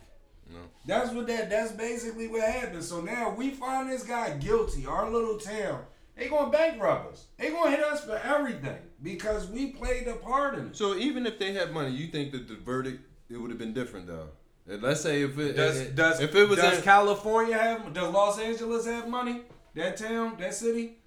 That's 0.86 1.12
what 1.12 1.28
that. 1.28 1.50
That's 1.50 1.72
basically 1.74 2.28
what 2.28 2.44
happened. 2.44 2.84
So 2.84 3.02
now 3.02 3.34
we 3.36 3.52
find 3.52 3.90
this 3.90 4.04
guy 4.04 4.38
guilty. 4.38 4.86
Our 4.86 5.10
little 5.10 5.38
town. 5.38 5.84
They 6.16 6.28
gonna 6.28 6.52
bankrupt 6.52 7.14
us. 7.14 7.26
They 7.38 7.50
gonna 7.50 7.72
hit 7.72 7.84
us 7.84 8.04
for 8.04 8.18
everything 8.18 8.78
because 9.02 9.48
we 9.48 9.68
played 9.68 10.08
a 10.08 10.16
part 10.16 10.56
in 10.56 10.68
it. 10.68 10.78
So 10.78 10.96
even 10.96 11.26
if 11.26 11.40
they 11.40 11.54
had 11.54 11.72
money, 11.72 11.92
you 11.92 12.08
think 12.08 12.32
that 12.32 12.48
the 12.48 12.56
verdict 12.56 13.02
it 13.30 13.38
would 13.38 13.50
have 13.50 13.60
been 13.60 13.74
different 13.74 14.08
though? 14.08 14.30
Let's 14.68 15.02
say 15.02 15.24
if 15.24 15.38
it, 15.38 15.54
Does 15.54 15.80
it- 15.80 15.96
does 15.96 16.20
if 16.20 16.34
it 16.36 16.48
was 16.48 16.60
does 16.60 16.78
in, 16.78 16.84
California 16.84 17.58
have 17.58 17.94
does 17.94 18.14
Los 18.14 18.40
Angeles 18.40 18.86
have 18.86 19.08
money? 19.10 19.42
That 19.76 19.98
town, 19.98 20.38
that 20.40 20.54
city? 20.54 20.98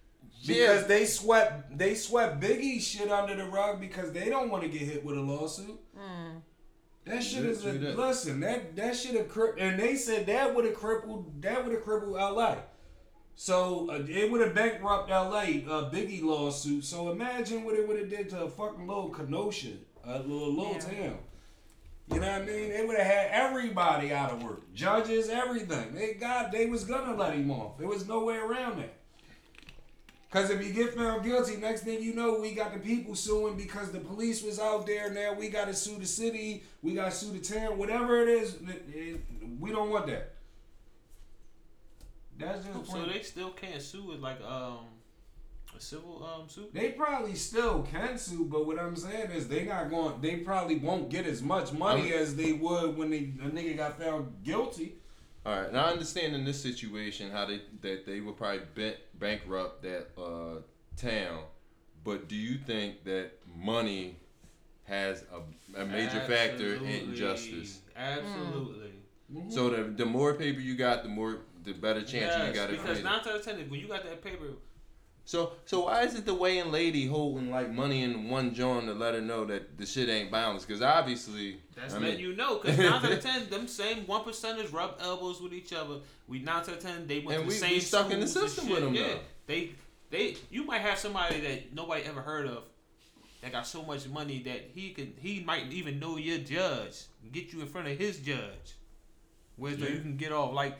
Because 0.46 0.82
Yeah. 0.82 0.86
they 0.88 1.04
swept 1.06 1.78
they 1.78 1.94
swept 1.94 2.40
Biggie 2.40 2.80
shit 2.80 3.10
under 3.10 3.34
the 3.34 3.44
rug 3.46 3.80
because 3.80 4.12
they 4.12 4.28
don't 4.28 4.50
want 4.50 4.62
to 4.64 4.68
get 4.68 4.82
hit 4.82 5.04
with 5.04 5.16
a 5.16 5.20
lawsuit. 5.20 5.78
That 7.06 7.22
shit 7.22 7.44
is 7.44 7.64
a, 7.64 7.70
true 7.70 7.78
that. 7.80 7.98
listen. 7.98 8.40
That 8.40 8.74
that 8.76 8.96
shit 8.96 9.14
have 9.14 9.28
cri- 9.28 9.58
and 9.58 9.78
they 9.78 9.94
said 9.94 10.26
that 10.26 10.54
would 10.54 10.64
have 10.64 10.74
crippled 10.74 11.42
that 11.42 11.62
would 11.64 11.72
have 11.74 11.84
crippled 11.84 12.16
L.A. 12.16 12.58
So 13.36 13.90
uh, 13.90 14.02
it 14.08 14.30
would 14.30 14.40
have 14.40 14.54
bankrupt 14.54 15.10
L.A. 15.10 15.64
A 15.68 15.90
Biggie 15.90 16.22
lawsuit. 16.22 16.84
So 16.84 17.10
imagine 17.10 17.64
what 17.64 17.74
it 17.74 17.86
would 17.86 17.98
have 17.98 18.08
did 18.10 18.30
to 18.30 18.44
a 18.44 18.50
fucking 18.50 18.86
little 18.86 19.10
Kenosha, 19.10 19.72
a 20.04 20.18
little 20.20 20.52
little 20.54 20.72
Yeah. 20.74 21.08
town. 21.08 21.18
You 22.12 22.20
know 22.20 22.26
what 22.30 22.42
I 22.42 22.44
mean? 22.44 22.68
They 22.70 22.84
would 22.84 22.98
have 22.98 23.06
had 23.06 23.30
everybody 23.32 24.12
out 24.12 24.30
of 24.30 24.42
work, 24.42 24.72
judges, 24.74 25.28
everything. 25.30 25.94
They 25.94 26.14
got 26.14 26.52
they 26.52 26.66
was 26.66 26.84
gonna 26.84 27.14
let 27.16 27.34
him 27.34 27.50
off. 27.50 27.78
There 27.78 27.88
was 27.88 28.06
no 28.06 28.24
way 28.24 28.36
around 28.36 28.78
that. 28.78 28.94
Cause 30.30 30.50
if 30.50 30.66
you 30.66 30.72
get 30.72 30.94
found 30.94 31.22
guilty, 31.24 31.56
next 31.56 31.82
thing 31.82 32.02
you 32.02 32.12
know, 32.12 32.40
we 32.40 32.52
got 32.56 32.72
the 32.72 32.80
people 32.80 33.14
suing 33.14 33.56
because 33.56 33.92
the 33.92 34.00
police 34.00 34.42
was 34.42 34.58
out 34.58 34.84
there. 34.84 35.08
Now 35.10 35.32
we 35.32 35.48
got 35.48 35.66
to 35.66 35.74
sue 35.74 35.96
the 35.96 36.06
city, 36.06 36.64
we 36.82 36.92
got 36.94 37.12
to 37.12 37.16
sue 37.16 37.30
the 37.32 37.38
town, 37.38 37.78
whatever 37.78 38.20
it 38.20 38.28
is. 38.28 38.54
it- 38.54 38.82
it- 38.92 39.20
we 39.60 39.70
don't 39.70 39.90
want 39.90 40.06
that. 40.08 40.32
That's 42.36 42.64
just 42.66 42.90
So 42.90 43.04
they 43.04 43.22
still 43.22 43.50
can't 43.50 43.80
sue 43.80 44.10
it 44.12 44.20
like 44.20 44.40
um 44.42 44.78
a 45.76 45.80
civil 45.80 46.24
um 46.24 46.48
suit. 46.48 46.72
They 46.72 46.90
probably 46.90 47.34
still 47.34 47.82
can 47.82 48.16
sue, 48.18 48.44
but 48.44 48.66
what 48.66 48.78
I'm 48.78 48.96
saying 48.96 49.30
is 49.30 49.48
they 49.48 49.64
not 49.64 49.90
going. 49.90 50.20
They 50.20 50.36
probably 50.36 50.76
won't 50.76 51.08
get 51.10 51.26
as 51.26 51.42
much 51.42 51.72
money 51.72 52.12
I'm- 52.12 52.22
as 52.22 52.36
they 52.36 52.52
would 52.52 52.96
when 52.96 53.10
they, 53.10 53.32
a 53.42 53.48
nigga 53.50 53.76
got 53.76 53.98
found 53.98 54.42
guilty. 54.44 54.96
all 55.44 55.60
right, 55.60 55.72
now 55.72 55.86
I 55.86 55.90
understand 55.90 56.34
in 56.34 56.44
this 56.44 56.60
situation 56.62 57.30
how 57.30 57.44
they 57.46 57.60
that 57.82 58.06
they 58.06 58.20
would 58.20 58.36
probably 58.36 58.62
ban- 58.74 58.96
bankrupt 59.18 59.82
that 59.82 60.08
uh, 60.18 60.60
town, 60.96 61.44
but 62.04 62.28
do 62.28 62.36
you 62.36 62.58
think 62.58 63.04
that 63.04 63.32
money 63.56 64.16
has 64.84 65.24
a, 65.32 65.80
a 65.82 65.84
major 65.86 66.20
factor 66.20 66.74
in 66.74 66.84
Absolutely. 66.84 67.16
justice? 67.16 67.80
Absolutely. 67.96 68.90
So 69.48 69.70
the 69.70 69.82
the 69.84 70.06
more 70.06 70.34
paper 70.34 70.60
you 70.60 70.76
got, 70.76 71.02
the 71.02 71.08
more 71.08 71.38
the 71.64 71.72
better 71.72 72.00
chance 72.00 72.12
Yes, 72.36 72.48
you 72.48 72.54
got 72.54 72.64
of 72.70 72.70
because 72.72 72.86
getting- 72.88 73.04
nine 73.04 73.20
out 73.20 73.26
of 73.26 73.42
ten, 73.44 73.56
when 73.70 73.80
you 73.80 73.88
got 73.88 74.04
that 74.04 74.22
paper, 74.22 74.46
So 75.26 75.52
so 75.64 75.84
why 75.86 76.02
is 76.02 76.14
it 76.14 76.26
the 76.26 76.34
weighing 76.34 76.70
lady 76.70 77.06
holding 77.06 77.50
like 77.50 77.70
money 77.70 78.02
in 78.02 78.28
one 78.28 78.52
joint 78.54 78.86
to 78.86 78.92
let 78.92 79.14
her 79.14 79.22
know 79.22 79.44
that 79.46 79.78
the 79.78 79.86
shit 79.86 80.08
ain't 80.08 80.30
balanced? 80.30 80.66
Because 80.68 80.82
obviously, 80.82 81.56
that's 81.74 81.94
I 81.94 81.98
letting 81.98 82.16
mean- 82.18 82.24
you 82.26 82.36
know. 82.36 82.58
Because 82.58 82.76
nine 82.78 82.88
out 82.92 83.10
of 83.10 83.20
ten, 83.20 83.48
them 83.48 83.66
same 83.66 84.06
one 84.06 84.22
percenters 84.22 84.72
rub 84.72 84.96
elbows 85.00 85.40
with 85.40 85.54
each 85.54 85.72
other. 85.72 85.96
We 86.28 86.40
nine 86.40 86.56
out 86.56 86.68
of 86.68 86.78
ten, 86.80 87.06
they 87.06 87.20
went 87.20 87.38
And 87.40 87.44
to 87.44 87.48
we- 87.48 87.54
the 87.54 87.60
same 87.60 87.72
we 87.72 87.80
stuck 87.80 88.10
in 88.10 88.20
the 88.20 88.26
system 88.26 88.68
with 88.68 88.80
them. 88.80 88.94
Yeah, 88.94 89.02
though. 89.04 89.18
they 89.46 89.70
they 90.10 90.36
you 90.50 90.64
might 90.64 90.82
have 90.82 90.98
somebody 90.98 91.40
that 91.40 91.72
nobody 91.74 92.02
ever 92.04 92.20
heard 92.20 92.46
of 92.46 92.64
that 93.40 93.50
got 93.52 93.66
so 93.66 93.82
much 93.82 94.06
money 94.08 94.40
that 94.44 94.70
he 94.74 94.90
can 94.90 95.14
he 95.20 95.40
might 95.40 95.72
even 95.72 95.98
know 95.98 96.18
your 96.18 96.38
judge, 96.38 97.04
get 97.32 97.50
you 97.52 97.62
in 97.62 97.66
front 97.66 97.88
of 97.88 97.96
his 97.96 98.18
judge, 98.18 98.74
where 99.56 99.72
so 99.72 99.86
you 99.86 100.00
can 100.00 100.16
get 100.18 100.32
off 100.32 100.52
like. 100.52 100.76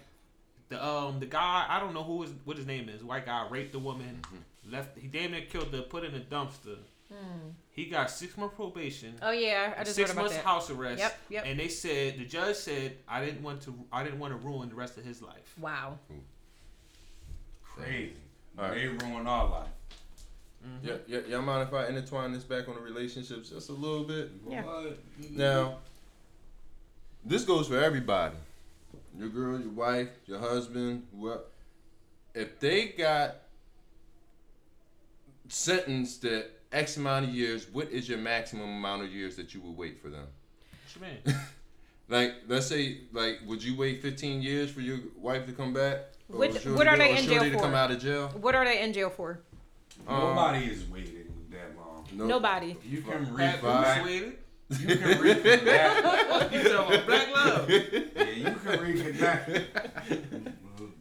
The 0.74 0.84
um 0.86 1.20
the 1.20 1.26
guy 1.26 1.66
I 1.68 1.78
don't 1.80 1.94
know 1.94 2.02
who 2.02 2.22
is 2.24 2.30
what 2.44 2.56
his 2.56 2.66
name 2.66 2.88
is 2.88 3.02
white 3.04 3.26
guy 3.26 3.46
raped 3.48 3.74
a 3.74 3.78
woman 3.78 4.20
Mm-hmm. 4.22 4.72
left 4.72 4.98
he 4.98 5.06
damn 5.08 5.30
near 5.32 5.42
killed 5.42 5.72
her 5.74 5.82
put 5.82 6.04
in 6.04 6.14
a 6.14 6.20
dumpster 6.20 6.78
he 7.70 7.84
got 7.86 8.10
six 8.10 8.36
month 8.36 8.54
probation 8.56 9.14
Oh 9.22 9.30
yeah, 9.30 9.74
I 9.78 9.84
just 9.84 9.94
six 9.94 10.08
heard 10.10 10.14
about 10.16 10.22
months 10.22 10.36
that. 10.36 10.44
house 10.44 10.68
arrest. 10.70 10.98
Yep, 10.98 11.18
yep. 11.28 11.44
And 11.46 11.60
they 11.60 11.68
said 11.68 12.18
the 12.18 12.24
judge 12.24 12.56
said 12.56 12.96
I 13.06 13.24
didn't 13.24 13.42
want 13.42 13.62
to 13.62 13.74
I 13.92 14.02
didn't 14.02 14.18
want 14.18 14.32
to 14.32 14.38
ruin 14.46 14.68
the 14.68 14.74
rest 14.74 14.96
of 14.98 15.04
his 15.04 15.22
life. 15.22 15.54
Wow. 15.60 15.98
Crazy. 17.62 18.14
All 18.58 18.64
right. 18.68 18.74
They 18.74 18.86
ruin 18.88 19.26
our 19.26 19.48
life. 19.48 19.68
yeah, 20.82 20.94
yeah, 21.06 21.18
y'all 21.28 21.42
mind 21.42 21.68
if 21.68 21.74
I 21.74 21.86
intertwine 21.88 22.32
this 22.32 22.44
back 22.44 22.68
on 22.68 22.74
the 22.74 22.80
relationships 22.80 23.50
just 23.50 23.68
a 23.68 23.72
little 23.72 24.04
bit? 24.04 24.30
Yeah. 24.48 24.62
Now, 25.30 25.78
this 27.24 27.44
goes 27.44 27.68
for 27.68 27.78
everybody. 27.78 28.36
Your 29.18 29.28
girl, 29.28 29.58
your 29.60 29.70
wife, 29.70 30.08
your 30.26 30.38
husband, 30.38 31.06
what 31.12 31.52
if 32.34 32.58
they 32.60 32.88
got 32.88 33.36
sentenced 35.48 36.22
to 36.22 36.44
X 36.72 36.96
amount 36.96 37.26
of 37.26 37.34
years, 37.34 37.66
what 37.72 37.90
is 37.90 38.08
your 38.08 38.18
maximum 38.18 38.68
amount 38.68 39.02
of 39.02 39.12
years 39.12 39.36
that 39.36 39.54
you 39.54 39.60
would 39.60 39.76
wait 39.76 40.00
for 40.00 40.08
them? 40.08 40.26
What 40.26 40.96
you 41.26 41.32
mean? 41.34 41.40
Like, 42.06 42.34
let's 42.48 42.66
say, 42.66 42.98
like, 43.14 43.38
would 43.46 43.64
you 43.64 43.74
wait 43.78 44.02
15 44.02 44.42
years 44.42 44.70
for 44.70 44.82
your 44.82 44.98
wife 45.16 45.46
to 45.46 45.52
come 45.52 45.72
back? 45.72 46.00
What- 46.28 46.52
shorty 46.52 46.72
what 46.72 46.86
are 46.86 46.98
they 46.98 47.12
in 47.16 47.24
shorty 47.24 47.28
jail 47.34 47.44
to 47.44 47.52
for? 47.52 47.58
come 47.64 47.74
out 47.74 47.90
of 47.90 47.98
jail? 47.98 48.28
What 48.42 48.54
are 48.54 48.62
they 48.66 48.82
in 48.82 48.92
jail 48.92 49.08
for? 49.08 49.40
Um, 50.06 50.20
Nobody 50.20 50.66
is 50.66 50.84
waiting 50.90 51.32
that 51.50 51.74
long. 51.78 52.06
no- 52.12 52.26
Nobody. 52.26 52.76
You 52.86 53.00
can 53.00 53.24
Pat 53.34 53.62
Right. 53.62 53.62
reconnect. 53.62 54.04
waited. 54.04 54.38
You 54.70 54.96
can 54.96 55.18
reconnect. 55.18 56.52
You 56.52 56.68
talking 56.72 56.94
about 56.94 57.06
black 57.06 57.34
love? 57.34 57.70
yeah, 57.70 58.30
you 58.30 58.44
can 58.44 58.78
reconnect. 58.78 59.66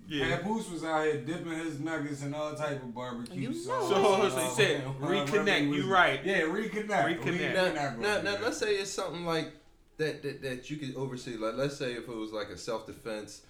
Yeah. 0.08 0.30
Pat 0.36 0.44
Boos 0.44 0.70
was 0.70 0.84
out 0.84 1.06
here 1.06 1.22
dipping 1.22 1.54
his 1.54 1.80
nuggets 1.80 2.22
in 2.24 2.34
all 2.36 2.54
type 2.54 2.84
of 2.84 2.94
barbecue 2.94 3.50
You 3.50 3.54
sauce. 3.56 3.90
know 3.90 4.30
So, 4.30 4.30
so 4.30 4.44
you 4.44 4.52
said 4.52 4.84
Uh, 4.86 4.90
reconnect. 5.08 5.74
You 5.76 5.92
right. 5.92 6.20
Yeah, 6.24 6.42
reconnect. 6.42 7.06
We- 7.26 7.32
Reconnect. 7.32 7.74
now, 7.74 7.96
now, 8.00 8.22
now 8.22 8.38
let's 8.44 8.58
say 8.58 8.76
it's 8.76 8.92
something 8.92 9.26
like 9.26 9.54
that, 9.98 10.22
that 10.22 10.42
that 10.44 10.70
you 10.70 10.78
could 10.78 10.96
oversee. 10.96 11.38
Like 11.38 11.56
let's 11.56 11.78
say 11.78 11.94
if 11.94 12.08
it 12.08 12.16
was 12.16 12.32
like 12.32 12.50
a 12.50 12.58
self 12.58 12.86
defense 12.86 13.42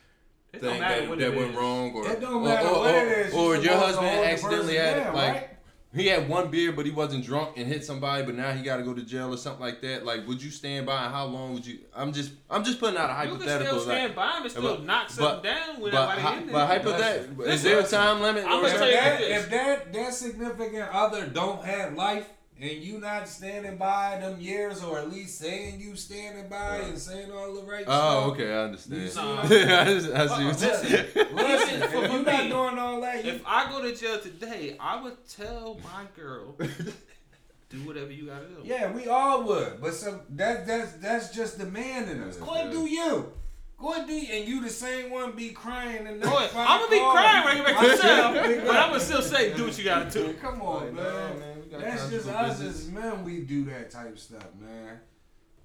thing 0.54 0.80
that, 0.80 1.10
that 1.18 1.36
went 1.36 1.50
is. 1.52 1.56
wrong, 1.56 1.92
or 1.94 2.08
It 2.10 2.22
don't 2.22 2.36
or- 2.36 2.42
matter 2.46 2.68
or, 2.68 2.80
what 2.80 2.96
or, 2.96 2.98
it 3.08 3.26
is. 3.28 3.34
or 3.34 3.56
your 3.58 3.74
husband 3.76 4.08
accidentally 4.08 4.76
had 4.78 5.04
down, 5.06 5.16
like 5.16 5.34
right? 5.34 5.50
He 5.96 6.08
had 6.08 6.28
one 6.28 6.50
beer, 6.50 6.72
but 6.72 6.86
he 6.86 6.92
wasn't 6.92 7.24
drunk 7.26 7.58
and 7.58 7.68
hit 7.68 7.86
somebody, 7.86 8.24
but 8.24 8.36
now 8.36 8.52
he 8.52 8.64
got 8.64 8.78
to 8.78 8.84
go 8.84 8.94
to 8.94 9.02
jail 9.04 9.34
or 9.34 9.38
something 9.38 9.62
like 9.62 9.82
that. 9.82 10.06
Like, 10.06 10.28
would 10.28 10.42
you 10.42 10.50
stand 10.50 10.86
by? 10.86 11.06
And 11.06 11.14
how 11.14 11.26
long 11.26 11.54
would 11.54 11.66
you? 11.66 11.80
I'm 11.96 12.12
just 12.14 12.32
I'm 12.50 12.64
just 12.64 12.80
putting 12.80 12.98
out 12.98 13.10
a 13.10 13.14
hypothetical. 13.14 13.40
You 13.40 13.40
can 13.46 13.50
hypothetical. 13.50 13.80
still 13.82 13.90
like, 13.94 13.98
stand 13.98 14.16
by 14.16 14.32
him 14.38 14.42
and 14.44 14.52
still 14.52 14.64
but- 14.64 14.84
knock 14.86 15.10
something 15.10 15.44
down 15.44 15.82
when 15.82 15.92
but, 15.92 16.02
nobody 16.06 16.22
hy- 16.22 16.38
in 16.38 16.46
there. 16.48 16.54
but 16.54 16.68
hypothetical, 16.68 17.44
is 17.46 17.64
there 17.64 17.80
a 17.80 17.84
time 17.88 18.22
limit? 18.22 18.44
I'm 18.46 18.62
gonna 18.62 18.68
If 18.68 18.74
tell 18.78 18.88
you 18.88 18.94
that, 18.94 19.20
this. 19.20 19.44
if 19.44 19.50
that 19.52 19.94
that 19.94 20.14
significant 20.14 20.90
other 20.94 21.28
don't 21.28 21.64
have 21.64 21.94
life 21.94 22.28
and 22.62 22.72
you 22.72 23.00
not 23.00 23.28
standing 23.28 23.78
by 23.78 24.18
them 24.22 24.40
years 24.40 24.84
or 24.84 25.00
at 25.00 25.12
least 25.12 25.38
saying 25.40 25.80
you 25.82 25.96
standing 25.96 26.48
by 26.50 26.78
and 26.78 26.98
saying 26.98 27.32
all 27.32 27.54
the 27.54 27.62
right 27.64 27.84
stuff 27.84 28.00
Oh, 28.02 28.22
stuff. 28.22 28.32
okay, 28.34 28.54
I 28.54 28.58
understand. 28.64 29.02
You 29.02 29.08
see 29.10 29.20
Nah. 29.22 29.36
what 29.36 29.46
I'm 29.46 29.52
I 29.52 30.00
see- 30.00 30.14
I 30.14 30.28
see 30.28 30.30
what 30.30 30.40
you're 30.40 30.48
listen. 30.48 30.86
saying. 30.88 31.36
Listen, 31.36 31.82
if 31.84 31.94
you 32.12 32.22
not 32.24 32.50
doing 32.50 32.80
all 32.80 33.02
that, 33.02 33.26
you 33.26 33.32
If 33.34 33.42
I 33.46 33.70
go 33.72 33.82
to 33.82 33.96
jail 33.96 34.20
today, 34.20 34.78
I 34.80 35.02
would 35.02 35.18
tell 35.28 35.80
my 35.84 36.04
girl, 36.16 36.56
do 37.70 37.78
whatever 37.80 38.12
you 38.12 38.28
gotta 38.28 38.46
do. 38.46 38.62
Yeah, 38.64 38.92
we 38.92 39.08
all 39.08 39.44
would. 39.46 39.82
But 39.82 39.94
so 39.96 40.22
that 40.32 40.68
that's 40.68 40.94
that's 40.94 41.36
just 41.36 41.58
the 41.58 41.66
man 41.66 42.08
in 42.08 42.22
us. 42.22 42.38
Yeah, 42.40 42.46
Go 42.46 42.54
and 42.54 42.72
do 42.72 42.86
you. 42.86 43.32
Go 43.80 43.94
and 43.94 44.08
do 44.08 44.14
and 44.14 44.48
you 44.48 44.62
the 44.62 44.70
same 44.70 45.10
one 45.12 45.32
be 45.34 45.50
crying 45.50 46.08
and 46.08 46.22
Boy, 46.22 46.48
I'm 46.56 46.80
gonna 46.82 46.92
be 46.92 47.00
crying 47.00 47.44
right 47.46 47.66
back 47.66 47.78
to 47.82 47.88
myself, 47.90 48.34
but 48.66 48.76
I'm 48.78 48.90
gonna 48.92 49.00
still 49.00 49.22
say, 49.22 49.54
do 49.58 49.66
what 49.66 49.78
you 49.78 49.84
gotta 49.84 50.10
do. 50.10 50.34
Come 50.36 50.62
on, 50.62 50.84
Like, 50.86 50.94
man. 50.94 51.40
man, 51.40 51.53
we 51.53 51.53
got 51.74 51.82
That's 51.82 52.10
just 52.10 52.26
conjugal 52.26 52.38
us 52.52 52.60
visits. 52.60 52.80
as 52.88 52.92
men. 52.92 53.24
We 53.24 53.42
do 53.42 53.66
that 53.66 53.92
type 53.92 54.14
of 54.14 54.20
stuff, 54.20 54.48
man. 54.60 55.00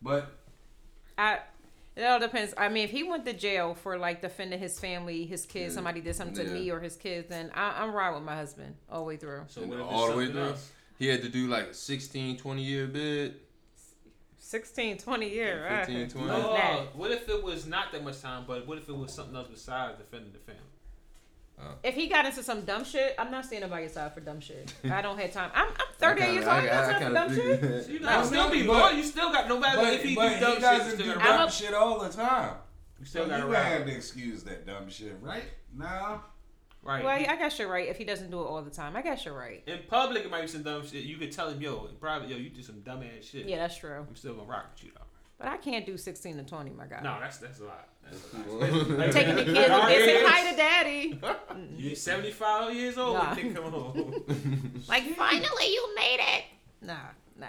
But 0.03 0.31
I. 1.17 1.39
It 1.97 2.05
all 2.05 2.21
depends. 2.21 2.55
I 2.57 2.69
mean, 2.69 2.85
if 2.85 2.91
he 2.93 3.03
went 3.03 3.25
to 3.27 3.33
jail 3.33 3.75
for 3.75 3.99
like 3.99 4.23
defending 4.23 4.61
his 4.61 4.79
family, 4.79 5.27
his 5.27 5.45
kids, 5.45 5.73
Yeah. 5.73 5.77
somebody 5.79 6.01
did 6.01 6.15
something 6.15 6.47
to 6.47 6.53
me 6.53 6.71
or 6.71 6.79
his 6.79 6.95
kids, 6.95 7.29
then 7.29 7.51
I, 7.55 7.83
I'm 7.83 7.93
right 7.93 8.15
with 8.15 8.23
my 8.23 8.37
husband 8.37 8.77
all 8.89 9.01
the 9.01 9.05
way 9.07 9.17
through. 9.17 9.43
So 9.49 9.63
And 9.63 9.71
what 9.71 9.81
all 9.81 10.09
the 10.09 10.17
way 10.17 10.31
through? 10.31 10.43
else? 10.43 10.71
He 11.01 11.09
had 11.09 11.23
to 11.23 11.29
do 11.29 11.49
like 11.49 11.65
a 11.71 11.75
16, 11.75 12.37
20 12.37 12.63
year 12.63 12.87
bid. 12.87 13.35
16, 14.39 14.99
20 14.99 15.29
years. 15.29 15.61
Yeah, 15.69 15.79
15, 15.85 16.01
right? 16.01 16.11
20. 16.11 16.27
No, 16.29 16.35
uh, 16.55 16.85
what 16.95 17.11
if 17.11 17.29
it 17.29 17.43
was 17.43 17.67
not 17.67 17.91
that 17.93 18.05
much 18.05 18.21
time, 18.23 18.45
but 18.47 18.67
what 18.67 18.79
if 18.79 18.89
it 18.89 18.97
was 18.97 19.13
something 19.13 19.35
else 19.35 19.49
besides 19.51 19.99
defending 19.99 20.33
the 20.33 20.39
family? 20.39 20.63
Oh. 21.61 21.75
If 21.83 21.95
he 21.95 22.07
got 22.07 22.25
into 22.25 22.43
some 22.43 22.63
dumb 22.63 22.85
shit, 22.85 23.15
I'm 23.19 23.31
not 23.31 23.45
standing 23.45 23.69
by 23.69 23.81
your 23.81 23.89
side 23.89 24.15
for 24.15 24.21
dumb 24.21 24.41
shit. 24.41 24.73
I 24.91 25.03
don't 25.03 25.19
have 25.19 25.33
time. 25.33 25.51
I'm, 25.55 25.69
I'm 25.69 25.87
38 25.99 26.33
years 26.33 26.45
kinda- 26.45 26.51
old. 26.51 26.59
I, 26.61 26.63
I- 26.63 26.67
got 26.67 26.73
I 26.73 26.93
time 26.93 26.93
for 26.93 26.99
kinda 26.99 27.15
dumb 27.21 27.35
shit. 27.35 27.61
figured- 27.61 27.85
So 27.85 27.91
you 27.93 28.01
No, 28.01 28.07
gotta 28.07 28.27
still 28.27 28.51
be 28.51 28.67
but- 28.67 28.73
loyal. 28.73 28.93
You 28.97 29.03
still 29.03 29.33
got 29.33 29.49
no 29.49 29.59
matter 29.59 29.79
but, 29.81 29.95
if 29.95 30.03
he 30.05 30.15
but 30.15 30.29
do 30.29 30.35
he 30.35 30.41
dumb 30.41 30.53
shit, 30.53 30.57
you 30.57 30.61
doesn't 30.79 30.93
still 31.01 31.15
do 31.15 31.19
gotta 31.19 31.29
dumb 31.39 31.51
shit 31.51 31.75
all 31.75 31.99
the 32.01 32.09
time. 32.11 32.55
You 33.01 33.05
still 33.07 33.25
you 33.25 33.31
gotta 33.31 33.57
have 33.57 33.87
to 33.87 33.93
excuse 33.95 34.43
that 34.45 34.67
dumb 34.67 34.89
shit, 34.89 35.17
right? 35.21 35.45
Nah. 35.75 36.19
Right. 36.83 37.05
Well, 37.05 37.13
I 37.13 37.37
guess 37.37 37.59
you're 37.59 37.69
right. 37.69 37.89
If 37.89 37.97
he 37.99 38.05
doesn't 38.05 38.31
do 38.31 38.41
it 38.41 38.45
all 38.45 38.63
the 38.63 38.71
time, 38.71 38.97
I 38.97 39.03
guess 39.03 39.25
you're 39.25 39.37
right. 39.37 39.63
In 39.67 39.81
public, 39.89 40.25
it 40.25 40.31
might 40.31 40.43
be 40.43 40.47
some 40.47 40.63
dumb 40.63 40.87
shit. 40.87 41.03
You 41.05 41.17
could 41.17 41.33
tell 41.33 41.51
him, 41.51 41.61
yo, 41.61 41.87
in 41.87 41.97
private, 41.97 42.29
yo, 42.29 42.37
you 42.37 42.51
do 42.51 42.63
some 42.63 42.81
dumb 42.81 43.03
ass 43.03 43.25
shit. 43.25 43.47
Yeah, 43.47 43.59
that's 43.59 43.77
true. 43.77 44.05
I'm 44.09 44.15
still 44.17 44.35
gonna 44.35 44.49
rock 44.49 44.67
with 44.75 44.85
you 44.85 44.91
though. 44.95 45.03
But 45.39 45.49
I 45.49 45.57
can't 45.57 45.85
do 45.87 45.97
16 45.97 46.37
to 46.37 46.43
20, 46.45 46.71
my 46.71 46.87
God. 46.87 47.03
No, 47.05 47.17
that's 47.21 47.39
that's 47.39 47.61
a 47.61 47.65
lot. 47.65 47.89
That's 48.11 49.15
a 49.17 49.19
Taking 49.19 49.37
the 49.37 49.45
kids 49.55 49.71
Our 49.71 49.81
and 49.81 49.89
say 49.89 50.21
age. 50.21 50.27
hi 50.27 50.51
to 50.51 50.57
daddy. 50.57 51.21
You're 51.77 51.95
75 51.97 52.75
years 52.75 52.99
old 52.99 53.15
Nah. 53.17 53.35
when 53.35 53.37
they 53.55 53.61
come 53.61 53.73
home. 53.73 54.25
Like, 54.89 55.15
finally 55.17 55.67
you 55.73 55.95
made 55.97 56.19
it. 56.21 56.45
Nah, 56.83 56.95
nah. 57.39 57.47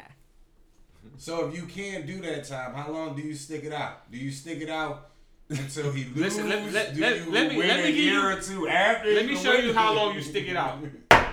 So 1.18 1.48
if 1.48 1.56
you 1.56 1.64
can't 1.65 2.06
do 2.06 2.22
that 2.22 2.45
time, 2.48 2.73
how 2.73 2.91
long 2.91 3.15
do 3.15 3.22
you 3.22 3.34
stick 3.36 3.64
it 3.64 3.73
out? 3.73 4.10
Do 4.11 4.18
you 4.18 4.31
stick 4.31 4.61
it 4.61 4.69
out 4.69 5.10
until 5.49 5.91
he 5.91 6.06
loses? 6.06 6.18
Listen, 6.38 6.49
let- 6.49 6.72
let- 6.73 6.94
Do 6.95 7.02
let- 7.02 7.15
you 7.26 7.31
let 7.31 7.52
me- 7.52 7.57
win 7.57 7.68
let 7.68 7.77
me 7.77 7.84
a 7.84 7.88
give 7.88 7.95
year 7.95 8.14
you- 8.14 8.27
or 8.38 8.41
two 8.41 8.68
after? 8.68 9.10
Let 9.14 9.26
me 9.26 9.36
show 9.36 9.53
you 9.53 9.73
how 9.73 9.94
long 9.94 10.15
you 10.15 10.22
stick 10.22 10.48
it 10.48 10.56
out. 10.57 10.80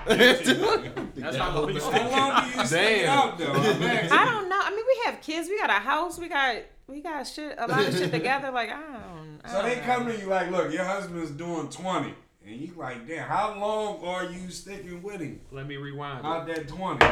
That's 0.07 1.37
how 1.37 1.55
long 1.61 1.73
you 1.75 1.81
stick 1.81 1.93
How 1.93 2.07
it 2.07 2.11
long 2.13 2.31
out. 2.31 2.45
do 2.53 2.59
you 2.61 2.67
stick 2.67 2.81
it 2.81 3.03
Damn. 3.07 3.19
out 3.19 3.39
though? 3.39 3.53
I'm 3.53 3.83
asking. 3.83 4.13
I 4.19 4.25
don't 4.25 4.49
know. 4.49 4.61
I 4.63 4.71
mean, 4.71 4.85
we 4.87 5.01
have 5.07 5.21
kids. 5.21 5.49
We 5.49 5.59
got 5.59 5.71
a 5.71 5.75
house. 5.75 6.19
We 6.19 6.29
got 6.29 6.57
we 6.87 7.01
got 7.01 7.27
shit. 7.27 7.55
A 7.59 7.67
lot 7.67 7.85
of 7.87 7.97
shit 7.97 8.11
together. 8.13 8.51
Like 8.53 8.71
I 8.71 8.81
don't. 8.81 9.16
I 9.47 9.53
So 9.53 9.63
they 9.63 9.77
come 9.77 10.07
to 10.07 10.19
you 10.19 10.27
like, 10.27 10.51
look, 10.51 10.73
your 10.73 10.85
husband's 10.85 11.31
doing 11.31 11.69
20. 11.69 12.15
And 12.47 12.61
you 12.61 12.73
like, 12.77 13.07
damn, 13.09 13.29
how 13.29 13.59
long 13.59 14.05
are 14.05 14.25
you 14.25 14.51
sticking 14.51 15.03
with 15.03 15.21
him? 15.21 15.41
Let 15.51 15.67
me 15.67 15.77
rewind. 15.77 16.21
it. 16.21 16.27
Out 16.27 16.47
that 16.47 16.69
20. 16.69 17.07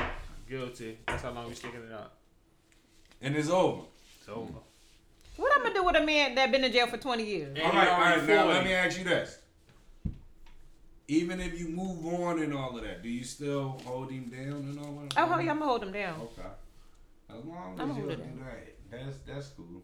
Guilty. 0.49 0.99
That's 1.07 1.23
how 1.23 1.33
long 1.33 1.49
you 1.49 1.55
sticking 1.55 1.81
it 1.81 1.93
out. 1.93 2.13
And 3.21 3.35
it's 3.35 3.49
over. 3.49 3.83
It's 4.21 4.29
over. 4.29 4.53
What 5.37 5.53
I'm 5.57 5.63
gonna 5.63 5.75
do 5.75 5.83
with 5.83 5.97
a 5.97 6.05
man 6.05 6.37
that 6.37 6.53
been 6.53 6.63
in 6.63 6.71
jail 6.73 6.87
for 6.87 6.97
20 6.97 7.25
years? 7.25 7.49
And 7.57 7.63
all 7.65 7.71
he 7.73 7.77
right, 7.79 7.89
all 7.89 8.01
already 8.01 8.21
right, 8.21 8.29
now 8.29 8.47
let 8.47 8.65
me 8.65 8.73
ask 8.73 8.99
you 8.99 9.05
this. 9.05 9.39
Even 11.09 11.41
if 11.41 11.59
you 11.59 11.69
move 11.69 12.07
on 12.07 12.41
and 12.41 12.55
all 12.55 12.77
of 12.77 12.85
that, 12.85 13.03
do 13.03 13.09
you 13.09 13.25
still 13.25 13.81
hold 13.85 14.11
him 14.11 14.31
down 14.31 14.53
and 14.53 14.79
all 14.79 15.03
that? 15.03 15.15
Oh, 15.17 15.27
hell 15.27 15.41
yeah, 15.43 15.51
I'm 15.51 15.59
gonna 15.59 15.71
hold 15.71 15.83
him 15.83 15.93
down. 15.93 16.21
Okay. 16.21 16.49
As 17.31 17.45
long 17.45 17.77
I'ma 17.79 17.93
as 17.93 17.97
you 17.99 18.05
hold 18.05 18.17
do 18.17 18.23
it 18.23 18.25
down. 18.25 18.47
that, 18.91 19.05
that's, 19.05 19.17
that's 19.27 19.49
cool. 19.49 19.83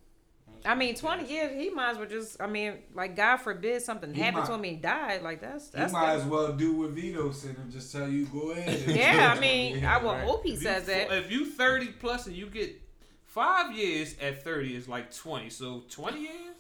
I 0.65 0.75
mean, 0.75 0.95
20 0.95 1.27
years, 1.27 1.53
he 1.55 1.71
might 1.71 1.93
as 1.93 1.97
well 1.99 2.07
just, 2.07 2.41
I 2.41 2.47
mean, 2.47 2.75
like, 2.95 3.17
God 3.17 3.39
forbid 3.39 3.81
something 3.83 4.13
He 4.13 4.21
happened 4.21 4.43
might- 4.43 4.47
to 4.49 4.55
him, 4.55 4.63
he 4.63 4.77
died. 4.77 5.23
Like, 5.23 5.41
that's, 5.41 5.67
You 5.67 5.71
that's, 5.81 5.93
might 5.93 6.15
as 6.15 6.25
well 6.25 6.53
do 6.53 6.75
what 6.77 6.91
Vito 6.91 7.31
said 7.33 7.57
and 7.57 7.71
just 7.73 7.93
tell 7.93 8.09
you 8.09 8.27
go 8.27 8.51
ahead. 8.51 8.69
and- 8.89 8.97
yeah, 8.97 9.35
I 9.37 9.41
mean, 9.47 9.79
Yeah, 9.79 9.97
I 9.99 10.03
will 10.03 10.13
right. 10.13 10.25
hope 10.25 10.45
he 10.45 10.53
If 10.53 10.57
you, 10.63 10.69
says 10.69 10.85
that. 10.87 11.11
if 11.13 11.31
you 11.31 11.47
30 11.47 11.87
plus 11.93 12.27
and 12.27 12.37
you 12.37 12.47
get 12.47 12.81
five 13.25 13.73
years 13.77 14.15
at 14.21 14.43
30 14.45 14.77
is 14.77 14.89
like 14.89 15.15
20. 15.15 15.49
So 15.51 15.83
20 15.89 16.21
years? 16.21 16.57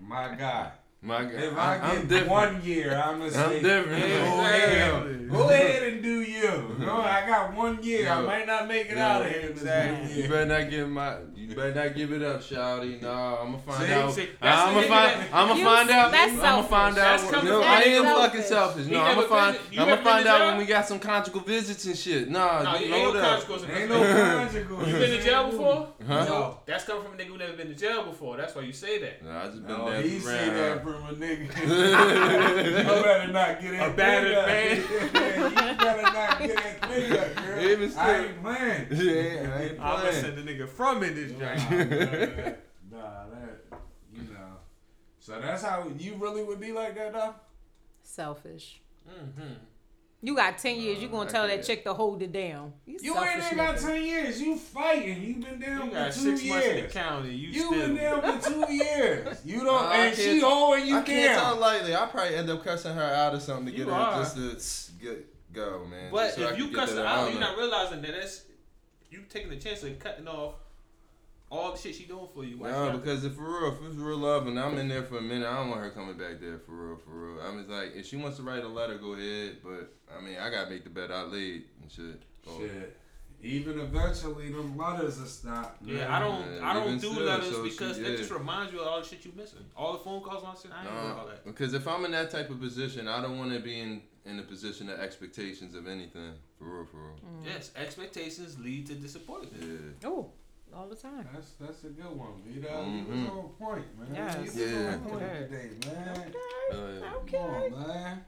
My 0.00 0.34
God. 0.34 0.72
My 1.06 1.22
God, 1.24 1.34
If 1.34 1.56
I, 1.58 1.76
I 1.76 1.90
am 1.90 2.00
get 2.00 2.08
different. 2.08 2.30
one 2.30 2.62
year, 2.64 2.96
I'm 2.96 3.18
gonna 3.18 3.30
say, 3.30 3.60
different. 3.60 4.00
Go 4.00 4.06
Exactly. 4.06 4.42
ahead, 5.12 5.28
go 5.30 5.48
ahead 5.50 5.82
and 5.92 6.02
do 6.02 6.22
you. 6.22 6.76
No, 6.78 7.00
I 7.02 7.26
got 7.26 7.54
one 7.54 7.82
year. 7.82 8.08
I 8.10 8.22
might 8.22 8.46
not 8.46 8.66
make 8.68 8.86
it 8.90 8.96
Yeah. 8.96 9.16
out 9.16 9.20
of 9.22 9.28
here. 9.30 9.42
This 9.42 9.50
Exactly. 9.50 10.22
You 10.22 10.28
better 10.30 10.46
not 10.46 10.70
give 10.70 10.88
my. 10.88 11.16
You 11.36 11.54
better 11.54 11.74
not 11.74 11.94
give 11.94 12.10
it 12.12 12.22
up, 12.22 12.40
Shouty. 12.40 13.02
No, 13.02 13.10
I'm 13.12 13.52
gonna 13.52 13.58
find 13.58 13.84
See? 13.86 13.92
out. 13.92 14.12
See, 14.14 14.28
I'm 14.40 14.74
gonna 14.74 14.86
find. 14.88 15.20
that- 15.20 15.28
I'm 15.34 15.48
gonna 15.48 15.64
find 15.64 15.90
out. 15.90 16.10
that's 16.12 16.32
I'm 16.32 16.38
gonna 16.40 16.62
find 16.62 16.94
selfish. 16.96 17.04
out. 17.04 17.20
That's 17.20 17.30
coming 17.30 17.52
no, 17.52 17.60
from 17.60 17.70
I 17.70 17.74
that 17.74 17.86
am 17.86 18.04
selfish. 18.04 18.24
fucking 18.24 18.42
selfish. 18.42 18.86
No, 18.86 19.00
I'm 19.02 19.14
gonna 19.16 19.28
find. 19.28 19.58
I'm 19.72 19.88
gonna 19.88 20.02
find 20.02 20.26
out 20.26 20.40
when 20.46 20.56
we 20.56 20.64
got 20.64 20.86
some 20.88 20.98
conjugal 20.98 21.40
visits 21.42 21.84
and 21.84 21.96
shit. 21.98 22.30
Nah, 22.30 22.62
No, 22.62 22.74
you 22.78 22.86
you 22.86 22.94
ain't 22.94 23.04
hold 23.04 23.14
no 23.16 23.20
up. 23.20 23.50
Ain't 23.76 23.88
no 23.90 23.98
conjugal. 24.00 24.88
You 24.88 24.92
been 24.94 25.10
to 25.10 25.22
jail 25.22 25.50
before? 25.50 25.88
Huh? 26.08 26.24
No. 26.24 26.58
That's 26.64 26.84
coming 26.84 27.02
from 27.04 27.12
a 27.12 27.16
nigga 27.16 27.26
who 27.26 27.36
never 27.38 27.52
been 27.52 27.68
to 27.68 27.74
jail 27.74 28.04
before. 28.04 28.36
That's 28.38 28.54
why 28.54 28.62
you 28.62 28.72
say 28.72 28.98
that. 29.00 29.22
Nah, 29.22 29.42
I 29.42 29.46
just 29.48 29.66
been 29.66 29.76
No, 29.76 29.90
there 29.90 30.00
he 30.02 30.18
for 30.18 30.28
that 30.30 30.48
around. 30.48 30.84
From 30.94 31.06
a 31.06 31.12
nigga. 31.14 31.40
you 31.60 32.84
better 33.02 33.32
not 33.32 33.60
get 33.60 33.70
that 33.72 33.90
A 33.90 33.94
battered 33.94 34.44
thing 34.44 34.82
up. 34.82 34.88
you 35.72 35.76
better 35.76 36.02
not 36.02 36.38
get 36.38 36.56
that 36.56 36.90
thing 36.90 37.12
up, 37.18 37.44
girl. 37.44 37.60
Even 37.60 37.90
still. 37.90 38.02
I 38.02 38.16
ain't 38.18 38.42
playing. 38.42 38.86
Yeah, 38.90 39.54
I 39.56 39.62
ain't 39.62 39.80
I'm 39.80 40.00
gonna 40.00 40.12
send 40.12 40.36
the 40.38 40.42
nigga 40.42 40.68
from 40.68 41.02
in 41.02 41.14
this 41.14 41.32
Nah, 41.32 41.38
joint. 41.38 41.68
that, 41.90 42.60
nah, 42.90 43.26
that, 43.30 43.78
you 44.12 44.22
know. 44.22 44.56
So 45.20 45.40
that's 45.40 45.62
how 45.62 45.90
you 45.98 46.14
really 46.16 46.42
would 46.44 46.60
be 46.60 46.72
like 46.72 46.94
that, 46.96 47.12
though. 47.12 47.34
Selfish. 48.02 48.80
Mm-hmm. 49.08 49.54
You 50.24 50.34
got 50.34 50.56
10 50.56 50.80
years, 50.80 51.02
you 51.02 51.08
Uh, 51.08 51.10
gonna 51.10 51.28
I 51.28 51.32
tell 51.32 51.46
that 51.48 51.62
chick 51.64 51.84
to 51.84 51.92
hold 51.92 52.22
it 52.22 52.32
down. 52.32 52.72
You, 52.86 52.98
You 53.02 53.18
ain't 53.18 53.44
even 53.44 53.56
got 53.58 53.76
ten 53.78 54.02
years. 54.02 54.40
You 54.40 54.56
fighting. 54.56 55.22
You 55.22 55.34
been 55.34 55.60
down 55.60 55.84
You 55.84 55.90
for 55.90 55.94
got 55.96 56.12
two 56.14 56.20
six 56.36 56.44
months 56.48 56.64
in 56.66 56.72
the 56.72 56.80
years. 56.80 56.92
county. 56.94 57.34
You, 57.34 57.48
You 57.48 57.60
still. 57.66 57.70
been 57.88 57.96
down 57.96 58.22
for 58.40 58.50
two 58.50 58.72
years. 58.72 59.38
You 59.44 59.56
don't, 59.64 59.66
Nah, 59.66 59.88
I 59.90 59.96
and 60.06 60.16
she 60.16 60.24
can't- 60.40 60.44
old 60.44 60.78
and 60.78 60.88
you 60.88 60.96
I 60.96 61.02
can't 61.02 61.38
talk 61.38 61.52
down. 61.52 61.60
lightly. 61.60 61.94
I 61.94 62.06
probably 62.06 62.36
end 62.36 62.48
up 62.48 62.64
cussing 62.64 62.94
her 62.94 63.02
out 63.02 63.34
or 63.34 63.40
something 63.40 63.66
to 63.66 63.72
You 63.72 63.84
get 63.84 63.92
her 63.92 64.00
are. 64.00 64.18
just 64.22 64.36
to 64.36 64.52
s- 64.56 64.90
get 64.98 65.52
go, 65.52 65.84
man. 65.90 66.10
But 66.10 66.32
so 66.34 66.48
if 66.48 66.56
you 66.56 66.64
can 66.64 66.72
get 66.72 66.80
cuss 66.80 66.90
to 66.92 66.96
her 67.02 67.06
out, 67.06 67.30
you're 67.30 67.40
not 67.40 67.58
realizing 67.58 68.00
that 68.00 68.12
that's 68.12 68.44
you 69.10 69.24
taking 69.28 69.50
the 69.50 69.56
chance 69.56 69.82
of 69.82 69.98
cutting 69.98 70.26
off 70.26 70.54
all 71.54 71.72
the 71.72 71.78
shit 71.78 71.94
she 71.94 72.04
doing 72.04 72.28
for 72.34 72.44
you. 72.44 72.58
Why 72.58 72.70
No, 72.70 72.98
because 72.98 73.24
if 73.24 73.34
for 73.34 73.42
real, 73.42 73.72
if 73.72 73.86
it's 73.86 73.96
real 73.96 74.18
love 74.18 74.46
and 74.46 74.58
I'm 74.58 74.76
in 74.78 74.88
there 74.88 75.04
for 75.04 75.18
a 75.18 75.22
minute, 75.22 75.46
I 75.46 75.56
don't 75.56 75.70
want 75.70 75.82
her 75.82 75.90
coming 75.90 76.16
back 76.16 76.40
there 76.40 76.58
for 76.58 76.72
real, 76.72 76.96
for 76.96 77.10
real. 77.10 77.40
I'm 77.40 77.58
just 77.58 77.70
like, 77.70 77.94
if 77.94 78.06
she 78.06 78.16
wants 78.16 78.38
to 78.38 78.42
write 78.42 78.64
a 78.64 78.68
letter, 78.68 78.98
go 78.98 79.12
ahead. 79.12 79.58
But 79.62 79.92
I 80.16 80.20
mean, 80.20 80.36
I 80.38 80.50
gotta 80.50 80.70
make 80.70 80.84
the 80.84 80.90
bed 80.90 81.10
I 81.10 81.22
laid 81.22 81.64
and 81.80 81.90
shit. 81.90 82.22
Oh. 82.46 82.58
Shit. 82.58 82.98
Even 83.42 83.78
eventually, 83.78 84.50
them 84.50 84.74
letters 84.74 85.18
will 85.18 85.26
stop. 85.26 85.76
Yeah, 85.84 86.16
I 86.16 86.18
don't. 86.18 86.50
Yeah, 86.50 86.66
I 86.66 86.72
don't 86.72 86.98
do 86.98 87.12
still, 87.12 87.24
letters 87.24 87.50
so 87.50 87.64
she- 87.64 87.70
because 87.70 87.98
that 87.98 88.10
yeah. 88.10 88.16
just 88.16 88.30
reminds 88.30 88.72
you 88.72 88.80
of 88.80 88.86
all 88.88 89.00
the 89.00 89.06
shit 89.06 89.22
you 89.24 89.32
missing. 89.36 89.58
All 89.76 89.92
the 89.92 89.98
phone 89.98 90.22
calls 90.22 90.38
and 90.38 90.46
all 90.46 90.54
that 90.54 90.62
shit. 90.62 90.72
I 90.72 90.80
ain't 90.80 91.02
doing 91.02 91.18
all 91.18 91.26
that. 91.26 91.44
because 91.44 91.74
if 91.74 91.86
I'm 91.86 92.06
in 92.06 92.12
that 92.12 92.30
type 92.30 92.48
of 92.48 92.58
position, 92.58 93.06
I 93.06 93.20
don't 93.20 93.38
want 93.38 93.52
to 93.52 93.60
be 93.60 93.80
in 93.80 94.00
in 94.24 94.38
a 94.38 94.42
position 94.42 94.88
of 94.88 94.98
expectations 94.98 95.74
of 95.74 95.86
anything. 95.86 96.32
For 96.58 96.64
real, 96.64 96.86
for 96.86 96.96
real. 96.96 97.16
Yes, 97.44 97.70
expectations 97.76 98.58
lead 98.58 98.86
to 98.86 98.94
disappointment. 98.94 99.62
Yeah. 100.02 100.08
Oh, 100.08 100.30
all 100.76 100.88
the 100.88 100.96
time. 100.96 101.28
That's 101.32 101.52
that's 101.60 101.84
a 101.84 101.88
good 101.88 102.06
one, 102.16 102.42
Vito. 102.46 102.68
Mhm. 102.68 103.06
You 103.08 103.22
was 103.22 103.30
on 103.30 103.48
point, 103.58 103.98
man. 103.98 104.14
Yes. 104.14 104.34
You 104.36 104.40
was 104.62 104.72
Yeah. 104.72 104.92
on 104.94 105.00
point 105.04 105.22
Okay. 105.22 105.38
today, 105.48 105.70
man. 105.94 106.34
Uh. 106.72 107.16
Okay. 107.18 107.38
Come 107.38 107.74
on, 107.74 107.86
man. 107.88 108.24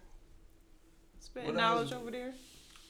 Spitting 1.20 1.54
knowledge 1.56 1.92
else? 1.92 2.00
over 2.02 2.10
there. 2.10 2.34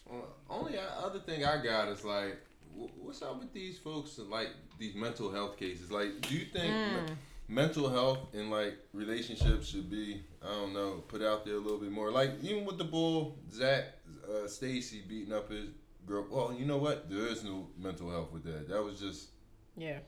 Well, 0.09 0.28
only 0.49 0.78
other 0.78 1.19
thing 1.20 1.45
I 1.45 1.62
got 1.62 1.89
is 1.89 2.05
like, 2.05 2.37
what's 2.74 3.23
up 3.23 3.39
with 3.41 3.53
these 3.53 3.78
folks 3.78 4.19
and 4.19 4.31
like 4.31 4.51
these 4.78 4.95
mental 4.95 5.33
health 5.33 5.57
cases? 5.57 5.91
Like, 5.91 6.20
do 6.20 6.35
you 6.37 6.45
think 6.47 6.73
me- 7.09 7.15
mental 7.49 7.89
health 7.89 8.19
and 8.35 8.51
like 8.51 8.74
relationships 8.93 9.66
should 9.69 9.91
be, 9.91 10.23
I 10.43 10.49
don't 10.49 10.73
know, 10.74 11.03
put 11.09 11.23
out 11.23 11.45
there 11.45 11.55
a 11.55 11.59
little 11.61 11.78
bit 11.78 11.91
more? 11.91 12.11
Like, 12.12 12.33
even 12.43 12.65
with 12.65 12.78
the 12.78 12.85
bull, 12.85 13.39
Zac, 13.51 13.85
uh, 14.28 14.47
Stacy 14.47 15.03
beating 15.09 15.33
up 15.33 15.51
his 15.51 15.70
girl. 16.07 16.27
Well, 16.31 16.55
you 16.57 16.66
know 16.66 16.77
what? 16.78 17.09
There 17.11 17.27
is 17.27 17.43
no 17.43 17.66
mental 17.78 18.11
health 18.11 18.31
with 18.33 18.45
that. 18.45 18.69
That 18.69 18.83
was 18.85 19.01
just. 19.01 19.28
Yeah. 19.77 19.98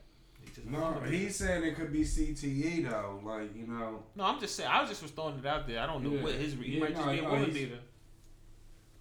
No, 0.65 0.99
he's 1.07 1.35
saying 1.35 1.63
it 1.63 1.75
could 1.75 1.91
be 1.93 2.01
CTE 2.03 2.89
though. 2.89 3.19
Like 3.23 3.55
you 3.55 3.67
know, 3.67 4.03
No, 4.15 4.23
I'm 4.25 4.39
just 4.39 4.55
saying. 4.55 4.69
I 4.69 4.81
was 4.81 4.89
just 4.89 5.01
was 5.01 5.11
throwing 5.11 5.37
it 5.37 5.45
out 5.45 5.67
there. 5.67 5.79
I 5.79 5.85
don't 5.85 6.03
know 6.03 6.11
Yeah. 6.13 6.23
what 6.23 6.33
his. 6.33 6.53
He 6.53 6.73
Yeah, 6.73 6.79
might 6.81 6.95
just 6.95 7.05
no, 7.05 7.11
be 7.11 7.19
a 7.19 7.21
no, 7.21 7.29
woman 7.29 7.45
he's- 7.51 7.53
beater. 7.57 7.79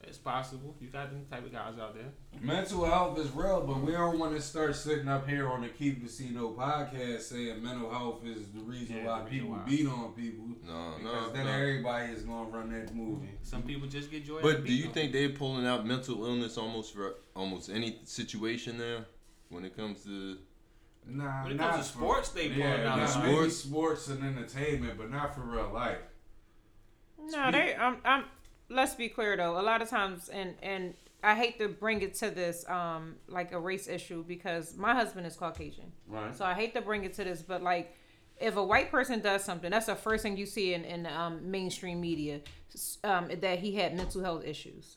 It's 0.05 0.16
possible. 0.16 0.74
You 0.81 0.89
got 0.89 1.11
them 1.11 1.27
type 1.31 1.45
of 1.45 1.53
guys 1.53 1.78
out 1.78 1.95
there. 1.95 2.11
mental 2.40 2.85
health 2.86 3.19
is 3.19 3.31
real, 3.32 3.66
but 3.66 3.82
we 3.82 3.93
don't 3.93 4.19
want 4.19 4.35
to 4.35 4.40
start 4.40 4.74
sitting 4.74 5.07
up 5.09 5.28
here 5.28 5.47
on 5.49 5.61
the 5.61 5.69
Keep 5.69 6.03
Casino 6.03 6.55
podcast 6.55 7.20
saying 7.23 7.62
mental 7.62 7.90
health 7.90 8.24
is 8.24 8.49
the 8.53 8.61
reason 8.61 8.97
Yeah, 8.99 9.05
why 9.07 9.19
the 9.19 9.24
reason 9.27 9.39
people 9.40 9.57
why. 9.57 9.65
beat 9.65 9.86
on 9.86 10.12
people. 10.15 10.45
No, 10.66 10.95
Because 10.99 11.27
no. 11.27 11.32
then 11.35 11.45
no. 11.47 11.53
everybody 11.53 12.12
is 12.12 12.23
gonna 12.23 12.49
run 12.49 12.70
that 12.73 12.95
movie. 12.95 13.28
Some 13.43 13.62
people 13.65 13.86
just 13.86 14.11
get 14.11 14.24
joy. 14.24 14.36
out 14.36 14.43
But 14.43 14.57
of 14.61 14.66
do 14.66 14.73
you 14.73 14.78
beating 14.89 14.93
think 14.95 15.12
they're 15.12 15.28
pulling 15.31 15.66
out 15.66 15.85
mental 15.85 16.24
illness 16.24 16.57
almost 16.57 16.95
for 16.95 17.16
almost 17.36 17.69
any 17.69 18.01
situation 18.05 18.78
there 18.78 19.05
when 19.51 19.65
it 19.65 19.77
comes 19.77 20.05
to 20.05 20.39
Nah, 21.10 21.43
When 21.44 21.52
it 21.52 21.56
not 21.56 21.72
comes 21.72 21.86
to 21.86 21.93
for- 21.93 21.98
sports, 21.98 22.28
they 22.30 22.48
pulling 22.48 22.60
yeah, 22.60 22.90
out 22.93 22.98
nah, 22.98 23.06
sports. 23.06 23.26
maybe 23.39 23.51
sports 23.51 24.09
and 24.09 24.22
entertainment, 24.24 24.98
but 24.98 25.10
not 25.10 25.35
for 25.35 25.40
real 25.40 25.70
life. 25.72 25.98
No, 27.18 27.51
they. 27.51 27.74
Um, 27.74 27.98
um. 28.05 28.24
Let's 28.70 28.94
be 28.94 29.09
clear 29.09 29.36
though. 29.36 29.59
A 29.59 29.62
lot 29.62 29.80
of 29.80 29.89
times, 29.89 30.28
and 30.28 30.55
and 30.62 30.94
I 31.22 31.35
hate 31.35 31.59
to 31.59 31.68
bring 31.68 32.02
it 32.02 32.14
to 32.16 32.30
this, 32.30 32.68
um, 32.68 33.16
like 33.26 33.52
a 33.52 33.59
race 33.59 33.89
issue 33.89 34.22
because 34.22 34.76
my 34.76 34.94
husband 34.94 35.26
is 35.26 35.35
Caucasian, 35.36 35.90
Right. 36.06 36.36
so 36.36 36.44
I 36.44 36.55
hate 36.55 36.74
to 36.74 36.80
bring 36.82 37.05
it 37.05 37.14
to 37.14 37.24
this, 37.24 37.43
but 37.43 37.62
like. 37.62 37.94
If 38.40 38.55
a 38.56 38.62
white 38.62 38.93
person 38.93 39.18
does 39.20 39.43
something, 39.43 39.68
that's 39.68 39.86
the 39.86 39.97
first 39.97 40.22
thing 40.22 40.36
you 40.36 40.47
see 40.47 40.72
in, 40.72 40.85
in 40.85 41.06
um, 41.06 41.51
mainstream 41.51 42.01
media, 42.01 42.40
um, 43.02 43.28
that 43.40 43.59
he 43.59 43.74
had 43.74 43.97
mental 43.97 44.22
health 44.22 44.44
issues. 44.44 44.97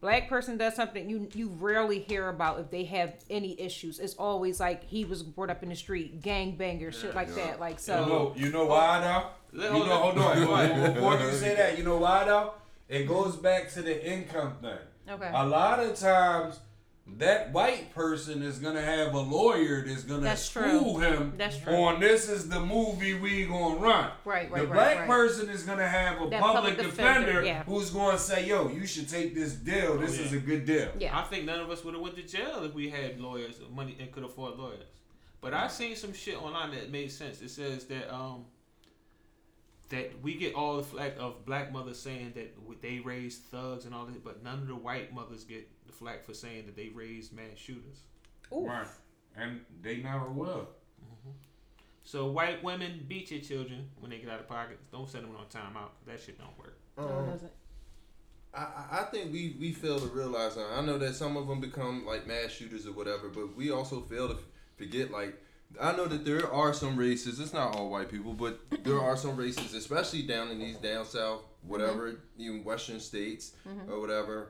Black 0.00 0.28
person 0.30 0.56
does 0.56 0.74
something 0.74 1.10
you 1.10 1.28
you 1.34 1.48
rarely 1.60 1.98
hear 2.00 2.28
about 2.28 2.58
if 2.58 2.70
they 2.70 2.84
have 2.84 3.14
any 3.28 3.60
issues. 3.60 3.98
It's 3.98 4.14
always 4.14 4.58
like 4.58 4.82
he 4.84 5.04
was 5.04 5.22
brought 5.22 5.50
up 5.50 5.62
in 5.62 5.68
the 5.68 5.76
street, 5.76 6.22
gang 6.22 6.56
banger, 6.56 6.90
shit 6.90 7.14
like 7.14 7.28
Yeah. 7.28 7.34
that. 7.46 7.60
Like 7.60 7.74
You 7.74 7.78
so, 7.80 8.04
know, 8.06 8.32
you 8.36 8.50
know 8.50 8.64
why 8.66 9.00
though? 9.00 9.26
Let- 9.60 9.72
You 9.76 9.84
know, 9.84 9.96
hold 9.96 10.18
on. 10.18 10.94
Before 10.94 11.18
you 11.18 11.32
say 11.32 11.54
that, 11.54 11.76
you 11.76 11.84
know 11.84 11.98
why 11.98 12.24
though? 12.24 12.54
It 12.88 13.06
goes 13.06 13.36
back 13.36 13.70
to 13.72 13.82
the 13.82 14.10
income 14.10 14.54
thing. 14.62 14.78
okay, 15.08 15.30
A 15.34 15.46
lot 15.46 15.78
of 15.80 15.94
times, 15.96 16.60
that 17.18 17.52
white 17.52 17.94
person 17.94 18.42
is 18.42 18.58
gonna 18.58 18.80
have 18.80 19.12
a 19.14 19.20
lawyer 19.20 19.84
that's 19.86 20.02
gonna 20.04 20.22
That's 20.22 20.42
school 20.42 20.94
true. 20.94 21.00
him 21.00 21.34
That's 21.36 21.58
true. 21.58 21.74
on 21.74 22.00
this 22.00 22.28
is 22.28 22.48
the 22.48 22.60
movie 22.60 23.14
we 23.14 23.44
gonna 23.46 23.76
run. 23.76 24.10
right, 24.24 24.50
right, 24.50 24.62
the 24.62 24.66
right, 24.68 24.72
black 24.72 24.98
right. 25.00 25.08
person 25.08 25.48
is 25.50 25.62
gonna 25.64 25.86
have 25.88 26.22
a 26.22 26.28
That 26.30 26.40
public, 26.40 26.76
public 26.76 26.76
defender, 26.78 27.26
defender, 27.26 27.42
yeah. 27.44 27.62
who's 27.64 27.90
gonna 27.90 28.18
say, 28.18 28.46
"Yo, 28.46 28.68
you 28.68 28.86
should 28.86 29.08
take 29.08 29.34
this 29.34 29.52
deal. 29.54 29.98
This 29.98 30.18
Oh, 30.18 30.22
is 30.22 30.32
a 30.32 30.38
good 30.38 30.64
deal." 30.64 30.90
yeah, 30.98 31.18
I 31.18 31.22
think 31.24 31.44
none 31.44 31.60
of 31.60 31.70
us 31.70 31.84
would 31.84 31.94
have 31.94 32.02
went 32.02 32.16
to 32.16 32.22
jail 32.22 32.64
if 32.64 32.72
we 32.74 32.88
had 32.90 33.20
lawyers, 33.20 33.60
money, 33.70 33.96
and 34.00 34.10
could 34.12 34.24
afford 34.24 34.56
lawyers. 34.58 34.84
But 35.40 35.54
I 35.54 35.68
seen 35.68 35.96
some 35.96 36.12
shit 36.12 36.36
online 36.40 36.70
that 36.72 36.90
made 36.90 37.10
sense. 37.10 37.40
It 37.42 37.50
says 37.50 37.84
that 37.86 38.12
um 38.14 38.44
that 39.88 40.22
we 40.22 40.34
get 40.34 40.54
all 40.54 40.76
the 40.76 40.84
flack 40.84 41.14
of 41.18 41.44
black 41.44 41.72
mothers 41.72 41.98
saying 41.98 42.32
that 42.36 42.54
w- 42.60 42.78
they 42.80 43.00
raise 43.00 43.38
thugs 43.38 43.84
and 43.86 43.92
all 43.94 44.06
this, 44.06 44.16
but 44.22 44.40
none 44.44 44.58
of 44.60 44.68
the 44.68 44.74
white 44.76 45.12
mothers 45.12 45.42
get 45.42 45.68
the 45.90 45.96
flack 45.96 46.24
for 46.24 46.34
saying 46.34 46.66
that 46.66 46.76
they 46.76 46.88
raised 46.88 47.32
mass 47.34 47.56
shooters. 47.56 48.00
Ooh. 48.52 48.66
Right. 48.66 48.86
And 49.36 49.60
they 49.82 49.98
never 49.98 50.26
will. 50.30 50.68
So 52.04 52.26
white 52.26 52.62
women 52.64 53.04
beat 53.08 53.30
your 53.30 53.40
children 53.40 53.88
when 54.00 54.10
they 54.10 54.18
get 54.18 54.30
out 54.30 54.40
of 54.40 54.48
pocket. 54.48 54.78
Don't 54.90 55.08
send 55.08 55.24
them 55.24 55.36
on 55.36 55.44
timeout. 55.46 55.90
That 56.06 56.20
shit 56.20 56.38
don't 56.38 56.58
work. 56.58 56.76
No, 56.96 57.04
it 57.06 57.12
Um, 57.12 57.26
doesn't. 57.30 57.52
I, 58.52 58.58
I 58.58 59.00
I 59.00 59.04
think 59.12 59.32
we, 59.32 59.56
we 59.60 59.72
fail 59.72 60.00
to 60.00 60.06
realize. 60.06 60.56
uh, 60.56 60.66
I 60.74 60.80
know 60.80 60.98
that 60.98 61.14
some 61.14 61.36
of 61.36 61.46
them 61.46 61.60
become 61.60 62.04
like 62.06 62.26
mass 62.26 62.50
shooters 62.50 62.86
or 62.86 62.92
whatever, 62.92 63.28
but 63.28 63.54
we 63.54 63.70
also 63.70 64.00
fail 64.00 64.28
to 64.28 64.38
forget. 64.76 65.12
Like 65.12 65.40
I 65.80 65.92
know 65.94 66.06
that 66.06 66.24
there 66.24 66.50
are 66.52 66.74
some 66.74 66.96
races. 66.96 67.38
It's 67.38 67.52
not 67.52 67.76
all 67.76 67.90
white 67.90 68.10
people, 68.10 68.32
but 68.32 68.58
there 68.84 68.98
are 69.00 69.16
some 69.16 69.36
races, 69.36 69.74
especially 69.74 70.22
down 70.22 70.48
in 70.50 70.58
these 70.58 70.78
down 70.78 71.04
south, 71.04 71.42
whatever, 71.62 72.16
even 72.38 72.64
western 72.64 72.98
states 72.98 73.52
or 73.88 74.00
whatever. 74.00 74.48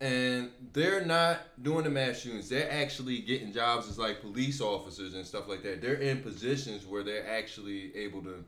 And 0.00 0.50
they're 0.72 1.04
not 1.04 1.40
doing 1.62 1.84
the 1.84 1.90
mass 1.90 2.20
shootings. 2.20 2.48
They're 2.48 2.70
actually 2.70 3.20
getting 3.20 3.52
jobs 3.52 3.88
as 3.88 3.98
like 3.98 4.20
police 4.20 4.60
officers 4.60 5.14
and 5.14 5.24
stuff 5.24 5.48
like 5.48 5.62
that. 5.62 5.80
They're 5.80 5.94
in 5.94 6.20
positions 6.20 6.84
where 6.84 7.02
they're 7.02 7.28
actually 7.30 7.94
able 7.96 8.20
to 8.22 8.44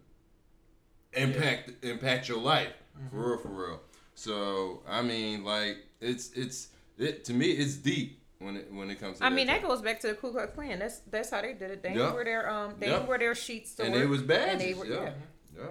impact 1.15 1.73
impact 1.85 2.29
your 2.29 2.39
life 2.39 2.73
for 3.11 3.29
real, 3.31 3.39
for 3.39 3.49
real. 3.49 3.81
So 4.15 4.83
I 4.89 5.03
mean, 5.03 5.45
like 5.45 5.79
it's 6.01 6.33
it's 6.33 6.69
it 6.99 7.25
to 7.27 7.33
me 7.33 7.47
it's 7.53 7.75
deep 7.77 8.21
when 8.39 8.57
it 8.57 8.73
when 8.73 8.91
it 8.91 8.99
comes 9.01 9.19
to. 9.19 9.25
I 9.25 9.31
mean, 9.31 9.47
that 9.47 9.63
that 9.63 9.69
goes 9.69 9.81
back 9.83 10.01
to 10.01 10.09
the 10.09 10.15
Ku 10.15 10.33
Klux 10.33 10.53
Klan. 10.55 10.79
That's 10.79 10.99
that's 11.11 11.31
how 11.31 11.41
they 11.43 11.55
did 11.55 11.71
it. 11.71 11.83
They 11.83 11.95
Yep. 11.95 12.13
wore 12.13 12.25
their 12.25 12.51
um, 12.51 12.75
they 12.79 12.89
Yep. 12.89 13.07
wore 13.07 13.19
their 13.19 13.35
sheets 13.35 13.75
to 13.77 13.85
and 13.85 13.95
work, 13.95 14.03
it 14.03 14.07
was 14.09 14.23
bad. 14.23 14.49
and 14.51 14.61
they 14.61 14.71
yeah. 14.71 14.77
were- 14.77 14.87
yeah. 14.87 15.13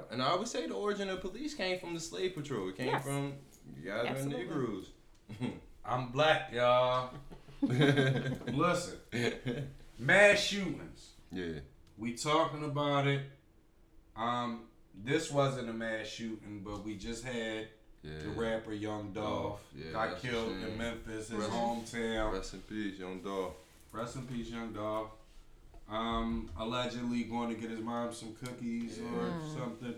And 0.09 0.19
I 0.21 0.35
would 0.35 0.47
say 0.47 0.65
the 0.65 0.73
origin 0.73 1.09
of 1.09 1.21
police 1.21 1.53
came 1.53 1.77
from 1.79 1.93
the 1.93 1.99
slave 1.99 2.33
patrol. 2.33 2.69
It 2.69 2.77
came 2.77 2.87
Yes. 2.87 3.03
from 3.03 3.33
gathering 3.83 4.07
Absolutely. 4.07 4.43
Negroes. 4.45 4.89
I'm 5.87 6.07
black, 6.09 6.51
y'all. 6.53 7.11
Listen, 7.61 8.97
mass 9.99 10.39
shootings. 10.39 11.09
yeah. 11.31 11.59
We 11.97 12.13
talking 12.13 12.63
about 12.65 13.07
it. 13.07 13.21
Um, 14.17 14.61
this 15.03 15.31
wasn't 15.31 15.69
a 15.69 15.73
mass 15.73 16.07
shooting, 16.07 16.61
but 16.65 16.83
we 16.83 16.95
just 16.95 17.23
had 17.23 17.67
Yeah. 18.03 18.19
the 18.23 18.29
rapper 18.29 18.73
Young 18.73 19.11
Dolph 19.13 19.61
Yeah, 19.75 19.91
got 19.91 20.19
killed 20.19 20.51
in 20.51 20.77
Memphis, 20.77 21.29
his 21.29 21.39
Rest- 21.39 21.51
hometown. 21.51 22.33
Rest 22.33 22.53
in 22.53 22.59
peace, 22.61 22.99
young 22.99 23.21
dog. 23.21 23.53
Rest 23.91 24.15
in 24.17 24.23
peace, 24.27 24.49
Young 24.49 24.73
Dolph. 24.73 25.11
Um, 25.89 26.49
allegedly 26.59 27.23
going 27.23 27.49
to 27.53 27.55
get 27.55 27.69
his 27.69 27.79
mom 27.79 28.11
some 28.13 28.35
cookies 28.43 28.99
or 28.99 29.31
something. 29.57 29.95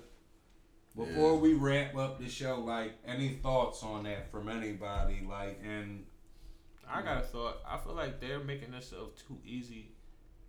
Before 0.97 1.33
Yeah. 1.35 1.39
we 1.39 1.53
wrap 1.53 1.95
up 1.95 2.19
the 2.19 2.27
show, 2.27 2.59
like 2.59 2.93
any 3.05 3.29
thoughts 3.43 3.83
on 3.83 4.03
that 4.03 4.31
from 4.31 4.49
anybody? 4.49 5.21
Like, 5.29 5.61
and 5.63 6.05
I 6.89 7.01
got 7.03 7.17
a 7.17 7.21
thought. 7.21 7.57
I 7.69 7.77
feel 7.77 7.93
like 7.93 8.19
they're 8.19 8.39
making 8.39 8.71
themselves 8.71 9.21
too 9.27 9.37
easy, 9.45 9.91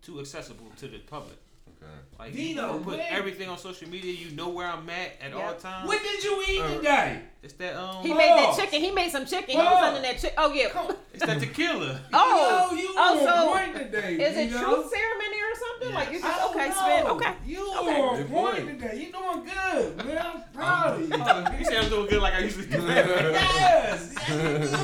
too 0.02 0.20
accessible 0.20 0.66
to 0.78 0.88
the 0.88 0.98
public. 1.00 1.36
Okay. 1.76 1.92
Like 2.18 2.32
Vito, 2.32 2.78
you 2.78 2.80
put 2.84 2.96
man. 2.96 3.06
everything 3.10 3.48
on 3.48 3.58
social 3.58 3.88
media. 3.90 4.10
You 4.12 4.34
know 4.34 4.48
where 4.48 4.66
I'm 4.66 4.88
at 4.88 5.12
at 5.20 5.32
all 5.34 5.54
times. 5.54 5.86
what 5.86 6.02
did 6.02 6.24
you 6.24 6.42
eat 6.48 6.60
Uh, 6.62 6.74
today? 6.76 7.20
It's 7.42 7.52
that 7.54 7.76
um. 7.76 8.02
He 8.02 8.14
made 8.14 8.30
that 8.30 8.56
chicken. 8.56 8.80
He 8.80 8.90
made 8.90 9.12
some 9.12 9.26
chicken. 9.26 9.50
He 9.50 9.56
was 9.58 9.84
under 9.84 10.00
that 10.00 10.14
chicken. 10.18 10.34
Oh 10.38 10.52
yeah. 10.52 10.90
It's 11.12 11.24
that 11.26 11.38
tequila. 11.40 12.00
Oh, 12.12 12.68
Yo, 12.72 12.76
you 12.76 12.88
oh, 12.96 13.18
on 13.18 13.18
so 13.24 13.52
point 13.52 13.92
today. 13.92 14.14
is 14.14 14.36
it 14.36 14.46
Vito. 14.50 14.58
truth 14.64 14.90
ceremony 14.90 15.37
or 15.60 15.66
something? 15.80 15.94
Like 15.94 16.10
you 16.12 16.18
I 16.18 16.20
just 16.22 16.50
okay, 16.50 16.68
know. 16.68 16.74
spin. 16.74 17.06
Okay. 17.06 17.32
You 17.46 17.74
Okay. 17.78 18.00
on 18.00 18.16
Good 18.16 18.30
point 18.30 18.56
point. 18.66 18.80
today. 18.80 18.96
You 18.96 19.12
doing 19.12 19.44
good, 19.44 20.06
man. 20.06 20.18
I'm 20.18 20.42
proud 20.52 20.94
of 20.94 21.08
you. 21.08 21.14
Oh, 21.14 21.56
you 21.58 21.64
say 21.64 21.78
I'm 21.78 21.88
doing 21.88 22.06
good 22.08 22.22
like 22.22 22.34
I 22.34 22.38
usually 22.40 22.66
do. 22.66 22.82
yes, 22.82 24.14
yes, 24.18 24.28
you 24.28 24.34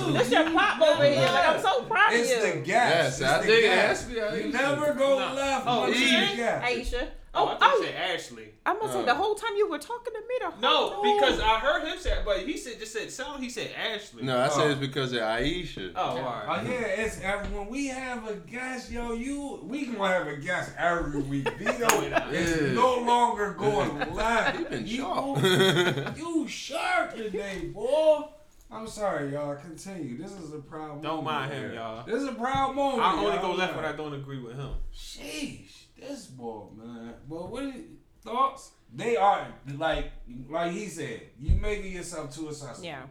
do. 0.07 0.13
This 0.13 0.31
your 0.31 0.51
pop 0.51 0.81
over 0.81 1.05
here. 1.05 1.21
Like 1.21 1.49
I'm 1.49 1.61
so 1.61 1.83
proud 1.85 2.13
of 2.13 2.19
you. 2.19 2.25
It's 2.25 2.31
you. 2.47 2.53
the 2.53 2.59
gas. 2.61 2.67
Yes, 2.67 3.21
It's 3.21 3.31
I 3.31 3.39
the 3.39 3.47
think 3.47 3.59
it 3.59 3.67
gas. 3.69 3.87
has 3.89 4.03
to 4.05 4.09
be 4.41 4.47
You 4.47 4.53
never 4.53 4.93
go 4.95 5.19
No. 5.19 5.35
left. 5.35 5.65
Oh, 5.67 5.81
once 5.81 5.97
Aisha? 5.97 6.31
you 6.31 6.37
gas. 6.37 6.65
Aisha. 6.71 7.09
Oh, 7.37 7.45
Oh, 7.45 7.49
I 7.49 7.57
thought 7.59 7.71
oh, 7.75 7.79
you 7.81 7.87
said 7.87 7.95
Ashley. 7.97 8.49
I'm 8.65 8.79
gonna 8.79 8.93
say 8.93 8.99
Oh. 9.01 9.05
the 9.05 9.15
whole 9.15 9.35
time 9.35 9.51
you 9.57 9.69
were 9.69 9.79
talking 9.79 10.13
to 10.15 10.21
me. 10.21 10.35
The 10.41 10.51
whole 10.51 10.61
No, 10.61 11.03
time. 11.03 11.17
because 11.19 11.41
I 11.41 11.59
heard 11.59 11.83
him 11.87 11.99
say, 11.99 12.19
but 12.25 12.39
he 12.41 12.57
said 12.57 12.79
just 12.79 12.93
said 12.93 13.11
sound. 13.11 13.43
He 13.43 13.51
said 13.51 13.71
Ashley. 13.77 14.23
No, 14.23 14.39
I 14.39 14.47
Oh. 14.47 14.51
said 14.51 14.71
it's 14.71 14.81
because 14.81 15.13
of 15.13 15.21
Aisha. 15.21 15.93
Oh, 15.97 16.01
all 16.01 16.43
Oh 16.49 16.63
yeah, 16.63 16.71
it's 17.03 17.21
every, 17.21 17.49
when 17.57 17.69
we 17.69 17.89
have 17.89 18.29
a 18.29 18.35
guest, 18.35 18.91
yo, 18.91 19.13
you 19.15 19.61
we 19.65 19.87
gonna 19.87 20.09
have 20.09 20.27
a 20.29 20.37
guest 20.37 20.73
every 20.79 21.21
week. 21.23 21.49
Vito 21.59 22.03
Yeah. 22.03 22.29
is 22.31 22.75
no 22.75 22.99
longer 22.99 23.53
going 23.53 24.15
left. 24.15 24.57
He 24.59 24.65
been 24.65 24.87
you, 24.87 24.97
sharp. 24.99 26.17
you 26.17 26.47
sharp 26.49 27.17
today, 27.17 27.67
boy. 27.75 28.23
I'm 28.71 28.89
sorry, 28.89 29.33
y'all. 29.33 29.55
Continue. 29.57 30.17
This 30.19 30.33
is 30.33 30.53
a 30.53 30.59
proud. 30.59 31.03
Don't 31.03 31.23
moment 31.23 31.25
mind 31.25 31.53
him, 31.53 31.75
y'all. 31.75 32.05
This 32.07 32.23
is 32.23 32.29
a 32.29 32.33
proud 32.33 32.75
moment. 32.75 33.03
I 33.03 33.13
only 33.13 33.33
y'all. 33.35 33.43
go 33.43 33.53
left 33.53 33.77
when 33.77 33.85
I 33.85 33.93
don't 33.93 34.15
agree 34.15 34.41
with 34.41 34.57
him. 34.57 34.71
Sheesh, 34.93 35.84
this 35.99 36.27
boy, 36.27 36.65
man. 36.77 37.15
But 37.29 37.49
what 37.51 37.63
are 37.65 37.69
your 37.69 37.83
thoughts? 38.23 38.73
They 38.95 39.17
are 39.17 39.47
like, 39.77 40.13
like 40.49 40.73
he 40.73 40.87
said, 40.87 41.23
you 41.41 41.57
making 41.57 41.93
yourself 41.93 42.35
too 42.35 42.49
accessible. 42.49 42.85
Yeah. 42.87 43.03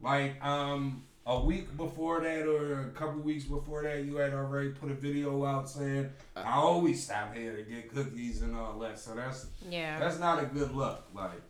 Like 0.00 0.42
um 0.44 1.04
a 1.26 1.38
week 1.44 1.76
before 1.76 2.20
that 2.20 2.46
or 2.46 2.80
a 2.88 2.90
couple 2.90 3.20
weeks 3.20 3.44
before 3.44 3.82
that, 3.82 4.02
you 4.04 4.16
had 4.16 4.32
already 4.32 4.70
put 4.70 4.90
a 4.90 4.94
video 4.94 5.44
out 5.44 5.68
saying 5.68 6.08
I 6.36 6.54
always 6.54 7.04
stop 7.04 7.34
here 7.34 7.54
to 7.56 7.62
get 7.62 7.92
cookies 7.94 8.40
and 8.42 8.56
all 8.56 8.78
that. 8.78 8.98
So 8.98 9.14
that's 9.14 9.46
Yeah. 9.68 9.98
that's 9.98 10.18
not 10.18 10.42
a 10.42 10.46
good 10.46 10.74
look. 10.74 11.04
Like 11.14 11.42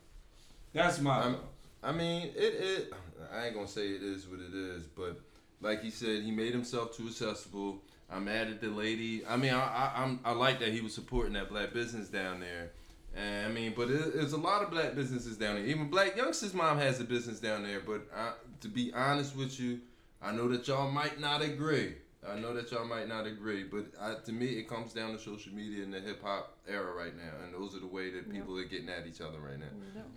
that's 0.73 1.01
my. 1.01 1.21
I'm- 1.21 1.37
I 1.81 1.93
mean, 1.93 2.33
it, 2.35 2.55
it. 2.55 2.93
I 3.33 3.47
ain't 3.47 3.55
gonna 3.55 3.69
say 3.69 3.87
it 3.91 4.03
is 4.03 4.27
what 4.27 4.41
it 4.41 4.53
is, 4.53 4.83
but 4.97 5.21
like 5.61 5.81
he 5.81 5.91
said, 5.93 6.25
he 6.25 6.33
made 6.33 6.53
himself 6.53 6.97
too 6.97 7.07
accessible. 7.07 7.81
I'm 8.11 8.25
mad 8.25 8.49
at 8.49 8.61
the 8.61 8.69
lady. 8.69 9.25
I 9.27 9.37
mean, 9.37 9.53
I, 9.53 9.61
I 9.61 10.03
I'm 10.03 10.21
I 10.25 10.33
like 10.33 10.61
that 10.61 10.73
he 10.73 10.81
was 10.81 10.95
supporting 10.95 11.35
that 11.35 11.49
black 11.49 11.73
business 11.73 12.09
down 12.09 12.41
there. 12.41 12.71
And 13.15 13.47
I 13.47 13.49
mean, 13.53 13.73
but 13.77 13.91
it, 13.91 14.15
there's 14.15 14.33
a 14.33 14.39
lot 14.39 14.63
of 14.63 14.71
black 14.71 14.95
businesses 14.95 15.37
down 15.37 15.57
there. 15.57 15.65
Even 15.67 15.91
Blac 15.91 16.17
Youngsta's 16.17 16.55
mom 16.55 16.79
has 16.79 17.01
a 17.01 17.05
business 17.05 17.41
down 17.41 17.63
there. 17.65 17.81
But 17.81 18.07
I, 18.15 18.33
to 18.61 18.69
be 18.69 18.93
honest 18.95 19.37
with 19.37 19.59
you, 19.59 19.81
I 20.23 20.33
know 20.33 20.49
that 20.49 20.67
y'all 20.69 20.91
might 20.91 21.21
not 21.21 21.43
agree. 21.43 21.95
I 22.29 22.39
know 22.39 22.53
that 22.55 22.71
y'all 22.73 22.85
might 22.85 23.09
not 23.09 23.27
agree, 23.27 23.63
but 23.65 23.87
I, 24.01 24.15
to 24.25 24.33
me, 24.33 24.47
it 24.59 24.69
comes 24.69 24.93
down 24.93 25.13
to 25.13 25.19
social 25.19 25.53
media 25.53 25.85
and 25.85 25.95
the 25.95 26.01
hip 26.01 26.23
hop 26.23 26.59
era 26.69 26.93
right 26.93 27.17
now, 27.17 27.45
and 27.45 27.55
those 27.55 27.77
are 27.77 27.81
the 27.81 27.87
way 27.87 28.11
that 28.11 28.31
people 28.31 28.59
are 28.59 28.65
getting 28.65 28.89
at 28.89 29.07
each 29.07 29.21
other 29.21 29.39
right 29.39 29.59
now. 29.59 29.67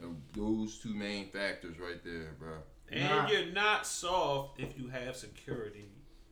And 0.02 0.18
those 0.34 0.80
two 0.80 0.94
main 0.96 1.30
factors 1.30 1.78
right 1.80 2.04
there, 2.04 2.34
bro. 2.40 2.56
And 2.92 3.04
Nah. 3.04 3.30
you're 3.30 3.52
not 3.54 3.86
soft 3.86 4.60
if 4.60 4.78
you 4.78 4.88
have 4.90 5.16
security. 5.16 5.90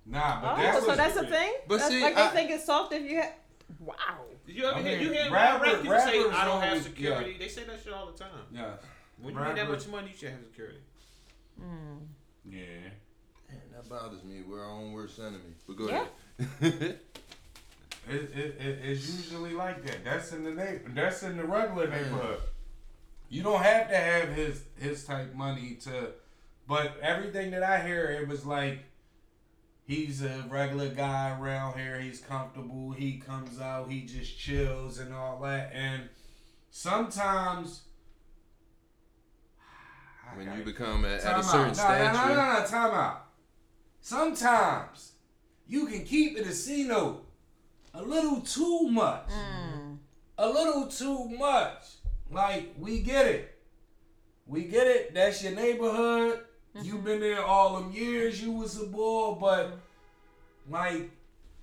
Nah, 0.10 0.42
but 0.42 0.54
Oh, 0.54 0.56
that's 0.58 0.86
so 0.86 0.96
that's 0.96 1.16
a 1.18 1.26
thing. 1.28 1.54
But 1.68 1.78
that's 1.80 1.90
see, 1.90 2.02
like 2.02 2.18
I- 2.18 2.28
they 2.30 2.36
think 2.36 2.52
it's 2.52 2.66
soft 2.66 2.94
if 2.94 3.10
you 3.10 3.18
have. 3.22 3.34
Wow. 3.80 3.96
Did 4.46 4.56
you 4.56 4.66
ever 4.66 4.80
I 4.80 4.82
hear 4.82 5.00
you 5.00 5.12
hear 5.14 5.32
rapper- 5.32 5.64
rap 5.66 5.82
people 5.82 6.00
say 6.00 6.20
I 6.20 6.46
don't 6.46 6.62
have 6.62 6.70
always- 6.70 6.84
security? 6.84 7.38
They 7.38 7.48
say 7.48 7.64
that 7.66 7.80
shit 7.84 7.94
all 7.94 8.08
the 8.12 8.18
time. 8.18 8.30
yeah, 8.52 8.74
When 9.22 9.34
you 9.36 9.40
make 9.40 9.56
that 9.56 9.70
much 9.70 9.88
money, 9.88 10.10
you 10.12 10.18
should 10.18 10.30
have 10.32 10.44
security. 10.44 10.80
Hmm. 11.60 11.98
yeah. 12.46 12.66
Man, 13.48 13.62
that 13.74 13.88
bothers 13.90 14.24
me. 14.24 14.42
We're 14.48 14.64
our 14.64 14.72
own 14.72 14.92
worst 14.94 15.20
enemy. 15.20 15.54
But 15.68 15.76
go 15.78 15.88
Yeah. 15.88 16.06
ahead. 16.62 17.00
It, 18.08 18.16
it, 18.34 18.58
it, 18.60 18.80
it's 18.86 19.08
usually 19.08 19.54
like 19.54 19.86
that. 19.86 20.04
That's 20.04 20.32
in 20.32 20.44
the 20.44 20.50
neighbor. 20.52 20.90
That's 20.96 21.22
in 21.22 21.38
the 21.38 21.44
regular 21.44 21.88
neighborhood. 21.88 22.40
You 23.30 23.44
don't 23.44 23.62
have 23.62 23.88
to 23.90 23.96
have 23.96 24.30
his 24.30 24.64
his 24.80 25.06
type 25.06 25.36
money 25.36 25.76
to, 25.84 26.14
but 26.68 26.98
everything 27.04 27.52
that 27.52 27.62
I 27.62 27.86
hear, 27.86 28.06
it 28.06 28.28
was 28.28 28.48
like 28.48 28.80
he's 29.90 30.22
a 30.22 30.46
regular 30.50 30.88
guy 30.88 31.36
around 31.38 31.78
here. 31.78 32.00
He's 32.00 32.22
comfortable. 32.22 32.92
He 32.92 33.18
comes 33.18 33.60
out. 33.60 33.92
He 33.92 34.02
just 34.02 34.38
chills 34.38 35.00
and 35.00 35.14
all 35.14 35.42
that. 35.42 35.72
And 35.74 36.04
sometimes 36.70 37.82
when 40.36 40.56
you 40.56 40.64
become 40.64 41.04
at, 41.06 41.26
at 41.26 41.40
a 41.40 41.44
certain 41.44 41.62
out. 41.62 41.68
No, 41.68 41.74
stature. 41.74 42.14
No, 42.14 42.28
no, 42.28 42.36
no, 42.36 42.60
no, 42.60 42.66
time 42.66 42.94
out. 42.94 43.26
Sometimes 44.00 45.14
you 45.68 45.88
can 45.88 46.06
keep 46.06 46.38
it 46.38 46.46
a 46.46 46.54
C 46.54 46.84
note 46.84 47.26
a 47.94 48.04
little 48.04 48.42
too 48.42 48.88
much. 48.90 49.28
Hmm. 49.28 49.96
A 50.38 50.48
little 50.48 50.88
too 50.88 51.28
much. 51.30 51.84
Like, 52.32 52.74
we 52.78 53.02
get 53.02 53.26
it. 53.26 53.60
We 54.46 54.66
get 54.66 54.86
it. 54.88 55.14
That's 55.16 55.44
your 55.44 55.54
neighborhood. 55.54 56.42
You've 56.84 56.98
mm-hmm. 56.98 57.06
been 57.06 57.20
there 57.20 57.44
all 57.44 57.80
them 57.80 57.92
years. 57.92 58.42
You 58.42 58.52
was 58.52 58.82
a 58.82 58.86
boy, 58.86 59.38
but 59.40 59.80
like, 60.70 61.12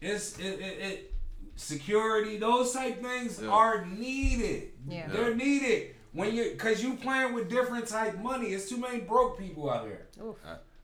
it's 0.00 0.38
it, 0.38 0.60
it, 0.60 0.78
it 0.80 1.14
security. 1.56 2.36
Those 2.38 2.72
type 2.72 3.02
things 3.02 3.40
Yeah. 3.40 3.48
are 3.48 3.86
needed. 3.86 4.70
Yeah. 4.88 5.08
They're 5.08 5.34
needed 5.34 5.94
when 6.12 6.34
you 6.34 6.50
because 6.50 6.82
you 6.82 6.94
playing 6.94 7.34
with 7.34 7.48
different 7.48 7.88
type 7.88 8.18
money. 8.18 8.48
It's 8.48 8.68
too 8.68 8.78
many 8.78 9.00
broke 9.00 9.38
people 9.38 9.70
out 9.70 9.86
here. 9.86 10.06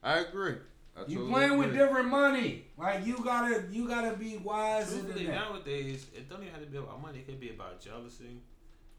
I 0.03 0.19
agree. 0.19 0.55
I 0.95 1.01
You 1.07 1.19
totally 1.19 1.31
playing 1.31 1.57
with 1.57 1.73
different 1.73 2.09
money. 2.09 2.65
Like 2.77 3.05
you 3.05 3.17
gotta 3.23 3.63
you 3.71 3.87
gotta 3.87 4.15
be 4.15 4.37
wise. 4.37 4.91
Truthfully, 4.91 5.27
nowadays, 5.27 6.05
it 6.15 6.29
don't 6.29 6.41
even 6.41 6.53
have 6.53 6.63
to 6.63 6.69
be 6.69 6.77
about 6.77 7.01
money. 7.01 7.19
It 7.19 7.27
could 7.27 7.39
be 7.39 7.49
about 7.49 7.79
jealousy. 7.81 8.41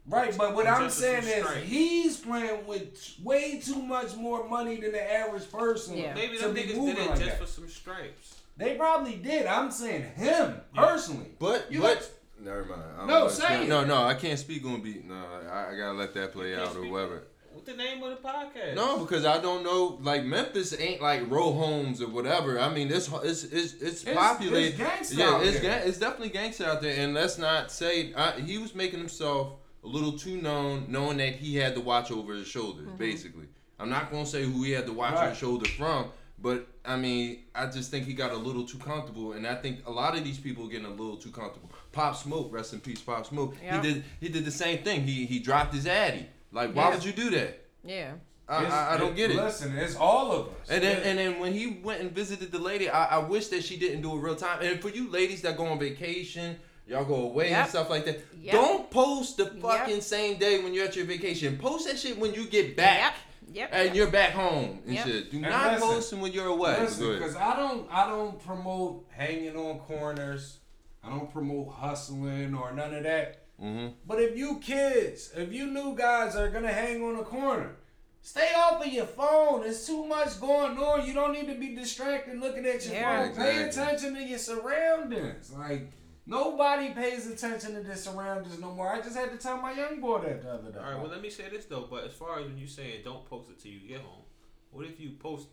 Right, 0.06 0.36
but 0.36 0.54
what 0.54 0.66
I'm 0.66 0.90
saying 0.90 1.24
is 1.24 1.44
strength. 1.44 1.66
he's 1.66 2.16
playing 2.18 2.66
with 2.66 3.14
way 3.22 3.58
too 3.58 3.80
much 3.80 4.14
more 4.16 4.46
money 4.48 4.76
than 4.76 4.92
the 4.92 5.12
average 5.12 5.50
person. 5.50 5.96
Yeah. 5.96 6.12
Maybe 6.14 6.36
to 6.36 6.42
them 6.44 6.54
be 6.54 6.62
niggas 6.64 6.76
moving 6.76 6.94
did 6.96 7.04
it 7.04 7.10
like 7.10 7.18
just 7.18 7.30
that. 7.30 7.40
for 7.40 7.46
some 7.46 7.68
stripes. 7.68 8.40
They 8.58 8.74
probably 8.74 9.16
did. 9.16 9.46
I'm 9.46 9.70
saying 9.70 10.02
him 10.14 10.60
personally. 10.74 11.30
But 11.38 11.72
You 11.72 11.80
but 11.80 12.00
got- 12.00 12.10
never 12.44 12.64
mind. 12.66 12.82
I 12.94 12.98
don't 12.98 13.06
No, 13.08 13.18
know. 13.20 13.28
say 13.28 13.62
it. 13.64 13.68
No, 13.68 13.84
no, 13.84 14.02
I 14.04 14.14
can't 14.14 14.38
speak 14.38 14.64
on 14.66 14.82
beat. 14.82 15.06
No, 15.06 15.14
I, 15.50 15.70
I 15.72 15.76
gotta 15.76 15.92
let 15.96 16.12
that 16.14 16.32
play 16.32 16.50
You 16.50 16.56
out 16.60 16.76
or 16.76 16.86
whatever. 16.86 17.22
What's 17.52 17.66
the 17.66 17.76
name 17.76 18.02
of 18.02 18.10
the 18.10 18.16
podcast? 18.28 18.74
No, 18.74 18.98
because 18.98 19.24
I 19.24 19.40
don't 19.40 19.62
know. 19.64 19.98
Like 20.02 20.24
Memphis 20.24 20.78
ain't 20.78 21.00
like 21.00 21.30
row 21.30 21.52
homes 21.52 22.02
or 22.02 22.08
whatever. 22.08 22.60
I 22.60 22.68
mean, 22.68 22.90
it's 22.92 23.08
it's 23.22 23.44
it's, 23.44 23.72
it's 23.74 24.02
It's- 24.02 24.16
populated. 24.16 24.78
it's 24.80 25.14
gangsta 25.14 25.18
yeah, 25.18 25.28
out 25.30 25.46
it's 25.46 25.60
there. 25.60 25.80
ga- 25.80 25.88
it's 25.88 25.98
definitely 25.98 26.28
gangster 26.28 26.66
out 26.66 26.82
there. 26.82 26.94
And 27.02 27.14
let's 27.14 27.38
not 27.38 27.72
say 27.72 28.12
I, 28.14 28.32
he 28.40 28.58
was 28.58 28.74
making 28.74 28.98
himself 28.98 29.54
a 29.84 29.88
little 29.88 30.12
too 30.18 30.40
known, 30.40 30.86
knowing 30.88 31.18
that 31.18 31.34
he 31.34 31.56
had 31.56 31.74
to 31.74 31.80
watch 31.80 32.10
over 32.10 32.34
his 32.34 32.46
shoulders. 32.46 32.86
Mm-hmm. 32.86 32.96
Basically, 32.96 33.46
I'm 33.78 33.90
not 33.90 34.10
gonna 34.10 34.26
say 34.26 34.44
who 34.44 34.62
he 34.62 34.72
had 34.72 34.86
to 34.86 34.92
watch 34.92 35.12
over 35.12 35.20
Right. 35.22 35.28
his 35.30 35.38
shoulder 35.38 35.68
from, 35.70 36.10
but 36.38 36.66
I 36.84 36.96
mean, 36.96 37.40
I 37.54 37.66
just 37.66 37.90
think 37.90 38.06
he 38.06 38.12
got 38.14 38.32
a 38.32 38.36
little 38.36 38.64
too 38.66 38.78
comfortable, 38.78 39.32
and 39.32 39.46
I 39.46 39.54
think 39.56 39.86
a 39.86 39.90
lot 39.90 40.16
of 40.16 40.24
these 40.24 40.38
people 40.38 40.66
are 40.66 40.68
getting 40.70 40.86
a 40.86 40.90
little 40.90 41.16
too 41.16 41.30
comfortable. 41.30 41.70
Pop 41.92 42.16
Smoke, 42.16 42.52
rest 42.52 42.72
in 42.72 42.80
peace, 42.80 43.00
Pop 43.00 43.26
Smoke. 43.26 43.56
Yep. 43.62 43.84
He 43.84 43.92
did 43.92 44.04
he 44.20 44.28
did 44.28 44.44
the 44.44 44.50
same 44.50 44.82
thing. 44.82 45.02
He 45.02 45.26
he 45.26 45.38
dropped 45.38 45.74
his 45.74 45.86
addy. 45.86 46.26
Like, 46.52 46.74
why 46.74 46.88
Yeah. 46.88 46.94
would 46.94 47.04
you 47.04 47.12
do 47.12 47.30
that? 47.30 47.60
Yeah. 47.84 48.12
I, 48.46 48.64
I, 48.66 48.94
I 48.94 48.96
don't 48.98 49.16
get 49.16 49.30
it. 49.30 49.36
Listen, 49.36 49.74
it's 49.78 49.96
all 49.96 50.30
of 50.30 50.48
us. 50.48 50.68
And 50.68 50.82
then 50.84 51.02
and 51.02 51.18
then 51.18 51.40
when 51.40 51.52
he 51.54 51.80
went 51.82 52.02
and 52.02 52.12
visited 52.12 52.52
the 52.52 52.58
lady, 52.58 52.90
I, 52.90 53.16
I 53.16 53.18
wish 53.18 53.48
that 53.48 53.64
she 53.64 53.78
didn't 53.78 54.02
do 54.02 54.12
it 54.14 54.20
real 54.20 54.36
time. 54.36 54.60
And 54.62 54.80
for 54.82 54.90
you 54.90 55.10
ladies 55.10 55.40
that 55.42 55.56
go 55.56 55.64
on 55.66 55.78
vacation, 55.78 56.58
y'all 56.86 57.04
go 57.04 57.14
away 57.16 57.52
and 57.52 57.68
stuff 57.68 57.90
like 57.90 58.04
that. 58.04 58.20
Yep. 58.40 58.52
Don't 58.54 58.90
post 58.90 59.36
the 59.38 59.44
Yep. 59.44 59.60
fucking 59.62 60.00
same 60.00 60.38
day 60.38 60.62
when 60.62 60.74
you're 60.74 60.84
at 60.86 60.96
your 60.96 61.06
vacation. 61.06 61.56
Post 61.58 61.86
that 61.86 61.98
shit 61.98 62.18
when 62.18 62.34
you 62.34 62.46
get 62.46 62.76
back 62.76 63.14
Yep. 63.52 63.54
Yep. 63.54 63.68
and 63.72 63.96
you're 63.96 64.10
back 64.10 64.32
home 64.32 64.82
and 64.86 64.94
Yep. 64.94 65.06
shit. 65.06 65.30
Do 65.30 65.36
And 65.38 65.46
not 65.48 65.72
listen, 65.74 65.88
post 65.88 66.10
them 66.10 66.20
when 66.20 66.32
you're 66.32 66.46
away. 66.48 66.78
Listen, 66.80 67.12
because 67.14 67.36
I 67.36 67.56
don't, 67.56 67.88
I 67.90 68.06
don't 68.08 68.44
promote 68.44 69.06
hanging 69.10 69.56
on 69.56 69.78
corners. 69.80 70.58
I 71.02 71.10
don't 71.10 71.30
promote 71.32 71.68
hustling 71.74 72.54
or 72.54 72.72
none 72.72 72.94
of 72.94 73.02
that. 73.04 73.42
hmm 73.58 73.88
But 74.06 74.20
if 74.20 74.36
you 74.36 74.58
kids, 74.60 75.30
if 75.36 75.52
you 75.52 75.66
new 75.66 75.94
guys 75.96 76.34
are 76.36 76.48
gonna 76.48 76.72
hang 76.72 77.02
on 77.04 77.16
a 77.16 77.22
corner, 77.24 77.76
stay 78.22 78.48
off 78.56 78.84
of 78.84 78.92
your 78.92 79.06
phone. 79.06 79.60
There's 79.62 79.86
too 79.86 80.04
much 80.06 80.40
going 80.40 80.76
on. 80.78 81.06
You 81.06 81.12
don't 81.14 81.32
need 81.32 81.46
to 81.46 81.54
be 81.58 81.74
distracted 81.74 82.38
looking 82.40 82.66
at 82.66 82.84
your 82.84 82.94
Yeah. 82.94 83.26
phone. 83.28 83.36
Pay 83.36 83.62
attention 83.64 84.14
to 84.14 84.22
your 84.22 84.38
surroundings. 84.38 85.52
Like 85.52 85.92
nobody 86.26 86.90
pays 86.90 87.26
attention 87.26 87.74
to 87.74 87.80
their 87.80 87.96
surroundings 87.96 88.58
no 88.58 88.72
more. 88.72 88.88
I 88.88 89.00
just 89.00 89.16
had 89.16 89.30
to 89.30 89.36
tell 89.36 89.58
my 89.60 89.72
young 89.72 90.00
boy 90.00 90.20
that 90.20 90.42
the 90.42 90.52
other 90.52 90.70
day. 90.70 90.78
All 90.78 90.84
right. 90.84 91.00
Well, 91.00 91.10
let 91.10 91.22
me 91.22 91.30
say 91.30 91.48
this 91.50 91.66
though. 91.66 91.86
But 91.90 92.04
as 92.04 92.12
far 92.12 92.40
as 92.40 92.46
when 92.46 92.58
you 92.58 92.66
saying 92.66 93.02
don't 93.04 93.24
post 93.28 93.50
it 93.50 93.60
till 93.60 93.72
you 93.72 93.88
get 93.88 94.00
home, 94.00 94.22
what 94.70 94.86
if 94.86 94.98
you 95.00 95.10
post 95.18 95.48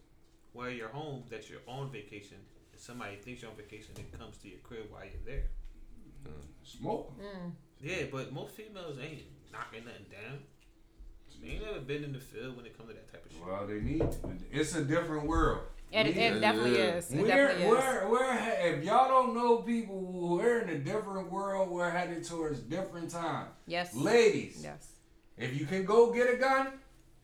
while 0.53 0.69
you're 0.69 0.89
home 0.89 1.23
that 1.29 1.49
you're 1.49 1.61
on 1.67 1.91
vacation 1.91 2.37
and 2.71 2.81
somebody 2.81 3.15
thinks 3.17 3.41
you're 3.41 3.51
on 3.51 3.57
vacation 3.57 3.93
and 3.97 4.19
comes 4.19 4.37
to 4.37 4.49
your 4.49 4.59
crib 4.59 4.87
while 4.89 5.03
you're 5.03 5.25
there? 5.25 5.43
Smoke. 6.63 7.19
Mm. 7.19 7.51
Yeah, 7.81 8.03
but 8.11 8.31
most 8.31 8.53
females 8.53 8.97
ain't 9.01 9.23
knocking 9.51 9.85
nothing 9.85 10.05
down. 10.11 10.39
They 11.41 11.53
ain't 11.53 11.65
never 11.65 11.79
been 11.79 12.03
in 12.03 12.13
the 12.13 12.19
field 12.19 12.55
when 12.55 12.65
it 12.67 12.77
comes 12.77 12.89
to 12.89 12.95
that 12.95 13.11
type 13.11 13.25
of 13.25 13.31
shit. 13.31 13.41
Well, 13.43 13.65
they 13.65 13.79
need. 13.79 14.07
It's 14.51 14.75
a 14.75 14.83
different 14.83 15.25
world. 15.25 15.61
It, 15.91 16.07
it 16.17 16.39
definitely 16.39 16.77
yeah. 16.77 16.95
is. 16.95 17.11
It 17.11 17.21
We're, 17.21 17.27
definitely 17.27 17.63
is. 17.65 17.69
we're, 17.69 18.09
we're, 18.09 18.77
if 18.77 18.83
y'all 18.83 19.07
don't 19.09 19.35
know 19.35 19.57
people 19.57 20.01
we're 20.37 20.59
in 20.61 20.69
a 20.69 20.77
different 20.79 21.29
world, 21.31 21.69
we're 21.69 21.89
headed 21.89 22.23
towards 22.25 22.59
different 22.61 23.09
times. 23.09 23.49
Yes. 23.67 23.93
Ladies, 23.95 24.61
Yes. 24.63 24.87
if 25.37 25.59
you 25.59 25.65
can 25.65 25.83
go 25.85 26.11
get 26.13 26.33
a 26.33 26.37
gun, 26.37 26.67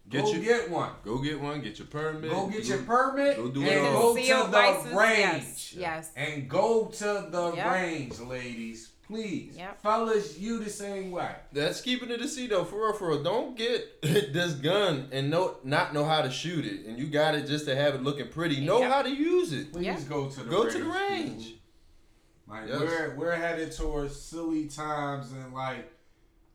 Get 0.09 0.23
go 0.23 0.31
your- 0.31 0.41
get 0.41 0.69
one. 0.69 0.91
Go 1.03 1.17
get 1.19 1.39
one. 1.39 1.61
Get 1.61 1.79
your 1.79 1.87
permit. 1.87 2.29
Go 2.31 2.47
get 2.47 2.65
your 2.65 2.77
permit 2.79 3.35
go 3.35 3.49
do 3.49 3.59
and 3.61 3.69
it 3.69 3.83
all. 3.85 4.13
go 4.13 4.21
to 4.21 4.27
the 4.27 4.57
license, 4.57 4.93
range. 4.95 5.23
Yes. 5.25 5.73
Yes. 5.77 6.11
And 6.15 6.49
go 6.49 6.85
to 6.85 7.27
the 7.29 7.53
Yep. 7.55 7.71
range, 7.73 8.19
ladies. 8.19 8.89
Please. 9.07 9.55
Yep. 9.57 9.81
Fellas, 9.81 10.37
you 10.37 10.59
the 10.61 10.69
same 10.69 11.11
way. 11.11 11.31
That's 11.53 11.79
keeping 11.81 12.09
it 12.11 12.19
a 12.21 12.27
C 12.27 12.47
though, 12.47 12.65
for 12.65 12.83
real, 12.87 12.93
for 12.93 13.09
real. 13.09 13.23
Don't 13.23 13.55
get 13.57 14.01
this 14.01 14.53
gun 14.53 15.07
and 15.13 15.29
know 15.29 15.57
not 15.63 15.93
know 15.93 16.03
how 16.03 16.21
to 16.21 16.29
shoot 16.29 16.65
it, 16.65 16.85
and 16.85 16.99
you 16.99 17.07
got 17.07 17.33
it 17.35 17.47
just 17.47 17.65
to 17.65 17.75
have 17.75 17.95
it 17.95 18.03
looking 18.03 18.27
pretty. 18.27 18.59
Know 18.59 18.79
Yep. 18.81 18.91
how 18.91 19.01
to 19.03 19.09
use 19.09 19.53
it. 19.53 19.71
Please 19.71 19.85
Yeah. 19.85 19.99
go 20.09 20.29
to 20.29 20.39
the 20.43 20.49
Go 20.49 20.63
range. 20.63 20.73
to 20.73 20.79
the 20.83 20.89
range. 20.89 21.53
Like 22.49 22.67
Yes. 22.67 22.79
we're 22.79 23.15
we're 23.15 23.35
headed 23.35 23.71
towards 23.71 24.15
silly 24.15 24.67
times 24.67 25.31
and 25.31 25.53
like 25.53 25.91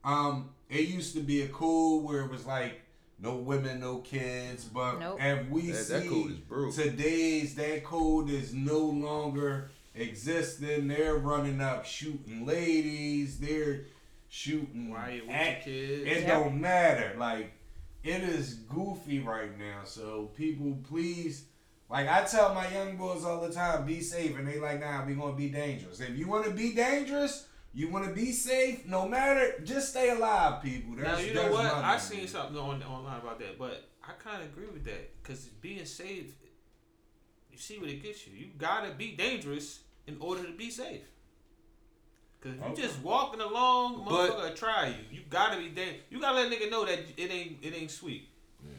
um 0.05 0.51
it 0.69 0.89
used 0.89 1.15
to 1.15 1.20
be 1.20 1.43
a 1.43 1.49
cool 1.49 2.03
where 2.03 2.23
it 2.23 2.31
was 2.31 2.45
like 2.47 2.81
no 3.19 3.37
women, 3.37 3.79
no 3.81 3.99
kids, 3.99 4.65
but 4.65 4.99
Nope. 4.99 5.16
and 5.20 5.49
we 5.51 5.70
That, 5.70 5.77
see 5.85 5.93
that 5.93 6.09
code 6.09 6.69
is 6.69 6.74
today's 6.77 7.55
that 7.55 7.85
code 7.85 8.29
is 8.31 8.53
no 8.53 8.79
longer 8.79 9.70
existing. 9.94 10.89
They're 10.89 11.16
running 11.16 11.60
up 11.60 11.85
shooting 11.86 12.47
ladies, 12.47 13.39
they're 13.39 13.82
shooting 14.28 14.90
Why 14.90 15.10
you 15.10 15.20
with 15.23 15.28
your 15.31 15.36
at- 15.36 15.64
kids? 15.64 16.02
it 16.06 16.20
Yep. 16.23 16.27
don't 16.28 16.60
matter. 16.60 17.14
Like 17.19 17.52
it 18.02 18.23
is 18.23 18.55
goofy 18.55 19.20
right 19.20 19.56
now. 19.59 19.85
So 19.85 20.27
people, 20.36 20.78
please, 20.89 21.44
like 21.89 22.09
I 22.09 22.24
tell 22.24 22.55
my 22.55 22.69
young 22.73 22.97
boys 22.97 23.24
all 23.24 23.40
the 23.47 23.52
time, 23.52 23.85
be 23.86 24.01
safe, 24.01 24.36
and 24.36 24.48
they 24.48 24.59
like, 24.59 24.81
nah, 24.81 25.05
we 25.05 25.14
gonna 25.14 25.36
be 25.36 25.51
dangerous. 25.51 26.01
If 26.01 26.16
you 26.16 26.27
want 26.27 26.44
to 26.47 26.51
be 26.51 26.73
dangerous, 26.73 27.47
you 27.74 27.89
want 27.90 28.05
to 28.06 28.12
be 28.12 28.32
safe. 28.32 28.86
No 28.86 29.06
matter, 29.09 29.55
just 29.64 29.90
stay 29.90 30.10
alive, 30.10 30.62
people. 30.62 30.94
Now 30.97 31.16
you 31.19 31.32
know 31.35 31.43
there's 31.43 31.55
what? 31.55 31.66
I 31.74 31.94
to 31.97 32.01
seen 32.01 32.20
do. 32.20 32.27
something 32.27 32.56
on 32.56 32.82
online 32.82 33.20
about 33.20 33.39
that, 33.39 33.59
but 33.59 33.89
I 34.02 34.12
kind 34.23 34.43
of 34.43 34.48
agree 34.48 34.66
with 34.66 34.85
that 34.85 35.23
because 35.23 35.44
being 35.60 35.85
safe, 35.85 36.35
you 37.52 37.59
see 37.59 37.78
what 37.78 37.89
it 37.89 38.02
gets 38.02 38.27
you. 38.27 38.32
You 38.36 38.47
gotta 38.59 38.93
be 38.94 39.12
dangerous 39.12 39.81
in 40.07 40.16
order 40.20 40.45
to 40.45 40.53
be 40.53 40.70
safe. 40.70 41.03
Cause 42.41 42.53
if 42.55 42.59
you 42.59 42.65
Okay. 42.73 42.83
just 42.83 42.99
walking 43.03 43.41
along, 43.41 44.05
But- 44.05 44.31
motherfucker 44.31 44.49
will 44.51 44.57
try 44.57 44.89
you. 44.89 45.19
You 45.19 45.24
gotta 45.31 45.59
be 45.61 45.69
dangerous. 45.69 46.03
You 46.11 46.20
gotta 46.20 46.37
let 46.41 46.53
a 46.53 46.57
nigga 46.57 46.70
know 46.70 46.85
that 46.85 46.99
it 47.16 47.31
ain't 47.31 47.59
it 47.65 47.74
ain't 47.74 47.91
sweet. 47.91 48.29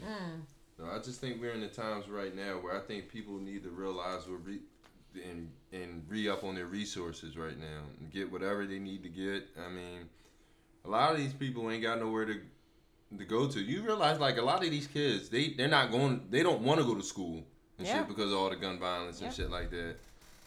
Mm. 0.06 0.42
No, 0.80 0.86
I 0.92 1.00
just 1.00 1.22
think 1.22 1.40
we're 1.40 1.52
in 1.54 1.62
the 1.62 1.68
times 1.70 2.10
right 2.10 2.36
now 2.36 2.60
where 2.60 2.76
I 2.76 2.82
think 2.82 3.08
people 3.10 3.36
need 3.40 3.64
to 3.64 3.70
realize 3.70 4.28
or 4.28 4.36
re- 4.38 4.62
and 5.24 5.50
and 5.72 6.04
re 6.10 6.28
up 6.28 6.44
on 6.44 6.56
their 6.56 6.66
resources 6.66 7.38
right 7.38 7.58
now 7.58 7.84
and 8.00 8.12
get 8.12 8.30
whatever 8.32 8.66
they 8.66 8.80
need 8.80 9.04
to 9.04 9.10
get. 9.10 9.48
I 9.58 9.70
mean, 9.70 10.10
a 10.84 10.90
lot 10.90 11.12
of 11.12 11.18
these 11.18 11.34
people 11.34 11.70
ain't 11.72 11.84
got 11.84 12.00
nowhere 12.00 12.26
to 12.26 12.42
to 13.18 13.24
go 13.26 13.48
to. 13.48 13.62
You 13.62 13.82
realize 13.84 14.20
like 14.20 14.38
a 14.38 14.42
lot 14.42 14.64
of 14.66 14.72
these 14.72 14.88
kids, 14.88 15.30
they 15.30 15.52
they're 15.54 15.68
not 15.70 15.90
going. 15.90 16.28
They 16.32 16.44
don't 16.44 16.64
want 16.64 16.82
to 16.82 16.86
go 16.86 16.96
to 16.96 17.04
school 17.04 17.46
and 17.78 17.88
Yeah. 17.88 18.00
shit 18.00 18.08
because 18.10 18.32
of 18.32 18.38
all 18.38 18.50
the 18.50 18.56
gun 18.58 18.78
violence 18.78 19.22
and 19.22 19.32
Yeah. 19.32 19.38
shit 19.38 19.50
like 19.52 19.70
that. 19.72 19.96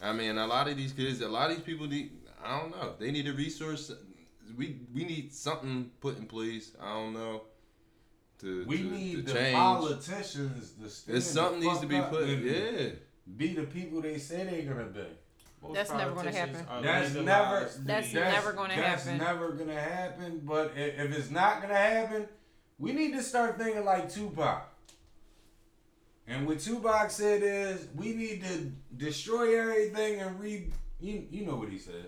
I 0.01 0.13
mean, 0.13 0.37
a 0.37 0.45
lot 0.47 0.67
of 0.67 0.77
these 0.77 0.91
kids, 0.93 1.21
a 1.21 1.27
lot 1.27 1.49
of 1.49 1.57
these 1.57 1.65
people 1.65 1.87
need. 1.87 2.11
I 2.43 2.59
don't 2.59 2.71
know. 2.71 2.93
They 2.99 3.11
need 3.11 3.27
a 3.27 3.33
resource. 3.33 3.91
We 4.57 4.79
we 4.93 5.03
need 5.05 5.33
something 5.33 5.91
put 5.99 6.17
in 6.17 6.25
place. 6.25 6.71
I 6.81 6.93
don't 6.93 7.13
know. 7.13 7.41
To, 8.41 8.65
We 8.67 8.77
to, 8.77 8.83
need 8.83 9.15
to 9.15 9.21
the 9.23 9.33
change. 9.33 9.55
politicians 9.55 10.71
to 10.81 10.89
stand 10.89 11.17
It's 11.17 11.25
something 11.25 11.59
the 11.59 11.65
needs 11.65 11.79
to 11.79 11.87
be 11.87 11.99
put. 11.99 12.23
and 12.29 12.43
Yeah. 12.45 12.89
Be 13.35 13.53
the 13.55 13.63
people 13.63 13.99
they 14.01 14.19
say 14.19 14.43
they're 14.45 14.71
gonna 14.73 14.85
be. 14.89 15.01
Most 15.61 15.73
That's 15.73 15.89
never 15.91 16.11
gonna 16.13 16.15
politicians 16.31 16.57
happen. 16.59 16.73
are 16.77 16.81
That's 16.83 17.13
never- 17.15 17.65
to 17.65 17.79
That's 17.81 18.13
never 18.13 18.53
gonna 18.53 18.73
happen. 18.73 19.17
that's 19.17 19.21
never 19.27 19.51
gonna 19.53 19.81
happen. 19.81 20.41
But 20.45 20.71
i- 20.77 20.79
if 21.03 21.17
it's 21.17 21.31
not 21.31 21.61
gonna 21.63 21.73
happen, 21.75 22.27
we 22.77 22.93
need 22.93 23.13
to 23.13 23.23
start 23.23 23.57
thinking 23.57 23.83
like 23.83 24.07
Tupac. 24.13 24.61
And 26.27 26.45
what 26.45 26.59
Tupac 26.59 27.09
said 27.09 27.41
is, 27.41 27.87
we 27.95 28.13
need 28.13 28.43
to 28.43 28.71
destroy 28.97 29.59
everything 29.59 30.19
and 30.19 30.39
re. 30.39 30.69
You, 30.99 31.25
you 31.31 31.45
know 31.45 31.55
what 31.55 31.69
he 31.69 31.77
said. 31.77 32.07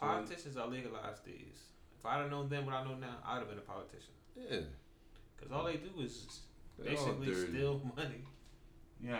Politicians 0.00 0.56
are 0.56 0.66
legalized 0.66 1.24
these. 1.24 1.58
If 1.98 2.06
I'd 2.06 2.22
have 2.22 2.30
known 2.30 2.48
then 2.48 2.64
what 2.64 2.74
I 2.74 2.84
know 2.84 2.94
now, 2.94 3.16
I'd 3.26 3.38
have 3.38 3.48
been 3.48 3.58
a 3.58 3.60
politician. 3.60 4.14
Yeah. 4.36 4.60
Because 5.36 5.52
all 5.52 5.64
they 5.64 5.76
do 5.76 5.90
is 6.00 6.40
They're 6.78 6.92
basically 6.92 7.34
steal 7.34 7.80
money. 7.96 8.24
Yeah, 9.00 9.18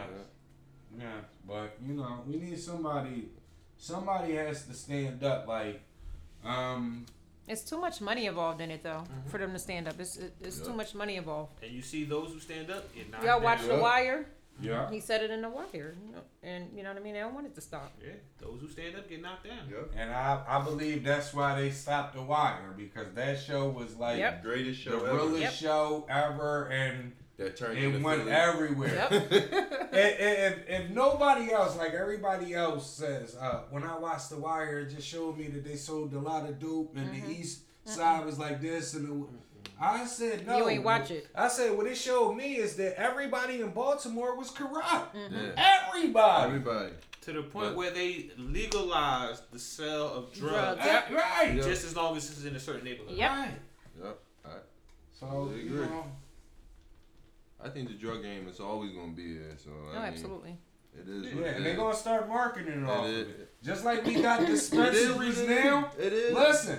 yeah. 0.98 1.20
But 1.46 1.76
you 1.84 1.94
know, 1.94 2.22
we 2.26 2.36
need 2.36 2.58
somebody. 2.58 3.28
Somebody 3.76 4.34
has 4.34 4.66
to 4.66 4.74
stand 4.74 5.22
up. 5.22 5.46
Like, 5.46 5.82
um, 6.44 7.04
It's 7.52 7.62
too 7.62 7.78
much 7.78 8.00
money 8.00 8.24
involved 8.26 8.62
in 8.62 8.70
it, 8.70 8.82
though, 8.82 9.04
Mhm. 9.04 9.30
for 9.30 9.36
them 9.38 9.52
to 9.52 9.58
stand 9.58 9.86
up. 9.86 10.00
It's 10.00 10.16
it, 10.16 10.32
it's 10.40 10.58
too 10.60 10.70
Yeah. 10.70 10.76
much 10.76 10.94
money 10.94 11.16
involved. 11.16 11.62
And 11.62 11.70
you 11.70 11.82
see 11.82 12.04
those 12.04 12.32
who 12.32 12.40
stand 12.40 12.70
up, 12.70 12.92
get 12.94 13.10
knocked 13.10 13.24
Y'all 13.24 13.34
down. 13.34 13.42
watch 13.42 13.60
The 13.60 13.74
Yeah. 13.74 13.80
Wire? 13.80 14.26
yeah. 14.60 14.90
He 14.90 15.00
said 15.00 15.22
it 15.22 15.30
in 15.30 15.42
The 15.42 15.50
Wire, 15.50 15.94
you 16.02 16.12
know, 16.12 16.22
and 16.42 16.72
you 16.74 16.82
know 16.82 16.88
what 16.90 16.98
I 16.98 17.04
mean. 17.04 17.12
They 17.12 17.20
don't 17.20 17.34
want 17.34 17.46
it 17.46 17.54
to 17.54 17.60
stop. 17.60 17.92
Yeah, 18.02 18.12
those 18.38 18.60
who 18.62 18.68
stand 18.70 18.96
up 18.96 19.06
get 19.06 19.20
knocked 19.20 19.44
down. 19.44 19.68
Yep. 19.70 19.90
And 19.96 20.10
I, 20.12 20.42
I 20.48 20.62
believe 20.64 21.04
that's 21.04 21.34
why 21.34 21.60
they 21.60 21.70
stopped 21.70 22.14
the 22.14 22.22
wire 22.22 22.72
because 22.74 23.12
that 23.14 23.38
show 23.38 23.68
was 23.68 23.96
like 23.96 24.18
Yep. 24.18 24.42
Greatest 24.42 24.82
the 24.84 24.90
show 24.90 25.04
ever. 25.04 25.14
realest 25.14 25.40
Yep. 25.42 25.52
show 25.52 26.06
ever, 26.08 26.68
and 26.68 27.12
That 27.44 27.56
turned 27.56 27.78
it 27.78 27.84
into 27.84 28.00
went 28.04 28.20
Philly. 28.22 28.32
everywhere. 28.32 29.08
Yep. 29.10 29.12
if, 29.32 30.20
if, 30.20 30.68
if 30.68 30.90
nobody 30.90 31.52
else, 31.52 31.76
like 31.76 31.92
everybody 31.94 32.54
else 32.54 32.90
says, 32.90 33.36
uh, 33.36 33.60
when 33.70 33.82
I 33.84 33.98
watched 33.98 34.30
The 34.30 34.36
Wire, 34.38 34.80
it 34.80 34.94
just 34.94 35.06
showed 35.06 35.36
me 35.38 35.48
that 35.48 35.64
they 35.64 35.76
sold 35.76 36.12
a 36.14 36.18
lot 36.18 36.48
of 36.48 36.58
dope, 36.58 36.96
and 36.96 37.10
Mm-hmm. 37.10 37.26
the 37.26 37.38
East 37.38 37.60
Side 37.84 38.24
was 38.24 38.38
like 38.38 38.60
this, 38.60 38.94
and 38.94 39.06
the, 39.08 39.26
I 39.80 40.04
said 40.06 40.46
no. 40.46 40.58
You 40.58 40.68
ain't 40.68 40.84
watch 40.84 41.10
it. 41.10 41.26
I 41.34 41.48
said 41.48 41.76
what 41.76 41.86
it 41.88 41.96
showed 41.96 42.34
me 42.36 42.54
is 42.56 42.76
that 42.76 42.96
everybody 43.00 43.60
in 43.60 43.70
Baltimore 43.70 44.36
was 44.36 44.50
corrupt. 44.50 45.16
Mm-hmm. 45.16 45.34
Yeah. 45.34 45.80
Everybody. 45.88 46.46
Everybody. 46.46 46.92
To 47.22 47.32
the 47.32 47.42
point 47.42 47.68
But- 47.70 47.76
where 47.76 47.90
they 47.90 48.30
legalized 48.38 49.42
the 49.52 49.58
sale 49.58 50.08
of 50.14 50.32
drugs, 50.32 50.80
Drugs. 50.80 50.80
Eh, 51.10 51.14
right. 51.14 51.54
Yeah. 51.56 51.62
just 51.62 51.84
as 51.84 51.96
long 51.96 52.16
as 52.16 52.30
it's 52.30 52.44
in 52.44 52.54
a 52.54 52.60
certain 52.60 52.84
neighborhood. 52.84 53.16
Yep. 53.16 53.30
Right. 53.30 53.50
Yep. 54.04 54.18
I, 54.44 54.48
So 55.18 55.50
you 55.56 55.70
know, 55.70 56.04
I 57.64 57.68
think 57.68 57.88
the 57.88 57.94
drug 57.94 58.22
game 58.22 58.48
is 58.48 58.60
always 58.60 58.92
gonna 58.92 59.12
be 59.12 59.34
there. 59.38 59.56
So 59.56 59.70
I 59.90 59.94
No, 59.94 60.00
mean, 60.00 60.08
absolutely. 60.12 60.56
It 60.98 61.08
is. 61.08 61.32
yeah, 61.34 61.40
it 61.46 61.56
and 61.56 61.66
they're 61.66 61.76
gonna 61.76 61.94
start 61.96 62.28
marketing 62.28 62.82
it 62.82 62.88
off 62.88 63.06
It 63.06 63.10
of 63.10 63.16
is. 63.16 63.28
it. 63.28 63.62
Just 63.62 63.84
like 63.84 64.04
we 64.04 64.20
got 64.20 64.42
It 64.42 64.48
is 64.50 64.68
dispensaries 64.70 65.40
it 65.40 65.48
now. 65.48 65.90
It 65.98 66.12
is. 66.12 66.34
Listen, 66.34 66.78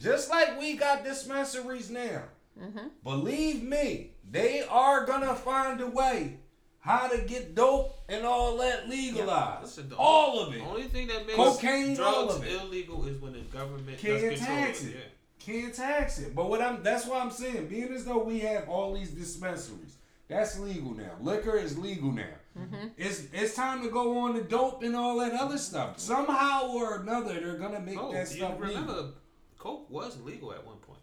just 0.00 0.30
like 0.30 0.58
we 0.58 0.76
got 0.76 1.04
dispensaries 1.04 1.90
now. 1.90 2.22
Mm-hmm. 2.60 2.86
Believe 3.02 3.62
me, 3.62 4.12
they 4.30 4.62
are 4.68 5.04
gonna 5.06 5.34
find 5.34 5.80
a 5.80 5.86
way 5.86 6.38
how 6.80 7.08
to 7.08 7.18
get 7.22 7.54
dope 7.54 7.94
and 8.08 8.24
all 8.24 8.56
that 8.58 8.88
legalized. 8.88 9.62
Listen, 9.62 9.88
the 9.88 9.96
all 9.96 10.40
of 10.40 10.54
it. 10.54 10.60
Only 10.62 10.82
thing 10.84 11.06
that 11.08 11.26
makes 11.26 11.36
Cocaine, 11.36 11.98
all 12.00 12.26
drugs 12.26 12.36
of 12.36 12.46
it. 12.46 12.60
illegal 12.62 13.06
is 13.06 13.18
when 13.20 13.32
the 13.34 13.40
government 13.40 13.98
Can't 13.98 14.20
does 14.20 14.40
tax 14.40 14.82
it. 14.84 14.88
it. 14.88 14.94
Yeah. 14.94 15.00
Can't 15.38 15.74
tax 15.74 16.18
it. 16.20 16.34
But 16.34 16.48
what 16.48 16.60
I'm 16.62 16.82
that's 16.82 17.06
what 17.06 17.20
I'm 17.22 17.30
saying. 17.30 17.66
Being 17.68 17.92
as 17.92 18.04
though 18.04 18.22
we 18.22 18.40
have 18.40 18.68
all 18.68 18.94
these 18.94 19.10
dispensaries, 19.10 19.96
that's 20.28 20.58
legal 20.58 20.94
now. 20.94 21.10
Liquor 21.20 21.56
is 21.56 21.78
legal 21.78 22.12
now. 22.12 22.24
Mm-hmm. 22.58 22.88
It's 22.96 23.26
it's 23.32 23.54
time 23.54 23.82
to 23.82 23.88
go 23.90 24.18
on 24.18 24.34
the 24.34 24.42
dope 24.42 24.82
and 24.82 24.94
all 24.96 25.18
that 25.20 25.32
other 25.32 25.58
stuff. 25.58 25.98
Somehow 25.98 26.68
or 26.72 26.96
another, 26.96 27.34
they're 27.40 27.56
gonna 27.58 27.80
make 27.80 27.98
Oh, 27.98 28.12
that 28.12 28.30
you 28.30 28.36
stuff 28.38 28.54
remember, 28.58 28.92
legal. 28.92 29.12
Coke 29.58 29.90
was 29.90 30.20
legal 30.22 30.52
at 30.52 30.66
one 30.66 30.76
point. 30.76 30.98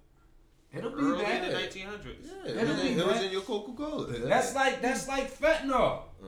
It'll 0.72 0.91
be 0.91 0.98
Early 1.02 1.26
in 1.26 1.41
the 1.50 1.56
1900s. 1.58 2.28
Yeah, 2.46 2.52
It'll 2.52 2.60
it 2.62 2.68
was, 2.68 2.82
be 2.82 2.88
in, 2.91 3.00
it 3.00 3.06
was 3.06 3.16
bad. 3.16 3.26
in 3.26 3.32
your 3.32 3.41
Coca 3.41 3.72
Cola. 3.74 4.06
That's 4.20 4.54
like 4.54 4.82
that's 4.82 5.08
like 5.08 5.32
fentanyl. 5.36 6.04
Uh. 6.24 6.28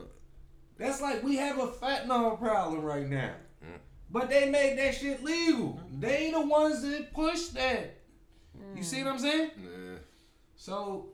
That's 0.78 1.00
like 1.00 1.22
we 1.22 1.36
have 1.36 1.58
a 1.60 1.68
fentanyl 1.68 2.38
problem 2.38 2.82
right 2.82 3.08
now. 3.08 3.34
Mm. 3.64 3.78
But 4.10 4.28
they 4.30 4.50
made 4.50 4.76
that 4.78 4.94
shit 4.96 5.22
legal. 5.22 5.80
They 6.00 6.32
the 6.32 6.40
ones 6.44 6.82
that 6.82 7.12
push 7.12 7.48
that. 7.48 7.98
You 8.74 8.82
see 8.82 9.02
what 9.04 9.12
I'm 9.12 9.18
saying? 9.18 9.50
Yeah. 9.56 9.98
So 10.56 11.11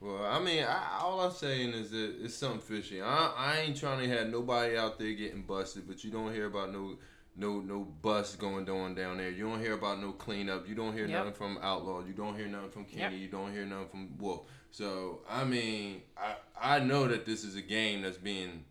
Well, 0.00 0.24
I 0.24 0.38
mean, 0.40 0.64
I, 0.64 1.00
all 1.02 1.20
I'm 1.20 1.30
saying 1.32 1.74
is 1.74 1.90
that 1.90 2.14
it's 2.22 2.34
something 2.34 2.60
fishy. 2.60 3.02
I, 3.02 3.32
I 3.36 3.58
ain't 3.60 3.76
trying 3.78 4.00
to 4.00 4.16
have 4.16 4.28
nobody 4.28 4.76
out 4.76 4.98
there 4.98 5.12
getting 5.12 5.42
busted, 5.42 5.86
but 5.86 6.02
you 6.02 6.10
don't 6.10 6.32
hear 6.32 6.46
about 6.46 6.72
no 6.72 6.96
no 7.36 7.60
no 7.60 7.80
bust 7.80 8.38
going 8.38 8.68
on 8.68 8.94
down 8.94 9.18
there. 9.18 9.30
You 9.30 9.44
don't 9.48 9.60
hear 9.60 9.74
about 9.74 10.00
no 10.00 10.12
cleanup. 10.12 10.66
You 10.68 10.74
don't 10.74 10.94
hear 10.94 11.06
Yep. 11.06 11.18
nothing 11.18 11.32
from 11.34 11.58
Outlaw. 11.62 12.02
You 12.06 12.12
don't 12.14 12.34
hear 12.36 12.46
nothing 12.46 12.70
from 12.70 12.84
Kenney. 12.86 13.16
Yep. 13.16 13.22
You 13.22 13.28
don't 13.28 13.52
hear 13.52 13.64
nothing 13.66 13.88
from 13.88 14.18
Wolf. 14.18 14.46
So 14.70 15.20
I 15.28 15.44
mean, 15.44 16.00
I 16.16 16.36
I 16.60 16.78
know 16.80 17.06
that 17.06 17.26
this 17.26 17.44
is 17.44 17.56
a 17.56 17.62
game 17.62 18.00
that's 18.02 18.16
being 18.16 18.64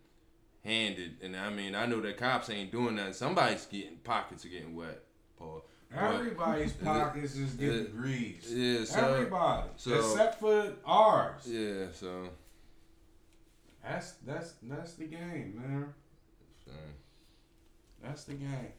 handed, 0.64 1.16
and 1.22 1.36
I 1.36 1.50
mean, 1.50 1.74
I 1.76 1.86
know 1.86 2.00
that 2.00 2.16
cops 2.16 2.50
ain't 2.50 2.72
doing 2.72 2.96
that. 2.96 3.14
Somebody's 3.14 3.66
getting 3.66 3.96
pockets 3.98 4.44
are 4.44 4.48
getting 4.48 4.74
wet, 4.74 5.00
Paul. 5.38 5.64
But- 5.92 6.14
everybody's 6.14 6.72
pockets 6.72 7.34
is 7.36 7.54
getting 7.54 7.80
it- 7.86 7.96
greased. 7.96 8.48
Yeah, 8.50 8.84
so 8.84 9.00
Everybody, 9.14 9.68
so- 9.76 9.94
except 9.98 10.38
for 10.40 10.72
ours. 10.86 11.42
yeah, 11.46 11.86
so. 11.92 12.28
That's 13.82 14.12
that's 14.26 14.54
that's 14.62 14.94
the 14.94 15.04
game, 15.06 15.54
man. 15.56 15.94
so 16.64 16.70
That's 18.02 18.24
the 18.24 18.34
game. 18.34 18.72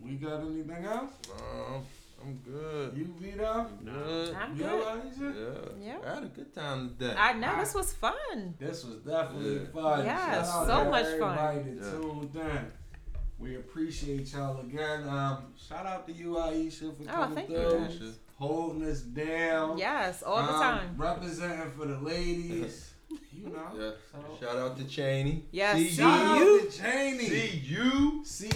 We 0.00 0.12
got 0.16 0.40
anything 0.40 0.84
else? 0.84 1.10
um, 1.32 1.82
I'm 2.22 2.34
good. 2.44 2.96
You 2.96 3.14
Vito? 3.18 3.66
Good. 3.84 4.34
I'm 4.34 4.56
You 4.56 4.64
good. 4.64 5.74
Yeah. 5.80 5.86
Yeah. 6.02 6.10
I 6.10 6.14
had 6.14 6.22
a 6.24 6.26
good 6.28 6.54
time 6.54 6.90
today. 6.98 7.14
I 7.16 7.32
know 7.34 7.56
this 7.58 7.74
was 7.74 7.92
fun. 7.92 8.54
This 8.58 8.84
was 8.84 8.96
definitely 8.96 9.56
Yeah. 9.60 9.66
fun. 9.72 10.04
Yes, 10.04 10.48
Shout 10.48 10.66
so 10.66 10.84
to 10.84 10.90
much 10.90 11.06
fun. 11.18 11.38
everybody 11.38 11.62
that 11.74 11.84
Yeah. 11.84 11.90
tuned 11.90 12.36
in. 12.36 12.72
We 13.38 13.56
appreciate 13.56 14.32
y'all 14.32 14.60
again. 14.60 15.06
Um, 15.08 15.52
shout 15.68 15.84
out 15.86 16.06
to 16.06 16.12
you, 16.12 16.30
Aisha, 16.36 16.96
for 16.96 17.02
Oh, 17.02 17.12
coming 17.12 17.34
thank 17.36 17.50
you, 17.50 17.56
through, 17.56 17.78
guys. 17.80 18.18
Holding 18.38 18.84
us 18.88 19.00
down. 19.00 19.78
Yes, 19.78 20.22
all 20.22 20.36
the 20.42 20.52
Um, 20.54 20.60
time. 20.62 20.94
Representing 20.96 21.70
for 21.72 21.86
the 21.86 21.98
ladies. 21.98 22.92
You 23.32 23.50
know. 23.50 23.68
Yeah. 23.78 23.90
So, 24.10 24.46
Shout 24.46 24.56
out 24.56 24.76
to 24.78 24.82
Cheyney. 24.84 25.42
Yes, 25.52 25.76
See 25.76 25.88
see 25.90 25.96
shout 25.96 26.38
you. 26.38 26.60
out 26.64 26.70
to 26.72 26.82
Cheyney. 26.82 27.28
See 27.28 27.56
you. 27.64 28.22
See, 28.24 28.50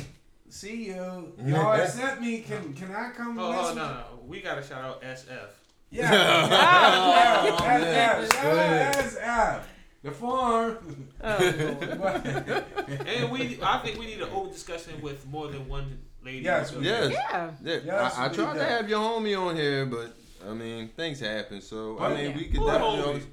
see 0.48 0.85
you. 0.86 1.32
Y'all 1.44 1.73
accept 1.81 2.20
me. 2.20 2.40
Can 2.40 2.73
can 2.73 2.90
I 2.93 3.11
come? 3.11 3.39
Oh, 3.39 3.52
next 3.52 3.69
oh 3.69 3.74
no, 3.74 3.85
no, 3.85 4.05
we 4.27 4.40
gotta 4.40 4.62
shout 4.62 4.82
out 4.82 5.02
SF. 5.02 5.51
Yeah. 5.90 6.11
Ah, 6.12 7.44
yeah. 7.62 7.78
yeah. 7.78 8.24
SF. 8.24 8.32
Shout 8.32 8.59
out 8.59 8.94
SF. 9.05 9.62
The 10.02 10.10
farm. 10.12 11.09
Oh, 11.22 11.36
And 13.06 13.31
we, 13.31 13.59
I 13.62 13.78
think 13.85 13.98
we 13.98 14.06
need 14.06 14.20
an 14.22 14.28
open 14.32 14.51
discussion 14.52 15.01
with 15.02 15.27
more 15.27 15.48
than 15.48 15.68
one 15.68 15.98
lady. 16.24 16.39
Yes, 16.40 16.72
we 16.74 16.85
Yes. 16.86 17.12
yeah. 17.12 17.51
Yeah, 17.62 17.78
Yes, 17.85 18.16
I, 18.18 18.24
I 18.24 18.28
tried 18.31 18.55
to 18.55 18.64
have 18.64 18.89
your 18.89 19.01
homie 19.01 19.39
on 19.39 19.55
here, 19.56 19.85
but 19.86 20.16
I 20.48 20.55
mean 20.55 20.89
things 20.97 21.20
happen. 21.20 21.60
So 21.60 21.98
I 21.98 22.09
But- 22.09 22.16
mean 22.18 22.36
we 22.36 22.44
could 22.47 22.56
Who 22.60 22.66
definitely 22.66 22.97
homie? 22.98 23.06
always, 23.06 23.27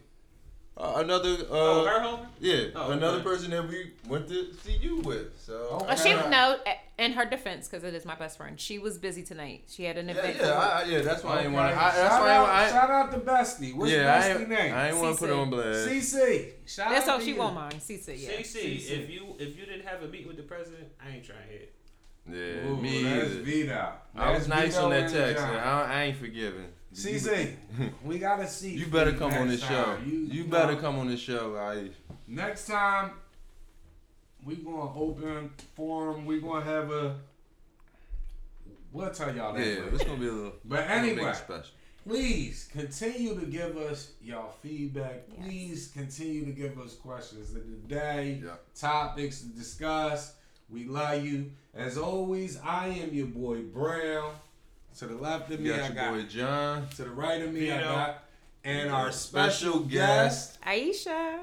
uh, 0.77 0.93
another 0.97 1.29
uh, 1.31 1.45
Oh, 1.49 1.85
her 1.85 2.27
yeah 2.39 2.65
Oh, 2.75 2.91
another 2.91 3.17
okay. 3.17 3.23
person 3.23 3.51
that 3.51 3.67
we 3.67 3.91
went 4.07 4.27
to 4.29 4.53
see 4.63 4.77
you 4.77 4.97
with. 4.97 5.37
So 5.39 5.53
Okay. 5.81 5.87
Uh, 5.87 5.95
she 5.95 6.13
no. 6.13 6.57
In 6.99 7.13
her 7.13 7.25
defense, 7.25 7.67
because 7.67 7.83
it 7.83 7.93
is 7.93 8.05
my 8.05 8.15
best 8.15 8.37
friend, 8.37 8.59
she 8.59 8.79
was 8.79 8.97
busy 8.97 9.21
tonight. 9.21 9.65
She 9.67 9.83
had 9.83 9.97
an 9.97 10.09
event. 10.09 10.37
yeah, 10.39 10.51
I, 10.53 10.81
I- 10.81 10.85
yeah. 10.85 11.01
That's 11.01 11.23
why 11.23 11.33
I 11.33 11.37
didn't 11.43 11.53
want 11.53 11.69
to. 11.71 11.75
Okay. 11.75 11.83
That's 11.95 11.97
shout, 12.15 12.21
why 12.21 12.31
out, 12.33 12.49
I, 12.49 12.69
shout 12.71 12.89
out 12.89 13.11
to 13.11 13.19
Bestie. 13.19 13.75
What's 13.75 13.91
yeah, 13.91 14.19
Bestie 14.21 14.39
ain't, 14.39 14.49
name? 14.49 14.73
I 14.73 14.87
ain't 14.89 14.97
want 14.97 15.15
to 15.15 15.19
put 15.25 15.29
on 15.31 15.49
blast. 15.51 15.87
CC. 15.89 16.51
Shout 16.65 16.89
That's 16.89 17.07
out 17.07 17.13
all 17.13 17.19
to 17.19 17.25
she 17.25 17.31
you. 17.31 17.37
won't 17.37 17.53
mind. 17.55 17.75
Cece, 17.75 18.07
yeah. 18.19 18.29
CC, 18.31 18.77
CC. 18.77 18.89
if 18.91 19.09
you 19.11 19.35
if 19.37 19.57
you 19.59 19.65
didn't 19.67 19.85
have 19.85 20.01
a 20.01 20.07
meeting 20.07 20.27
with 20.27 20.37
the 20.37 20.43
president, 20.43 20.87
I 20.99 21.15
ain't 21.15 21.23
trying 21.23 21.43
to 21.43 21.49
hear 21.53 21.61
it. 21.61 21.73
Yeah, 22.29 22.69
Ooh, 22.71 22.77
me 22.77 23.03
that's 23.03 23.29
either. 23.31 23.41
Vito. 23.43 23.91
I 24.15 24.31
was 24.31 24.47
That's 24.47 24.49
nice 24.49 24.73
Vito 24.75 24.85
on 24.85 24.89
that 24.91 25.09
text. 25.11 25.41
John. 25.43 25.49
and 25.55 25.59
I, 25.63 25.93
I 25.93 26.03
ain't 26.03 26.17
forgiving. 26.17 26.65
CC, 26.97 27.53
we 28.03 28.17
gotta 28.17 28.47
see. 28.47 28.71
You 28.73 28.87
better 28.87 29.13
come 29.13 29.31
on 29.33 29.47
next 29.47 29.61
this 29.61 29.69
show. 29.69 29.83
time. 29.83 30.09
You, 30.09 30.17
you 30.19 30.43
better 30.45 30.73
know, 30.73 30.79
come 30.79 30.97
on 30.99 31.07
this 31.07 31.19
show, 31.19 31.55
I. 31.55 31.89
Next 32.27 32.65
time, 32.65 33.11
we 34.43 34.55
gonna 34.55 34.93
open 34.99 35.51
forum. 35.75 36.25
We 36.25 36.41
gonna 36.41 36.65
have 36.65 36.89
a. 36.91 37.17
We'll 38.91 39.11
tell 39.11 39.35
y'all 39.35 39.53
that. 39.53 39.59
Yeah, 39.65 39.83
it's 39.93 40.03
gonna 40.03 40.17
be 40.17 40.27
a 40.27 40.31
little. 40.31 40.53
But 40.65 40.79
a 40.79 40.81
little 40.81 41.01
bit 41.01 41.11
anyway, 41.19 41.33
special. 41.33 41.71
please 42.07 42.67
continue 42.71 43.39
to 43.39 43.45
give 43.45 43.77
us 43.77 44.13
y'all 44.21 44.49
feedback. 44.63 45.27
Please 45.43 45.91
continue 45.93 46.45
to 46.45 46.51
give 46.51 46.79
us 46.79 46.95
questions 46.95 47.49
of 47.55 47.63
the 47.69 47.95
day, 47.95 48.41
Yeah. 48.43 48.51
topics 48.75 49.41
to 49.41 49.47
discuss. 49.49 50.33
We 50.69 50.85
love 50.85 51.23
you. 51.23 51.51
As 51.75 51.97
always, 51.97 52.59
I 52.61 52.87
am 52.87 53.13
your 53.13 53.27
boy 53.27 53.61
Brown. 53.61 54.33
To 54.97 55.05
the 55.05 55.15
left 55.15 55.51
of 55.51 55.59
me, 55.59 55.67
You 55.67 55.75
I 55.75 55.77
got 55.77 55.85
your 55.87 55.95
got. 55.95 56.13
boy 56.13 56.21
John. 56.23 56.87
To 56.95 57.03
the 57.03 57.09
right 57.11 57.41
of 57.41 57.53
me, 57.53 57.71
I 57.71 57.81
got. 57.81 58.23
And 58.63 58.89
our 58.89 59.11
special 59.11 59.73
Special 59.73 59.79
guest. 59.81 60.59
Aisha. 60.61 61.37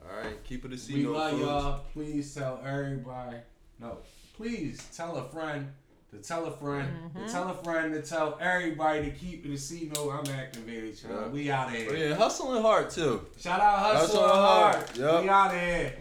All 0.00 0.16
right, 0.22 0.42
keep 0.44 0.64
it 0.64 0.68
a 0.68 0.70
We 0.70 0.76
C 0.76 1.02
note, 1.02 1.12
love 1.16 1.30
folks. 1.32 1.42
y'all. 1.42 1.80
Please 1.92 2.34
tell 2.34 2.60
everybody. 2.64 3.36
No, 3.80 3.98
please 4.36 4.80
tell 4.96 5.16
a 5.16 5.24
friend 5.28 5.72
to 6.12 6.18
tell 6.18 6.46
a 6.46 6.50
friend 6.52 6.88
to 7.14 7.18
mm-hmm. 7.18 7.30
tell 7.30 7.48
a 7.50 7.54
friend 7.64 7.92
to 7.92 8.00
tell 8.00 8.38
everybody 8.40 9.02
to 9.02 9.10
keep 9.10 9.44
it 9.44 9.52
a 9.52 9.58
C 9.58 9.90
note. 9.94 10.10
I'm 10.10 10.34
activated, 10.34 10.96
y'all. 11.02 11.22
Yeah. 11.22 11.28
We 11.28 11.50
out 11.50 11.68
of 11.68 11.74
here. 11.74 11.88
Oh 11.90 11.94
yeah, 11.94 12.14
hustling 12.14 12.62
hard 12.62 12.90
too. 12.90 13.26
Shout 13.38 13.60
out 13.60 13.78
hustling, 13.80 14.22
Hustle 14.22 14.28
Hard. 14.28 14.74
Hard. 14.76 14.96
Yup. 14.96 15.22
We 15.24 15.28
out 15.28 15.54
of 15.54 15.60
here. 15.60 15.94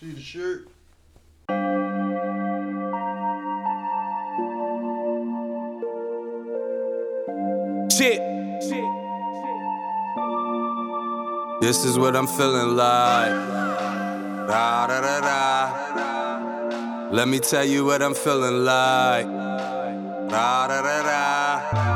See 0.00 0.10
the 0.10 0.20
shirt. 0.20 0.68
Shit. 7.96 8.18
This 11.60 11.84
is 11.84 11.96
what 11.96 12.16
I'm 12.16 12.26
feeling 12.26 12.74
like. 12.74 13.30
Da 14.48 14.86
da 14.88 15.00
da 15.00 15.20
da. 15.20 17.08
Let 17.12 17.28
me 17.28 17.38
tell 17.38 17.64
you 17.64 17.84
what 17.84 18.02
I'm 18.02 18.14
feeling 18.14 18.64
like. 18.64 19.26
Da 20.28 20.66
da 20.66 20.82
da 20.82 21.02
da. 21.02 21.93